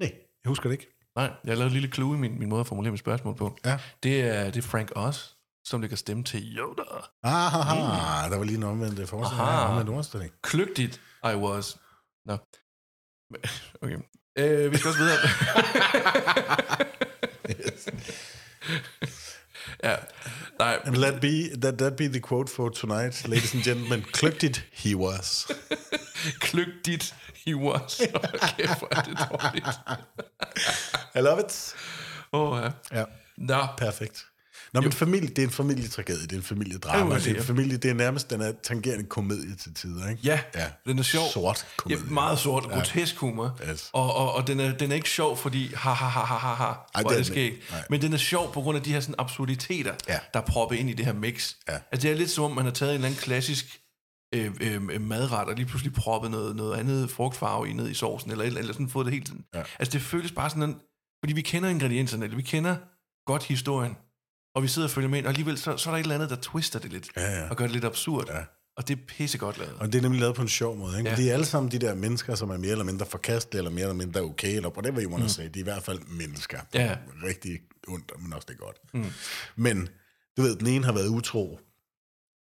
Nej, 0.01 0.11
jeg 0.43 0.49
husker 0.49 0.69
det 0.69 0.73
ikke. 0.73 0.87
Nej, 1.15 1.31
jeg 1.43 1.57
lavet 1.57 1.67
et 1.67 1.73
lille 1.73 1.91
clue 1.91 2.17
i 2.17 2.19
min, 2.19 2.39
min 2.39 2.49
måde 2.49 2.59
at 2.59 2.67
formulere 2.67 2.91
mit 2.91 2.99
spørgsmål 2.99 3.35
på. 3.35 3.57
Ja. 3.65 3.79
Det 4.03 4.21
er, 4.21 4.43
det 4.51 4.57
er 4.57 4.67
Frank 4.67 4.91
Oz, 4.95 5.33
som 5.65 5.81
lægger 5.81 5.97
stemme 5.97 6.23
til 6.23 6.57
Yoda. 6.57 6.83
Ah, 7.23 8.31
der 8.31 8.37
var 8.37 8.43
lige 8.43 8.57
en 8.57 8.63
omvendt 8.63 9.09
forestilling. 9.09 9.49
Aha. 9.49 9.61
Ja, 9.61 9.69
omvendt 9.69 9.89
ordstilling. 9.89 10.31
Kløgtigt, 10.41 11.01
I 11.23 11.35
was. 11.35 11.77
Nå. 12.25 12.37
Okay. 13.81 13.97
Øh, 14.37 14.71
vi 14.71 14.77
skal 14.77 14.89
også 14.89 14.99
videre. 14.99 15.17
ja, 19.83 19.95
nej, 20.59 20.79
And 20.85 20.95
let 20.95 21.21
be, 21.21 21.59
that, 21.61 21.77
that 21.77 21.95
be 21.95 22.07
the 22.07 22.21
quote 22.21 22.51
for 22.51 22.69
tonight, 22.69 23.27
ladies 23.27 23.53
and 23.53 23.63
gentlemen. 23.63 24.01
Kløgtigt 24.13 24.65
he 24.71 24.95
was. 24.95 25.47
kløgtigt, 26.47 27.15
he 27.45 27.55
was. 27.55 28.01
Okay, 28.01 28.67
hvor 28.77 28.87
er 28.91 29.01
det 29.01 29.17
dårligt. 29.31 29.67
I 31.15 31.19
love 31.19 31.39
it. 31.39 31.75
Åh, 32.33 32.51
oh, 32.51 32.61
ja. 32.63 32.71
Ja, 32.99 33.05
Nå, 33.37 33.67
perfekt. 33.77 34.25
Nå, 34.73 34.81
men 34.81 34.91
familie, 34.91 35.29
det 35.29 35.39
er 35.39 35.43
en 35.43 35.49
familietragedie, 35.53 36.21
det 36.23 36.31
er 36.31 36.35
en 36.35 36.43
familiedrama. 36.43 37.13
Ja, 37.13 37.19
Det 37.19 37.27
er 37.27 37.29
en 37.31 37.35
ja. 37.35 37.41
familie, 37.41 37.77
det 37.77 37.89
er 37.91 37.93
nærmest 37.93 38.29
den 38.29 38.41
er 38.41 38.53
tangerende 38.63 39.05
komedie 39.05 39.55
til 39.55 39.73
tider, 39.73 40.09
ikke? 40.09 40.21
Ja, 40.23 40.39
ja. 40.55 40.65
den 40.85 40.99
er 40.99 41.03
sjov. 41.03 41.27
Sort 41.33 41.57
Ja, 41.57 41.63
komedie. 41.77 42.13
meget 42.13 42.39
sort, 42.39 42.63
ja. 42.69 42.75
grotesk 42.75 43.15
humor. 43.17 43.59
Yes. 43.71 43.89
Og, 43.93 44.15
og, 44.15 44.33
og 44.33 44.47
den, 44.47 44.59
er, 44.59 44.77
den 44.77 44.91
er 44.91 44.95
ikke 44.95 45.09
sjov, 45.09 45.37
fordi 45.37 45.73
ha 45.73 45.89
ha 45.93 46.05
ha 46.05 46.19
ha 46.19 46.35
ha 46.37 46.53
ha, 46.53 46.63
Ej, 46.95 47.01
hvor 47.01 47.09
det 47.11 47.29
er 47.29 47.33
det. 47.33 47.53
Nej. 47.71 47.83
Men 47.89 48.01
den 48.01 48.13
er 48.13 48.17
sjov 48.17 48.53
på 48.53 48.61
grund 48.61 48.77
af 48.77 48.83
de 48.83 48.91
her 48.93 48.99
sådan 48.99 49.15
absurditeter, 49.17 49.93
Ja. 50.07 50.19
der 50.33 50.39
er 50.39 50.45
proppet 50.45 50.75
ind 50.77 50.89
i 50.89 50.93
det 50.93 51.05
her 51.05 51.13
mix. 51.13 51.53
Ja. 51.69 51.73
Altså 51.91 52.07
det 52.07 52.13
er 52.13 52.17
lidt 52.17 52.29
som 52.29 52.43
om, 52.43 52.51
man 52.51 52.65
har 52.65 52.71
taget 52.71 52.89
en 52.91 52.95
eller 52.95 53.07
anden 53.07 53.21
klassisk 53.21 53.79
øh, 54.35 54.51
øh, 54.61 55.01
madret, 55.01 55.47
og 55.47 55.55
lige 55.55 55.65
pludselig 55.65 55.93
proppet 55.93 56.31
noget, 56.31 56.55
noget 56.55 56.77
andet 56.77 57.11
frugtfarve 57.11 57.69
i 57.69 57.73
ned 57.73 57.89
i 57.89 57.93
sovsen, 57.93 58.31
eller, 58.31 58.45
eller, 58.45 58.59
eller 58.59 58.73
sådan 58.73 58.89
fået 58.89 59.05
det 59.05 59.13
helt 59.13 59.27
sådan. 59.27 59.43
Ja. 59.55 59.61
Altså 59.79 59.91
det 59.91 60.01
føles 60.01 60.31
bare 60.31 60.49
sådan, 60.49 60.63
en, 60.63 60.75
fordi 61.23 61.33
vi 61.33 61.41
kender 61.41 61.69
ingredienserne, 61.69 62.23
eller 62.25 62.35
vi 62.37 62.41
kender 62.43 62.75
godt 63.25 63.43
historien, 63.43 63.95
og 64.59 64.63
vi 64.63 64.67
sidder 64.67 64.87
og 64.87 64.91
følger 64.91 65.09
med, 65.09 65.23
og 65.23 65.29
alligevel 65.29 65.57
så, 65.57 65.77
så 65.77 65.89
er 65.89 65.93
der 65.93 65.99
et 65.99 66.03
eller 66.03 66.15
andet, 66.15 66.29
der 66.29 66.35
twister 66.41 66.79
det 66.79 66.91
lidt, 66.91 67.07
Ja, 67.17 67.39
ja. 67.39 67.49
og 67.49 67.55
gør 67.57 67.65
det 67.65 67.73
lidt 67.73 67.85
absurd. 67.85 68.25
Ja. 68.29 68.39
Og 68.77 68.87
det 68.87 68.97
er 68.97 69.01
pissegodt 69.07 69.57
lavet. 69.57 69.73
Og 69.79 69.87
det 69.93 69.97
er 69.97 70.01
nemlig 70.01 70.21
lavet 70.21 70.35
på 70.35 70.41
en 70.41 70.47
sjov 70.49 70.77
måde. 70.77 70.97
Ikke? 70.97 71.09
Ja. 71.09 71.15
De 71.15 71.29
er 71.29 71.33
alle 71.33 71.45
sammen 71.45 71.71
de 71.71 71.79
der 71.79 71.95
mennesker, 71.95 72.35
som 72.35 72.49
er 72.49 72.57
mere 72.57 72.71
eller 72.71 72.85
mindre 72.85 73.05
forkastelige, 73.05 73.57
eller 73.57 73.71
mere 73.71 73.81
eller 73.81 73.93
mindre 73.95 74.21
okay, 74.21 74.55
eller 74.55 74.69
whatever 74.69 75.01
you 75.03 75.11
want 75.11 75.23
to 75.23 75.29
say. 75.29 75.43
De 75.43 75.59
er 75.59 75.59
i 75.59 75.63
hvert 75.63 75.83
fald 75.83 75.99
mennesker. 76.07 76.59
Ja. 76.73 76.95
Rigtig 77.23 77.59
ondt, 77.87 78.11
men 78.23 78.33
også 78.33 78.45
det 78.49 78.53
er 78.53 78.65
godt. 78.65 78.77
Mm. 78.93 79.05
Men 79.55 79.89
du 80.37 80.41
ved, 80.41 80.55
den 80.55 80.67
ene 80.67 80.85
har 80.85 80.91
været 80.93 81.07
utro, 81.07 81.59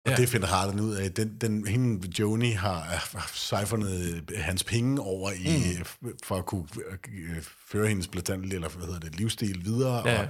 og 0.06 0.12
Ja. 0.12 0.16
det 0.16 0.30
finder 0.30 0.48
Harlan 0.48 0.80
ud 0.80 0.96
af. 0.96 1.12
Den, 1.14 1.38
den, 1.42 1.68
hende, 1.68 2.08
Joni, 2.20 2.52
har, 2.52 3.10
sejfernet 3.34 4.24
hans 4.38 4.64
penge 4.64 5.02
over 5.02 5.32
i, 5.32 5.78
mm. 6.02 6.14
for 6.24 6.38
at 6.38 6.46
kunne 6.46 6.68
øh, 7.14 7.42
føre 7.68 7.88
hendes 7.88 8.08
blatantlige, 8.08 8.56
eller 8.56 8.70
hvad 8.70 8.86
hedder 8.86 9.00
det, 9.00 9.16
livsstil 9.16 9.66
videre. 9.66 10.10
Ja. 10.10 10.22
Og, 10.22 10.28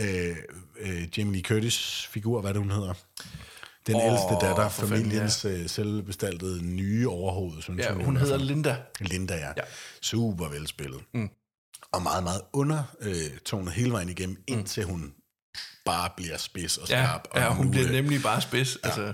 øh, 0.00 0.36
øh, 0.78 1.18
Jamie 1.18 1.32
Lee 1.32 1.42
Curtis 1.42 2.06
figur, 2.10 2.40
hvad 2.40 2.54
det, 2.54 2.62
hun 2.62 2.70
hedder? 2.70 2.94
Den 3.86 3.94
oh, 3.94 4.02
ældste 4.04 4.46
datter, 4.46 4.68
familiens 4.68 5.44
ja. 5.44 5.66
selvbestaltede 5.66 6.64
nye 6.64 7.08
overhoved, 7.08 7.62
synes 7.62 7.78
Ja, 7.84 7.92
hun. 7.92 8.04
hun 8.04 8.16
hvert 8.16 8.28
hedder. 8.28 8.44
Linda. 8.44 8.76
Linda, 9.00 9.34
ja. 9.34 9.40
Ja. 9.40 9.52
ja. 9.56 9.62
Super 10.02 10.48
velspillet. 10.48 11.00
Mm. 11.14 11.30
Og 11.92 12.02
meget, 12.02 12.22
meget 12.24 12.40
undertonet 12.52 13.68
øh, 13.68 13.74
hele 13.74 13.92
vejen 13.92 14.08
igennem, 14.08 14.42
indtil 14.46 14.84
hun 14.84 15.14
bare 15.84 16.10
bliver 16.16 16.36
spids 16.36 16.78
og 16.78 16.88
Ja, 16.88 17.04
skarp. 17.06 17.28
og 17.30 17.40
ja 17.40 17.54
hun 17.54 17.66
nu, 17.66 17.70
bliver 17.72 17.86
øh, 17.86 17.92
nemlig 17.92 18.22
bare 18.22 18.40
spids. 18.40 18.78
Ja. 18.84 18.88
Altså, 18.88 19.12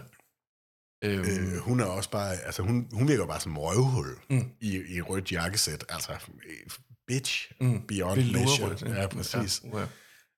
øhm, 1.04 1.20
Øh, 1.54 1.58
hun 1.58 1.80
er 1.80 1.84
også 1.84 2.10
bare, 2.10 2.36
altså 2.36 2.62
hun, 2.62 2.88
hun 2.92 3.08
virker 3.08 3.26
bare 3.26 3.40
som 3.40 3.58
røvhul 3.58 4.06
mm. 4.30 4.50
i, 4.60 4.82
i 4.96 5.00
rødt 5.00 5.32
jakkesæt. 5.32 5.84
Altså, 5.88 6.12
øh, 6.12 6.70
bitch, 7.06 7.50
mm. 7.60 7.86
beyond 7.86 8.20
Velurrødt, 8.20 8.82
measure. 8.82 9.00
Ja, 9.00 9.06
præcis. 9.06 9.62
Ja, 9.72 9.78
ja. 9.78 9.86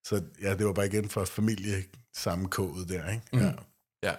Så 0.07 0.23
ja, 0.43 0.55
det 0.55 0.67
var 0.67 0.73
bare 0.73 0.87
igen 0.87 1.09
for 1.09 1.25
familie 1.25 1.85
sammenkådet 2.17 2.89
der, 2.89 3.11
ikke? 3.11 3.23
Mm. 3.33 3.39
Ja. 3.41 3.53
ja. 4.03 4.15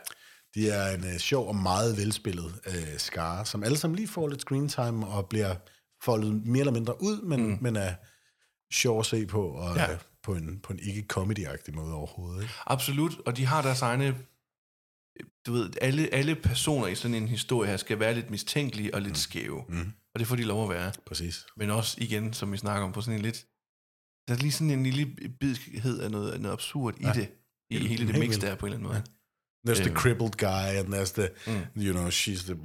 De 0.56 0.70
er 0.70 0.96
en 0.96 1.04
uh, 1.04 1.18
sjov 1.18 1.48
og 1.48 1.56
meget 1.56 1.98
velspillet 1.98 2.46
uh, 2.68 2.98
skare, 2.98 3.46
som 3.46 3.64
alle 3.64 3.78
sammen 3.78 3.96
lige 3.96 4.08
får 4.08 4.28
lidt 4.28 4.42
screen 4.42 4.70
time 4.70 5.08
og 5.08 5.30
bliver 5.30 5.56
foldet 6.04 6.46
mere 6.46 6.60
eller 6.60 6.74
mindre 6.74 7.02
ud, 7.02 7.22
men, 7.22 7.48
mm. 7.48 7.58
men 7.62 7.76
er 7.76 7.94
sjov 8.74 9.00
at 9.00 9.06
se 9.06 9.26
på, 9.26 9.48
og 9.48 9.76
Ja. 9.76 9.92
ja. 9.92 9.98
på 10.24 10.36
en, 10.36 10.60
på 10.60 10.74
en 10.74 10.80
ikke 10.80 11.06
comedy-agtig 11.14 11.76
måde 11.76 11.94
overhovedet. 11.94 12.42
Ikke? 12.42 12.54
Absolut, 12.66 13.12
og 13.26 13.38
de 13.38 13.46
har 13.46 13.62
deres 13.62 13.82
egne... 13.82 14.16
Du 15.46 15.54
ved, 15.54 15.70
alle, 15.82 16.14
alle 16.14 16.36
personer 16.36 16.88
i 16.88 16.96
sådan 16.96 17.16
en 17.16 17.28
historie 17.28 17.70
her 17.70 17.78
skal 17.78 18.00
være 18.00 18.14
lidt 18.14 18.30
mistænkelige 18.30 18.94
og 18.96 19.02
lidt 19.02 19.18
skæve. 19.18 19.64
Mm. 19.70 19.92
Og 20.14 20.20
det 20.20 20.28
får 20.28 20.36
de 20.36 20.44
lov 20.44 20.64
at 20.64 20.70
være. 20.70 20.92
Præcis. 21.06 21.46
Men 21.58 21.70
også 21.70 21.98
igen, 22.02 22.34
som 22.34 22.52
vi 22.52 22.58
snakker 22.58 22.84
om, 22.84 22.92
på 22.92 23.02
sådan 23.02 23.20
en 23.20 23.22
lidt... 23.22 23.46
Der 24.28 24.34
er 24.34 24.38
lige 24.38 24.52
sådan 24.52 24.72
en 24.72 24.84
lille 24.84 25.06
bidskhed 25.40 26.00
af 26.00 26.12
noget, 26.12 26.32
af 26.32 26.40
noget 26.42 26.54
absurd 26.54 26.94
ja. 27.02 27.12
i 27.12 27.16
det. 27.16 27.28
I 27.70 27.78
Helt- 27.78 27.90
hele 27.90 28.08
det 28.08 28.20
mix 28.20 28.40
der 28.40 28.56
på 28.56 28.66
en 28.66 28.74
eller 28.74 28.90
anden 28.90 29.04
måde. 29.04 29.76
There's 29.78 29.82
the 29.84 29.94
crippled 29.96 30.32
guy, 30.32 30.78
and 30.80 30.94
there's 30.94 31.14
the, 31.14 31.30
mm. 31.48 31.82
you 31.84 31.94
know, 31.94 32.08
she's 32.10 32.46
the, 32.46 32.56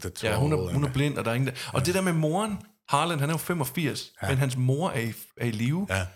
the 0.00 0.10
tall. 0.10 0.32
Ja, 0.32 0.38
hun 0.38 0.52
er, 0.52 0.56
hun 0.72 0.84
er 0.84 0.92
blind, 0.92 1.18
og 1.18 1.24
der 1.24 1.30
er 1.30 1.34
ingen 1.34 1.46
der. 1.48 1.70
Og 1.72 1.86
det 1.86 1.94
der 1.94 2.00
med 2.00 2.12
moren, 2.12 2.58
Harlan, 2.88 3.20
han 3.20 3.28
er 3.28 3.34
jo 3.34 3.38
85, 3.38 4.12
ja. 4.22 4.28
men 4.28 4.38
hans 4.38 4.56
mor 4.56 4.90
er 4.90 5.00
i, 5.00 5.12
er 5.36 5.46
i 5.46 5.50
live. 5.50 5.86
Ja. 5.90 6.06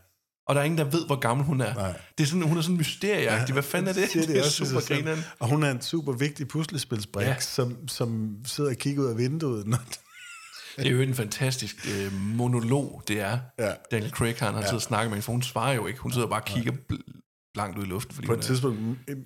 Og 0.49 0.55
der 0.55 0.61
er 0.61 0.65
ingen, 0.65 0.79
der 0.79 0.85
ved, 0.85 1.07
hvor 1.07 1.17
gammel 1.17 1.47
hun 1.47 1.61
er. 1.61 1.75
Nej. 1.75 2.01
Det 2.19 2.25
er 2.25 2.29
sådan, 2.29 2.43
hun 2.43 2.57
er 2.59 2.63
sådan 2.63 2.77
mysterieagtig. 2.77 3.49
Ja, 3.49 3.53
Hvad 3.53 3.63
fanden 3.63 3.89
er 3.89 3.93
det? 3.93 4.11
siger 4.11 4.27
Det 4.27 4.39
er 4.39 4.45
også 4.45 4.65
super 4.65 4.81
grineren. 4.81 5.21
Og 5.39 5.49
hun 5.49 5.63
er 5.63 5.71
en 5.71 5.81
super 5.83 6.13
vigtig 6.13 6.49
puslespilsbrik, 6.49 7.27
Ja. 7.27 7.31
ja. 7.33 7.41
som, 7.41 7.89
som 7.89 8.37
sidder 8.45 8.71
og 8.71 8.77
kigger 8.77 9.03
ud 9.03 9.09
af 9.09 9.19
vinduet. 9.19 9.67
Når, 9.67 9.79
Det 10.83 10.87
er 10.87 10.97
jo 10.97 11.01
en 11.01 11.15
fantastisk 11.15 11.89
øh, 11.89 12.13
monolog, 12.13 13.03
det 13.09 13.21
er. 13.21 13.39
Ja. 13.59 13.73
Daniel 13.91 14.11
Craig, 14.11 14.37
han 14.39 14.55
har 14.55 14.61
ja. 14.61 14.67
siddet 14.67 14.75
og 14.75 14.83
snakket 14.83 15.11
med 15.11 15.17
hende, 15.17 15.25
for 15.25 15.33
hun 15.33 15.43
svarer 15.43 15.75
jo 15.75 15.87
ikke. 15.87 16.01
Hun 16.01 16.13
sidder 16.13 16.27
bare 16.29 16.41
og 16.41 16.45
kigger 16.47 16.73
bl- 16.93 17.51
blankt 17.55 17.79
ud 17.79 17.85
i 17.85 17.87
luften. 17.87 18.15
Fordi 18.15 18.27
på 18.27 18.33
et 18.33 18.39
er, 18.39 18.43
tidspunkt 18.43 18.79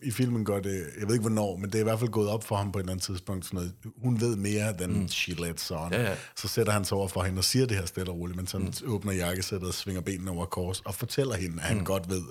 i 0.02 0.10
filmen 0.10 0.44
går 0.44 0.60
det, 0.60 0.86
jeg 1.00 1.06
ved 1.06 1.14
ikke 1.14 1.20
hvornår, 1.22 1.56
men 1.56 1.70
det 1.70 1.74
er 1.74 1.80
i 1.80 1.82
hvert 1.82 1.98
fald 1.98 2.10
gået 2.10 2.28
op 2.28 2.44
for 2.44 2.56
ham 2.56 2.72
på 2.72 2.78
et 2.78 2.82
eller 2.82 2.92
andet 2.92 3.04
tidspunkt, 3.04 3.44
sådan 3.44 3.56
noget, 3.56 3.72
hun 4.02 4.20
ved 4.20 4.36
mere, 4.36 4.72
than 4.78 4.92
mm. 4.92 5.08
she 5.08 5.34
lets 5.34 5.70
on. 5.70 5.92
Ja, 5.92 6.02
ja. 6.02 6.14
Så 6.36 6.48
sætter 6.48 6.72
han 6.72 6.84
sig 6.84 6.96
over 6.98 7.08
for 7.08 7.22
hende 7.22 7.38
og 7.38 7.44
siger 7.44 7.66
det 7.66 7.76
her 7.76 7.86
stille 7.86 8.10
og 8.10 8.18
roligt, 8.18 8.36
men 8.36 8.46
så 8.46 8.58
mm. 8.58 8.72
åbner 8.86 9.12
jakkesættet 9.12 9.68
og 9.68 9.74
svinger 9.74 10.00
benene 10.02 10.30
over 10.30 10.46
kors, 10.46 10.80
og 10.80 10.94
fortæller 10.94 11.34
hende, 11.34 11.56
at 11.62 11.68
han 11.68 11.78
mm. 11.78 11.84
godt 11.84 12.10
ved, 12.10 12.22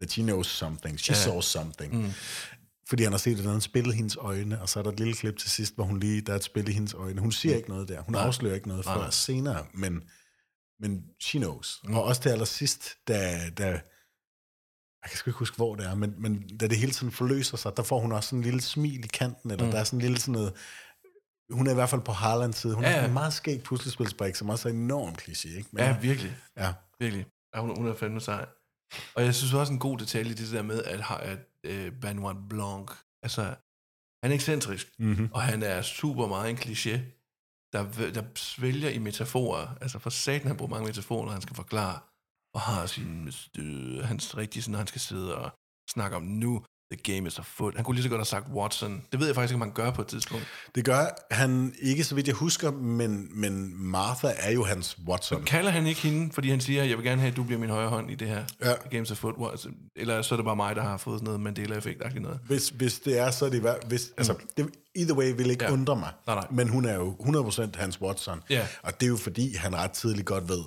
that 0.00 0.12
she 0.12 0.22
knows 0.22 0.46
something, 0.46 1.00
she 1.00 1.12
Ja. 1.12 1.18
saw 1.18 1.40
something. 1.40 1.96
Mm. 1.96 2.12
Fordi 2.88 3.02
han 3.02 3.12
har 3.12 3.18
set 3.18 3.32
et 3.32 3.38
eller 3.38 3.50
andet 3.50 3.62
spil 3.62 3.86
i 3.88 3.92
hendes 3.92 4.16
øjne, 4.16 4.60
og 4.62 4.68
så 4.68 4.78
er 4.78 4.82
der 4.82 4.90
et 4.92 4.98
lille 4.98 5.14
klip 5.14 5.36
til 5.36 5.50
sidst, 5.50 5.74
hvor 5.74 5.84
hun 5.84 6.00
lige, 6.00 6.20
der 6.20 6.32
er 6.32 6.36
et 6.36 6.44
spil 6.44 6.68
i 6.68 6.72
hendes 6.72 6.94
øjne. 6.94 7.20
Hun 7.20 7.32
siger 7.32 7.56
ikke 7.56 7.68
noget 7.68 7.88
der. 7.88 8.00
Hun 8.00 8.12
Nej. 8.14 8.22
afslører 8.26 8.54
ikke 8.54 8.68
noget 8.68 8.84
før 8.84 8.94
nej. 8.96 9.10
senere, 9.10 9.66
men, 9.74 10.02
men 10.80 11.04
she 11.20 11.38
knows. 11.38 11.80
Mm. 11.84 11.94
Og 11.94 12.04
også 12.04 12.22
til 12.22 12.28
allersidst, 12.28 12.88
da, 13.08 13.50
da, 13.58 13.66
jeg 15.02 15.10
kan 15.10 15.16
sgu 15.16 15.30
ikke 15.30 15.38
huske, 15.38 15.56
hvor 15.56 15.74
det 15.74 15.86
er, 15.86 15.94
men, 15.94 16.14
men 16.18 16.56
da 16.56 16.66
det 16.66 16.76
hele 16.78 16.92
tiden 16.92 17.12
forløser 17.12 17.56
sig, 17.56 17.72
der 17.76 17.82
får 17.82 18.00
hun 18.00 18.12
også 18.12 18.28
sådan 18.28 18.38
en 18.38 18.44
lille 18.44 18.60
smil 18.60 19.04
i 19.04 19.08
kanten, 19.08 19.50
eller 19.50 19.64
mm. 19.64 19.70
der 19.70 19.78
er 19.80 19.84
sådan 19.84 19.96
en 19.98 20.02
lille 20.02 20.18
sådan 20.18 20.32
noget, 20.32 20.52
hun 21.50 21.66
er 21.66 21.70
i 21.70 21.74
hvert 21.74 21.88
fald 21.90 22.00
på 22.00 22.12
Harlands 22.12 22.56
side. 22.56 22.74
Hun 22.74 22.84
ja, 22.84 22.90
Ja, 22.90 22.96
er 22.96 23.06
en 23.06 23.12
meget 23.12 23.32
skæg 23.32 23.62
puslespilsbrik, 23.62 24.34
som 24.34 24.48
også 24.50 24.68
er 24.68 24.72
enormt 24.72 25.22
kliché, 25.22 25.56
ikke? 25.56 25.68
Men, 25.72 25.84
Ja, 25.84 25.98
virkelig. 26.00 26.36
ja. 26.56 26.72
Virkelig. 26.98 27.26
Ja, 27.54 27.60
hun, 27.60 27.76
hun 27.76 27.88
er 27.88 27.94
fandme 27.94 28.20
sej. 28.20 28.46
Og 29.14 29.24
jeg 29.24 29.34
synes 29.34 29.52
også 29.54 29.72
en 29.72 29.78
god 29.78 29.98
detalje, 29.98 30.34
det 30.34 30.52
der 30.52 30.62
med, 30.62 30.82
at, 30.84 31.00
har- 31.00 31.16
at 31.16 31.38
øh, 31.64 31.92
Benoit 32.00 32.36
Blanc, 32.48 32.90
altså, 33.22 33.42
han 34.22 34.30
er 34.30 34.34
ekscentrisk, 34.34 34.86
Mm-hmm. 34.98 35.28
og 35.32 35.42
han 35.42 35.62
er 35.62 35.82
super 35.82 36.26
meget 36.26 36.50
en 36.50 36.56
kliché, 36.56 36.96
der, 37.72 38.10
der 38.16 38.24
svælger 38.34 38.90
i 38.90 38.98
metaforer. 38.98 39.74
Altså 39.80 39.98
for 39.98 40.10
satan, 40.10 40.46
han 40.46 40.56
bruger 40.56 40.70
mange 40.70 40.86
metaforer, 40.86 41.24
når 41.24 41.32
han 41.32 41.42
skal 41.42 41.56
forklare, 41.56 42.00
og 42.54 42.60
har 42.60 42.86
sin, 42.86 43.32
øh, 43.58 44.04
hans 44.04 44.36
rigtige, 44.36 44.62
sådan, 44.62 44.72
når 44.72 44.78
han 44.78 44.86
skal 44.86 45.00
sidde 45.00 45.36
og 45.36 45.50
snakke 45.90 46.16
om 46.16 46.22
nu, 46.22 46.64
the 46.92 47.14
game 47.14 47.28
is 47.28 47.38
afoot. 47.38 47.74
Han 47.76 47.84
kunne 47.84 47.94
lige 47.94 48.02
så 48.02 48.08
godt 48.08 48.18
have 48.18 48.24
sagt 48.26 48.46
Watson. 48.54 49.02
Det 49.12 49.20
ved 49.20 49.26
jeg 49.26 49.34
faktisk 49.34 49.52
ikke, 49.52 49.62
om 49.62 49.68
han 49.68 49.72
gør 49.74 49.90
på 49.90 50.02
et 50.02 50.08
tidspunkt. 50.08 50.46
Det 50.74 50.84
gør 50.84 51.06
han 51.34 51.74
ikke, 51.82 52.04
så 52.04 52.14
vidt 52.14 52.26
jeg 52.26 52.34
husker, 52.34 52.70
men, 52.70 53.28
men 53.40 53.72
Martha 53.76 54.28
er 54.36 54.50
jo 54.50 54.64
hans 54.64 54.98
Watson. 55.08 55.44
Kalder 55.44 55.70
han 55.70 55.86
ikke 55.86 56.00
hende, 56.00 56.32
fordi 56.32 56.50
han 56.50 56.60
siger, 56.60 56.84
jeg 56.84 56.96
vil 56.96 57.04
gerne 57.06 57.20
have, 57.20 57.30
at 57.30 57.36
du 57.36 57.42
bliver 57.42 57.58
min 57.60 57.70
højre 57.70 57.88
hånd 57.88 58.10
i 58.10 58.14
det 58.14 58.28
her 58.28 58.44
Ja. 58.64 58.72
Games 58.90 59.10
of 59.10 59.16
Foot? 59.16 59.34
Eller 59.96 60.22
så 60.22 60.34
er 60.34 60.36
det 60.36 60.44
bare 60.44 60.56
mig, 60.56 60.76
der 60.76 60.82
har 60.82 60.96
fået 60.96 61.18
sådan 61.18 61.24
noget 61.24 61.40
Mandela-effekt 61.40 62.22
noget. 62.22 62.38
Hvis, 62.46 62.68
hvis 62.68 63.00
det 63.00 63.18
er, 63.18 63.30
så 63.30 63.44
er 63.46 63.50
det... 63.50 63.58
i 63.64 63.86
Hvis, 63.88 64.10
altså, 64.16 64.34
det, 64.56 64.68
either 64.94 65.14
way 65.14 65.32
vil 65.36 65.50
ikke 65.50 65.64
Ja. 65.64 65.72
undre 65.72 65.96
mig. 65.96 66.10
Nej, 66.26 66.34
nej. 66.36 66.46
Men 66.50 66.68
hun 66.68 66.84
er 66.84 66.94
jo 66.94 67.16
100% 67.20 67.78
hans 67.80 68.00
Watson. 68.00 68.40
Ja. 68.50 68.66
Og 68.82 69.00
det 69.00 69.06
er 69.06 69.10
jo 69.10 69.16
fordi, 69.16 69.56
han 69.56 69.76
ret 69.76 69.90
tidligt 69.90 70.26
godt 70.26 70.48
ved, 70.48 70.62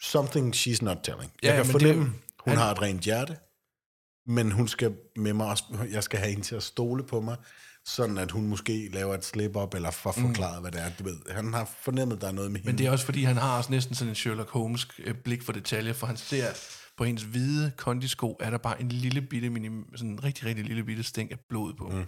something 0.00 0.54
she's 0.56 0.78
not 0.84 0.96
telling. 1.02 1.32
Ja, 1.42 1.48
Jeg 1.48 1.56
ja, 1.56 1.62
kan 1.62 1.66
men 1.66 1.74
det 1.74 1.82
fornemme, 1.82 2.04
jo- 2.04 2.10
hun 2.44 2.50
han- 2.50 2.56
har 2.58 2.70
et 2.72 2.82
rent 2.82 3.00
hjerte, 3.02 3.36
men 4.26 4.52
hun 4.52 4.68
skal 4.68 4.96
med 5.16 5.32
mig 5.32 5.46
også, 5.46 5.64
jeg 5.90 6.02
skal 6.02 6.18
have 6.18 6.30
hende 6.30 6.44
til 6.44 6.54
at 6.54 6.62
stole 6.62 7.04
på 7.06 7.20
mig, 7.20 7.36
sådan 7.84 8.18
at 8.18 8.30
hun 8.30 8.46
måske 8.46 8.88
laver 8.92 9.14
et 9.14 9.24
slip-up, 9.24 9.74
eller 9.74 9.90
får 9.90 10.12
forklaret, 10.12 10.60
hvad 10.60 10.70
det 10.72 10.80
er. 10.80 10.90
Du 10.98 11.04
ved, 11.04 11.16
han 11.30 11.54
har 11.54 11.70
fornemmet, 11.80 12.20
der 12.20 12.28
er 12.28 12.32
noget 12.32 12.50
med 12.50 12.60
hende. 12.60 12.70
Mm. 12.70 12.74
Men 12.74 12.78
det 12.78 12.86
er 12.86 12.90
også 12.90 13.04
fordi, 13.04 13.22
han 13.24 13.36
har 13.36 13.56
også 13.56 13.70
næsten 13.70 13.94
sådan 13.94 14.08
en 14.08 14.14
Sherlock 14.14 14.50
Holmes 14.50 14.88
øh, 14.98 15.14
blik 15.14 15.42
for 15.42 15.52
detaljer, 15.52 15.92
for 15.92 16.06
han 16.06 16.16
ser 16.16 16.46
på 16.98 17.04
hendes 17.04 17.22
hvide 17.22 17.72
kondisko, 17.76 18.36
er 18.40 18.50
der 18.50 18.58
bare 18.58 18.80
en 18.80 18.88
lille 18.88 19.20
bitte, 19.22 19.50
minim, 19.50 19.96
sådan 19.96 20.10
en 20.10 20.24
rigtig, 20.24 20.44
rigtig 20.46 20.64
lille 20.64 20.84
bitte 20.84 21.02
stænk 21.02 21.30
af 21.30 21.38
blod 21.48 21.74
på. 21.74 21.88
Mm. 21.88 22.04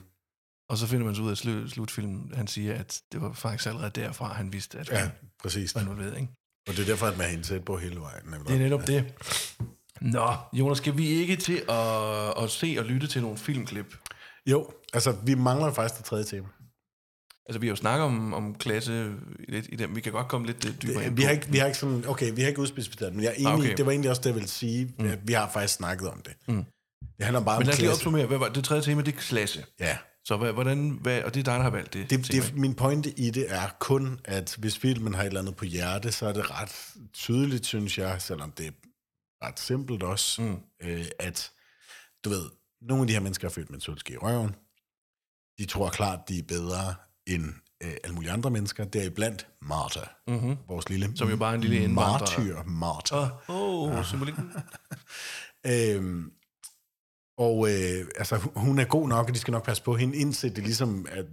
Og 0.69 0.79
så 0.79 0.87
finder 0.87 1.07
man 1.07 1.15
så 1.15 1.23
ud 1.23 1.31
af 1.31 1.37
slut, 1.37 1.71
slutfilmen, 1.71 2.33
han 2.35 2.47
siger, 2.47 2.75
at 2.75 3.01
det 3.13 3.21
var 3.21 3.33
faktisk 3.33 3.67
allerede 3.67 3.91
derfra, 3.91 4.33
han 4.33 4.53
vidste, 4.53 4.79
at 4.79 4.91
Ja, 4.91 4.97
han 4.99 5.11
præcis. 5.43 5.75
var 5.75 5.81
involveret. 5.81 6.17
Ikke? 6.21 6.33
Og 6.69 6.77
det 6.77 6.83
er 6.83 6.87
derfor, 6.87 7.07
at 7.07 7.19
man 7.19 7.27
er 7.27 7.31
hende 7.31 7.45
tæt 7.45 7.65
på 7.65 7.77
hele 7.77 8.01
vejen. 8.01 8.23
Det 8.47 8.55
er 8.55 8.59
netop 8.59 8.87
det. 8.87 9.15
Nå, 10.01 10.33
Jonas, 10.53 10.79
skal 10.79 10.97
vi 10.97 11.07
ikke 11.09 11.37
til 11.37 11.63
at, 11.69 12.43
at 12.45 12.51
se 12.51 12.77
og 12.79 12.85
lytte 12.85 13.07
til 13.07 13.23
nogle 13.23 13.39
filmklip? 13.39 13.95
Jo, 14.47 14.71
altså, 14.93 15.15
vi 15.25 15.35
mangler 15.35 15.73
faktisk 15.73 15.99
det 15.99 16.05
tredje 16.05 16.25
tema. 16.25 16.47
Altså, 17.47 17.61
vi 17.61 17.67
har 17.67 17.73
jo 17.73 17.77
snakket 17.77 18.05
om, 18.05 18.35
om 18.35 18.55
klasse 18.55 19.13
lidt 19.49 19.67
i 19.69 19.77
dem. 19.77 19.97
Vi 19.97 20.01
kan 20.01 20.13
godt 20.13 20.29
komme 20.29 20.47
lidt 20.47 20.83
dybere 20.83 21.05
ind 21.07 21.17
Vi 21.17 21.23
har, 21.23 21.31
ikke, 21.31 21.47
vi 21.49 21.59
har 21.59 21.67
ikke 21.67 21.79
sådan, 21.79 22.05
okay, 22.09 22.33
vi 22.35 22.41
har 22.41 22.49
ikke 22.49 22.61
udspecificeret, 22.61 23.15
men 23.15 23.25
jeg 23.25 23.31
er 23.31 23.35
enig, 23.35 23.53
okay. 23.53 23.77
det 23.77 23.87
var 23.87 23.93
egentlig 23.93 24.11
også 24.11 24.21
det, 24.21 24.27
jeg 24.27 24.35
ville 24.35 24.49
sige, 24.49 24.95
mm. 24.99 25.11
vi 25.25 25.33
har 25.33 25.51
faktisk 25.53 25.75
snakket 25.75 26.09
om 26.09 26.21
det. 26.25 26.33
Mm. 26.49 26.65
Det 27.17 27.25
handler 27.25 27.41
bare 27.45 27.59
Men 27.59 27.67
lad 27.67 27.73
om 27.73 27.75
os 27.75 27.79
lige 27.79 27.87
klasse. 27.87 28.01
opsummere. 28.01 28.27
Hvad 28.27 28.39
var 28.39 28.49
det 28.49 28.65
tredje 28.65 28.83
tema? 28.83 29.03
Det 29.03 29.15
er 29.15 29.19
klasse. 29.19 29.65
Ja, 29.81 29.97
Så 30.25 30.37
hvad, 30.37 30.53
hvordan, 30.53 30.99
hvad, 31.03 31.23
og 31.23 31.35
det 31.35 31.41
er 31.41 31.45
dig, 31.45 31.55
der 31.55 31.63
har 31.63 31.71
valgt 31.71 31.95
det, 31.95 32.11
det, 32.11 32.25
tema. 32.25 32.43
det, 32.43 32.57
min 32.57 32.75
pointe 32.75 33.11
i 33.19 33.31
det 33.31 33.47
er 33.49 33.77
kun, 33.81 34.21
at 34.25 34.57
hvis 34.59 34.79
filmen 34.79 35.15
har 35.15 35.23
et 35.23 35.27
eller 35.27 35.41
andet 35.41 35.57
på 35.57 35.65
hjerte, 35.65 36.13
så 36.13 36.27
er 36.27 36.33
det 36.33 36.51
ret 36.61 36.87
tydeligt, 37.13 37.67
synes 37.67 37.99
jeg, 37.99 38.23
selvom 38.23 38.51
det 38.53 38.75
ret 39.43 39.61
simpelt 39.61 40.03
også, 40.03 40.43
mm. 40.43 40.57
øh, 40.83 41.05
at 41.19 41.51
du 42.25 42.31
ved, 42.31 42.51
nogle 42.81 43.03
af 43.03 43.07
de 43.07 43.13
her 43.13 43.21
mennesker 43.21 43.49
er 43.49 43.53
født 43.53 43.71
med 43.71 43.77
en 43.77 43.81
sølvske 43.81 44.13
i 44.13 44.17
røven. 44.17 44.55
De 45.59 45.67
tror 45.67 45.91
klart, 45.91 46.29
de 46.29 46.39
er 46.39 46.43
bedre 46.43 46.95
end 47.27 47.45
øh, 47.83 47.97
alle 48.05 48.15
mulige 48.15 48.33
andre 48.33 48.51
mennesker. 48.51 48.85
Deriblandt 48.85 49.47
Martha, 49.63 50.01
mm-hmm. 50.29 50.57
vores 50.69 50.89
lille 50.89 51.13
Som 51.17 51.31
jo 51.31 51.37
bare 51.37 51.55
en 51.55 51.61
lille 51.61 51.77
indvandrer. 51.77 52.19
martyr 52.19 52.63
Martha. 52.63 53.17
Åh, 53.49 53.99
oh, 53.99 54.05
symbolikken. 54.05 54.53
Øhm, 55.67 56.33
og 57.39 57.69
øh, 57.71 58.07
altså, 58.17 58.37
hu- 58.37 58.53
hun 58.57 58.79
er 58.79 58.85
god 58.85 59.09
nok, 59.09 59.29
og 59.29 59.35
de 59.35 59.39
skal 59.39 59.53
nok 59.53 59.65
passe 59.65 59.83
på 59.83 59.97
hende, 59.97 60.17
indtil 60.17 60.57
det 60.57 60.65
ligesom, 60.65 61.07
at 61.11 61.25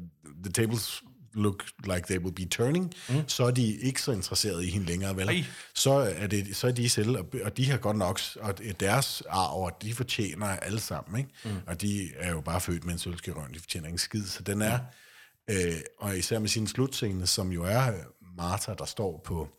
the 0.43 0.51
tables 0.53 1.03
look 1.35 1.65
like 1.83 2.07
they 2.07 2.19
will 2.19 2.33
be 2.33 2.45
turning, 2.45 2.93
mm. 3.09 3.23
så 3.27 3.45
er 3.45 3.51
de 3.51 3.75
ikke 3.75 4.01
så 4.01 4.11
interesserede 4.11 4.67
i 4.67 4.69
hende 4.69 4.87
længere, 4.87 5.15
vel? 5.15 5.27
Ej. 5.27 5.43
Så 5.73 5.91
er, 5.91 6.27
det, 6.27 6.55
så 6.55 6.67
er 6.67 6.71
de 6.71 6.89
selv, 6.89 7.17
og, 7.43 7.57
de 7.57 7.71
har 7.71 7.77
godt 7.77 7.97
nok, 7.97 8.19
og 8.35 8.49
er 8.63 8.73
deres 8.73 9.23
arv, 9.29 9.63
og 9.63 9.71
de 9.81 9.93
fortjener 9.93 10.47
alle 10.47 10.79
sammen, 10.79 11.19
ikke? 11.19 11.31
Mm. 11.45 11.51
Og 11.67 11.81
de 11.81 12.09
er 12.15 12.31
jo 12.31 12.41
bare 12.41 12.61
født 12.61 12.85
med 12.85 12.93
en 12.93 12.99
sølvskærøn, 12.99 13.53
de 13.53 13.59
fortjener 13.59 13.87
ingen 13.87 13.97
skid, 13.97 14.25
så 14.25 14.43
den 14.43 14.61
er, 14.61 14.79
øh, 15.49 15.73
og 15.99 16.17
især 16.17 16.39
med 16.39 16.49
sin 16.49 16.67
slutscene, 16.67 17.27
som 17.27 17.51
jo 17.51 17.63
er 17.63 17.91
Martha, 18.37 18.73
der 18.77 18.85
står 18.85 19.21
på 19.25 19.49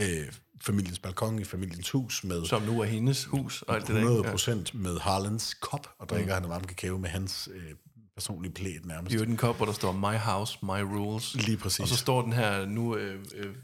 øh, 0.00 0.32
familiens 0.60 0.98
balkon 0.98 1.38
i 1.38 1.44
familiens 1.44 1.90
hus 1.90 2.24
med 2.24 2.46
Som 2.46 2.62
nu 2.62 2.80
er 2.80 2.84
hendes 2.84 3.24
hus 3.24 3.62
og 3.62 3.74
alt 3.74 3.86
det 3.86 3.94
der. 3.94 4.00
100 4.00 4.18
ikke? 4.18 4.28
Ja. 4.28 4.32
procent 4.32 4.74
med 4.74 4.98
Harlands 4.98 5.54
kop, 5.54 5.88
og 5.98 6.08
drikker 6.08 6.36
mm. 6.36 6.42
han 6.42 6.50
varm 6.50 6.64
kakao 6.64 6.98
med 6.98 7.10
hans 7.10 7.48
øh, 7.54 7.70
personlige 8.16 8.52
plæt 8.52 8.84
nærmest. 8.84 9.10
Det 9.10 9.16
er 9.20 9.24
jo 9.24 9.30
den 9.30 9.36
kop, 9.36 9.56
hvor 9.56 9.66
der 9.66 9.72
står 9.72 9.92
My 9.92 10.16
House, 10.16 10.58
My 10.62 10.80
Rules. 10.94 11.34
Lige 11.34 11.56
præcis. 11.56 11.80
Og 11.80 11.88
så 11.88 11.96
står 11.96 12.22
den 12.22 12.32
her 12.32 12.66
nu, 12.66 12.96
øh, 12.96 13.24
øh, 13.34 13.54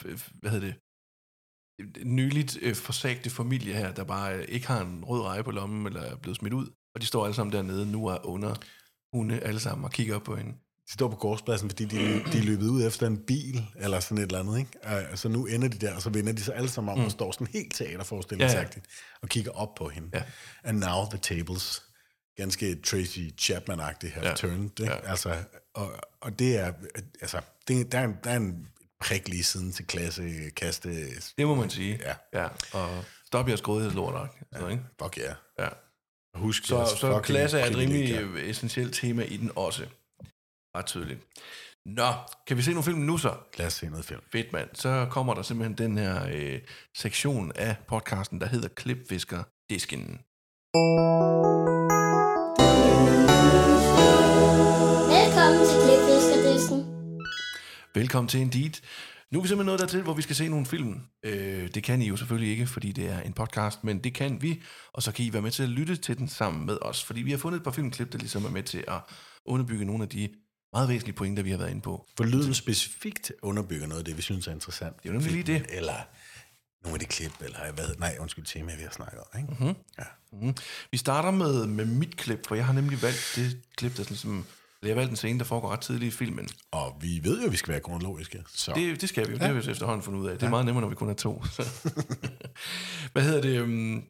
f- 0.00 0.30
hvad 0.40 0.50
hedder 0.50 0.66
det, 0.66 0.76
nyligt 2.04 2.58
øh, 2.62 2.74
forsagte 2.74 3.30
familie 3.30 3.74
her, 3.74 3.92
der 3.92 4.04
bare 4.04 4.36
øh, 4.36 4.44
ikke 4.48 4.66
har 4.66 4.80
en 4.80 5.04
rød 5.04 5.22
reje 5.22 5.44
på 5.44 5.50
lommen, 5.50 5.86
eller 5.86 6.00
er 6.02 6.16
blevet 6.16 6.36
smidt 6.36 6.54
ud. 6.54 6.66
Og 6.94 7.00
de 7.00 7.06
står 7.06 7.24
alle 7.24 7.34
sammen 7.34 7.52
dernede, 7.52 7.86
nu 7.86 8.06
er 8.06 8.26
under 8.26 8.54
hunde 9.12 9.40
alle 9.40 9.60
sammen, 9.60 9.84
og 9.84 9.90
kigger 9.92 10.16
op 10.16 10.22
på 10.22 10.36
hende. 10.36 10.52
De 10.86 10.92
står 10.92 11.08
på 11.08 11.16
gårdspladsen, 11.16 11.70
fordi 11.70 11.84
de, 11.84 11.96
de 12.32 12.38
er 12.38 12.42
løbet 12.42 12.68
ud 12.68 12.86
efter 12.86 13.06
en 13.06 13.18
bil, 13.18 13.66
eller 13.76 14.00
sådan 14.00 14.18
et 14.18 14.22
eller 14.22 14.40
andet, 14.40 14.58
ikke? 14.58 15.10
Øh, 15.10 15.16
Så 15.16 15.28
nu 15.28 15.46
ender 15.46 15.68
de 15.68 15.78
der, 15.78 15.94
og 15.94 16.02
så 16.02 16.10
vender 16.10 16.32
de 16.32 16.42
sig 16.42 16.54
alle 16.54 16.68
sammen 16.68 16.92
om, 16.92 16.98
mm. 16.98 17.04
og 17.04 17.10
står 17.10 17.32
sådan 17.32 17.46
helt 17.46 17.74
teaterforestillingsagtigt, 17.74 18.86
og 19.22 19.28
kigger 19.28 19.50
op 19.50 19.74
på 19.74 19.88
hende. 19.88 20.10
Ja. 20.14 20.22
And 20.64 20.78
now 20.78 21.04
the 21.10 21.18
tables, 21.18 21.82
ganske 22.36 22.80
Tracy 22.82 23.30
Chapman-agtigt, 23.40 24.12
have 24.12 24.26
Ja. 24.28 24.34
turned, 24.34 24.80
ikke? 24.80 24.92
Ja. 24.92 25.10
Altså, 25.10 25.36
og, 25.74 25.92
og 26.20 26.38
det 26.38 26.56
er, 26.58 26.72
altså, 27.20 27.40
det, 27.68 27.92
der, 27.92 27.98
er 27.98 28.04
en, 28.04 28.16
der 28.24 28.30
er 28.30 28.36
en 28.36 28.68
prik 29.00 29.28
lige 29.28 29.44
siden 29.44 29.72
til 29.72 29.86
klasse, 29.86 30.50
kaste, 30.56 30.90
Det 31.38 31.46
må 31.46 31.54
man 31.54 31.70
sige. 31.70 32.00
Ja. 32.04 32.40
ja. 32.42 32.48
Og 32.72 33.04
stop 33.26 33.48
jeres 33.48 33.60
grådighedslort, 33.62 34.28
ja. 34.52 34.68
ikke? 34.68 34.82
fuck 35.02 35.18
yeah. 35.18 35.34
Ja. 35.58 35.68
Husk 36.34 36.66
Så, 36.66 36.96
så 37.00 37.20
klasse 37.20 37.60
er 37.60 37.66
et 37.70 37.76
rimelig 37.76 38.50
essentielt 38.50 38.94
tema 38.94 39.22
i 39.22 39.36
den 39.36 39.50
også. 39.56 39.86
Ret 40.76 40.86
tydeligt. 40.86 41.20
Nå, 41.86 42.12
kan 42.46 42.56
vi 42.56 42.62
se 42.62 42.70
nogle 42.70 42.84
film 42.84 42.98
nu 42.98 43.18
så? 43.18 43.34
Lad 43.58 43.66
os 43.66 43.72
se 43.72 43.88
noget 43.88 44.04
film. 44.04 44.20
Fedt, 44.32 44.52
mand. 44.52 44.68
Så 44.74 45.06
kommer 45.10 45.34
der 45.34 45.42
simpelthen 45.42 45.78
den 45.78 45.98
her 45.98 46.26
øh, 46.32 46.60
sektion 46.96 47.52
af 47.54 47.76
podcasten, 47.88 48.40
der 48.40 48.46
hedder 48.46 48.68
Klipfisker 48.68 49.42
Disken. 49.70 50.20
Velkommen 57.96 58.28
til 58.28 58.40
Indeed. 58.40 58.70
Nu 59.30 59.38
er 59.38 59.42
vi 59.42 59.48
simpelthen 59.48 59.66
nået 59.66 59.80
dertil, 59.80 60.02
hvor 60.02 60.14
vi 60.14 60.22
skal 60.22 60.36
se 60.36 60.48
nogle 60.48 60.66
film. 60.66 61.00
Øh, 61.22 61.68
det 61.74 61.82
kan 61.82 62.02
I 62.02 62.08
jo 62.08 62.16
selvfølgelig 62.16 62.50
ikke, 62.50 62.66
fordi 62.66 62.92
det 62.92 63.08
er 63.08 63.20
en 63.20 63.32
podcast, 63.32 63.84
men 63.84 64.04
det 64.04 64.14
kan 64.14 64.42
vi, 64.42 64.62
og 64.92 65.02
så 65.02 65.12
kan 65.12 65.24
I 65.24 65.32
være 65.32 65.42
med 65.42 65.50
til 65.50 65.62
at 65.62 65.68
lytte 65.68 65.96
til 65.96 66.18
den 66.18 66.28
sammen 66.28 66.66
med 66.66 66.78
os, 66.82 67.04
fordi 67.04 67.22
vi 67.22 67.30
har 67.30 67.38
fundet 67.38 67.58
et 67.58 67.64
par 67.64 67.70
filmklip, 67.70 68.12
der 68.12 68.18
ligesom 68.18 68.44
er 68.44 68.50
med 68.50 68.62
til 68.62 68.84
at 68.88 69.00
underbygge 69.44 69.84
nogle 69.84 70.02
af 70.02 70.08
de 70.08 70.28
meget 70.72 70.88
væsentlige 70.88 71.16
pointer, 71.16 71.42
vi 71.42 71.50
har 71.50 71.58
været 71.58 71.70
inde 71.70 71.80
på. 71.80 72.06
For 72.16 72.24
lyden 72.24 72.54
specifikt 72.54 73.32
underbygger 73.42 73.86
noget 73.86 73.98
af 73.98 74.04
det, 74.04 74.16
vi 74.16 74.22
synes 74.22 74.46
er 74.46 74.52
interessant. 74.52 74.96
Det 75.02 75.08
er 75.08 75.12
jo 75.12 75.18
nemlig 75.18 75.32
lige 75.32 75.58
det. 75.58 75.66
Eller 75.68 75.96
nogle 76.82 76.94
af 76.94 77.00
de 77.00 77.06
klip, 77.06 77.32
eller 77.40 77.72
hvad, 77.72 77.88
nej, 77.98 78.16
undskyld, 78.20 78.44
tema, 78.44 78.76
vi 78.76 78.82
har 78.82 78.90
snakket 78.90 79.18
om. 79.18 79.40
Ikke? 79.40 79.52
Mhm. 79.52 79.62
Mm-hmm. 79.62 79.76
Ja. 79.98 80.46
Mm. 80.46 80.54
Vi 80.90 80.98
starter 80.98 81.30
med, 81.30 81.66
med 81.66 81.84
mit 81.84 82.16
klip, 82.16 82.46
for 82.48 82.54
jeg 82.54 82.66
har 82.66 82.72
nemlig 82.72 83.02
valgt 83.02 83.32
det 83.36 83.60
klip, 83.76 83.96
der 83.96 84.02
sådan, 84.02 84.16
som, 84.16 84.46
jeg 84.82 84.90
har 84.90 84.94
valgt 84.94 85.10
en 85.10 85.16
scene, 85.16 85.38
der 85.38 85.44
foregår 85.44 85.70
ret 85.70 85.80
tidligt 85.80 86.14
i 86.14 86.16
filmen. 86.16 86.48
Og 86.70 86.98
vi 87.00 87.20
ved 87.22 87.40
jo, 87.40 87.46
at 87.46 87.52
vi 87.52 87.56
skal 87.56 87.72
være 87.72 87.80
kronologiske. 87.80 88.44
Så. 88.48 88.72
Det, 88.74 89.00
det 89.00 89.08
skal 89.08 89.26
vi 89.26 89.32
jo, 89.32 89.38
det 89.38 89.46
har 89.46 89.52
vi 89.52 89.60
jo 89.60 89.70
efterhånden 89.70 90.02
fundet 90.02 90.20
ud 90.20 90.26
af. 90.26 90.38
Det 90.38 90.46
er 90.46 90.50
meget 90.50 90.66
nemmere, 90.66 90.82
når 90.82 90.88
vi 90.88 90.94
kun 90.94 91.10
er 91.10 91.14
to. 91.14 91.44
Så. 91.44 91.62
Hvad 93.12 93.22
hedder 93.22 93.40
det? 93.40 93.60
Um, 93.60 94.04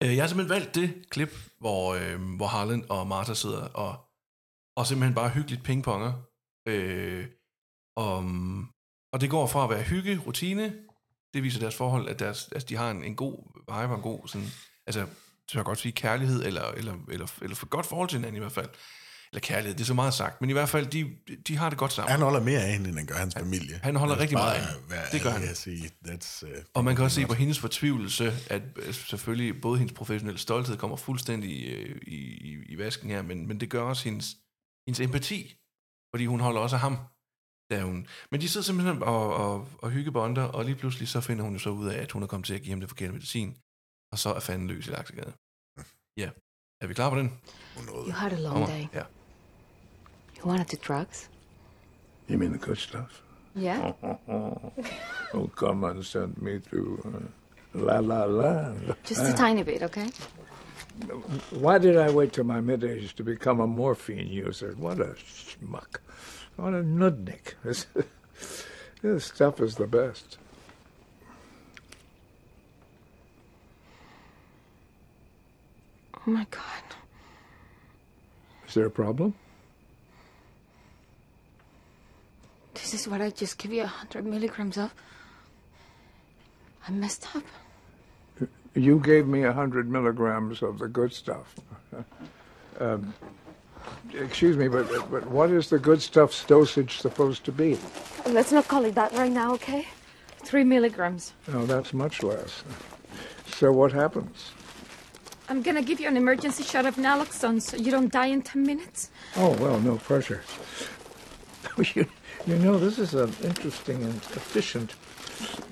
jeg 0.00 0.22
har 0.22 0.28
simpelthen 0.28 0.60
valgt 0.60 0.74
det 0.74 1.10
klip, 1.10 1.30
hvor, 1.58 1.94
øh, 1.94 2.36
hvor 2.36 2.46
Harlan 2.46 2.84
og 2.88 3.06
Martha 3.06 3.34
sidder 3.34 3.62
og, 3.62 3.96
og 4.76 4.86
simpelthen 4.86 5.14
bare 5.14 5.28
hyggeligt 5.28 5.62
pingponger. 5.62 6.12
Øh, 6.68 7.26
om, 7.96 8.68
og 9.12 9.20
det 9.20 9.30
går 9.30 9.46
fra 9.46 9.64
at 9.64 9.70
være 9.70 9.82
hygge, 9.82 10.18
rutine, 10.18 10.74
det 11.34 11.42
viser 11.42 11.60
deres 11.60 11.76
forhold, 11.76 12.08
at 12.08 12.18
deres, 12.18 12.48
altså, 12.52 12.66
de 12.68 12.76
har 12.76 12.90
en, 12.90 13.04
en 13.04 13.16
god 13.16 13.38
vibe 13.54 13.92
og 13.92 13.94
en 13.94 14.02
god 14.02 14.28
sådan, 14.28 14.46
altså 14.86 15.06
tør 15.48 15.58
jeg 15.58 15.64
godt 15.64 15.78
sige 15.78 15.92
kærlighed, 15.92 16.44
eller, 16.44 16.64
eller, 16.64 16.94
eller, 17.08 17.26
eller 17.42 17.56
for 17.56 17.66
godt 17.66 17.86
forhold 17.86 18.08
til 18.08 18.18
hinanden 18.18 18.36
i 18.36 18.40
hvert 18.40 18.52
fald. 18.52 18.68
Eller 19.32 19.40
kærlighed, 19.40 19.74
det 19.74 19.80
er 19.80 19.86
så 19.86 19.94
meget 19.94 20.14
sagt, 20.14 20.40
men 20.40 20.50
i 20.50 20.52
hvert 20.52 20.68
fald, 20.68 20.86
de, 20.86 21.16
de 21.48 21.56
har 21.56 21.68
det 21.68 21.78
godt 21.78 21.92
sammen. 21.92 22.10
Han 22.10 22.20
holder 22.20 22.40
mere 22.40 22.60
af 22.60 22.72
hende, 22.72 22.88
end 22.88 22.98
han 22.98 23.06
gør 23.06 23.14
hans 23.14 23.34
familie. 23.34 23.80
han 23.82 23.96
holder 23.96 24.18
rigtig 24.18 24.38
meget 24.38 24.54
af 24.54 24.60
hende. 24.60 24.96
Det 25.12 25.22
gør 25.22 25.30
han. 25.30 25.54
Sige. 25.54 25.90
That's, 26.08 26.46
uh, 26.46 26.50
Og 26.74 26.84
man 26.84 26.96
kan 26.96 27.04
også 27.04 27.20
se 27.20 27.26
på 27.26 27.34
hendes 27.34 27.58
fortvivlelse, 27.58 28.32
at 28.50 28.62
øh, 28.76 28.94
selvfølgelig 28.94 29.60
både 29.60 29.78
hendes 29.78 29.94
professionelle 29.96 30.38
stolthed 30.38 30.76
kommer 30.76 30.96
fuldstændig 30.96 31.68
øh, 31.68 31.96
i, 32.06 32.16
i, 32.50 32.64
i 32.68 32.78
vasken 32.78 33.10
her, 33.10 33.22
men, 33.22 33.48
men 33.48 33.60
det 33.60 33.70
gør 33.70 33.82
også 33.82 34.04
hendes, 34.04 34.36
hendes 34.88 35.00
empati, 35.00 35.56
fordi 36.14 36.26
hun 36.26 36.40
holder 36.40 36.60
også 36.60 36.76
af 36.76 36.80
ham. 36.80 36.96
Da 37.70 37.82
hun, 37.82 38.06
men 38.30 38.40
de 38.40 38.48
sidder 38.48 38.64
simpelthen 38.64 39.02
og, 39.02 39.34
og, 39.34 39.68
og 39.78 39.90
hyggebonder, 39.90 40.42
og 40.42 40.64
lige 40.64 40.76
pludselig 40.76 41.08
så 41.08 41.20
finder 41.20 41.44
hun 41.44 41.52
jo 41.52 41.58
så 41.58 41.70
ud 41.70 41.86
af, 41.88 42.02
at 42.02 42.12
hun 42.12 42.22
er 42.22 42.26
kommet 42.26 42.46
til 42.46 42.54
at 42.54 42.62
give 42.62 42.70
ham 42.70 42.80
det 42.80 42.88
forkerte 42.88 43.12
medicin, 43.12 43.56
og 44.12 44.18
så 44.18 44.34
er 44.34 44.40
fanden 44.40 44.68
løs 44.68 44.86
i 44.86 44.90
laksegade. 44.90 45.32
Ja. 46.16 46.30
Er 46.84 46.88
vi 46.88 46.94
klar 46.94 47.10
på 47.10 47.16
den? 47.16 47.30
You 48.06 48.12
had 48.12 48.32
a 48.32 48.36
long 48.38 48.52
Kommer. 48.52 48.66
day. 48.66 48.88
Ja. 48.94 49.02
You 50.36 50.46
wanted 50.48 50.66
the 50.68 50.76
drugs? 50.76 51.28
You 52.28 52.38
mean 52.38 52.52
the 52.52 52.66
good 52.66 52.78
stuff? 52.78 53.22
Yeah. 53.56 53.92
Oh, 55.32 55.48
come 55.56 55.84
and 55.84 56.04
send 56.04 56.42
me 56.42 56.60
through. 56.60 56.98
uh, 57.04 57.80
La 57.84 58.00
La 58.00 58.24
La. 58.26 58.72
Just 59.08 59.22
a 59.22 59.32
tiny 59.32 59.62
bit, 59.62 59.82
okay? 59.82 60.10
Why 61.50 61.78
did 61.78 61.96
I 61.96 62.10
wait 62.10 62.32
till 62.32 62.44
my 62.44 62.60
mid-age 62.60 63.14
to 63.14 63.24
become 63.24 63.60
a 63.60 63.66
morphine 63.66 64.28
user? 64.46 64.74
What 64.78 65.00
a 65.00 65.14
schmuck. 65.16 66.00
What 66.56 66.74
a 66.74 66.82
nudnik. 66.82 67.54
This, 67.64 67.86
this 69.02 69.24
stuff 69.24 69.60
is 69.60 69.76
the 69.76 69.86
best. 69.86 70.38
Oh 76.26 76.30
my 76.30 76.46
god. 76.50 76.62
Is 78.66 78.74
there 78.74 78.86
a 78.86 78.90
problem? 78.90 79.34
This 82.74 82.94
is 82.94 83.06
what 83.06 83.20
I 83.20 83.30
just 83.30 83.58
give 83.58 83.72
you 83.72 83.82
a 83.82 83.86
hundred 83.86 84.24
milligrams 84.24 84.78
of. 84.78 84.92
I 86.88 86.90
messed 86.92 87.26
up. 87.36 87.44
You 88.74 88.98
gave 88.98 89.26
me 89.26 89.44
a 89.44 89.52
hundred 89.52 89.88
milligrams 89.88 90.62
of 90.62 90.78
the 90.78 90.88
good 90.88 91.12
stuff. 91.12 91.54
um, 92.80 93.14
excuse 94.14 94.56
me, 94.56 94.68
but 94.68 94.88
but 95.10 95.26
what 95.28 95.50
is 95.50 95.68
the 95.68 95.78
good 95.78 96.02
stuff's 96.02 96.44
dosage 96.44 96.98
supposed 96.98 97.44
to 97.44 97.52
be? 97.52 97.78
Let's 98.26 98.50
not 98.50 98.66
call 98.66 98.84
it 98.84 98.94
that 98.94 99.12
right 99.12 99.30
now, 99.32 99.52
okay? 99.54 99.86
Three 100.38 100.64
milligrams. 100.64 101.32
No, 101.48 101.66
that's 101.66 101.92
much 101.92 102.22
less. 102.22 102.64
So 103.46 103.72
what 103.72 103.92
happens? 103.92 104.52
I'm 105.48 105.62
gonna 105.62 105.82
give 105.82 106.00
you 106.00 106.08
an 106.08 106.16
emergency 106.16 106.62
shot 106.62 106.86
of 106.86 106.96
naloxone 106.96 107.60
so 107.60 107.76
you 107.76 107.90
don't 107.90 108.10
die 108.10 108.26
in 108.26 108.42
ten 108.42 108.62
minutes. 108.62 109.10
Oh 109.36 109.50
well, 109.58 109.78
no 109.80 109.96
pressure. 109.96 110.42
You, 111.96 112.06
you 112.46 112.56
know, 112.56 112.78
this 112.78 113.00
is 113.00 113.14
an 113.14 113.34
interesting 113.42 114.00
and 114.04 114.14
efficient 114.14 114.94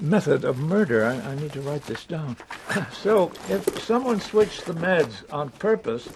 method 0.00 0.44
of 0.44 0.58
murder. 0.58 1.04
I, 1.04 1.14
I 1.20 1.34
need 1.36 1.52
to 1.52 1.60
write 1.60 1.84
this 1.84 2.04
down. 2.04 2.36
so, 2.92 3.30
if 3.48 3.80
someone 3.84 4.20
switched 4.20 4.64
the 4.64 4.72
meds 4.72 5.22
on 5.32 5.50
purpose, 5.50 6.08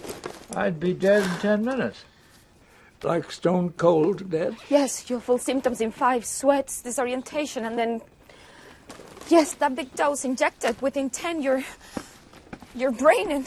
I'd 0.57 0.81
be 0.81 0.93
dead 0.93 1.23
in 1.23 1.31
ten 1.39 1.65
minutes. 1.65 2.05
Like 3.03 3.31
stone 3.31 3.71
cold 3.77 4.31
dead. 4.31 4.57
Yes, 4.69 5.09
your 5.09 5.21
full 5.21 5.39
symptoms 5.39 5.81
in 5.81 5.93
five 5.93 6.25
sweats, 6.25 6.83
disorientation, 6.83 7.65
and 7.65 7.79
then. 7.79 8.01
Yes, 9.29 9.55
that 9.55 9.75
big 9.75 9.95
dose 9.95 10.25
injected 10.25 10.81
within 10.81 11.11
10, 11.11 11.43
your. 11.43 11.63
Your 12.83 12.93
brain 12.93 13.31
and. 13.37 13.47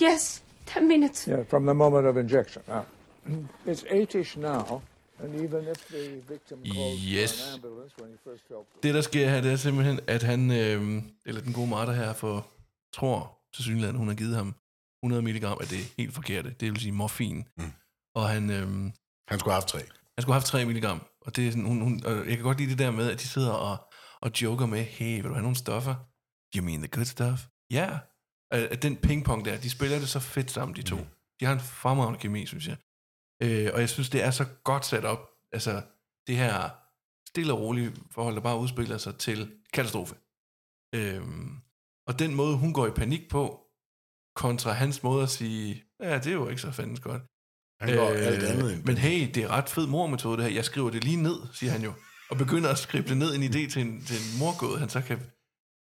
Yes, 0.00 0.42
10 0.66 0.88
minutes. 0.88 1.26
Yeah, 1.28 1.44
from 1.48 1.64
the 1.66 1.74
moment 1.74 2.06
of 2.06 2.16
injection. 2.16 2.62
Now, 2.68 2.84
it's 3.70 3.84
eight-ish 3.90 4.36
now, 4.36 4.82
and 5.18 5.34
even 5.34 5.64
if 5.68 5.88
the 5.88 6.22
victim 6.28 6.58
called 6.64 6.98
Yes. 6.98 7.58
Det, 8.82 8.94
der 8.94 9.00
sker 9.00 9.28
her, 9.28 9.40
det 9.40 9.52
er 9.52 9.56
simpelthen, 9.56 10.00
at 10.06 10.22
han, 10.22 10.50
øh, 10.50 11.02
eller 11.26 11.40
den 11.40 11.52
gode 11.52 11.66
Martha 11.70 11.92
her, 11.94 12.12
for, 12.12 12.46
tror 12.94 13.38
til 13.54 13.64
synligheden, 13.64 13.96
hun 13.96 14.08
har 14.08 14.14
givet 14.14 14.36
ham 14.36 14.54
100 15.04 15.22
mg 15.22 15.44
af 15.44 15.66
det 15.70 15.92
helt 15.98 16.14
forkerte, 16.14 16.54
det 16.60 16.72
vil 16.72 16.80
sige 16.80 16.92
morfin. 16.92 17.44
Mm. 17.58 17.72
Og 18.14 18.28
han, 18.28 18.50
øh, 18.50 18.66
Han 19.28 19.38
skulle 19.38 19.52
have 19.52 19.60
haft 19.60 19.68
tre. 19.68 19.78
han 19.78 20.22
skulle 20.22 20.32
have 20.34 20.40
haft 20.40 20.46
3 20.46 20.64
mg, 20.64 20.84
og 21.20 21.36
det 21.36 21.46
er 21.46 21.50
sådan, 21.50 21.64
hun, 21.66 21.80
hun, 21.80 22.02
og 22.06 22.16
jeg 22.16 22.36
kan 22.36 22.42
godt 22.42 22.58
lide 22.58 22.70
det 22.70 22.78
der 22.78 22.90
med, 22.90 23.10
at 23.10 23.20
de 23.20 23.26
sidder 23.28 23.52
og, 23.52 23.76
og 24.20 24.30
joker 24.42 24.66
med, 24.66 24.82
hey, 24.84 25.14
vil 25.16 25.24
du 25.24 25.32
have 25.32 25.42
nogle 25.42 25.56
stoffer? 25.56 25.94
You 26.56 26.64
mean 26.64 26.78
the 26.78 26.88
good 26.88 27.04
stuff? 27.04 27.40
Ja. 27.70 27.98
At 28.50 28.82
den 28.82 28.96
pingpong 28.96 29.44
der, 29.44 29.56
de 29.60 29.70
spiller 29.70 29.98
det 29.98 30.08
så 30.08 30.20
fedt 30.20 30.50
sammen, 30.50 30.76
de 30.76 30.82
to. 30.82 30.96
Mm. 30.96 31.06
De 31.40 31.44
har 31.44 31.52
en 31.52 31.60
fremragende 31.60 32.18
kemi, 32.18 32.46
synes 32.46 32.68
jeg. 32.68 32.76
Øh, 33.42 33.70
og 33.74 33.80
jeg 33.80 33.88
synes, 33.88 34.10
det 34.10 34.22
er 34.22 34.30
så 34.30 34.44
godt 34.64 34.86
sat 34.86 35.04
op. 35.04 35.30
Altså, 35.52 35.82
det 36.26 36.36
her 36.36 36.70
stille 37.28 37.52
og 37.52 37.60
rolige 37.60 37.96
forhold, 38.10 38.34
der 38.34 38.40
bare 38.40 38.58
udspiller 38.58 38.98
sig 38.98 39.18
til 39.18 39.52
katastrofe. 39.72 40.14
Øhm, 40.94 41.56
og 42.06 42.18
den 42.18 42.34
måde, 42.34 42.56
hun 42.56 42.72
går 42.72 42.86
i 42.86 42.90
panik 42.90 43.28
på, 43.30 43.66
kontra 44.36 44.72
hans 44.72 45.02
måde 45.02 45.22
at 45.22 45.28
sige, 45.28 45.84
ja, 46.00 46.18
det 46.18 46.26
er 46.26 46.32
jo 46.32 46.48
ikke 46.48 46.60
så 46.60 46.70
fandens 46.70 47.00
godt. 47.00 47.22
Han 47.80 47.96
går 47.96 48.10
øh, 48.10 48.26
alt 48.26 48.44
andet 48.44 48.72
end 48.72 48.84
men 48.84 48.96
hey, 48.98 49.30
det 49.34 49.42
er 49.42 49.48
ret 49.48 49.68
fed 49.68 49.86
mormetode 49.86 50.36
det 50.36 50.44
her. 50.44 50.52
Jeg 50.52 50.64
skriver 50.64 50.90
det 50.90 51.04
lige 51.04 51.22
ned, 51.22 51.36
siger 51.52 51.72
han 51.72 51.82
jo. 51.82 51.92
Og 52.30 52.36
begynder 52.36 52.70
at 52.70 52.78
skrive 52.78 53.14
ned 53.14 53.34
en 53.34 53.42
idé 53.42 53.70
til 53.72 53.82
en, 53.82 54.04
til 54.04 54.16
en 54.16 54.38
morgåde, 54.38 54.78
han 54.78 54.88
så 54.88 55.00
kan... 55.00 55.18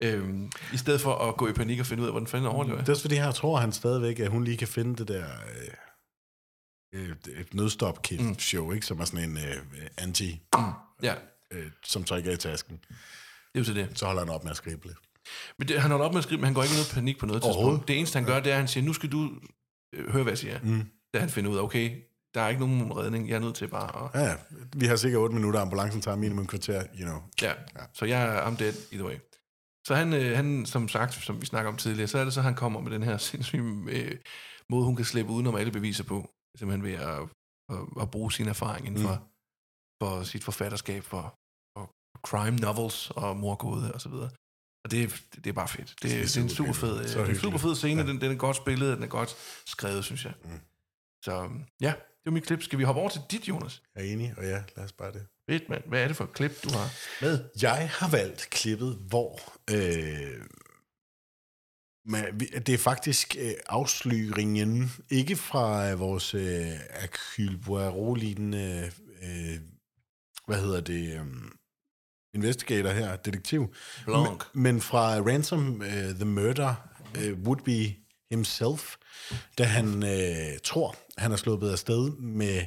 Øhm, 0.03 0.51
I 0.73 0.77
stedet 0.77 1.01
for 1.01 1.15
at 1.15 1.37
gå 1.37 1.49
i 1.49 1.53
panik 1.53 1.81
og 1.81 1.87
finde 1.87 2.03
ud 2.03 2.09
af, 2.09 2.13
hvordan 2.13 2.27
fanden 2.27 2.49
overlever 2.49 2.77
jeg. 2.77 2.87
Det 2.87 2.89
er 2.89 2.93
også 2.93 3.03
fordi, 3.03 3.15
her 3.15 3.33
tror 3.33 3.59
han 3.59 3.73
stadigvæk, 3.73 4.21
at 4.21 4.31
hun 4.31 4.45
lige 4.45 4.57
kan 4.57 4.69
finde 4.69 4.97
det 4.97 5.09
der 5.09 5.25
øh, 6.93 7.11
øh, 7.11 7.17
et 7.41 7.55
nødstop 7.55 8.03
kit 8.03 8.21
mm. 8.21 8.39
show, 8.39 8.73
ikke? 8.73 8.87
som 8.87 9.01
er 9.01 9.05
sådan 9.05 9.31
en 9.31 9.37
øh, 9.37 9.87
anti, 9.99 10.41
Ja, 11.03 11.15
øh, 11.51 11.67
som 11.85 12.05
trækker 12.05 12.33
i 12.33 12.37
tasken. 12.37 12.77
det 12.89 13.55
er 13.55 13.59
jo 13.59 13.65
så 13.65 13.75
det. 13.75 13.89
Så 13.95 14.07
holder 14.07 14.21
han 14.25 14.35
op 14.35 14.45
med 14.45 14.51
at 14.51 14.57
skrible. 14.57 14.95
Men 15.59 15.69
det, 15.69 15.81
han 15.81 15.91
holder 15.91 16.07
op 16.07 16.13
med 16.13 16.19
at 16.19 16.25
skrive, 16.25 16.39
men 16.41 16.45
han 16.45 16.55
går 16.55 16.63
ikke 16.63 16.75
i 16.75 16.77
noget 16.77 16.91
panik 16.95 17.19
på 17.19 17.27
noget 17.27 17.43
tidspunkt. 17.43 17.89
Det 17.89 17.99
eneste, 17.99 18.17
han 18.17 18.27
gør, 18.27 18.41
det 18.41 18.47
er, 18.47 18.55
at 18.55 18.61
han 18.61 18.69
siger, 18.69 18.85
nu 18.85 18.93
skal 18.93 19.13
du 19.13 19.31
øh, 19.95 20.13
høre, 20.13 20.23
hvad 20.23 20.33
jeg 20.33 20.39
siger. 20.39 20.59
Mm. 20.63 20.83
Da 21.15 21.19
han 21.19 21.29
finder 21.31 21.51
ud 21.51 21.57
af, 21.57 21.63
okay, 21.63 22.03
der 22.35 22.41
er 22.41 22.49
ikke 22.49 22.61
nogen 22.61 22.97
redning, 22.97 23.29
jeg 23.29 23.35
er 23.35 23.39
nødt 23.41 23.55
til 23.55 23.69
bare 23.69 24.05
at... 24.05 24.21
Ja, 24.21 24.29
ja. 24.29 24.37
vi 24.77 24.87
har 24.87 24.97
sikkert 24.97 25.21
8 25.21 25.35
minutter, 25.35 25.61
ambulancen 25.61 26.01
tager 26.01 26.17
minimum 26.17 26.47
kvarter, 26.47 26.83
you 27.01 27.05
know. 27.05 27.23
Ja, 27.43 27.53
så 27.93 28.05
jeg 28.05 28.23
er 28.23 28.47
I'm 28.47 28.57
dead 28.59 28.73
either 28.93 29.07
way. 29.07 29.15
Så 29.87 29.95
han, 29.95 30.12
øh, 30.12 30.37
han, 30.37 30.66
som 30.66 30.89
sagt, 30.89 31.14
som 31.14 31.41
vi 31.41 31.47
snakker 31.47 31.70
om 31.70 31.76
tidligere, 31.76 32.09
så 32.09 32.18
er 32.18 32.24
det 32.24 32.33
så, 32.35 32.41
han 32.43 32.55
kommer 32.55 32.81
med 32.81 32.91
den 32.91 33.03
her 33.03 33.16
sindssyge 33.28 33.85
øh, 33.91 34.18
måde, 34.70 34.85
hun 34.85 34.97
kan 34.97 35.05
slippe 35.05 35.33
udenom 35.33 35.55
alle 35.57 35.72
beviser 35.72 36.05
på. 36.05 36.31
Simpelthen 36.59 36.83
ved 36.85 36.95
at, 36.95 37.20
at, 37.68 38.03
at 38.03 38.11
bruge 38.11 38.33
sin 38.33 38.49
erfaring 38.49 38.87
inden 38.87 39.03
for, 39.03 39.28
for 40.03 40.22
sit 40.22 40.45
forfatterskab 40.45 41.03
for, 41.05 41.22
for 41.76 41.91
crime 42.26 42.57
novels 42.57 43.11
og 43.11 43.37
morgåde 43.37 43.95
og 43.95 44.01
så 44.01 44.09
videre. 44.09 44.31
Og 44.85 44.91
det, 44.91 45.03
er- 45.03 45.20
det 45.35 45.47
er 45.47 45.53
bare 45.53 45.68
fedt. 45.68 45.89
Det, 45.89 46.03
det, 46.03 46.12
er, 46.12 46.22
det 46.22 46.37
er 46.37 46.43
en 46.43 46.49
super 46.49 46.72
fed, 46.72 47.18
øh, 47.20 47.28
en 47.31 47.37
super 47.37 47.59
fed 47.59 47.74
scene. 47.74 48.01
Ja. 48.03 48.09
Den, 48.09 48.20
den 48.20 48.33
er 48.33 48.37
godt 48.37 48.57
spillet, 48.57 48.97
den 48.97 49.03
er 49.03 49.09
godt 49.09 49.37
skrevet, 49.66 50.05
synes 50.05 50.24
jeg. 50.24 50.35
Mm. 50.45 50.51
Så 51.24 51.51
ja, 51.81 51.93
det 51.97 52.24
var 52.26 52.33
mit 52.33 52.45
klip. 52.47 52.62
Skal 52.62 52.78
vi 52.78 52.85
hoppe 52.85 53.01
over 53.01 53.11
til 53.11 53.20
dit, 53.31 53.49
Jonas? 53.49 53.83
Jeg 53.95 54.09
er 54.09 54.12
enig, 54.12 54.35
og 54.37 54.45
ja, 54.45 54.62
lad 54.76 54.85
os 54.85 54.93
bare 54.93 55.12
det. 55.12 55.26
Fedt, 55.51 55.69
mand. 55.69 55.83
Hvad 55.89 56.03
er 56.03 56.07
det 56.07 56.17
for 56.17 56.25
et 56.25 56.33
klip, 56.33 56.65
du 56.65 56.69
har 56.69 56.91
med? 57.21 57.45
Jeg 57.63 57.91
har 57.93 58.11
valgt 58.11 58.49
klippet, 58.51 58.99
hvor 59.09 59.41
øh, 59.71 60.41
men 62.05 62.41
det 62.41 62.69
er 62.69 62.79
faktisk 62.79 63.37
øh, 63.41 63.53
afsløringen, 63.69 64.91
ikke 65.11 65.37
fra 65.37 65.91
øh, 65.91 66.01
vores 66.01 66.35
øh, 66.35 66.67
Hercule 67.01 67.59
Poirot-lignende, 67.59 68.91
øh, 69.23 69.59
hvad 70.47 70.61
hedder 70.61 70.81
det, 70.81 71.15
øh, 71.15 71.27
investigator 72.35 72.91
her, 72.91 73.17
detektiv, 73.17 73.75
Blanc. 74.05 74.45
men, 74.55 74.63
men 74.63 74.81
fra 74.81 75.19
Ransom 75.19 75.81
uh, 75.81 76.15
the 76.15 76.25
Murder 76.25 76.75
uh, 77.19 77.39
would 77.39 77.61
be 77.65 77.95
himself, 78.31 78.97
da 79.59 79.65
han 79.65 80.03
øh, 80.03 80.59
tror, 80.65 80.97
han 81.19 81.33
er 81.33 81.37
sluppet 81.37 81.71
afsted 81.71 82.11
med 82.11 82.65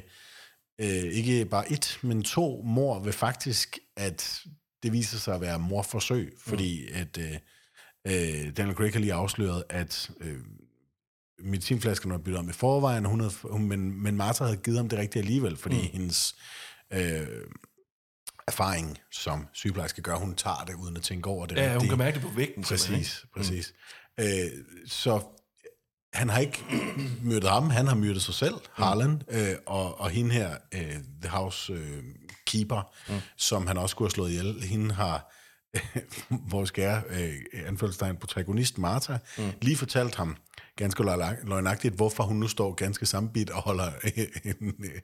øh, 0.80 0.86
ikke 0.88 1.44
bare 1.44 1.72
et, 1.72 1.98
men 2.02 2.22
to 2.22 2.62
mor 2.64 2.98
ved 2.98 3.12
faktisk, 3.12 3.78
at 3.96 4.40
det 4.82 4.92
viser 4.92 5.18
sig 5.18 5.34
at 5.34 5.40
være 5.40 5.58
morforsøg, 5.58 6.34
fordi 6.38 6.86
at 6.92 7.18
øh, 7.18 7.34
øh, 8.06 8.56
Daniel 8.56 8.76
Craig 8.76 8.92
har 8.92 9.00
lige 9.00 9.14
afsløret, 9.14 9.64
at 9.68 10.10
øh, 10.20 10.38
medicinflasken 11.38 12.10
var 12.10 12.18
byttet 12.18 12.38
om 12.38 12.48
i 12.48 12.52
forvejen, 12.52 13.04
hun 13.04 13.20
havde, 13.20 13.32
hun, 13.42 13.68
men, 13.68 14.02
men 14.02 14.16
Martha 14.16 14.44
havde 14.44 14.56
givet 14.56 14.78
ham 14.78 14.88
det 14.88 14.98
rigtige 14.98 15.22
alligevel, 15.22 15.56
fordi 15.56 15.76
mm. 15.76 15.88
hendes 15.92 16.36
øh, 16.92 17.26
erfaring 18.48 18.98
som 19.10 19.46
sygeplejerske 19.52 20.02
gør, 20.02 20.16
hun 20.16 20.34
tager 20.34 20.64
det 20.66 20.74
uden 20.74 20.96
at 20.96 21.02
tænke 21.02 21.28
over 21.28 21.46
det. 21.46 21.56
Ja, 21.56 21.66
hun 21.66 21.72
rigtige. 21.72 21.88
kan 21.88 21.98
mærke 21.98 22.14
det 22.14 22.22
på 22.22 22.32
vægten. 22.36 22.64
simpelthen? 22.64 22.96
Præcis, 22.98 23.26
præcis. 23.36 23.74
Mm. 24.18 24.24
Øh, 24.24 24.64
så 24.86 25.20
han 26.14 26.28
har 26.30 26.38
ikke 26.40 26.64
myrdet 27.28 27.50
ham, 27.50 27.70
han 27.70 27.86
har 27.86 27.94
myrdet 27.94 28.22
sig 28.22 28.34
selv, 28.34 28.54
Harlan, 28.72 29.22
øh, 29.30 29.48
og, 29.66 30.00
og 30.00 30.10
hende 30.10 30.30
her, 30.32 30.56
øh, 30.74 30.94
The 31.22 31.30
House 31.30 31.72
øh, 31.72 32.02
Keeper, 32.46 32.94
mm. 33.08 33.14
som 33.36 33.66
han 33.66 33.78
også 33.78 33.92
skulle 33.92 34.06
have 34.06 34.14
slået 34.14 34.30
ihjel, 34.30 34.62
hende 34.62 34.94
har 34.94 35.32
vores 36.50 36.70
kære 36.70 37.02
øh, 37.10 37.34
anfølgelsestegn 37.66 38.16
protagonist 38.16 38.78
Martha 38.78 39.18
mm. 39.38 39.44
lige 39.62 39.76
fortalt 39.76 40.14
ham 40.14 40.36
ganske 40.76 41.02
løgn- 41.02 41.46
løgnagtigt, 41.48 41.94
hvorfor 41.94 42.24
hun 42.24 42.36
nu 42.36 42.48
står 42.48 42.74
ganske 42.74 43.06
sammenbit 43.06 43.50
og 43.50 43.62
holder 43.62 43.90
en 44.44 44.74
øh, 44.84 45.00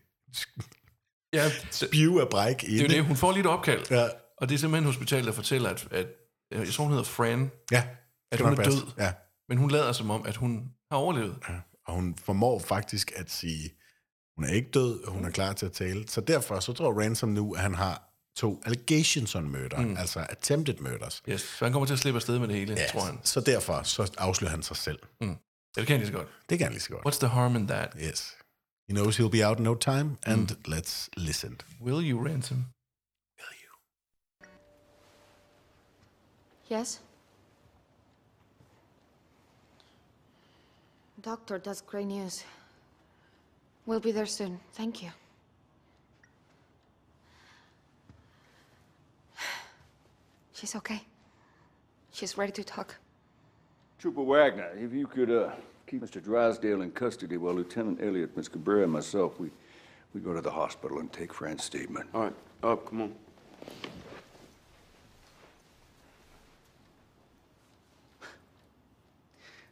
Ja, 1.32 1.44
det, 1.44 1.68
spive 1.74 2.20
af 2.20 2.28
bræk 2.28 2.61
det 2.61 2.72
er 2.72 2.76
jo 2.78 2.84
inde. 2.84 2.94
det. 2.94 3.04
Hun 3.04 3.16
får 3.16 3.32
lige 3.32 3.40
et 3.40 3.46
opkald. 3.46 3.80
Ja. 3.90 4.06
Og 4.38 4.48
det 4.48 4.54
er 4.54 4.58
simpelthen 4.58 4.84
hospitalet, 4.86 5.26
der 5.26 5.32
fortæller, 5.32 5.70
at, 5.70 5.88
at 5.90 6.06
jeg 6.52 6.68
tror, 6.68 6.84
hun 6.84 6.92
hedder 6.92 7.04
Fran, 7.04 7.50
Ja, 7.70 7.84
at 8.32 8.40
hun 8.40 8.52
er 8.52 8.56
passe. 8.56 8.72
død. 8.80 8.86
Ja. 8.98 9.12
Men 9.48 9.58
hun 9.58 9.70
lader 9.70 9.92
som 9.92 10.11
om, 10.11 10.26
at 10.26 10.36
hun 10.36 10.64
har 10.91 10.97
overlevet. 10.97 11.36
Ja, 11.49 11.61
og 11.86 11.95
hun 11.95 12.14
formår 12.14 12.59
faktisk 12.59 13.12
at 13.16 13.30
sige, 13.30 13.70
hun 14.36 14.45
er 14.45 14.53
ikke 14.53 14.70
død, 14.70 15.05
og 15.05 15.12
hun 15.12 15.24
er 15.24 15.30
klar 15.30 15.53
til 15.53 15.66
at 15.66 15.72
tale. 15.72 16.09
Så 16.09 16.20
derfor 16.20 16.61
så 16.61 16.72
tror 16.72 17.01
Ransom 17.01 17.28
nu, 17.28 17.55
at 17.55 17.61
han 17.61 17.74
har 17.74 18.11
to 18.36 18.62
allegations 18.64 19.34
on 19.34 19.51
murder, 19.51 19.80
mm. 19.80 19.97
altså 19.97 20.26
attempted 20.30 20.78
murders. 20.78 21.22
Yes. 21.28 21.41
Så 21.41 21.64
han 21.64 21.72
kommer 21.72 21.86
til 21.86 21.93
at 21.93 21.99
slippe 21.99 22.18
afsted 22.18 22.38
med 22.38 22.49
det 22.49 22.57
hele, 22.57 22.74
Ja, 22.74 22.86
tror 22.93 23.01
han. 23.01 23.18
Så 23.24 23.41
derfor 23.41 23.82
så 23.82 24.12
afslører 24.18 24.51
han 24.51 24.62
sig 24.62 24.76
selv. 24.76 24.99
Ja, 25.20 25.26
det 25.76 25.86
kan 25.86 25.86
han 25.86 25.99
lige 25.99 26.07
så 26.07 26.12
godt. 26.12 26.28
Det 26.49 26.59
kan 26.59 26.64
han 26.64 26.72
lige 26.72 26.82
så 26.82 26.91
godt. 26.91 27.07
What's 27.07 27.18
the 27.18 27.28
harm 27.28 27.57
in 27.57 27.66
that? 27.66 27.97
Yes. 28.03 28.36
He 28.88 28.95
knows 28.95 29.20
he'll 29.20 29.38
be 29.38 29.49
out 29.49 29.59
in 29.59 29.64
no 29.64 29.74
time, 29.74 30.16
and 30.22 30.51
mm. 30.51 30.74
let's 30.74 31.09
listen. 31.16 31.61
Will 31.80 32.11
you 32.11 32.26
ransom? 32.26 32.64
Yes? 36.72 37.03
Doctor, 41.22 41.58
that's 41.58 41.82
great 41.82 42.06
news. 42.06 42.44
We'll 43.84 44.00
be 44.00 44.10
there 44.10 44.24
soon. 44.26 44.58
Thank 44.72 45.02
you. 45.02 45.10
She's 50.54 50.74
okay. 50.76 51.02
She's 52.12 52.38
ready 52.38 52.52
to 52.52 52.64
talk. 52.64 52.96
Trooper 53.98 54.22
Wagner, 54.22 54.70
if 54.78 54.94
you 54.94 55.06
could 55.06 55.30
uh, 55.30 55.50
keep 55.86 56.02
Mr. 56.02 56.22
Drysdale 56.22 56.80
in 56.80 56.90
custody 56.92 57.36
while 57.36 57.52
Lieutenant 57.52 58.00
Elliot, 58.02 58.34
Miss 58.34 58.48
Cabrera, 58.48 58.84
and 58.84 58.92
myself, 58.92 59.38
we, 59.38 59.50
we 60.14 60.20
go 60.20 60.32
to 60.32 60.40
the 60.40 60.50
hospital 60.50 61.00
and 61.00 61.12
take 61.12 61.34
Fran's 61.34 61.64
statement. 61.64 62.08
All 62.14 62.22
right, 62.22 62.34
up, 62.62 62.86
come 62.86 63.02
on. 63.02 63.14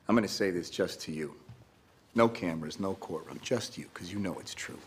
I'm 0.09 0.15
going 0.15 0.27
to 0.27 0.33
say 0.33 0.51
this 0.51 0.71
just 0.71 1.03
to 1.03 1.13
you. 1.13 1.35
No 2.15 2.29
cameras, 2.31 2.81
no 2.81 2.95
courtroom, 2.95 3.39
just 3.43 3.77
you, 3.77 3.87
because 3.93 4.11
you 4.11 4.19
know 4.19 4.39
it's 4.39 4.55
true. 4.55 4.79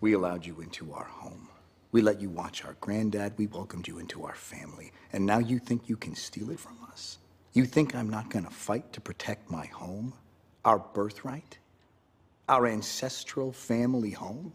We 0.00 0.14
allowed 0.14 0.44
you 0.44 0.60
into 0.60 0.92
our 0.92 1.04
home. 1.04 1.48
We 1.92 2.02
let 2.02 2.20
you 2.20 2.28
watch 2.28 2.64
our 2.64 2.76
granddad. 2.80 3.34
We 3.38 3.46
welcomed 3.46 3.86
you 3.86 4.00
into 4.00 4.24
our 4.24 4.34
family. 4.34 4.90
And 5.12 5.24
now 5.24 5.38
you 5.38 5.60
think 5.60 5.88
you 5.88 5.96
can 5.96 6.16
steal 6.16 6.50
it 6.50 6.58
from 6.58 6.76
us? 6.90 7.18
You 7.52 7.64
think 7.64 7.94
I'm 7.94 8.10
not 8.10 8.28
going 8.28 8.44
to 8.44 8.50
fight 8.50 8.92
to 8.92 9.00
protect 9.00 9.50
my 9.50 9.66
home? 9.66 10.12
Our 10.64 10.80
birthright? 10.80 11.56
Our 12.48 12.66
ancestral 12.66 13.52
family 13.52 14.10
home? 14.10 14.52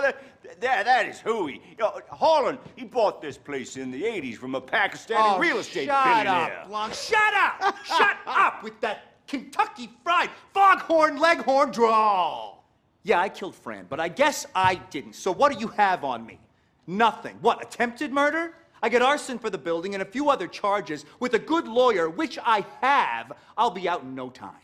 That, 0.00 0.60
that, 0.60 0.84
that 0.84 1.06
is 1.06 1.20
hooey. 1.20 1.54
You 1.70 1.76
know, 1.78 2.00
Harlan, 2.10 2.58
he 2.76 2.84
bought 2.84 3.20
this 3.20 3.36
place 3.38 3.76
in 3.76 3.90
the 3.90 4.02
80s 4.02 4.36
from 4.36 4.54
a 4.54 4.60
Pakistani 4.60 5.36
oh, 5.36 5.38
real 5.38 5.58
estate 5.58 5.88
Oh, 5.90 5.94
shut 5.94 6.24
billionaire. 6.24 6.60
up, 6.60 6.68
Blanc. 6.68 6.94
Shut 6.94 7.34
up! 7.34 7.76
shut 7.84 8.16
up 8.26 8.62
with 8.62 8.80
that 8.80 9.26
Kentucky 9.26 9.90
Fried 10.02 10.30
Foghorn 10.52 11.18
Leghorn 11.18 11.70
drawl. 11.70 12.64
Yeah, 13.02 13.20
I 13.20 13.28
killed 13.28 13.54
Fran, 13.54 13.86
but 13.88 14.00
I 14.00 14.08
guess 14.08 14.46
I 14.54 14.74
didn't. 14.90 15.14
So 15.14 15.32
what 15.32 15.52
do 15.52 15.58
you 15.58 15.68
have 15.68 16.04
on 16.04 16.26
me? 16.26 16.38
Nothing. 16.86 17.36
What, 17.40 17.62
attempted 17.62 18.12
murder? 18.12 18.54
I 18.82 18.88
get 18.88 19.02
arson 19.02 19.38
for 19.38 19.50
the 19.50 19.58
building 19.58 19.94
and 19.94 20.02
a 20.02 20.06
few 20.06 20.30
other 20.30 20.46
charges. 20.46 21.04
With 21.18 21.34
a 21.34 21.38
good 21.38 21.68
lawyer, 21.68 22.08
which 22.10 22.38
I 22.44 22.64
have, 22.80 23.32
I'll 23.56 23.70
be 23.70 23.88
out 23.88 24.02
in 24.02 24.14
no 24.14 24.30
time. 24.30 24.54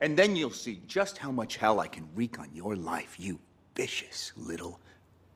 And 0.00 0.16
then 0.16 0.36
you'll 0.36 0.50
see 0.50 0.80
just 0.86 1.18
how 1.18 1.30
much 1.30 1.56
hell 1.56 1.80
I 1.80 1.86
can 1.86 2.08
wreak 2.14 2.38
on 2.38 2.48
your 2.52 2.76
life, 2.76 3.16
you 3.18 3.38
vicious 3.76 4.32
little 4.50 4.74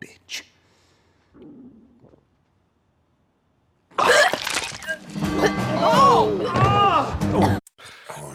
bitch. 0.01 0.43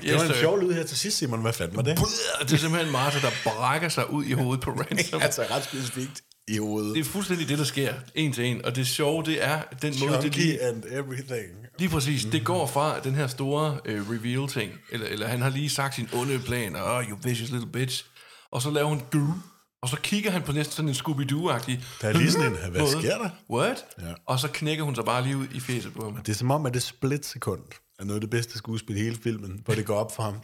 Det 0.01 0.15
var 0.15 0.23
en 0.23 0.33
sjov 0.33 0.59
lyd 0.59 0.73
her 0.73 0.83
til 0.83 0.97
sidst, 0.97 1.17
Simon. 1.17 1.41
Hvad 1.41 1.53
fanden 1.53 1.75
var 1.75 1.83
det? 1.83 1.97
Det 2.41 2.53
er 2.53 2.57
simpelthen 2.57 2.91
Martha, 2.91 3.19
der 3.27 3.33
brækker 3.43 3.89
sig 3.89 4.09
ud 4.09 4.25
i 4.25 4.31
hovedet 4.31 4.63
på 4.63 4.71
Ransom. 4.81 5.21
altså 5.21 5.45
ret 5.51 5.63
specifikt 5.63 6.21
i 6.47 6.57
hovedet. 6.57 6.95
Det 6.95 6.99
er 6.99 7.09
fuldstændig 7.09 7.49
det, 7.49 7.57
der 7.57 7.63
sker, 7.63 7.93
en 8.15 8.33
til 8.33 8.45
en. 8.45 8.65
Og 8.65 8.75
det 8.75 8.87
sjove, 8.87 9.23
det 9.23 9.43
er 9.43 9.61
den 9.81 9.93
måde, 9.99 10.11
det 10.13 10.21
Chunky 10.21 10.37
lige, 10.37 10.61
and 10.61 10.83
everything. 10.91 11.47
lige 11.79 11.89
præcis, 11.89 12.25
det 12.25 12.45
går 12.45 12.67
fra 12.67 12.99
den 12.99 13.15
her 13.15 13.27
store 13.27 13.79
øh, 13.85 14.09
reveal-ting, 14.09 14.71
eller, 14.91 15.07
eller 15.07 15.27
han 15.27 15.41
har 15.41 15.49
lige 15.49 15.69
sagt 15.69 15.95
sin 15.95 16.09
onde 16.13 16.39
plan, 16.39 16.75
og 16.75 16.95
oh, 16.95 17.09
you 17.09 17.17
vicious 17.23 17.49
little 17.49 17.71
bitch, 17.71 18.05
og 18.51 18.61
så 18.61 18.69
laver 18.69 18.87
hun 18.87 19.01
du, 19.13 19.33
og 19.81 19.89
så 19.89 19.97
kigger 20.03 20.31
han 20.31 20.41
på 20.41 20.51
næsten 20.51 20.75
sådan 20.75 20.89
en 20.89 20.95
Scooby-Doo-agtig 20.95 21.79
Der 22.01 22.07
er 22.09 22.13
lige 22.13 22.31
sådan 22.31 22.51
en, 22.51 22.57
hvad 22.71 22.81
måde. 22.81 22.91
sker 22.91 23.17
der? 23.17 23.29
What? 23.49 23.85
Ja. 24.01 24.13
Og 24.25 24.39
så 24.39 24.47
knækker 24.47 24.83
hun 24.83 24.95
sig 24.95 25.05
bare 25.05 25.23
lige 25.23 25.37
ud 25.37 25.47
i 25.53 25.59
fjeset 25.59 25.93
på 25.93 26.03
ham. 26.03 26.15
Det 26.17 26.29
er 26.31 26.35
som 26.35 26.51
om, 26.51 26.65
at 26.65 26.73
det 26.73 26.83
split-sekund 26.83 27.61
er 27.99 28.03
noget 28.03 28.15
af 28.15 28.21
det 28.21 28.29
bedste 28.29 28.57
skuespil 28.57 28.97
i 28.97 28.99
hele 29.03 29.17
filmen, 29.23 29.61
hvor 29.65 29.73
det 29.73 29.85
går 29.85 29.95
op 29.99 30.15
for 30.15 30.23
ham. 30.23 30.35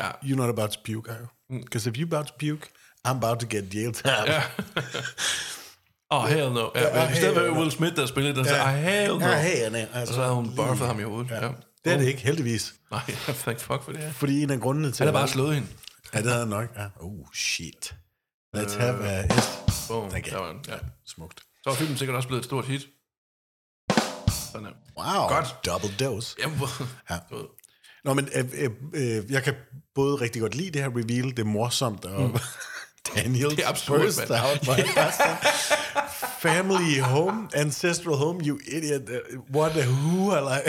Ja. 0.00 0.10
You're 0.10 0.36
not 0.36 0.48
about 0.48 0.70
to 0.70 0.80
puke, 0.86 1.10
are 1.10 1.18
you? 1.20 1.58
Because 1.64 1.90
if 1.90 1.96
you're 1.96 2.02
about 2.16 2.26
to 2.26 2.34
puke, 2.40 2.66
I'm 3.08 3.10
about 3.10 3.38
to 3.40 3.46
get 3.50 3.74
jail 3.74 3.92
time. 3.92 4.12
Ja. 4.26 4.42
Åh, 6.10 6.18
oh, 6.24 6.28
hell 6.28 6.52
no. 6.52 6.68
Ja, 6.74 7.04
men 7.06 7.12
i 7.12 7.16
stedet 7.16 7.34
for 7.36 7.58
Will 7.60 7.70
Smith, 7.70 7.96
der 7.96 8.06
spillede 8.06 8.36
den, 8.36 8.44
så 8.44 8.54
Ja. 8.54 8.70
hell 8.76 9.18
no. 9.18 9.26
Ja, 9.26 9.42
hell 9.42 9.72
no. 9.72 9.78
Og 9.78 9.98
Altså, 9.98 10.14
så 10.14 10.20
havde 10.22 10.34
hun 10.34 10.56
buffet 10.56 10.86
ham 10.86 11.00
i 11.00 11.02
hovedet. 11.02 11.30
Ja. 11.30 11.48
Det 11.84 11.92
er 11.92 11.96
det 11.98 12.06
ikke, 12.06 12.20
heldigvis. 12.20 12.74
Nej, 12.90 13.00
thank 13.28 13.60
fuck 13.60 13.82
for 13.82 13.92
det 13.92 14.00
her. 14.00 14.12
Fordi 14.12 14.42
en 14.42 14.50
af 14.50 14.60
grundene 14.60 14.90
til... 14.92 15.04
Han 15.06 15.14
har 15.14 15.20
bare 15.20 15.28
slået 15.28 15.54
hende. 15.54 15.68
Ja, 16.14 16.18
det 16.18 16.26
havde 16.26 16.38
han 16.40 16.48
nok. 16.48 16.68
Ja. 16.76 16.84
Oh, 17.00 17.26
shit. 17.34 17.94
Let's 18.56 18.74
have 18.74 19.04
a... 19.04 19.22
Yes. 19.22 19.88
Boom, 19.88 20.10
Thank 20.10 20.26
you. 20.26 20.36
der 20.36 20.42
var 20.42 20.52
den, 20.52 20.60
ja. 20.68 20.78
Smukt. 21.06 21.40
Så 21.40 21.70
var 21.70 21.74
filmen 21.74 21.96
sikkert 21.98 22.16
også 22.16 22.28
blevet 22.28 22.40
et 22.40 22.44
stort 22.44 22.64
hit. 22.66 22.86
Sådan 24.52 24.66
her. 24.66 24.72
Wow. 24.98 25.28
Godt. 25.28 25.66
Double 25.66 26.06
dose. 26.06 26.36
Ja. 26.38 26.48
ved. 27.30 27.46
Nå, 28.04 28.14
men 28.14 28.28
øh, 28.34 28.44
øh, 28.54 28.70
øh, 28.94 29.30
jeg 29.32 29.42
kan 29.42 29.54
både 29.94 30.16
rigtig 30.16 30.42
godt 30.42 30.54
lide 30.54 30.70
det 30.70 30.82
her 30.82 30.88
reveal, 30.88 31.30
det 31.30 31.38
er 31.38 31.44
morsomt, 31.44 32.04
og 32.04 32.22
mm. 32.22 32.36
Daniel 33.16 33.50
Det 33.50 33.64
er 33.64 33.68
absurd, 33.68 34.00
out. 34.00 34.12
sådan, 34.12 35.36
Family 36.42 37.00
home, 37.00 37.48
ancestral 37.54 38.16
home, 38.16 38.40
you 38.46 38.58
idiot. 38.66 39.02
Uh, 39.02 39.56
What 39.56 39.76
a 39.76 39.86
who, 39.86 40.36
eller... 40.36 40.60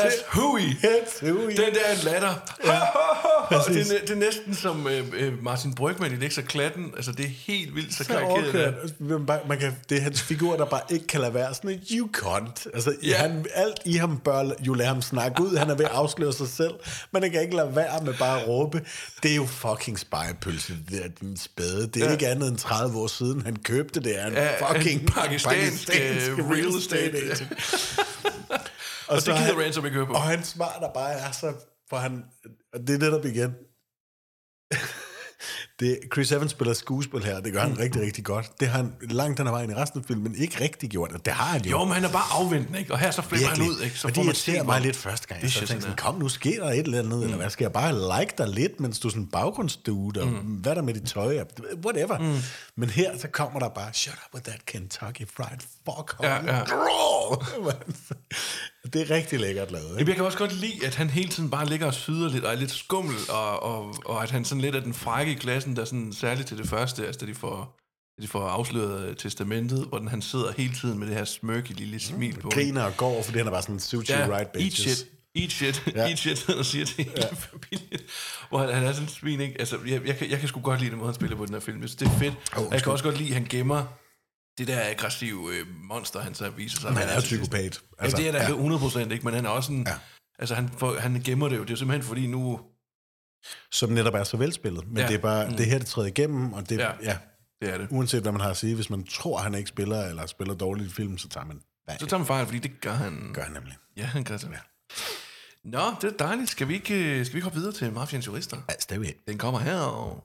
That's 0.00 0.22
hooey. 0.28 0.70
That's 0.84 1.24
who. 1.26 1.40
Den 1.48 1.56
der 1.56 1.64
er 1.86 1.92
en 1.92 1.98
latter. 2.04 2.34
Ja, 2.64 2.80
det, 3.74 3.92
er, 3.92 4.00
det 4.00 4.10
er 4.10 4.14
næsten 4.14 4.54
som 4.54 4.86
øh, 4.88 5.04
øh, 5.16 5.42
Martin 5.42 5.74
Brygman 5.74 6.12
i 6.12 6.16
Lex 6.16 6.38
og 6.38 6.44
Klatten. 6.44 6.92
Altså, 6.96 7.12
det 7.12 7.24
er 7.24 7.28
helt 7.46 7.74
vildt 7.74 7.94
så 7.94 8.04
så 8.04 8.10
karikeret. 8.10 8.54
er. 8.54 8.72
Altså, 8.82 8.94
Man, 9.48 9.58
kan, 9.58 9.76
det 9.88 9.98
er 9.98 10.02
hans 10.02 10.22
figur, 10.22 10.56
der 10.56 10.64
bare 10.64 10.80
ikke 10.90 11.06
kan 11.06 11.20
lade 11.20 11.34
være 11.34 11.54
sådan 11.54 11.70
et 11.70 11.80
you 11.90 12.08
cunt. 12.12 12.66
Altså, 12.74 12.94
Ja. 13.02 13.16
han, 13.16 13.46
alt 13.54 13.78
i 13.84 13.92
ham 13.96 14.18
bør 14.18 14.50
jo 14.60 14.74
lade 14.74 14.88
ham 14.88 15.02
snakke 15.02 15.42
ud. 15.42 15.56
Han 15.56 15.70
er 15.70 15.74
ved 15.74 15.84
at 15.84 15.90
afsløre 15.90 16.32
sig 16.32 16.48
selv, 16.48 16.72
men 17.12 17.22
han 17.22 17.32
kan 17.32 17.42
ikke 17.42 17.56
lade 17.56 17.76
være 17.76 18.00
med 18.04 18.14
bare 18.14 18.40
at 18.40 18.48
råbe. 18.48 18.82
Det 19.22 19.30
er 19.30 19.36
jo 19.36 19.46
fucking 19.46 19.98
spejepølse, 19.98 20.72
det 20.90 21.04
er 21.04 21.08
din 21.20 21.36
spade. 21.36 21.86
Det 21.86 22.02
er 22.02 22.06
Ja. 22.06 22.12
ikke 22.12 22.28
andet 22.28 22.48
end 22.48 22.58
30 22.58 22.98
år 22.98 23.06
siden, 23.06 23.42
han 23.44 23.56
købte 23.56 24.00
det. 24.00 24.16
Han 24.20 24.32
Ja, 24.32 24.72
fucking 24.72 25.00
en 25.00 25.06
pakistansk, 25.06 25.90
øh, 26.00 26.50
real 26.50 26.68
estate. 26.78 27.16
agent. 27.16 27.42
Og 29.08 29.14
det 29.16 29.22
så 29.24 29.30
gider 29.30 29.42
han- 29.44 29.60
Ransom 29.64 29.84
ikke 29.86 29.96
høre 29.96 30.06
på. 30.06 30.12
Og 30.12 30.22
hans 30.22 30.46
svar, 30.46 30.78
der 30.80 30.92
bare 30.94 31.12
er 31.12 31.30
så... 31.32 31.52
For 31.90 31.96
han, 31.96 32.24
og 32.74 32.80
det 32.80 32.90
er 32.94 32.98
det, 32.98 33.12
der 33.12 33.24
igen. 33.30 33.54
Det, 35.80 35.98
Chris 36.14 36.32
Evans 36.32 36.50
spiller 36.50 36.74
skuespil 36.74 37.24
her, 37.24 37.40
det 37.40 37.52
gør 37.52 37.60
han 37.60 37.78
rigtig, 37.78 38.02
rigtig 38.02 38.24
godt. 38.24 38.60
Det 38.60 38.68
har 38.68 38.76
han 38.76 38.92
langt 39.00 39.38
hen 39.40 39.46
ad 39.46 39.52
vejen 39.52 39.70
i 39.70 39.74
resten 39.74 40.00
af 40.00 40.06
filmen 40.06 40.34
ikke 40.34 40.60
rigtig 40.60 40.90
gjort, 40.90 41.12
og 41.12 41.24
det 41.24 41.32
har 41.32 41.44
han 41.44 41.64
jo. 41.64 41.70
Jo, 41.70 41.84
men 41.84 41.92
han 41.94 42.04
er 42.04 42.12
bare 42.12 42.32
afventende, 42.32 42.78
ikke? 42.78 42.92
Og 42.92 42.98
her 42.98 43.10
så 43.10 43.22
flipper 43.22 43.48
han 43.48 43.62
ud, 43.62 43.80
ikke? 43.84 43.98
Så 43.98 44.08
og 44.08 44.14
det 44.16 44.24
irriterer 44.24 44.62
hvor- 44.62 44.72
mig 44.72 44.80
lidt 44.82 44.96
første 44.96 45.26
gang. 45.28 45.40
Det 45.42 45.52
Så 45.52 45.60
jeg 45.60 45.68
tænkte 45.68 45.82
sådan, 45.82 45.96
kom 45.96 46.14
nu, 46.14 46.28
sker 46.28 46.62
der 46.64 46.70
et 46.70 46.78
eller 46.78 46.98
andet, 46.98 47.16
mm. 47.18 47.22
eller 47.24 47.36
hvad 47.36 47.50
skal 47.50 47.64
jeg 47.64 47.72
bare 47.72 48.20
like 48.20 48.34
dig 48.38 48.48
lidt, 48.48 48.80
mens 48.80 48.98
du 49.00 49.08
er 49.08 49.10
sådan 49.10 49.22
en 49.22 49.28
baggrundsdude, 49.30 50.20
og 50.20 50.26
Mm. 50.28 50.34
hvad 50.34 50.70
er 50.70 50.74
der 50.74 50.82
med 50.82 50.94
dit 50.94 51.08
tøj, 51.08 51.40
og 51.40 51.46
whatever. 51.84 52.18
Mm. 52.18 52.36
Men 52.76 52.90
her, 52.90 53.18
så 53.18 53.28
kommer 53.28 53.60
der 53.60 53.68
bare, 53.68 53.92
shut 53.92 54.14
up 54.28 54.34
with 54.34 54.46
that 54.50 54.66
Kentucky 54.66 55.26
Fried 55.36 55.60
Fuck. 55.84 56.16
Ja, 56.22 56.56
ja. 56.56 56.64
det 58.92 59.10
er 59.10 59.14
rigtig 59.14 59.40
lækkert 59.40 59.70
lavet. 59.70 59.84
Jamen, 59.84 59.98
Ikke? 60.00 60.10
jeg 60.10 60.16
kan 60.16 60.24
også 60.24 60.38
godt 60.38 60.52
lide, 60.52 60.86
at 60.86 60.94
han 60.94 61.10
hele 61.10 61.28
tiden 61.28 61.50
bare 61.50 61.66
ligger 61.68 61.86
og 61.86 61.94
syder 61.94 62.28
lidt, 62.30 62.44
og 62.44 62.52
er 62.52 62.56
lidt 62.56 62.70
skummel, 62.70 63.16
og, 63.28 63.62
og, 63.62 63.94
og 64.04 64.22
at 64.22 64.30
han 64.30 64.44
sådan 64.44 64.62
lidt 64.62 64.74
er 64.76 64.80
den 64.80 64.94
frække 64.94 65.32
i 65.32 65.34
klassen, 65.34 65.76
der 65.76 65.84
sådan 65.84 66.12
særligt 66.12 66.48
til 66.48 66.58
det 66.58 66.68
første, 66.68 67.06
altså 67.06 67.18
da 67.20 67.26
de 67.26 67.34
får, 67.34 67.76
de 68.22 68.28
får 68.28 68.42
afsløret 68.48 69.18
testamentet, 69.18 69.86
hvor 69.88 69.98
den, 69.98 70.08
han 70.08 70.22
sidder 70.22 70.52
hele 70.56 70.74
tiden 70.74 70.98
med 70.98 71.06
det 71.06 71.16
her 71.16 71.24
smørke 71.24 71.72
lille 71.72 72.00
smil 72.00 72.38
på. 72.40 72.48
Griner 72.48 72.82
og 72.82 72.96
går, 72.96 73.22
fordi 73.22 73.38
han 73.38 73.46
er 73.46 73.50
bare 73.50 73.62
sådan 73.62 73.80
sushi 73.80 74.12
ja, 74.12 74.26
right 74.26 74.32
eat 74.40 74.52
bitches. 74.52 74.96
shit, 74.96 75.08
eat 75.34 75.52
shit, 75.52 75.82
ja. 75.94 76.00
Ja. 76.02 76.08
eat 76.08 76.18
shit, 76.18 76.48
og 76.58 76.64
siger 76.64 76.84
til 76.84 77.04
hele 77.04 77.12
familien. 77.36 78.00
Hvor 78.48 78.58
han, 78.58 78.74
han 78.74 78.84
er 78.84 78.92
sådan 78.92 79.08
en 79.08 79.08
svin, 79.08 79.40
ikke? 79.40 79.56
Altså, 79.58 79.76
jeg, 79.86 80.06
jeg, 80.06 80.16
kan, 80.16 80.30
jeg 80.30 80.38
kan 80.38 80.48
sgu 80.48 80.60
godt 80.60 80.80
lide 80.80 80.90
den 80.90 80.98
måde, 80.98 81.08
han 81.08 81.14
spiller 81.14 81.36
på 81.36 81.46
den 81.46 81.54
her 81.54 81.60
film. 81.60 81.80
Jeg 81.80 81.88
synes, 81.88 81.98
det 81.98 82.08
er 82.08 82.18
fedt. 82.18 82.34
Oh, 82.56 82.66
og 82.66 82.72
jeg 82.72 82.82
kan 82.82 82.92
også 82.92 83.04
godt 83.04 83.18
lide, 83.18 83.28
at 83.28 83.34
han 83.34 83.46
gemmer 83.50 83.84
det 84.58 84.68
der 84.68 84.90
aggressive 84.90 85.54
øh, 85.54 85.66
monster, 85.82 86.20
han 86.20 86.34
så 86.34 86.50
viser 86.50 86.80
sig. 86.80 86.90
Men 86.90 86.98
han 86.98 87.08
er 87.08 87.20
sidst. 87.20 87.26
psykopat. 87.26 87.62
Altså, 87.64 87.80
Altså, 87.98 88.16
det 88.16 88.28
er 88.28 88.32
da 88.32 88.38
ja. 88.38 88.44
ja. 88.44 88.50
100 88.50 88.80
procent, 88.80 89.12
ikke? 89.12 89.24
Men 89.24 89.34
han 89.34 89.46
er 89.46 89.50
også 89.50 89.72
en... 89.72 89.86
Ja. 89.86 89.94
Altså, 90.38 90.54
han, 90.54 90.68
får, 90.78 90.98
han 90.98 91.22
gemmer 91.24 91.48
det 91.48 91.56
jo. 91.56 91.60
Det 91.62 91.68
er 91.70 91.72
jo 91.72 91.76
simpelthen 91.76 92.08
fordi 92.08 92.26
nu... 92.26 92.60
Som 93.72 93.90
netop 93.90 94.14
er 94.14 94.24
så 94.24 94.36
velspillet. 94.36 94.88
Men 94.88 94.98
Ja. 94.98 95.06
det 95.08 95.14
er 95.14 95.18
bare, 95.18 95.48
Mm. 95.48 95.56
det 95.56 95.66
her, 95.66 95.78
det 95.78 95.86
træder 95.86 96.08
igennem, 96.08 96.52
og 96.52 96.68
det, 96.70 96.78
Ja, 96.78 96.90
ja, 97.02 97.18
det 97.62 97.72
er 97.74 97.78
det. 97.78 97.88
uanset 97.90 98.22
hvad 98.22 98.32
man 98.32 98.40
har 98.40 98.50
at 98.50 98.56
sige, 98.56 98.74
hvis 98.74 98.90
man 98.90 99.04
tror, 99.04 99.38
han 99.38 99.54
ikke 99.54 99.68
spiller, 99.68 100.02
eller 100.04 100.26
spiller 100.26 100.54
dårligt 100.54 100.88
i 100.90 100.92
film, 100.92 101.18
så 101.18 101.28
tager 101.28 101.46
man 101.46 101.60
Så 102.00 102.06
tager 102.06 102.18
man 102.18 102.26
fejl, 102.26 102.46
fordi 102.46 102.58
det 102.58 102.80
gør 102.80 102.92
han... 102.92 103.30
Gør 103.34 103.42
han 103.42 103.52
nemlig. 103.52 103.74
Ja, 103.96 104.02
han 104.04 104.24
gør 104.24 104.36
det. 104.36 104.48
Ja. 104.52 104.58
Nå, 105.64 105.94
det 106.00 106.12
er 106.12 106.16
dejligt. 106.26 106.50
Skal 106.50 106.68
vi 106.68 106.74
ikke, 106.74 106.94
øh, 106.94 107.26
skal 107.26 107.34
vi 107.34 107.38
ikke 107.38 107.44
hoppe 107.44 107.58
videre 107.58 107.72
til 107.72 107.92
Mafians 107.92 108.26
Jurister? 108.26 108.56
Ja, 108.68 108.74
stadig. 108.78 109.14
Den 109.28 109.38
kommer 109.38 109.60
her. 109.60 109.80
Og... 109.80 110.24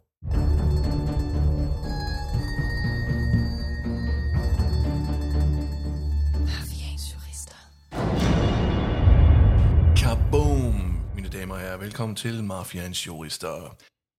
Velkommen 11.81 12.15
til 12.15 12.43
Mafians 12.43 13.07
Jurister. 13.07 13.77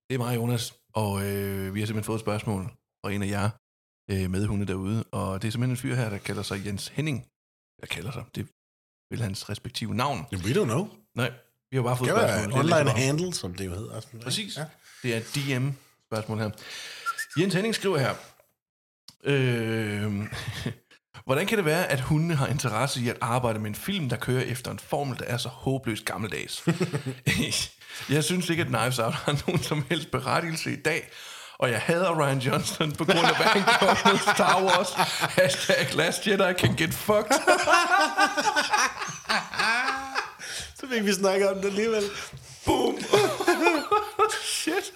Det 0.09 0.15
er 0.15 0.19
mig, 0.19 0.37
Jonas, 0.37 0.75
og 0.95 1.23
øh, 1.27 1.75
vi 1.75 1.81
har 1.81 1.87
simpelthen 1.87 2.05
fået 2.05 2.17
et 2.17 2.21
spørgsmål 2.21 2.63
fra 3.05 3.11
en 3.11 3.23
af 3.23 3.27
jer 3.27 3.51
øh, 4.11 4.31
medhunde 4.31 4.67
derude. 4.67 5.05
Og 5.13 5.43
det 5.43 5.49
er 5.49 5.53
simpelthen 5.53 5.71
en 5.71 5.77
fyr 5.77 5.95
her, 5.95 6.11
der 6.11 6.19
kalder 6.19 6.43
sig 6.43 6.67
Jens 6.67 6.89
Henning. 6.89 7.27
Jeg 7.81 7.89
kalder 7.89 8.13
sig. 8.13 8.25
Det 8.35 8.49
vel 9.11 9.23
hans 9.23 9.51
respektive 9.51 9.95
navn. 9.95 10.19
We 10.33 10.39
don't 10.39 10.65
know. 10.65 10.89
Nej, 11.15 11.33
vi 11.71 11.77
har 11.77 11.83
bare 11.83 11.97
fået 11.97 12.11
Det 12.11 12.19
spørgsmål. 12.19 12.59
online 12.61 12.91
handle, 12.91 13.33
som 13.35 13.55
det 13.55 13.67
jo 13.67 13.75
hedder. 13.75 14.01
Præcis. 14.23 14.57
Ja. 14.57 14.65
Det 15.03 15.15
er 15.15 15.21
DM-spørgsmål 15.21 16.39
her. 16.39 16.51
Jens 17.41 17.55
Henning 17.55 17.75
skriver 17.75 17.99
her. 17.99 18.15
Øh, 19.25 20.13
hvordan 21.25 21.47
kan 21.47 21.59
det 21.59 21.65
være, 21.65 21.87
at 21.87 22.01
hundene 22.01 22.35
har 22.35 22.47
interesse 22.47 23.01
i 23.01 23.09
at 23.09 23.17
arbejde 23.21 23.59
med 23.59 23.69
en 23.69 23.75
film, 23.75 24.09
der 24.09 24.17
kører 24.17 24.43
efter 24.43 24.71
en 24.71 24.79
formel, 24.79 25.19
der 25.19 25.25
er 25.25 25.37
så 25.37 25.49
håbløst 25.49 26.05
gammeldags? 26.05 26.65
jeg 28.11 28.25
synes 28.25 28.51
ikke, 28.51 28.61
at 28.61 28.67
Knives 28.69 28.99
Out 28.99 29.15
har 29.15 29.43
nogen 29.47 29.63
som 29.63 29.85
helst 29.89 30.11
berettigelse 30.11 30.73
i 30.73 30.77
dag, 30.77 31.11
og 31.59 31.71
jeg 31.71 31.81
hader 31.81 32.21
Ryan 32.21 32.39
Johnson 32.39 32.93
på 32.93 33.05
grund 33.05 33.19
af, 33.19 33.37
hvad 33.37 33.47
han 33.47 33.63
gjorde 33.79 33.99
med 34.05 34.19
Star 34.35 34.63
Wars. 34.63 34.93
Hashtag 35.39 35.95
Last 35.95 36.27
Jedi 36.27 36.53
can 36.59 36.77
get 36.77 36.95
fucked. 36.95 37.33
Så 40.81 40.87
fik 40.89 41.05
vi 41.05 41.13
snakke 41.13 41.51
om 41.51 41.57
det 41.57 41.65
alligevel. 41.65 42.05
Boom! 42.65 42.99
Shit. 44.63 44.93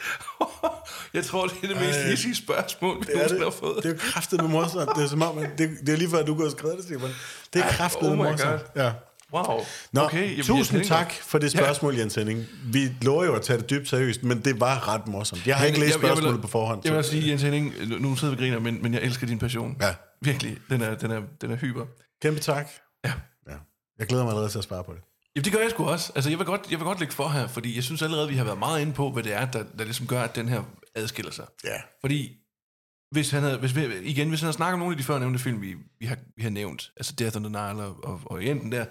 Jeg 1.17 1.25
tror, 1.25 1.47
det 1.47 1.57
er 1.63 1.69
det 1.69 1.77
mest 1.87 1.99
hissige 2.09 2.35
spørgsmål, 2.37 2.97
vi 3.07 3.13
nogensinde 3.15 3.43
har 3.43 3.51
fået. 3.51 3.77
det 3.77 3.85
er 3.85 3.89
jo 3.91 3.97
kraftet 4.01 4.41
med 4.43 4.49
morsomt. 4.51 4.91
Det 4.97 5.05
er 5.05 5.09
som 5.09 5.23
om, 5.23 5.37
det, 5.59 5.71
det 5.87 5.89
er 5.93 5.97
lige 5.97 6.11
før, 6.11 6.19
at 6.19 6.27
du 6.27 6.35
kunne 6.35 6.45
have 6.47 6.51
skrevet 6.59 6.77
det, 6.79 6.85
Simon. 6.87 7.11
Det 7.55 7.63
er 7.65 7.69
kraftet 7.69 8.03
oh 8.11 8.19
med 8.19 8.25
morsomt. 8.31 8.61
Ja. 8.77 8.93
Wow. 9.33 9.61
Nå, 9.93 10.01
Okay, 10.01 10.23
jamen, 10.23 10.37
jeg 10.37 10.45
tusind 10.45 10.85
tak 10.85 11.13
for 11.13 11.39
det 11.39 11.51
spørgsmål, 11.51 11.97
Jens 11.97 12.15
Henning. 12.15 12.45
Vi 12.65 12.89
lover 13.03 13.25
jo 13.25 13.35
at 13.35 13.43
tage 13.43 13.59
det 13.59 13.71
dybt 13.71 13.89
seriøst, 13.89 14.23
men 14.23 14.41
det 14.45 14.61
var 14.61 14.89
ret 14.95 15.07
morsomt. 15.07 15.47
Jeg 15.47 15.57
har 15.57 15.67
ikke 15.67 15.81
læst 15.81 15.95
Jeg- 15.95 16.03
jeg 16.03 16.11
vil- 16.11 16.17
spørgsmålet 16.17 16.43
på 16.43 16.49
forhånd. 16.49 16.81
Jeg 16.85 16.95
vil 16.97 17.05
sige, 17.05 17.29
Jens 17.31 17.43
Henning, 17.43 17.75
nu- 18.01 18.17
sidder 18.17 18.35
vi 18.35 18.37
og 18.37 18.41
griner, 18.41 18.59
men, 18.61 18.83
men 18.83 18.95
jeg 18.95 19.03
elsker 19.03 19.27
din 19.27 19.39
passion. 19.39 19.77
Ja. 19.81 19.95
Virkelig, 20.23 20.57
den 20.71 20.83
er, 20.83 20.95
den 20.95 21.11
er, 21.11 21.21
den 21.41 21.51
er 21.51 21.57
hyper. 21.57 21.85
Kæmpe 22.23 22.41
tak. 22.41 22.69
Ja. 23.05 23.13
ja. 23.49 23.55
Jeg 23.99 24.07
glæder 24.07 24.25
mig 24.25 24.31
allerede 24.31 24.51
til 24.53 24.59
at 24.59 24.65
svare 24.65 24.85
på 24.85 24.93
det. 24.93 25.01
Jamen, 25.37 25.45
det 25.45 25.53
gør 25.53 25.61
jeg 25.61 25.71
sgu 25.71 25.85
også. 25.85 26.13
Altså, 26.15 26.31
jeg 26.31 26.39
vil, 26.39 26.47
godt, 26.47 26.61
jeg 26.71 26.79
vil 26.79 26.85
godt 26.85 26.99
lægge 27.01 27.15
for 27.15 27.29
her, 27.29 27.47
fordi 27.49 27.77
jeg 27.77 27.83
synes 27.85 28.03
allerede, 28.03 28.29
vi 28.29 28.35
har 28.37 28.45
været 28.45 28.59
meget 28.59 28.81
inde 28.81 28.93
på, 28.93 29.11
hvad 29.11 29.23
det 29.23 29.35
er, 29.35 29.45
der, 29.47 29.63
der 29.79 29.85
ligesom 29.85 30.07
gør, 30.07 30.23
at 30.23 30.37
den 30.37 30.49
her 30.49 30.63
adskiller 30.97 31.33
sig. 31.33 31.47
Ja. 31.65 31.81
Fordi, 32.01 32.37
hvis 33.11 33.31
han 33.31 33.43
havde, 33.43 33.59
hvis 33.59 33.77
vi, 33.77 33.99
igen, 34.03 34.29
hvis 34.29 34.41
han 34.41 34.47
havde 34.47 34.57
snakket 34.57 34.73
om 34.73 34.79
nogle 34.79 34.93
af 34.93 34.99
de 34.99 35.05
før 35.05 35.19
nævnte 35.19 35.39
film, 35.39 35.61
vi, 35.61 35.77
vi, 36.01 36.07
har, 36.07 36.19
vi 36.37 36.43
har 36.43 36.51
nævnt, 36.51 36.93
altså 36.97 37.15
Death 37.19 37.37
on 37.37 37.43
the 37.43 37.51
Nile 37.51 37.85
og, 37.85 38.05
og, 38.05 38.21
og 38.27 38.31
Orienten 38.31 38.73
der, 38.73 38.87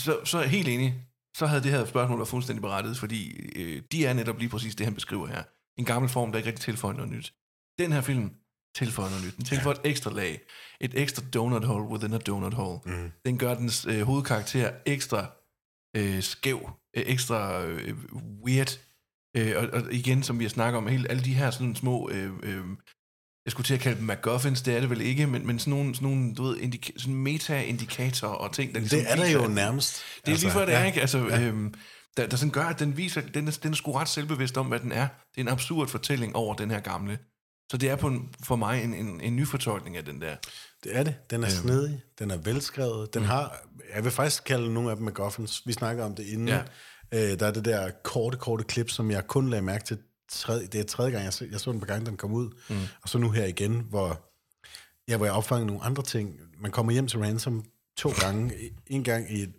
så, 0.00 0.20
så 0.24 0.38
er 0.38 0.42
jeg 0.42 0.50
helt 0.50 0.68
enig, 0.68 1.08
så 1.36 1.46
havde 1.46 1.62
det 1.62 1.70
her 1.70 1.84
spørgsmål 1.84 2.18
været 2.18 2.28
fuldstændig 2.28 2.62
berettiget, 2.62 2.98
fordi 2.98 3.20
øh, 3.56 3.82
de 3.92 4.06
er 4.06 4.12
netop 4.12 4.38
lige 4.38 4.48
præcis 4.48 4.74
det, 4.74 4.86
han 4.86 4.94
beskriver 4.94 5.26
her. 5.26 5.42
En 5.78 5.84
gammel 5.84 6.08
form, 6.08 6.32
der 6.32 6.38
ikke 6.38 6.48
rigtig 6.48 6.64
tilføjer 6.64 6.96
noget 6.96 7.10
nyt. 7.10 7.34
Den 7.78 7.92
her 7.92 8.00
film 8.00 8.30
tilføjer 8.76 9.10
noget 9.10 9.24
nyt. 9.24 9.36
Den 9.36 9.44
tilføjer 9.44 9.76
et 9.76 9.90
ekstra 9.90 10.10
lag. 10.10 10.40
Et 10.80 10.92
ekstra 10.94 11.22
donut 11.34 11.64
hole 11.64 11.84
within 11.84 12.14
a 12.14 12.18
donut 12.18 12.54
hole. 12.54 12.80
Mm. 12.84 13.12
Den 13.24 13.38
gør 13.38 13.54
dens 13.54 13.86
øh, 13.86 14.02
hovedkarakter 14.02 14.72
ekstra 14.86 15.26
øh, 15.96 16.22
skæv, 16.22 16.70
øh, 16.96 17.02
ekstra 17.06 17.64
øh, 17.64 17.96
weird. 18.44 18.78
Øh, 19.36 19.54
og, 19.56 19.68
og 19.72 19.92
igen, 19.92 20.22
som 20.22 20.38
vi 20.38 20.44
har 20.44 20.48
snakket 20.48 20.78
om, 20.78 20.86
hele, 20.86 21.10
alle 21.10 21.24
de 21.24 21.34
her 21.34 21.50
sådan 21.50 21.76
små, 21.76 22.10
øh, 22.12 22.30
øh, 22.42 22.64
jeg 23.44 23.50
skulle 23.50 23.64
til 23.66 23.74
at 23.74 23.80
kalde 23.80 23.98
dem 23.98 24.06
MacGuffins, 24.06 24.62
det 24.62 24.76
er 24.76 24.80
det 24.80 24.90
vel 24.90 25.00
ikke, 25.00 25.26
men, 25.26 25.46
men 25.46 25.58
sådan 25.58 25.70
nogle, 25.70 25.94
sådan 25.94 26.08
nogle 26.08 26.34
du 26.34 26.42
ved, 26.42 26.56
indika- 26.56 26.98
sådan 26.98 27.14
meta-indikatorer 27.14 28.32
og 28.34 28.52
ting, 28.54 28.74
der 28.74 28.80
ligesom 28.80 28.98
Det 28.98 29.10
er 29.12 29.16
der 29.16 29.24
viser, 29.24 29.42
jo 29.42 29.48
nærmest. 29.48 30.02
Det 30.26 30.32
er 30.34 30.38
lige 30.38 30.50
før 30.50 30.64
det 30.64 30.74
er, 30.74 30.80
ja. 30.80 30.86
ikke? 30.86 31.00
Altså, 31.00 31.18
Ja. 31.18 31.40
øhm, 31.40 31.74
der, 32.16 32.26
der 32.26 32.36
sådan 32.36 32.52
gør, 32.52 32.64
at 32.64 32.78
den 32.78 32.96
viser, 32.96 33.20
den 33.20 33.48
er, 33.48 33.58
den 33.62 33.70
er 33.72 33.76
sgu 33.76 33.92
ret 33.92 34.08
selvbevidst 34.08 34.56
om, 34.56 34.66
hvad 34.66 34.80
den 34.80 34.92
er. 34.92 35.08
Det 35.34 35.36
er 35.36 35.40
en 35.40 35.48
absurd 35.48 35.88
fortælling 35.88 36.36
over 36.36 36.54
den 36.54 36.70
her 36.70 36.80
gamle. 36.80 37.18
Så 37.70 37.76
det 37.76 37.90
er 37.90 37.96
på 37.96 38.06
en, 38.08 38.28
for 38.44 38.56
mig 38.56 38.84
en, 38.84 38.94
en, 38.94 39.20
en 39.20 39.36
ny 39.36 39.46
fortolkning 39.46 39.96
af 39.96 40.04
den 40.04 40.20
der. 40.20 40.36
Det 40.84 40.96
er 40.96 41.02
det. 41.02 41.30
Den 41.30 41.42
er 41.42 41.48
Øhm. 41.48 41.56
snedig, 41.68 42.00
den 42.18 42.30
er 42.30 42.36
velskrevet, 42.36 43.14
den 43.14 43.24
har, 43.24 43.56
jeg 43.94 44.04
vil 44.04 44.12
faktisk 44.12 44.44
kalde 44.44 44.74
nogle 44.74 44.90
af 44.90 44.96
dem 44.96 45.04
MacGuffins. 45.04 45.62
Vi 45.66 45.72
snakker 45.72 46.04
om 46.04 46.14
det 46.14 46.26
inden. 46.26 46.48
Ja. 46.48 46.62
Øh, 47.14 47.38
der 47.38 47.46
er 47.46 47.50
det 47.50 47.64
der 47.64 47.90
korte, 47.90 48.36
korte 48.38 48.64
klip, 48.64 48.90
som 48.90 49.10
jeg 49.10 49.26
kun 49.26 49.50
lagde 49.50 49.62
mærke 49.62 49.84
til. 49.84 49.98
Tredje, 50.30 50.66
det 50.66 50.80
er 50.80 50.84
tredje 50.84 51.10
gang, 51.10 51.24
jeg 51.24 51.32
så, 51.32 51.46
jeg 51.50 51.60
så 51.60 51.72
den 51.72 51.80
på 51.80 51.86
gang, 51.86 52.06
den 52.06 52.16
kom 52.16 52.32
ud. 52.32 52.50
Mm. 52.68 52.76
Og 53.02 53.08
så 53.08 53.18
nu 53.18 53.30
her 53.30 53.44
igen, 53.44 53.86
hvor, 53.90 54.20
ja, 55.08 55.16
hvor 55.16 55.26
jeg 55.26 55.34
opfanger 55.34 55.66
nogle 55.66 55.82
andre 55.82 56.02
ting. 56.02 56.40
Man 56.60 56.70
kommer 56.70 56.92
hjem 56.92 57.06
til 57.06 57.18
Ransom 57.18 57.64
to 57.96 58.12
gange. 58.20 58.52
En 58.86 59.04
gang 59.04 59.32
i 59.32 59.42
et... 59.42 59.52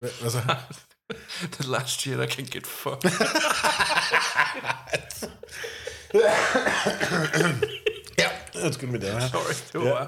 Hvad, 0.00 0.10
hvad 0.20 0.30
så? 0.30 0.40
The 1.52 1.70
last 1.70 2.06
Jedi 2.06 2.26
can 2.26 2.44
get 2.44 2.66
fucked. 2.66 3.10
ja, 8.18 8.28
undskyld 8.64 8.90
mig, 8.90 9.00
det 9.00 9.12
her. 9.12 9.28
Sorry, 9.28 9.54
det 9.72 9.80
var 9.90 10.00
Ja. 10.00 10.06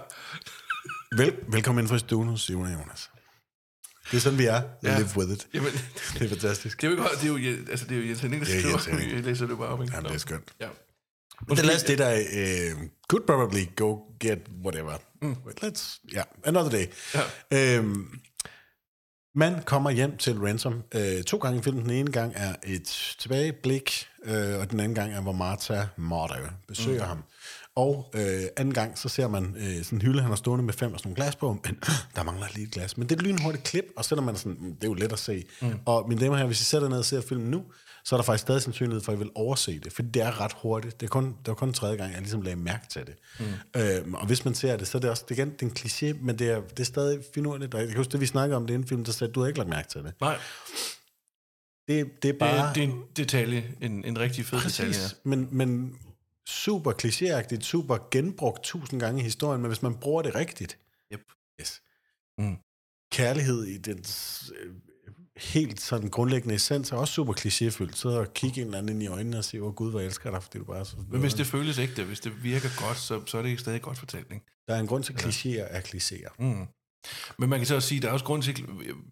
Vel, 1.17 1.35
velkommen 1.49 1.83
ind 1.83 1.89
for 1.89 1.99
stuen 1.99 2.29
hos 2.29 2.41
Simon 2.43 2.73
Jonas. 2.73 3.11
Det 4.13 4.19
er 4.19 4.21
sådan, 4.21 4.39
vi 4.39 4.45
er. 4.45 4.63
Ja. 4.83 4.99
Live 4.99 5.09
with 5.17 5.33
it. 5.33 5.49
Jamen, 5.55 5.73
Det 6.15 6.23
er 6.23 6.29
fantastisk. 6.29 6.81
det 6.81 6.87
er 6.87 6.91
jo, 6.91 6.97
ikke, 7.37 7.51
det 7.51 7.57
er 7.57 7.59
jo, 7.59 7.65
altså, 7.71 7.87
det 7.89 7.97
er 7.97 8.01
jo 8.01 8.07
Jens 8.07 8.21
Henning, 8.21 8.47
der 8.47 8.55
er 8.55 8.59
skriver. 8.59 8.75
Jens 8.75 8.85
Henning. 8.85 9.13
Jeg 9.17 9.25
læser 9.25 9.47
det 9.47 9.59
bare 9.59 9.69
op, 9.69 9.83
ikke? 9.83 9.95
Jamen, 9.95 10.09
det 10.09 10.15
er 10.15 10.19
skønt. 10.19 10.53
Ja. 10.61 10.69
Men 11.49 11.57
det 11.57 11.65
er 11.65 11.79
det 11.87 11.99
der, 11.99 12.75
uh, 12.75 12.83
could 13.09 13.27
probably 13.27 13.67
go 13.77 13.99
get 14.21 14.39
whatever. 14.65 14.99
Mm. 15.23 15.37
Let's, 15.65 16.01
yeah, 16.15 16.25
another 16.45 16.71
day. 16.71 16.87
Ja. 17.51 17.77
Øhm, 17.79 18.21
man 19.35 19.63
kommer 19.63 19.91
hjem 19.91 20.17
til 20.17 20.39
Ransom 20.39 20.83
øh, 20.95 21.23
to 21.23 21.37
gange 21.37 21.59
i 21.59 21.63
filmen. 21.63 21.83
Den 21.83 21.91
ene 21.91 22.13
gang 22.13 22.33
er 22.37 22.55
et 22.67 23.15
tilbageblik, 23.19 24.09
øh, 24.25 24.59
og 24.59 24.71
den 24.71 24.81
anden 24.81 24.95
gang 24.95 25.13
er, 25.13 25.21
hvor 25.21 25.33
Martha 25.33 25.87
Motto 25.97 26.35
besøger 26.69 27.03
mm. 27.03 27.09
ham. 27.09 27.23
Og 27.77 28.11
øh, 28.15 28.43
anden 28.57 28.75
gang, 28.75 28.99
så 28.99 29.09
ser 29.09 29.29
man 29.29 29.55
øh, 29.59 29.85
sådan 29.85 29.99
en 29.99 30.03
hylde, 30.03 30.21
han 30.21 30.29
har 30.31 30.37
stående 30.37 30.65
med 30.65 30.75
fem 30.75 30.93
og 30.93 30.99
sådan 30.99 31.09
nogle 31.09 31.17
glas 31.17 31.37
på, 31.37 31.53
men 31.65 31.79
der 32.17 32.23
mangler 32.23 32.47
lige 32.55 32.67
et 32.67 32.73
glas. 32.73 32.97
Men 32.97 33.09
det 33.09 33.15
er 33.15 33.21
et 33.21 33.27
lynhurtigt 33.27 33.65
klip, 33.65 33.85
og 33.97 34.05
så 34.05 34.15
er 34.15 34.21
man 34.21 34.37
sådan, 34.37 34.57
"Mm, 34.61 34.75
det 34.75 34.85
er 34.85 34.89
jo 34.89 34.95
let 34.95 35.13
at 35.13 35.19
se. 35.19 35.45
Mm. 35.63 35.69
Og 35.87 36.09
mine 36.09 36.21
damer 36.21 36.37
her, 36.37 36.47
hvis 36.47 36.61
I 36.61 36.65
sætter 36.65 36.89
ned 36.89 36.99
og 36.99 37.05
ser 37.05 37.21
filmen 37.21 37.51
nu, 37.51 37.65
så 38.05 38.15
er 38.15 38.19
der 38.19 38.25
faktisk 38.25 38.43
stadig 38.43 38.63
sandsynlighed 38.63 39.03
for, 39.03 39.13
at 39.13 39.17
I 39.17 39.19
vil 39.19 39.31
overse 39.35 39.79
det, 39.79 39.93
for 39.93 40.03
det 40.03 40.23
er 40.23 40.41
ret 40.41 40.53
hurtigt. 40.63 41.01
Det 41.01 41.07
er 41.07 41.11
kun, 41.11 41.25
det 41.27 41.49
var 41.49 41.55
kun 41.55 41.73
tredje 41.73 41.97
gang, 41.97 42.13
jeg 42.13 42.21
ligesom 42.21 42.43
lagde 42.43 42.57
mærke 42.57 42.87
til 42.89 43.03
det. 43.07 43.15
Mm. 43.41 43.81
Øhm, 43.81 44.15
og 44.15 44.27
hvis 44.27 44.45
man 44.45 44.55
ser 44.55 44.77
det, 44.77 44.89
så 44.89 44.99
er 44.99 45.01
det 45.01 45.11
også, 45.11 45.25
det 45.29 45.39
er 45.39 45.43
igen 45.45 45.53
det 45.53 45.63
er 45.63 45.67
en 45.67 45.73
kliché, 46.13 46.25
men 46.25 46.39
det 46.39 46.51
er, 46.51 46.61
det 46.61 46.81
er 46.81 46.85
stadig 46.85 47.21
finurligt. 47.35 47.75
Jeg 47.75 47.89
kan 47.89 47.97
huske, 47.97 48.13
det 48.13 48.21
vi 48.21 48.27
snakkede 48.27 48.57
om 48.57 48.67
det 48.67 48.75
inden 48.75 48.89
film, 48.89 49.05
der 49.05 49.13
sagde, 49.13 49.33
du 49.33 49.41
har 49.41 49.47
ikke 49.47 49.59
lagt 49.59 49.71
mærke 49.71 49.89
til 49.89 50.01
det. 50.03 50.13
Nej, 50.21 50.37
Det, 51.89 51.89
det 51.89 51.99
er 51.99 52.07
det, 52.23 52.39
bare... 52.39 52.69
er, 52.69 52.73
det 52.73 52.83
er 52.83 52.87
en 52.89 53.03
detalje, 53.17 53.65
en, 53.81 54.05
en 54.05 54.19
rigtig 54.19 54.45
fed 54.47 54.61
detalje. 54.61 54.93
Præcis, 54.93 55.17
men, 55.25 55.49
men 55.51 55.95
super 56.49 56.93
klichéagtigt, 56.93 57.61
super 57.63 58.09
genbrugt 58.11 58.63
tusind 58.65 59.01
gange 59.01 59.21
i 59.21 59.25
historien, 59.25 59.61
men 59.63 59.69
hvis 59.71 59.83
man 59.83 59.95
bruger 59.95 60.23
det 60.23 60.35
rigtigt, 60.35 60.79
Yep. 61.13 61.23
yes. 61.61 61.83
Mm. 62.39 62.57
kærlighed 63.13 63.65
i 63.65 63.79
dens 63.79 64.43
øh, 64.61 64.75
helt 65.37 65.81
sådan 65.81 66.09
grundlæggende 66.09 66.55
essens 66.55 66.91
er 66.91 66.97
også 66.97 67.15
super 67.15 67.33
klichéfyldt. 67.33 67.95
Så 67.97 68.21
at 68.21 68.35
kigge 68.35 68.61
en 68.61 68.67
eller 68.67 68.79
anden 68.79 68.95
ind 68.97 69.03
i 69.03 69.07
øjnene 69.07 69.39
og 69.39 69.45
sige, 69.45 69.63
åh 69.63 69.75
Gud, 69.75 69.91
hvor 69.91 70.01
jeg 70.01 70.07
elsker 70.07 70.31
dig, 70.31 70.43
fordi 70.43 70.59
du 70.59 70.65
bare 70.65 70.85
så... 70.85 70.97
Men 71.11 71.21
hvis 71.21 71.35
det 71.35 71.47
føles 71.47 71.79
ægte, 71.79 72.05
hvis 72.05 72.21
det 72.21 72.43
virker 72.43 72.87
godt, 72.87 72.99
så, 72.99 73.23
så 73.27 73.39
er 73.39 73.43
det 73.43 73.61
stadig 73.61 73.83
godt 73.83 73.99
fortælling. 73.99 74.43
Der 74.69 74.75
er 74.75 74.81
en 74.81 74.87
grund 74.87 75.05
til, 75.05 75.13
at 75.13 75.21
klichéer 75.25 75.61
er 75.77 75.81
klichéer. 75.81 76.35
Mm. 76.39 76.67
Men 77.39 77.49
man 77.51 77.59
kan 77.59 77.67
så 77.67 77.75
også 77.75 77.89
sige, 77.89 77.97
at 77.99 78.03
der 78.03 78.09
er 78.09 78.13
også 78.13 78.25
grund 78.25 78.43
til, 78.43 78.67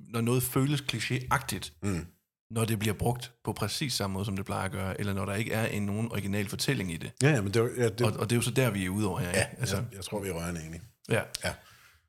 når 0.08 0.20
noget 0.20 0.42
føles 0.42 0.80
klichéagtigt, 0.80 1.70
Mm. 1.82 2.06
Når 2.50 2.64
det 2.64 2.78
bliver 2.78 2.94
brugt 2.94 3.32
på 3.44 3.52
præcis 3.52 3.92
samme 3.92 4.14
måde, 4.14 4.24
som 4.24 4.36
det 4.36 4.46
plejer 4.46 4.64
at 4.64 4.70
gøre, 4.72 5.00
eller 5.00 5.12
når 5.12 5.24
der 5.24 5.34
ikke 5.34 5.52
er 5.52 5.66
en 5.66 5.82
nogen 5.86 6.12
original 6.12 6.48
fortælling 6.48 6.92
i 6.92 6.96
det. 6.96 7.10
Ja, 7.22 7.30
ja, 7.30 7.40
men 7.40 7.54
det, 7.54 7.72
ja, 7.76 7.88
det, 7.88 8.00
Og, 8.02 8.12
og 8.12 8.30
det 8.30 8.32
er 8.32 8.36
jo 8.36 8.42
så 8.42 8.50
der, 8.50 8.70
vi 8.70 8.84
er 8.84 8.88
ude 8.88 9.08
over 9.08 9.18
her. 9.18 9.28
ja, 9.30 9.46
altså, 9.58 9.76
jeg, 9.76 9.84
jeg 9.94 10.04
tror, 10.04 10.20
vi 10.20 10.28
er 10.28 10.32
rørende 10.32 10.62
enige. 10.66 10.82
Ja. 11.08 11.22
Ja. 11.44 11.54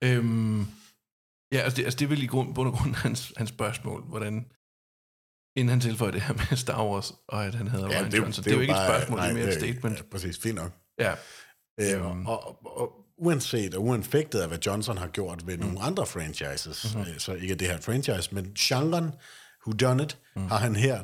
Øhm, 0.04 0.62
ja, 1.52 1.58
altså 1.60 1.78
det, 1.78 1.84
altså 1.84 1.98
det 2.00 2.06
er 2.06 2.10
vel 2.10 2.24
i 2.24 2.28
grund, 2.28 2.56
bund 2.56 2.68
og 2.70 2.74
grund 2.78 2.96
hans, 2.96 3.34
hans 3.38 3.50
spørgsmål, 3.50 4.02
hvordan, 4.04 4.46
inden 5.58 5.70
han 5.70 5.80
tilføjer 5.80 6.12
det 6.12 6.22
her 6.22 6.34
med 6.34 6.58
Star 6.58 6.86
Wars, 6.86 7.14
og 7.28 7.46
at 7.46 7.56
han 7.56 7.68
hedder 7.68 7.88
Ja, 7.92 7.94
Ryan 8.00 8.06
det, 8.06 8.14
er 8.14 8.18
jo- 8.18 8.24
Johnson. 8.24 8.44
Det, 8.44 8.46
det 8.46 8.52
er 8.52 8.56
jo 8.56 8.62
ikke 8.62 8.74
bare- 8.74 8.88
et 8.88 8.94
spørgsmål, 9.04 9.20
det 9.20 9.30
er 9.30 9.34
mere 9.34 9.48
et 9.48 9.54
statement. 9.54 9.98
Ja, 9.98 10.04
præcis, 10.12 10.38
fint 10.40 10.56
nok. 10.56 10.72
Ja. 11.00 11.12
Øh, 11.80 12.02
Øhm. 12.12 12.26
og, 12.26 12.48
og, 12.48 12.78
og 12.82 12.92
uanset 13.18 13.76
og 13.76 13.84
uanfægtet 13.84 14.40
af, 14.40 14.48
hvad 14.48 14.58
Johnson 14.66 14.98
har 14.98 15.08
gjort 15.08 15.48
ved 15.48 15.58
nogle 15.58 15.82
andre 15.82 16.06
franchises, 16.06 16.96
Mhm. 16.96 17.02
mm-hmm. 17.04 17.20
så 17.20 17.34
ikke 17.34 17.56
det 17.56 17.68
her 17.68 17.78
er 17.78 17.82
franchise, 17.82 18.36
men 18.36 18.54
genren, 18.60 19.12
who 19.66 19.74
done 19.74 20.04
it, 20.04 20.18
mm. 20.36 20.48
har 20.48 20.58
han 20.58 20.76
her 20.76 21.04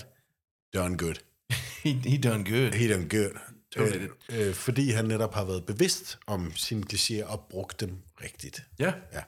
done 0.76 0.98
good. 0.98 1.16
He, 1.84 1.92
he 1.92 2.18
done 2.18 2.44
good. 2.44 2.74
He 2.74 2.94
done 2.94 3.10
good. 3.10 3.40
Totally. 3.76 4.08
Øh, 4.30 4.48
øh, 4.48 4.54
fordi 4.54 4.92
han 4.92 5.06
netop 5.06 5.34
har 5.34 5.44
været 5.46 5.66
bevidst 5.66 6.20
om 6.28 6.56
sine 6.56 6.84
klichéer 6.94 7.26
og 7.26 7.48
brugt 7.50 7.80
dem 7.80 7.98
rigtigt. 8.24 8.64
Ja. 8.80 8.94
ja. 9.14 9.24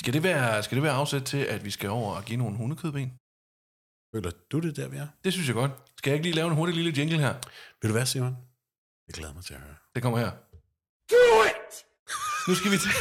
Skal 0.00 0.12
det, 0.12 0.22
være, 0.22 0.62
skal 0.62 0.76
det 0.76 0.82
være 0.82 0.92
afsæt 0.92 1.22
til, 1.22 1.38
at 1.38 1.64
vi 1.64 1.70
skal 1.70 1.90
over 1.90 2.14
og 2.14 2.24
give 2.24 2.36
nogle 2.36 2.56
hundekødben? 2.56 3.12
Føler 4.14 4.30
du 4.52 4.58
det 4.58 4.76
der, 4.76 4.88
vi 4.88 4.96
er? 4.96 5.06
Det 5.24 5.32
synes 5.32 5.48
jeg 5.48 5.54
godt. 5.54 5.70
Skal 5.98 6.10
jeg 6.10 6.16
ikke 6.16 6.26
lige 6.26 6.34
lave 6.34 6.48
en 6.48 6.54
hurtig 6.54 6.74
lille 6.74 6.92
jingle 6.96 7.18
her? 7.18 7.34
Vil 7.82 7.88
du 7.88 7.94
være, 7.94 8.06
Simon? 8.06 8.36
Jeg 9.06 9.14
glæder 9.14 9.34
mig 9.34 9.44
til 9.44 9.54
at 9.54 9.60
høre. 9.60 9.74
Det 9.94 10.02
kommer 10.02 10.18
her. 10.18 10.30
Do 11.10 11.44
it! 11.46 11.84
Nu 12.48 12.54
skal 12.54 12.70
vi 12.70 12.78
til... 12.78 12.90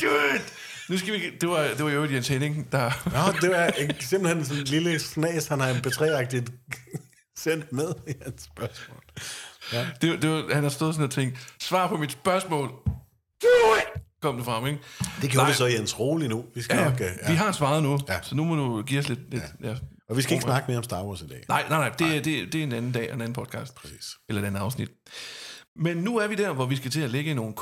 Do 0.00 0.34
it! 0.34 0.54
Nu 0.88 0.98
skal 0.98 1.12
vi... 1.14 1.30
Det 1.40 1.48
var, 1.48 1.68
det 1.76 1.84
var 1.84 1.90
jo 1.90 2.04
Jens 2.04 2.28
Henning, 2.28 2.72
der... 2.72 2.90
Nå, 3.04 3.38
det 3.40 3.50
var 3.50 3.66
en- 3.66 4.00
simpelthen 4.00 4.44
sådan 4.44 4.60
en 4.60 4.66
lille 4.66 4.98
snas, 4.98 5.46
han 5.46 5.60
har 5.60 5.68
en 5.68 5.82
betræagtigt 5.82 6.50
sendt 7.38 7.72
med 7.72 7.92
i 8.08 8.12
hans 8.22 8.42
spørgsmål. 8.42 9.02
Ja. 9.72 9.86
Det, 10.02 10.22
det 10.22 10.30
var, 10.30 10.54
han 10.54 10.62
har 10.62 10.70
stået 10.70 10.94
sådan 10.94 11.04
og 11.04 11.10
tænkt, 11.10 11.38
svar 11.60 11.88
på 11.88 11.96
mit 11.96 12.12
spørgsmål. 12.12 12.68
Do 13.42 13.74
it! 13.78 14.02
Kom 14.22 14.36
det 14.36 14.44
frem, 14.44 14.66
ikke? 14.66 14.78
Det 15.22 15.30
gjorde 15.30 15.46
vi 15.48 15.52
så 15.54 15.66
Jens 15.66 15.98
rolig 16.00 16.28
nu. 16.28 16.44
Vi 16.54 16.62
skal 16.62 16.76
Ja, 16.76 16.84
nok... 16.84 17.00
øh, 17.00 17.06
ja. 17.22 17.30
Vi 17.30 17.36
har 17.36 17.52
svaret 17.52 17.82
nu, 17.82 17.98
ja. 18.08 18.18
så 18.22 18.34
nu 18.34 18.44
må 18.44 18.54
du 18.56 18.82
give 18.82 19.00
os 19.00 19.08
lidt... 19.08 19.20
lidt 19.30 19.42
ja. 19.62 19.68
Ja. 19.68 19.76
Og 20.08 20.16
vi 20.16 20.22
skal 20.22 20.32
ikke 20.34 20.44
snakke 20.44 20.64
mere 20.68 20.78
om 20.78 20.84
Star 20.84 21.04
Wars 21.04 21.20
i 21.20 21.26
dag. 21.26 21.44
Nej, 21.48 21.64
nej, 21.68 21.78
nej. 21.78 21.88
Det, 21.88 22.00
nej. 22.06 22.18
Det, 22.18 22.52
det 22.52 22.54
er 22.58 22.62
en 22.62 22.72
anden 22.72 22.92
dag 22.92 23.08
og 23.08 23.14
en 23.14 23.20
anden 23.20 23.32
podcast. 23.34 23.74
Præcis. 23.74 24.04
Eller 24.28 24.42
et 24.42 24.46
andet 24.46 24.60
afsnit. 24.60 24.88
Men 25.76 25.96
nu 25.96 26.16
er 26.16 26.26
vi 26.26 26.34
der, 26.34 26.52
hvor 26.52 26.66
vi 26.66 26.76
skal 26.76 26.90
til 26.90 27.00
at 27.00 27.10
lægge 27.10 27.34
nogle, 27.34 27.54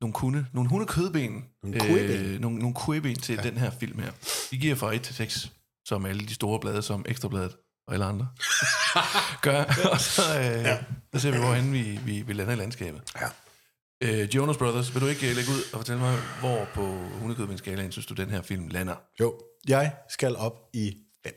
nogle 0.00 0.12
kunde, 0.12 0.46
nogle 0.52 0.70
hundekødben. 0.70 1.44
Nogle 1.62 1.80
kueben. 1.80 2.26
Øh, 2.26 2.40
nogle, 2.40 2.58
nogle 2.58 2.74
kueben 2.74 3.16
til 3.16 3.34
ja. 3.34 3.42
den 3.42 3.56
her 3.56 3.70
film 3.70 3.98
her. 3.98 4.12
Vi 4.50 4.56
giver 4.56 4.74
fra 4.74 4.94
1 4.94 5.02
til 5.02 5.14
6, 5.14 5.52
som 5.84 6.06
alle 6.06 6.26
de 6.26 6.34
store 6.34 6.60
blade, 6.60 6.82
som 6.82 7.04
Ekstrabladet 7.08 7.56
og 7.86 7.94
alle 7.94 8.04
andre 8.04 8.28
gør. 9.46 9.64
Og 9.92 10.00
så, 10.00 10.22
øh, 10.38 10.44
ja. 10.44 10.84
så 11.14 11.20
ser 11.20 11.30
vi, 11.30 11.38
hvorhen 11.38 11.72
vi, 11.72 11.82
vi, 12.04 12.22
vi 12.22 12.32
lander 12.32 12.52
i 12.52 12.56
landskabet. 12.56 13.02
Ja. 13.20 13.28
Øh, 14.00 14.34
Jonas 14.34 14.56
Brothers, 14.56 14.94
vil 14.94 15.02
du 15.02 15.06
ikke 15.06 15.30
øh, 15.30 15.36
lægge 15.36 15.50
ud 15.50 15.62
og 15.72 15.78
fortælle 15.78 16.00
mig, 16.00 16.18
hvor 16.40 16.68
på 16.74 16.86
hundekødbenskalaen 17.20 17.92
synes 17.92 18.06
du, 18.06 18.14
den 18.14 18.30
her 18.30 18.42
film 18.42 18.68
lander? 18.68 18.96
Jo, 19.20 19.40
jeg 19.68 19.96
skal 20.08 20.36
op 20.36 20.68
i 20.72 20.96
5. 21.24 21.34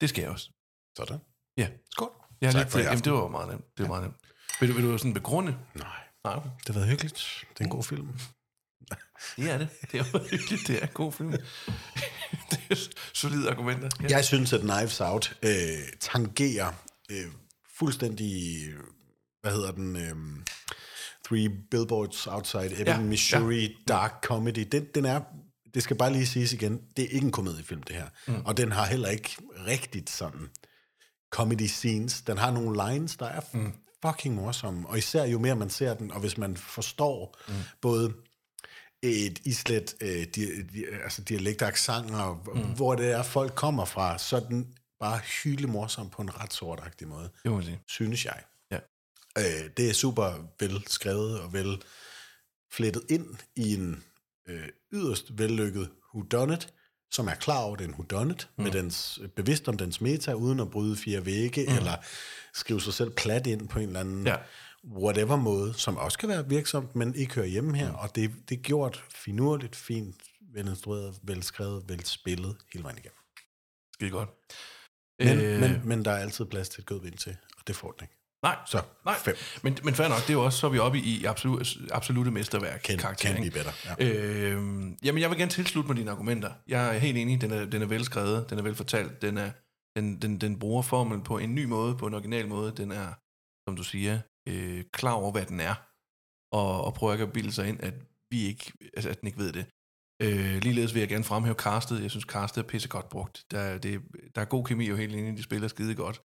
Det 0.00 0.08
skal 0.08 0.22
jeg 0.22 0.30
også. 0.30 0.50
Sådan. 0.96 1.18
Ja. 1.56 1.68
Skål. 1.90 2.17
Ja, 2.42 2.50
Tak 2.50 2.70
for 2.70 2.78
i 2.78 2.82
jamen, 2.82 3.04
det 3.04 3.12
var 3.12 3.28
meget 3.28 3.48
nemt. 3.48 3.64
Det 3.78 3.82
var 3.82 3.88
meget 3.88 4.02
nemt. 4.02 4.16
Vil 4.60 4.68
du, 4.68 4.74
vil 4.74 4.84
du 4.84 4.98
sådan 4.98 5.14
begrunde? 5.14 5.56
Nej. 5.74 5.86
Nej, 6.24 6.36
okay. 6.36 6.48
Det 6.58 6.66
har 6.66 6.72
været 6.72 6.88
hyggeligt. 6.88 7.44
Det 7.52 7.60
er 7.60 7.64
en 7.64 7.70
god 7.70 7.84
film. 7.84 8.08
Det 9.36 9.50
er 9.50 9.58
det. 9.58 9.68
Det 9.92 10.00
er 10.00 10.04
hyggeligt. 10.30 10.66
Det 10.66 10.76
er 10.82 10.86
en 10.86 10.92
god 10.94 11.12
film. 11.12 11.30
det 12.50 12.60
er 12.70 12.88
solide 13.14 13.50
argumenter. 13.50 13.88
Ja. 14.02 14.06
Jeg 14.10 14.24
synes, 14.24 14.52
at 14.52 14.60
Knives 14.60 15.00
Out 15.00 15.36
øh, 15.42 15.50
tangerer 16.00 16.72
øh, 17.10 17.26
fuldstændig, 17.78 18.58
hvad 19.42 19.52
hedder 19.52 19.70
den, 19.72 19.96
øh, 19.96 20.44
Three 21.24 21.48
Billboards 21.70 22.26
Outside 22.26 22.66
Ebbing, 22.66 22.86
ja, 22.86 23.00
Missouri, 23.00 23.60
ja. 23.60 23.72
dark 23.88 24.24
comedy. 24.24 24.68
Den, 24.72 24.86
den 24.94 25.04
er, 25.04 25.20
det 25.74 25.82
skal 25.82 25.96
bare 25.96 26.12
lige 26.12 26.26
siges 26.26 26.52
igen, 26.52 26.80
det 26.96 27.04
er 27.04 27.08
ikke 27.08 27.24
en 27.24 27.32
komediefilm, 27.32 27.82
det 27.82 27.96
her. 27.96 28.06
Mm. 28.26 28.42
Og 28.44 28.56
den 28.56 28.72
har 28.72 28.86
heller 28.86 29.08
ikke 29.08 29.36
rigtigt 29.66 30.10
sådan 30.10 30.48
comedy 31.30 31.66
scenes. 31.66 32.22
Den 32.22 32.38
har 32.38 32.50
nogle 32.50 32.92
lines, 32.92 33.16
der 33.16 33.26
er 33.26 33.40
mm. 33.52 33.72
fucking 34.06 34.34
morsomme. 34.34 34.88
Og 34.88 34.98
især 34.98 35.24
jo 35.24 35.38
mere 35.38 35.56
man 35.56 35.70
ser 35.70 35.94
den, 35.94 36.10
og 36.10 36.20
hvis 36.20 36.38
man 36.38 36.56
forstår 36.56 37.36
mm. 37.48 37.54
både 37.80 38.14
et 39.02 39.38
islet 39.44 39.94
øh, 40.00 40.26
di, 40.34 40.62
di, 40.62 40.84
altså 41.04 41.22
dialekt 41.22 41.62
og 41.62 42.40
mm. 42.54 42.60
hvor 42.60 42.94
det 42.94 43.10
er, 43.10 43.22
folk 43.22 43.54
kommer 43.54 43.84
fra, 43.84 44.18
så 44.18 44.36
er 44.36 44.40
den 44.40 44.74
bare 45.00 45.18
hyle 45.18 45.66
morsom 45.66 46.10
på 46.10 46.22
en 46.22 46.40
ret 46.40 46.52
sortagtig 46.52 47.08
måde. 47.08 47.30
Det 47.42 47.50
må 47.50 47.62
sige. 47.62 47.80
Synes 47.86 48.24
jeg. 48.24 48.42
Ja. 48.70 48.78
Øh, 49.38 49.70
det 49.76 49.88
er 49.88 49.92
super 49.92 50.48
vel 50.60 50.84
skrevet 50.86 51.40
og 51.40 51.52
vel 51.52 51.82
flettet 52.72 53.02
ind 53.08 53.26
i 53.56 53.74
en 53.74 54.04
øh, 54.48 54.68
yderst 54.92 55.38
vellykket 55.38 55.90
whodunit, 56.14 56.74
som 57.10 57.28
er 57.28 57.34
klar 57.34 57.60
over 57.62 57.76
den 57.76 57.90
whodunit, 57.90 58.48
mm. 58.56 58.64
med 58.64 58.72
dens, 58.72 59.20
bevidst 59.36 59.68
om 59.68 59.76
dens 59.76 60.00
meta, 60.00 60.32
uden 60.32 60.60
at 60.60 60.70
bryde 60.70 60.96
fire 60.96 61.26
vægge, 61.26 61.66
mm. 61.68 61.76
eller 61.76 61.92
skrive 62.54 62.80
sig 62.80 62.92
selv 62.94 63.10
plat 63.10 63.46
ind 63.46 63.68
på 63.68 63.78
en 63.78 63.86
eller 63.86 64.00
anden 64.00 64.26
Ja. 64.26 64.36
whatever 64.84 65.36
måde, 65.36 65.74
som 65.74 65.96
også 65.96 66.18
kan 66.18 66.28
være 66.28 66.48
virksomt, 66.48 66.96
men 66.96 67.14
ikke 67.14 67.34
hører 67.34 67.46
hjemme 67.46 67.76
her. 67.76 67.88
Mm. 67.90 67.94
Og 67.98 68.14
det, 68.14 68.32
det 68.48 68.58
er 68.58 68.62
gjort 68.62 69.04
finurligt, 69.14 69.76
fint, 69.76 70.16
velinstrueret, 70.52 71.18
velskrevet, 71.22 71.84
velspillet 71.88 72.56
hele 72.72 72.82
vejen 72.84 72.98
igennem. 72.98 73.18
Skide 73.94 74.10
godt. 74.10 74.28
Men, 75.18 75.38
Øh. 75.40 75.60
men, 75.60 75.80
men 75.84 76.04
der 76.04 76.10
er 76.10 76.16
altid 76.18 76.44
plads 76.44 76.68
til 76.68 76.80
et 76.80 76.86
gødvind 76.86 77.14
til, 77.18 77.36
og 77.58 77.66
det 77.66 77.76
får 77.76 77.90
den 77.90 78.04
ikke. 78.04 78.17
Nej, 78.42 78.56
Så 78.66 78.82
nej. 79.04 79.14
fem. 79.18 79.34
Men, 79.62 79.78
men 79.84 79.94
fair 79.94 80.08
nok, 80.08 80.18
det 80.20 80.28
er 80.30 80.32
jo 80.34 80.44
også, 80.44 80.58
så 80.58 80.66
er 80.66 80.70
vi 80.70 80.78
oppe 80.78 80.98
i 80.98 81.24
absolut, 81.24 81.66
absolute 81.92 82.30
mesterværk. 82.30 82.88
Can- 82.88 82.96
karakter, 82.96 83.34
can 83.34 83.42
be 83.44 83.50
better, 83.50 83.72
ja. 84.00 84.08
Øh, 84.08 84.52
jamen, 85.04 85.20
jeg 85.22 85.30
vil 85.30 85.38
gerne 85.38 85.50
tilslutte 85.50 85.88
mig 85.88 85.96
dine 85.96 86.10
argumenter. 86.10 86.52
Jeg 86.66 86.94
er 86.94 86.98
helt 86.98 87.18
enig, 87.18 87.40
den 87.40 87.50
er, 87.50 87.64
den 87.64 87.82
er 87.82 87.86
velskrevet, 87.86 88.50
den 88.50 88.58
er 88.58 88.62
velfortalt, 88.62 89.22
den, 89.22 89.38
er, 89.38 89.50
den, 89.96 90.22
den, 90.22 90.38
den 90.40 90.58
bruger 90.58 90.82
formelen 90.82 91.22
på 91.24 91.38
en 91.38 91.54
ny 91.54 91.64
måde, 91.64 91.96
på 91.96 92.06
en 92.06 92.14
original 92.14 92.48
måde. 92.48 92.72
Den 92.76 92.92
er, 92.92 93.08
som 93.68 93.76
du 93.76 93.82
siger, 93.82 94.18
øh, 94.48 94.84
klar 94.92 95.12
over, 95.12 95.32
hvad 95.32 95.46
den 95.46 95.60
er, 95.60 95.74
og, 96.52 96.84
og 96.84 96.94
prøver 96.94 97.12
ikke 97.12 97.24
at 97.24 97.32
bilde 97.32 97.52
sig 97.52 97.68
ind, 97.68 97.80
at 97.82 97.94
vi 98.30 98.42
ikke, 98.42 98.72
altså, 98.96 99.10
at 99.10 99.20
den 99.20 99.26
ikke 99.26 99.38
ved 99.38 99.52
det. 99.52 99.66
Øh, 100.22 100.62
ligeledes 100.62 100.94
vil 100.94 101.00
jeg 101.00 101.08
gerne 101.08 101.24
fremhæve 101.24 101.54
castet. 101.54 102.02
Jeg 102.02 102.10
synes, 102.10 102.24
castet 102.24 102.64
er 102.64 102.68
pissegodt 102.68 103.08
brugt. 103.08 103.44
Der, 103.50 103.60
er- 103.60 103.78
det, 103.78 104.00
der 104.34 104.40
er 104.40 104.44
god 104.44 104.64
kemi 104.64 104.86
jo 104.88 104.96
helt 104.96 105.14
inde, 105.14 105.36
de 105.36 105.42
spiller 105.42 105.68
skide 105.68 105.94
godt. 105.94 106.22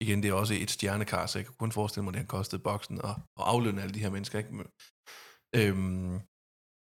Igen, 0.00 0.22
det 0.22 0.28
er 0.28 0.34
også 0.34 0.54
et 0.54 0.70
stjernekast, 0.70 1.32
så 1.32 1.38
jeg 1.38 1.46
kan 1.46 1.54
kun 1.58 1.72
forestille 1.72 2.04
mig, 2.04 2.10
at 2.10 2.14
det 2.14 2.20
har 2.20 2.26
kostet 2.26 2.62
boksen 2.62 3.02
og, 3.02 3.14
og 3.36 3.50
aflønne 3.50 3.82
alle 3.82 3.94
de 3.94 3.98
her 3.98 4.10
mennesker. 4.10 4.38
Ikke? 4.38 4.54
Men, 4.54 4.66
øhm, 5.54 6.20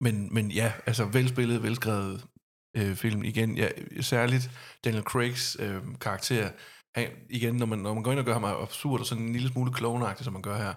men, 0.02 0.34
men 0.34 0.52
ja, 0.52 0.74
altså 0.86 1.06
velspillet, 1.06 1.64
velskrevet 1.64 2.26
øh, 2.78 2.96
film. 2.96 3.24
Igen, 3.24 3.58
ja, 3.58 3.70
særligt 4.02 4.52
Daniel 4.84 5.04
Craigs 5.04 5.58
øh, 5.60 5.82
karakter. 6.02 6.52
Han, 6.96 7.10
igen, 7.30 7.56
når 7.56 7.66
man, 7.66 7.80
når 7.80 7.94
man 7.94 8.04
går 8.04 8.12
ind 8.12 8.20
og 8.20 8.26
gør 8.26 8.34
ham 8.34 8.44
absurd 8.44 9.00
og 9.00 9.06
sådan 9.06 9.24
en 9.24 9.34
lille 9.34 9.50
smule 9.50 9.74
klovnagtig, 9.74 10.26
som 10.26 10.34
man 10.34 10.42
gør 10.42 10.58
her, 10.58 10.74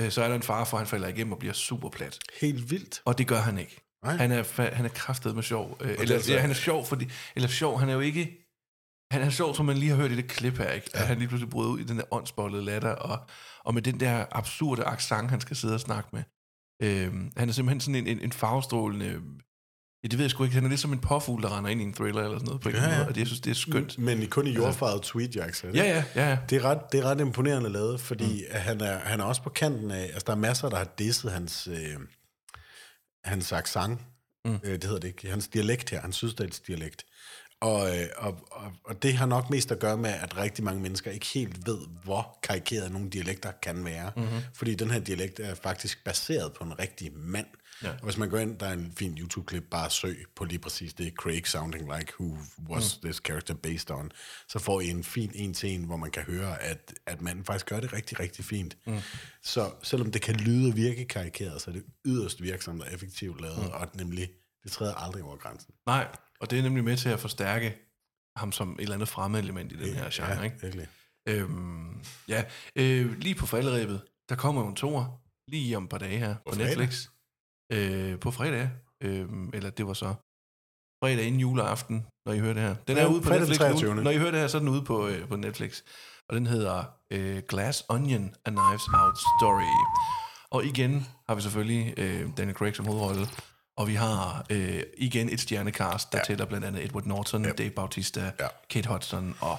øh, 0.00 0.10
så 0.10 0.22
er 0.22 0.28
der 0.28 0.34
en 0.34 0.42
far 0.42 0.64
for, 0.64 0.76
at 0.76 0.80
han 0.80 0.86
falder 0.86 1.08
igennem 1.08 1.32
og 1.32 1.38
bliver 1.38 1.54
super 1.54 1.90
plat. 1.90 2.18
Helt 2.40 2.70
vildt. 2.70 3.02
Og 3.04 3.18
det 3.18 3.28
gør 3.28 3.40
han 3.40 3.58
ikke. 3.58 3.80
Nej. 4.04 4.16
Han 4.16 4.32
er, 4.32 4.74
han 4.74 4.84
er 4.84 4.88
kraftet 4.88 5.34
med 5.34 5.42
sjov. 5.42 5.76
Øh, 5.80 5.88
det 5.88 5.96
er 5.96 6.02
eller, 6.02 6.14
altså- 6.14 6.32
ja, 6.32 6.38
han 6.40 6.50
er 6.50 6.54
sjov, 6.54 6.86
fordi, 6.86 7.06
eller 7.36 7.48
sjov, 7.48 7.78
han 7.78 7.88
er 7.88 7.94
jo 7.94 8.00
ikke... 8.00 8.49
Han 9.10 9.22
er 9.22 9.30
sjov, 9.30 9.54
som 9.54 9.66
man 9.66 9.76
lige 9.76 9.90
har 9.90 9.96
hørt 9.96 10.10
i 10.10 10.16
det 10.16 10.28
klip 10.28 10.58
her, 10.58 10.70
ikke? 10.70 10.90
At 10.94 11.06
han 11.06 11.18
lige 11.18 11.28
pludselig 11.28 11.50
bryder 11.50 11.70
ud 11.70 11.78
i 11.78 11.84
den 11.84 11.96
der 11.96 12.04
åndsbollede 12.10 12.64
latter, 12.64 12.90
og, 12.90 13.18
og 13.64 13.74
med 13.74 13.82
den 13.82 14.00
der 14.00 14.24
absurde 14.30 14.84
accent, 14.84 15.30
han 15.30 15.40
skal 15.40 15.56
sidde 15.56 15.74
og 15.74 15.80
snakke 15.80 16.08
med. 16.12 16.22
Øhm, 16.82 17.32
han 17.36 17.48
er 17.48 17.52
simpelthen 17.52 17.80
sådan 17.80 17.94
en, 17.94 18.06
en, 18.06 18.20
en 18.20 18.32
farvestrålende... 18.32 19.20
Ja, 20.02 20.08
det 20.08 20.18
ved 20.18 20.24
jeg 20.24 20.30
sgu 20.30 20.44
ikke. 20.44 20.54
Han 20.54 20.64
er 20.64 20.68
lidt 20.68 20.80
som 20.80 20.92
en 20.92 20.98
påfugl, 20.98 21.42
der 21.42 21.56
render 21.58 21.70
ind 21.70 21.80
i 21.80 21.84
en 21.84 21.94
thriller 21.94 22.22
eller 22.22 22.38
sådan 22.38 22.46
noget 22.46 22.60
på 22.60 22.68
en 22.68 22.74
Ja, 22.74 22.86
måde, 22.86 23.08
og 23.08 23.14
det, 23.14 23.16
jeg 23.20 23.26
synes, 23.26 23.40
det 23.40 23.50
er 23.50 23.54
skønt. 23.54 23.98
Men 23.98 24.26
kun 24.26 24.46
i 24.46 24.50
jordfarvet 24.50 25.02
tweetjacks, 25.02 25.64
er 25.64 25.70
det? 25.70 25.78
Ja, 25.78 25.84
ja, 25.84 26.04
ja, 26.14 26.28
ja. 26.30 26.38
Det 26.50 26.56
er 26.56 26.64
ret, 26.64 26.78
det 26.92 27.00
er 27.00 27.04
ret 27.04 27.20
imponerende 27.20 27.70
lavet, 27.70 28.00
fordi 28.00 28.44
mm. 28.50 28.56
han, 28.58 28.80
er, 28.80 28.98
han 28.98 29.20
er 29.20 29.24
også 29.24 29.42
på 29.42 29.50
kanten 29.50 29.90
af, 29.90 30.02
altså 30.02 30.24
der 30.26 30.32
er 30.32 30.36
masser, 30.36 30.68
der 30.68 30.76
har 30.76 30.88
disset 30.98 31.32
hans, 31.32 31.68
øh, 31.68 31.96
hans 33.24 33.52
accent, 33.52 34.00
mm. 34.44 34.58
øh, 34.64 34.72
det 34.72 34.84
hedder 34.84 34.98
det 34.98 35.08
ikke, 35.08 35.30
hans 35.30 35.48
dialekt 35.48 35.90
her, 35.90 36.00
hans 36.00 36.16
sydstatsdialekt. 36.16 37.04
Og, 37.60 37.90
og, 38.16 38.40
og 38.84 39.02
det 39.02 39.14
har 39.14 39.26
nok 39.26 39.50
mest 39.50 39.72
at 39.72 39.78
gøre 39.78 39.96
med, 39.96 40.10
at 40.10 40.36
rigtig 40.36 40.64
mange 40.64 40.82
mennesker 40.82 41.10
ikke 41.10 41.26
helt 41.26 41.66
ved, 41.66 41.78
hvor 42.04 42.38
karikeret 42.42 42.92
nogle 42.92 43.10
dialekter 43.10 43.52
kan 43.62 43.84
være. 43.84 44.12
Mhm. 44.16 44.26
Fordi 44.54 44.74
den 44.74 44.90
her 44.90 45.00
dialekt 45.00 45.40
er 45.40 45.54
faktisk 45.54 46.04
baseret 46.04 46.52
på 46.52 46.64
en 46.64 46.78
rigtig 46.78 47.12
mand. 47.16 47.46
Ja. 47.82 47.90
Og 47.90 48.04
hvis 48.04 48.16
man 48.16 48.30
går 48.30 48.38
ind, 48.38 48.58
der 48.58 48.66
er 48.66 48.72
en 48.72 48.92
fin 48.96 49.18
YouTube-klip, 49.18 49.64
bare 49.70 49.90
søg 49.90 50.24
på 50.36 50.44
lige 50.44 50.58
præcis 50.58 50.94
det, 50.94 51.14
Craig 51.14 51.46
sounding 51.46 51.96
like, 51.98 52.12
who 52.20 52.38
was 52.68 52.98
mm. 53.02 53.08
this 53.08 53.16
character 53.16 53.54
based 53.54 53.90
on, 53.90 54.12
så 54.48 54.58
får 54.58 54.80
I 54.80 54.88
en 54.88 55.04
fin 55.04 55.30
en 55.34 55.54
til 55.54 55.70
en, 55.70 55.84
hvor 55.84 55.96
man 55.96 56.10
kan 56.10 56.22
høre, 56.22 56.62
at, 56.62 56.94
at 57.06 57.20
manden 57.20 57.44
faktisk 57.44 57.66
gør 57.66 57.80
det 57.80 57.92
rigtig, 57.92 58.20
rigtig 58.20 58.44
fint. 58.44 58.76
Mm. 58.86 58.98
Så 59.42 59.70
selvom 59.82 60.12
det 60.12 60.22
kan 60.22 60.36
lyde 60.36 60.68
og 60.68 60.76
virke 60.76 61.04
karikeret, 61.04 61.62
så 61.62 61.70
er 61.70 61.74
det 61.74 61.84
yderst 62.04 62.42
virksomt 62.42 62.82
og 62.82 62.92
effektivt 62.92 63.40
lavet, 63.40 63.58
mm. 63.58 63.72
og 63.72 63.88
nemlig, 63.94 64.30
det 64.64 64.72
træder 64.72 64.94
aldrig 64.94 65.22
over 65.22 65.36
grænsen. 65.36 65.74
Nej, 65.86 66.06
og 66.40 66.50
det 66.50 66.58
er 66.58 66.62
nemlig 66.62 66.84
med 66.84 66.96
til 66.96 67.08
at 67.08 67.20
forstærke 67.20 67.76
ham 68.36 68.52
som 68.52 68.72
et 68.72 68.80
eller 68.82 68.94
andet 68.94 69.08
fremmed 69.08 69.40
element 69.40 69.72
i 69.72 69.76
den 69.76 69.94
her 69.94 70.10
genre, 70.12 70.32
ja, 70.32 70.42
ikke? 70.42 70.56
virkelig. 70.62 70.86
Øhm, 71.28 72.02
ja, 72.28 72.44
øh, 72.76 73.18
lige 73.18 73.34
på 73.34 73.46
falderæbet, 73.46 74.02
der 74.28 74.34
kommer 74.36 74.62
jo 74.62 74.68
en 74.68 74.76
toer, 74.76 75.20
lige 75.50 75.76
om 75.76 75.84
et 75.84 75.90
par 75.90 75.98
dage 75.98 76.18
her 76.18 76.34
på, 76.34 76.40
på 76.46 76.50
fredag? 76.50 76.66
Netflix. 76.66 77.08
Øh, 77.72 78.18
på 78.20 78.30
fredag, 78.30 78.70
øh, 79.02 79.28
eller 79.52 79.70
det 79.70 79.86
var 79.86 79.92
så 79.92 80.14
fredag 81.04 81.24
inden 81.24 81.40
juleaften, 81.40 82.06
når 82.26 82.32
I 82.32 82.38
hører 82.38 82.54
det 82.54 82.62
her. 82.62 82.74
Den 82.88 82.96
Ja, 82.96 83.02
er 83.02 83.06
ude 83.06 83.22
på 83.22 83.30
Netflix 83.30 83.58
nu. 83.58 83.64
23.. 83.64 83.94
Når 83.94 84.10
I 84.10 84.18
hører 84.18 84.30
det 84.30 84.40
her, 84.40 84.46
så 84.48 84.56
er 84.56 84.60
den 84.60 84.68
ude 84.68 84.84
på, 84.84 85.08
øh, 85.08 85.28
på 85.28 85.36
Netflix. 85.36 85.82
og 86.28 86.36
den 86.36 86.46
hedder 86.46 86.84
øh, 87.10 87.42
Glass 87.48 87.84
Onion, 87.88 88.34
A 88.44 88.50
Knives 88.50 88.82
Out 88.94 89.18
Story. 89.18 89.62
Og 90.50 90.64
igen 90.64 91.06
har 91.28 91.34
vi 91.34 91.42
selvfølgelig 91.42 91.94
øh, 91.96 92.28
Daniel 92.36 92.56
Craig 92.56 92.76
som 92.76 92.86
hovedrolle, 92.86 93.26
og 93.80 93.88
vi 93.88 93.94
har 93.94 94.46
øh, 94.50 94.82
igen 94.96 95.28
et 95.28 95.40
stjernecast, 95.40 96.12
der 96.12 96.18
ja. 96.18 96.24
tæller 96.24 96.44
blandt 96.44 96.66
andet 96.66 96.84
Edward 96.84 97.06
Norton, 97.06 97.44
ja. 97.44 97.52
Dave 97.52 97.70
Bautista, 97.70 98.32
ja. 98.40 98.46
Kate 98.70 98.88
Hudson 98.88 99.36
og 99.40 99.58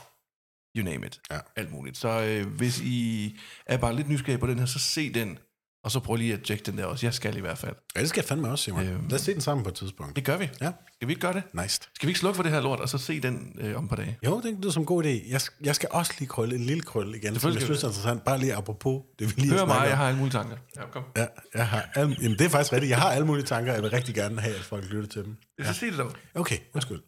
you 0.77 0.85
name 0.85 1.05
it. 1.05 1.21
Ja. 1.31 1.39
Alt 1.55 1.71
muligt. 1.71 1.97
Så 1.97 2.21
øh, 2.21 2.47
hvis 2.47 2.79
I 2.79 3.37
er 3.65 3.77
bare 3.77 3.95
lidt 3.95 4.09
nysgerrige 4.09 4.37
på 4.37 4.47
den 4.47 4.59
her, 4.59 4.65
så 4.65 4.79
se 4.79 5.13
den. 5.13 5.39
Og 5.83 5.91
så 5.91 5.99
prøv 5.99 6.15
lige 6.15 6.33
at 6.33 6.41
tjekke 6.43 6.63
den 6.63 6.77
der 6.77 6.85
også. 6.85 7.05
Jeg 7.05 7.13
skal 7.13 7.37
i 7.37 7.39
hvert 7.39 7.57
fald. 7.57 7.75
Ja, 7.95 8.01
det 8.01 8.09
skal 8.09 8.21
jeg 8.21 8.27
fandme 8.27 8.49
også, 8.49 8.63
Simon. 8.63 8.87
Øhm, 8.87 9.07
Lad 9.07 9.19
os 9.19 9.21
se 9.21 9.33
den 9.33 9.41
sammen 9.41 9.63
på 9.63 9.69
et 9.69 9.75
tidspunkt. 9.75 10.15
Det 10.15 10.25
gør 10.25 10.37
vi. 10.37 10.49
Ja. 10.61 10.71
Skal 10.93 11.07
vi 11.07 11.11
ikke 11.11 11.21
gøre 11.21 11.33
det? 11.33 11.43
Nice. 11.53 11.79
Skal 11.95 12.07
vi 12.07 12.09
ikke 12.09 12.19
slukke 12.19 12.35
for 12.35 12.43
det 12.43 12.51
her 12.51 12.61
lort, 12.61 12.79
og 12.79 12.89
så 12.89 12.97
se 12.97 13.19
den 13.21 13.55
øh, 13.59 13.77
om 13.77 13.83
et 13.83 13.89
par 13.89 13.95
dage? 13.95 14.17
Jo, 14.25 14.41
det 14.41 14.57
lyder 14.59 14.71
som 14.71 14.81
en 14.81 14.85
god 14.85 15.03
idé. 15.03 15.29
Jeg, 15.31 15.41
jeg 15.63 15.75
skal 15.75 15.89
også 15.91 16.13
lige 16.19 16.29
krølle 16.29 16.55
en 16.55 16.63
lille 16.63 16.83
krølle 16.83 17.17
igen, 17.17 17.39
som 17.39 17.53
jeg 17.53 17.61
synes 17.61 17.83
er 17.83 17.87
interessant. 17.87 18.23
Bare 18.23 18.39
lige 18.39 18.55
apropos 18.55 19.01
det, 19.19 19.27
vi 19.37 19.41
lige 19.41 19.53
Hør 19.53 19.65
mig, 19.65 19.87
jeg 19.87 19.97
har 19.97 20.07
alle 20.07 20.17
mulige 20.17 20.33
tanker. 20.33 20.57
Ja, 20.77 20.81
kom. 20.91 21.03
Ja, 21.17 21.25
jeg 21.55 21.67
har 21.67 21.89
al, 21.95 22.17
jamen, 22.21 22.37
det 22.37 22.45
er 22.45 22.49
faktisk 22.49 22.73
rigtigt. 22.73 22.89
Jeg 22.89 22.97
har 22.97 23.09
alle 23.11 23.27
mulige 23.27 23.45
tanker, 23.45 23.73
jeg 23.73 23.83
vil 23.83 23.91
rigtig 23.91 24.15
gerne 24.15 24.41
have, 24.41 24.55
at 24.55 24.61
folk 24.61 24.85
lytter 24.85 25.09
til 25.09 25.23
dem. 25.23 25.35
Så 25.63 25.73
sig 25.73 25.89
det 25.89 25.97
dog. 25.97 26.11
Okay, 26.35 26.57
undskyld. 26.73 27.01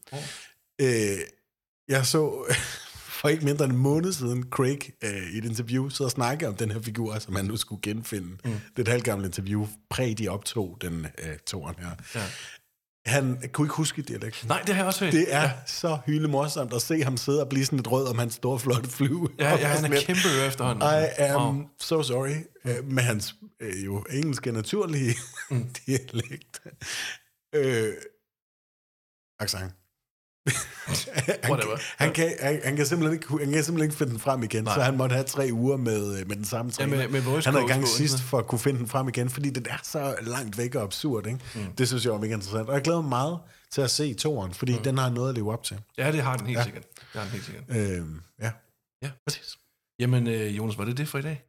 Øh, 0.81 1.17
jeg 1.87 2.05
så 2.05 2.45
for 3.23 3.29
ikke 3.29 3.45
mindre 3.45 3.65
end 3.65 3.73
en 3.73 3.79
måned 3.79 4.13
siden 4.13 4.43
Craig 4.49 4.79
øh, 5.03 5.33
i 5.33 5.37
et 5.37 5.45
interview 5.45 5.89
så 5.89 6.09
snakke 6.09 6.47
om 6.47 6.55
den 6.55 6.71
her 6.71 6.81
figur, 6.81 7.19
som 7.19 7.35
han 7.35 7.45
nu 7.45 7.57
skulle 7.57 7.81
genfinde. 7.81 8.27
Mm. 8.29 8.51
Det 8.51 8.77
er 8.77 8.81
et 8.81 8.87
halvgammelt 8.87 9.25
interview, 9.37 9.67
præg 9.89 10.17
de 10.17 10.27
optog 10.29 10.77
den 10.81 11.07
øh, 11.23 11.37
toren 11.47 11.75
her. 11.79 11.89
Ja. 12.15 12.21
Han 13.05 13.49
kunne 13.53 13.65
ikke 13.65 13.75
huske 13.75 14.01
dialekten. 14.01 14.47
Nej, 14.47 14.59
det 14.61 14.69
har 14.69 14.81
jeg 14.81 14.85
også 14.87 15.03
hørt. 15.05 15.13
Det 15.13 15.33
er 15.33 15.41
Ja. 15.41 15.51
så 15.65 15.97
hylde 16.05 16.27
morsomt 16.27 16.73
at 16.73 16.81
se 16.81 17.03
ham 17.03 17.17
sidde 17.17 17.41
og 17.41 17.49
blive 17.49 17.65
sådan 17.65 17.77
lidt 17.77 17.91
rød 17.91 18.07
om 18.07 18.17
hans 18.19 18.33
store, 18.33 18.59
flotte 18.59 18.89
flyve. 18.89 19.29
Ja, 19.39 19.45
ja, 19.47 19.53
Og 19.53 19.59
han 19.75 19.85
er 19.85 19.89
lidt, 19.89 20.05
kæmpe 20.05 20.21
øre 20.39 20.47
efterhånden. 20.47 20.83
I 20.83 21.21
am 21.23 21.41
Wow. 21.41 21.53
wow. 21.53 21.65
so 21.79 22.03
sorry. 22.03 22.35
Øh, 22.65 22.91
med 22.91 23.03
hans 23.03 23.35
øh, 23.59 23.85
jo 23.85 24.05
engelske 24.11 24.51
naturlige 24.51 25.15
mm. 25.51 25.69
dialekt. 25.85 26.61
Øh, 27.55 27.93
accent. 29.39 29.73
Han, 31.43 31.51
Whatever. 31.51 31.77
han, 31.97 32.13
kan, 32.13 32.33
han, 32.41 32.59
han, 32.63 32.75
kan 32.75 32.85
simpelthen 32.85 33.13
ikke, 33.21 33.27
han 33.43 33.53
kan 33.53 33.63
simpelthen 33.63 33.81
ikke 33.83 33.95
finde 33.97 34.11
den 34.11 34.19
frem 34.19 34.43
igen, 34.43 34.63
Nej. 34.63 34.71
Nej. 34.75 34.75
så 34.75 34.81
han 34.85 34.97
måtte 34.97 35.13
have 35.13 35.23
tre 35.25 35.49
uger 35.51 35.77
med, 35.77 36.19
øh, 36.19 36.27
med 36.27 36.35
den 36.35 36.45
samme 36.45 36.71
Ja, 36.79 36.83
træner. 36.83 36.97
med- 36.97 37.07
med 37.07 37.21
voice 37.21 37.45
han 37.47 37.53
havde 37.53 37.67
coach 37.67 37.73
gang 37.73 37.87
sidst 37.87 38.21
for 38.21 38.37
at 38.37 38.47
kunne 38.47 38.59
finde 38.59 38.79
den 38.79 38.87
frem 38.87 39.07
igen, 39.09 39.29
fordi 39.29 39.49
den 39.49 39.65
er 39.69 39.77
så 39.83 40.15
langt 40.21 40.57
væk 40.57 40.75
og 40.75 40.83
absurd. 40.83 41.27
Ikke? 41.27 41.39
Mm. 41.55 41.61
Det 41.77 41.87
synes 41.87 42.05
jeg 42.05 42.13
var 42.13 42.19
mega 42.19 42.33
interessant. 42.33 42.67
Og 42.69 42.73
jeg 42.75 42.81
glæder 42.81 43.01
mig 43.01 43.09
meget 43.09 43.39
til 43.71 43.81
at 43.81 43.91
se 43.91 44.13
toeren, 44.13 44.53
fordi 44.53 44.73
mm. 44.77 44.83
den 44.83 44.97
har 44.97 45.09
noget 45.09 45.29
at 45.29 45.35
leve 45.35 45.53
op 45.53 45.63
til. 45.63 45.79
Ja, 45.97 46.11
det 46.11 46.21
har 46.21 46.37
den 46.37 46.47
helt 46.47 46.57
Ja. 46.59 46.63
sikkert. 46.63 46.83
Det 46.95 47.03
har 47.13 47.21
den 47.21 47.31
helt 47.31 47.45
sikkert. 47.45 47.63
Øhm, 47.69 48.21
ja. 48.41 48.51
Ja. 49.01 49.09
Præcis. 49.27 49.57
Jamen, 49.99 50.27
øh, 50.27 50.57
Jonas, 50.57 50.77
var 50.77 50.85
det 50.85 50.97
det 50.97 51.07
for 51.07 51.17
i 51.17 51.21
dag? 51.21 51.43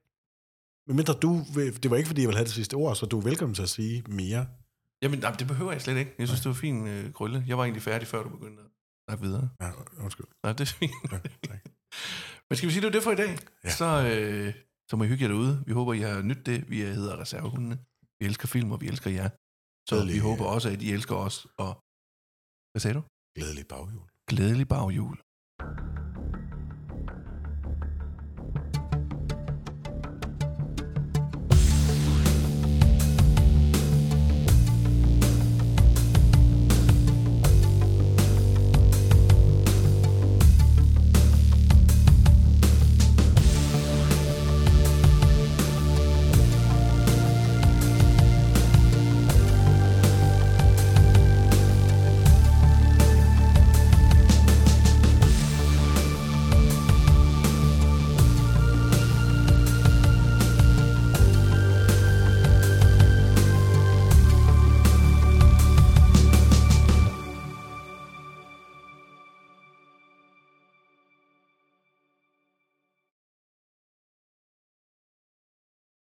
Men 0.86 0.96
mindre 0.96 1.14
du, 1.14 1.44
det 1.82 1.90
var 1.90 1.96
ikke 1.96 2.06
fordi, 2.06 2.20
jeg 2.20 2.28
ville 2.28 2.38
have 2.38 2.44
det 2.46 2.54
sidste 2.54 2.74
ord, 2.74 2.96
så 2.96 3.06
du 3.06 3.18
er 3.18 3.22
velkommen 3.22 3.54
til 3.54 3.62
at 3.62 3.68
sige 3.68 4.04
mere. 4.08 4.46
Jamen, 5.02 5.18
nej, 5.18 5.30
det 5.30 5.46
behøver 5.46 5.72
jeg 5.72 5.80
slet 5.82 5.96
ikke. 5.96 6.14
Jeg 6.18 6.28
synes, 6.28 6.40
det 6.40 6.48
var 6.48 6.54
fin 6.54 6.86
øh. 6.86 7.10
Jeg 7.48 7.58
var 7.58 7.64
egentlig 7.64 7.82
færdig, 7.82 8.08
før 8.08 8.22
du 8.22 8.28
begyndte 8.28 8.62
snakke 9.04 9.22
videre. 9.26 9.48
Ja, 9.62 9.70
undskyld. 10.04 10.26
Nej, 10.44 10.52
det 10.52 10.60
er 10.60 10.72
fint. 10.80 10.92
Men 12.48 12.56
skal 12.56 12.66
vi 12.68 12.72
sige, 12.72 12.82
det 12.82 12.88
var 12.90 12.96
det 12.98 13.02
for 13.08 13.14
i 13.18 13.20
dag? 13.24 13.32
Ja. 13.64 13.70
Så, 13.80 13.88
øh, 14.12 14.54
så 14.90 14.96
må 14.96 15.04
I 15.04 15.08
hygge 15.08 15.22
jer 15.24 15.28
derude. 15.28 15.54
Vi 15.66 15.72
håber, 15.72 15.92
I 15.92 16.00
har 16.00 16.22
nydt 16.22 16.46
det. 16.46 16.70
Vi 16.70 16.78
hedder 16.80 17.20
Reservehundene. 17.20 17.76
Vi 18.18 18.26
elsker 18.26 18.48
film, 18.48 18.72
og 18.72 18.80
vi 18.80 18.86
elsker 18.92 19.10
jer. 19.10 19.28
Så 19.88 19.94
Glædelig, 19.94 20.14
vi 20.14 20.18
håber 20.28 20.44
øh, 20.46 20.54
også, 20.54 20.68
at 20.74 20.82
I 20.82 20.92
elsker 20.92 21.16
os. 21.26 21.36
Og 21.64 21.70
hvad 22.72 22.80
sagde 22.84 22.94
du? 22.98 23.02
Glædelig 23.36 23.66
baghjul. 23.72 24.06
Glædelig 24.30 24.68
baghjul. 24.68 25.16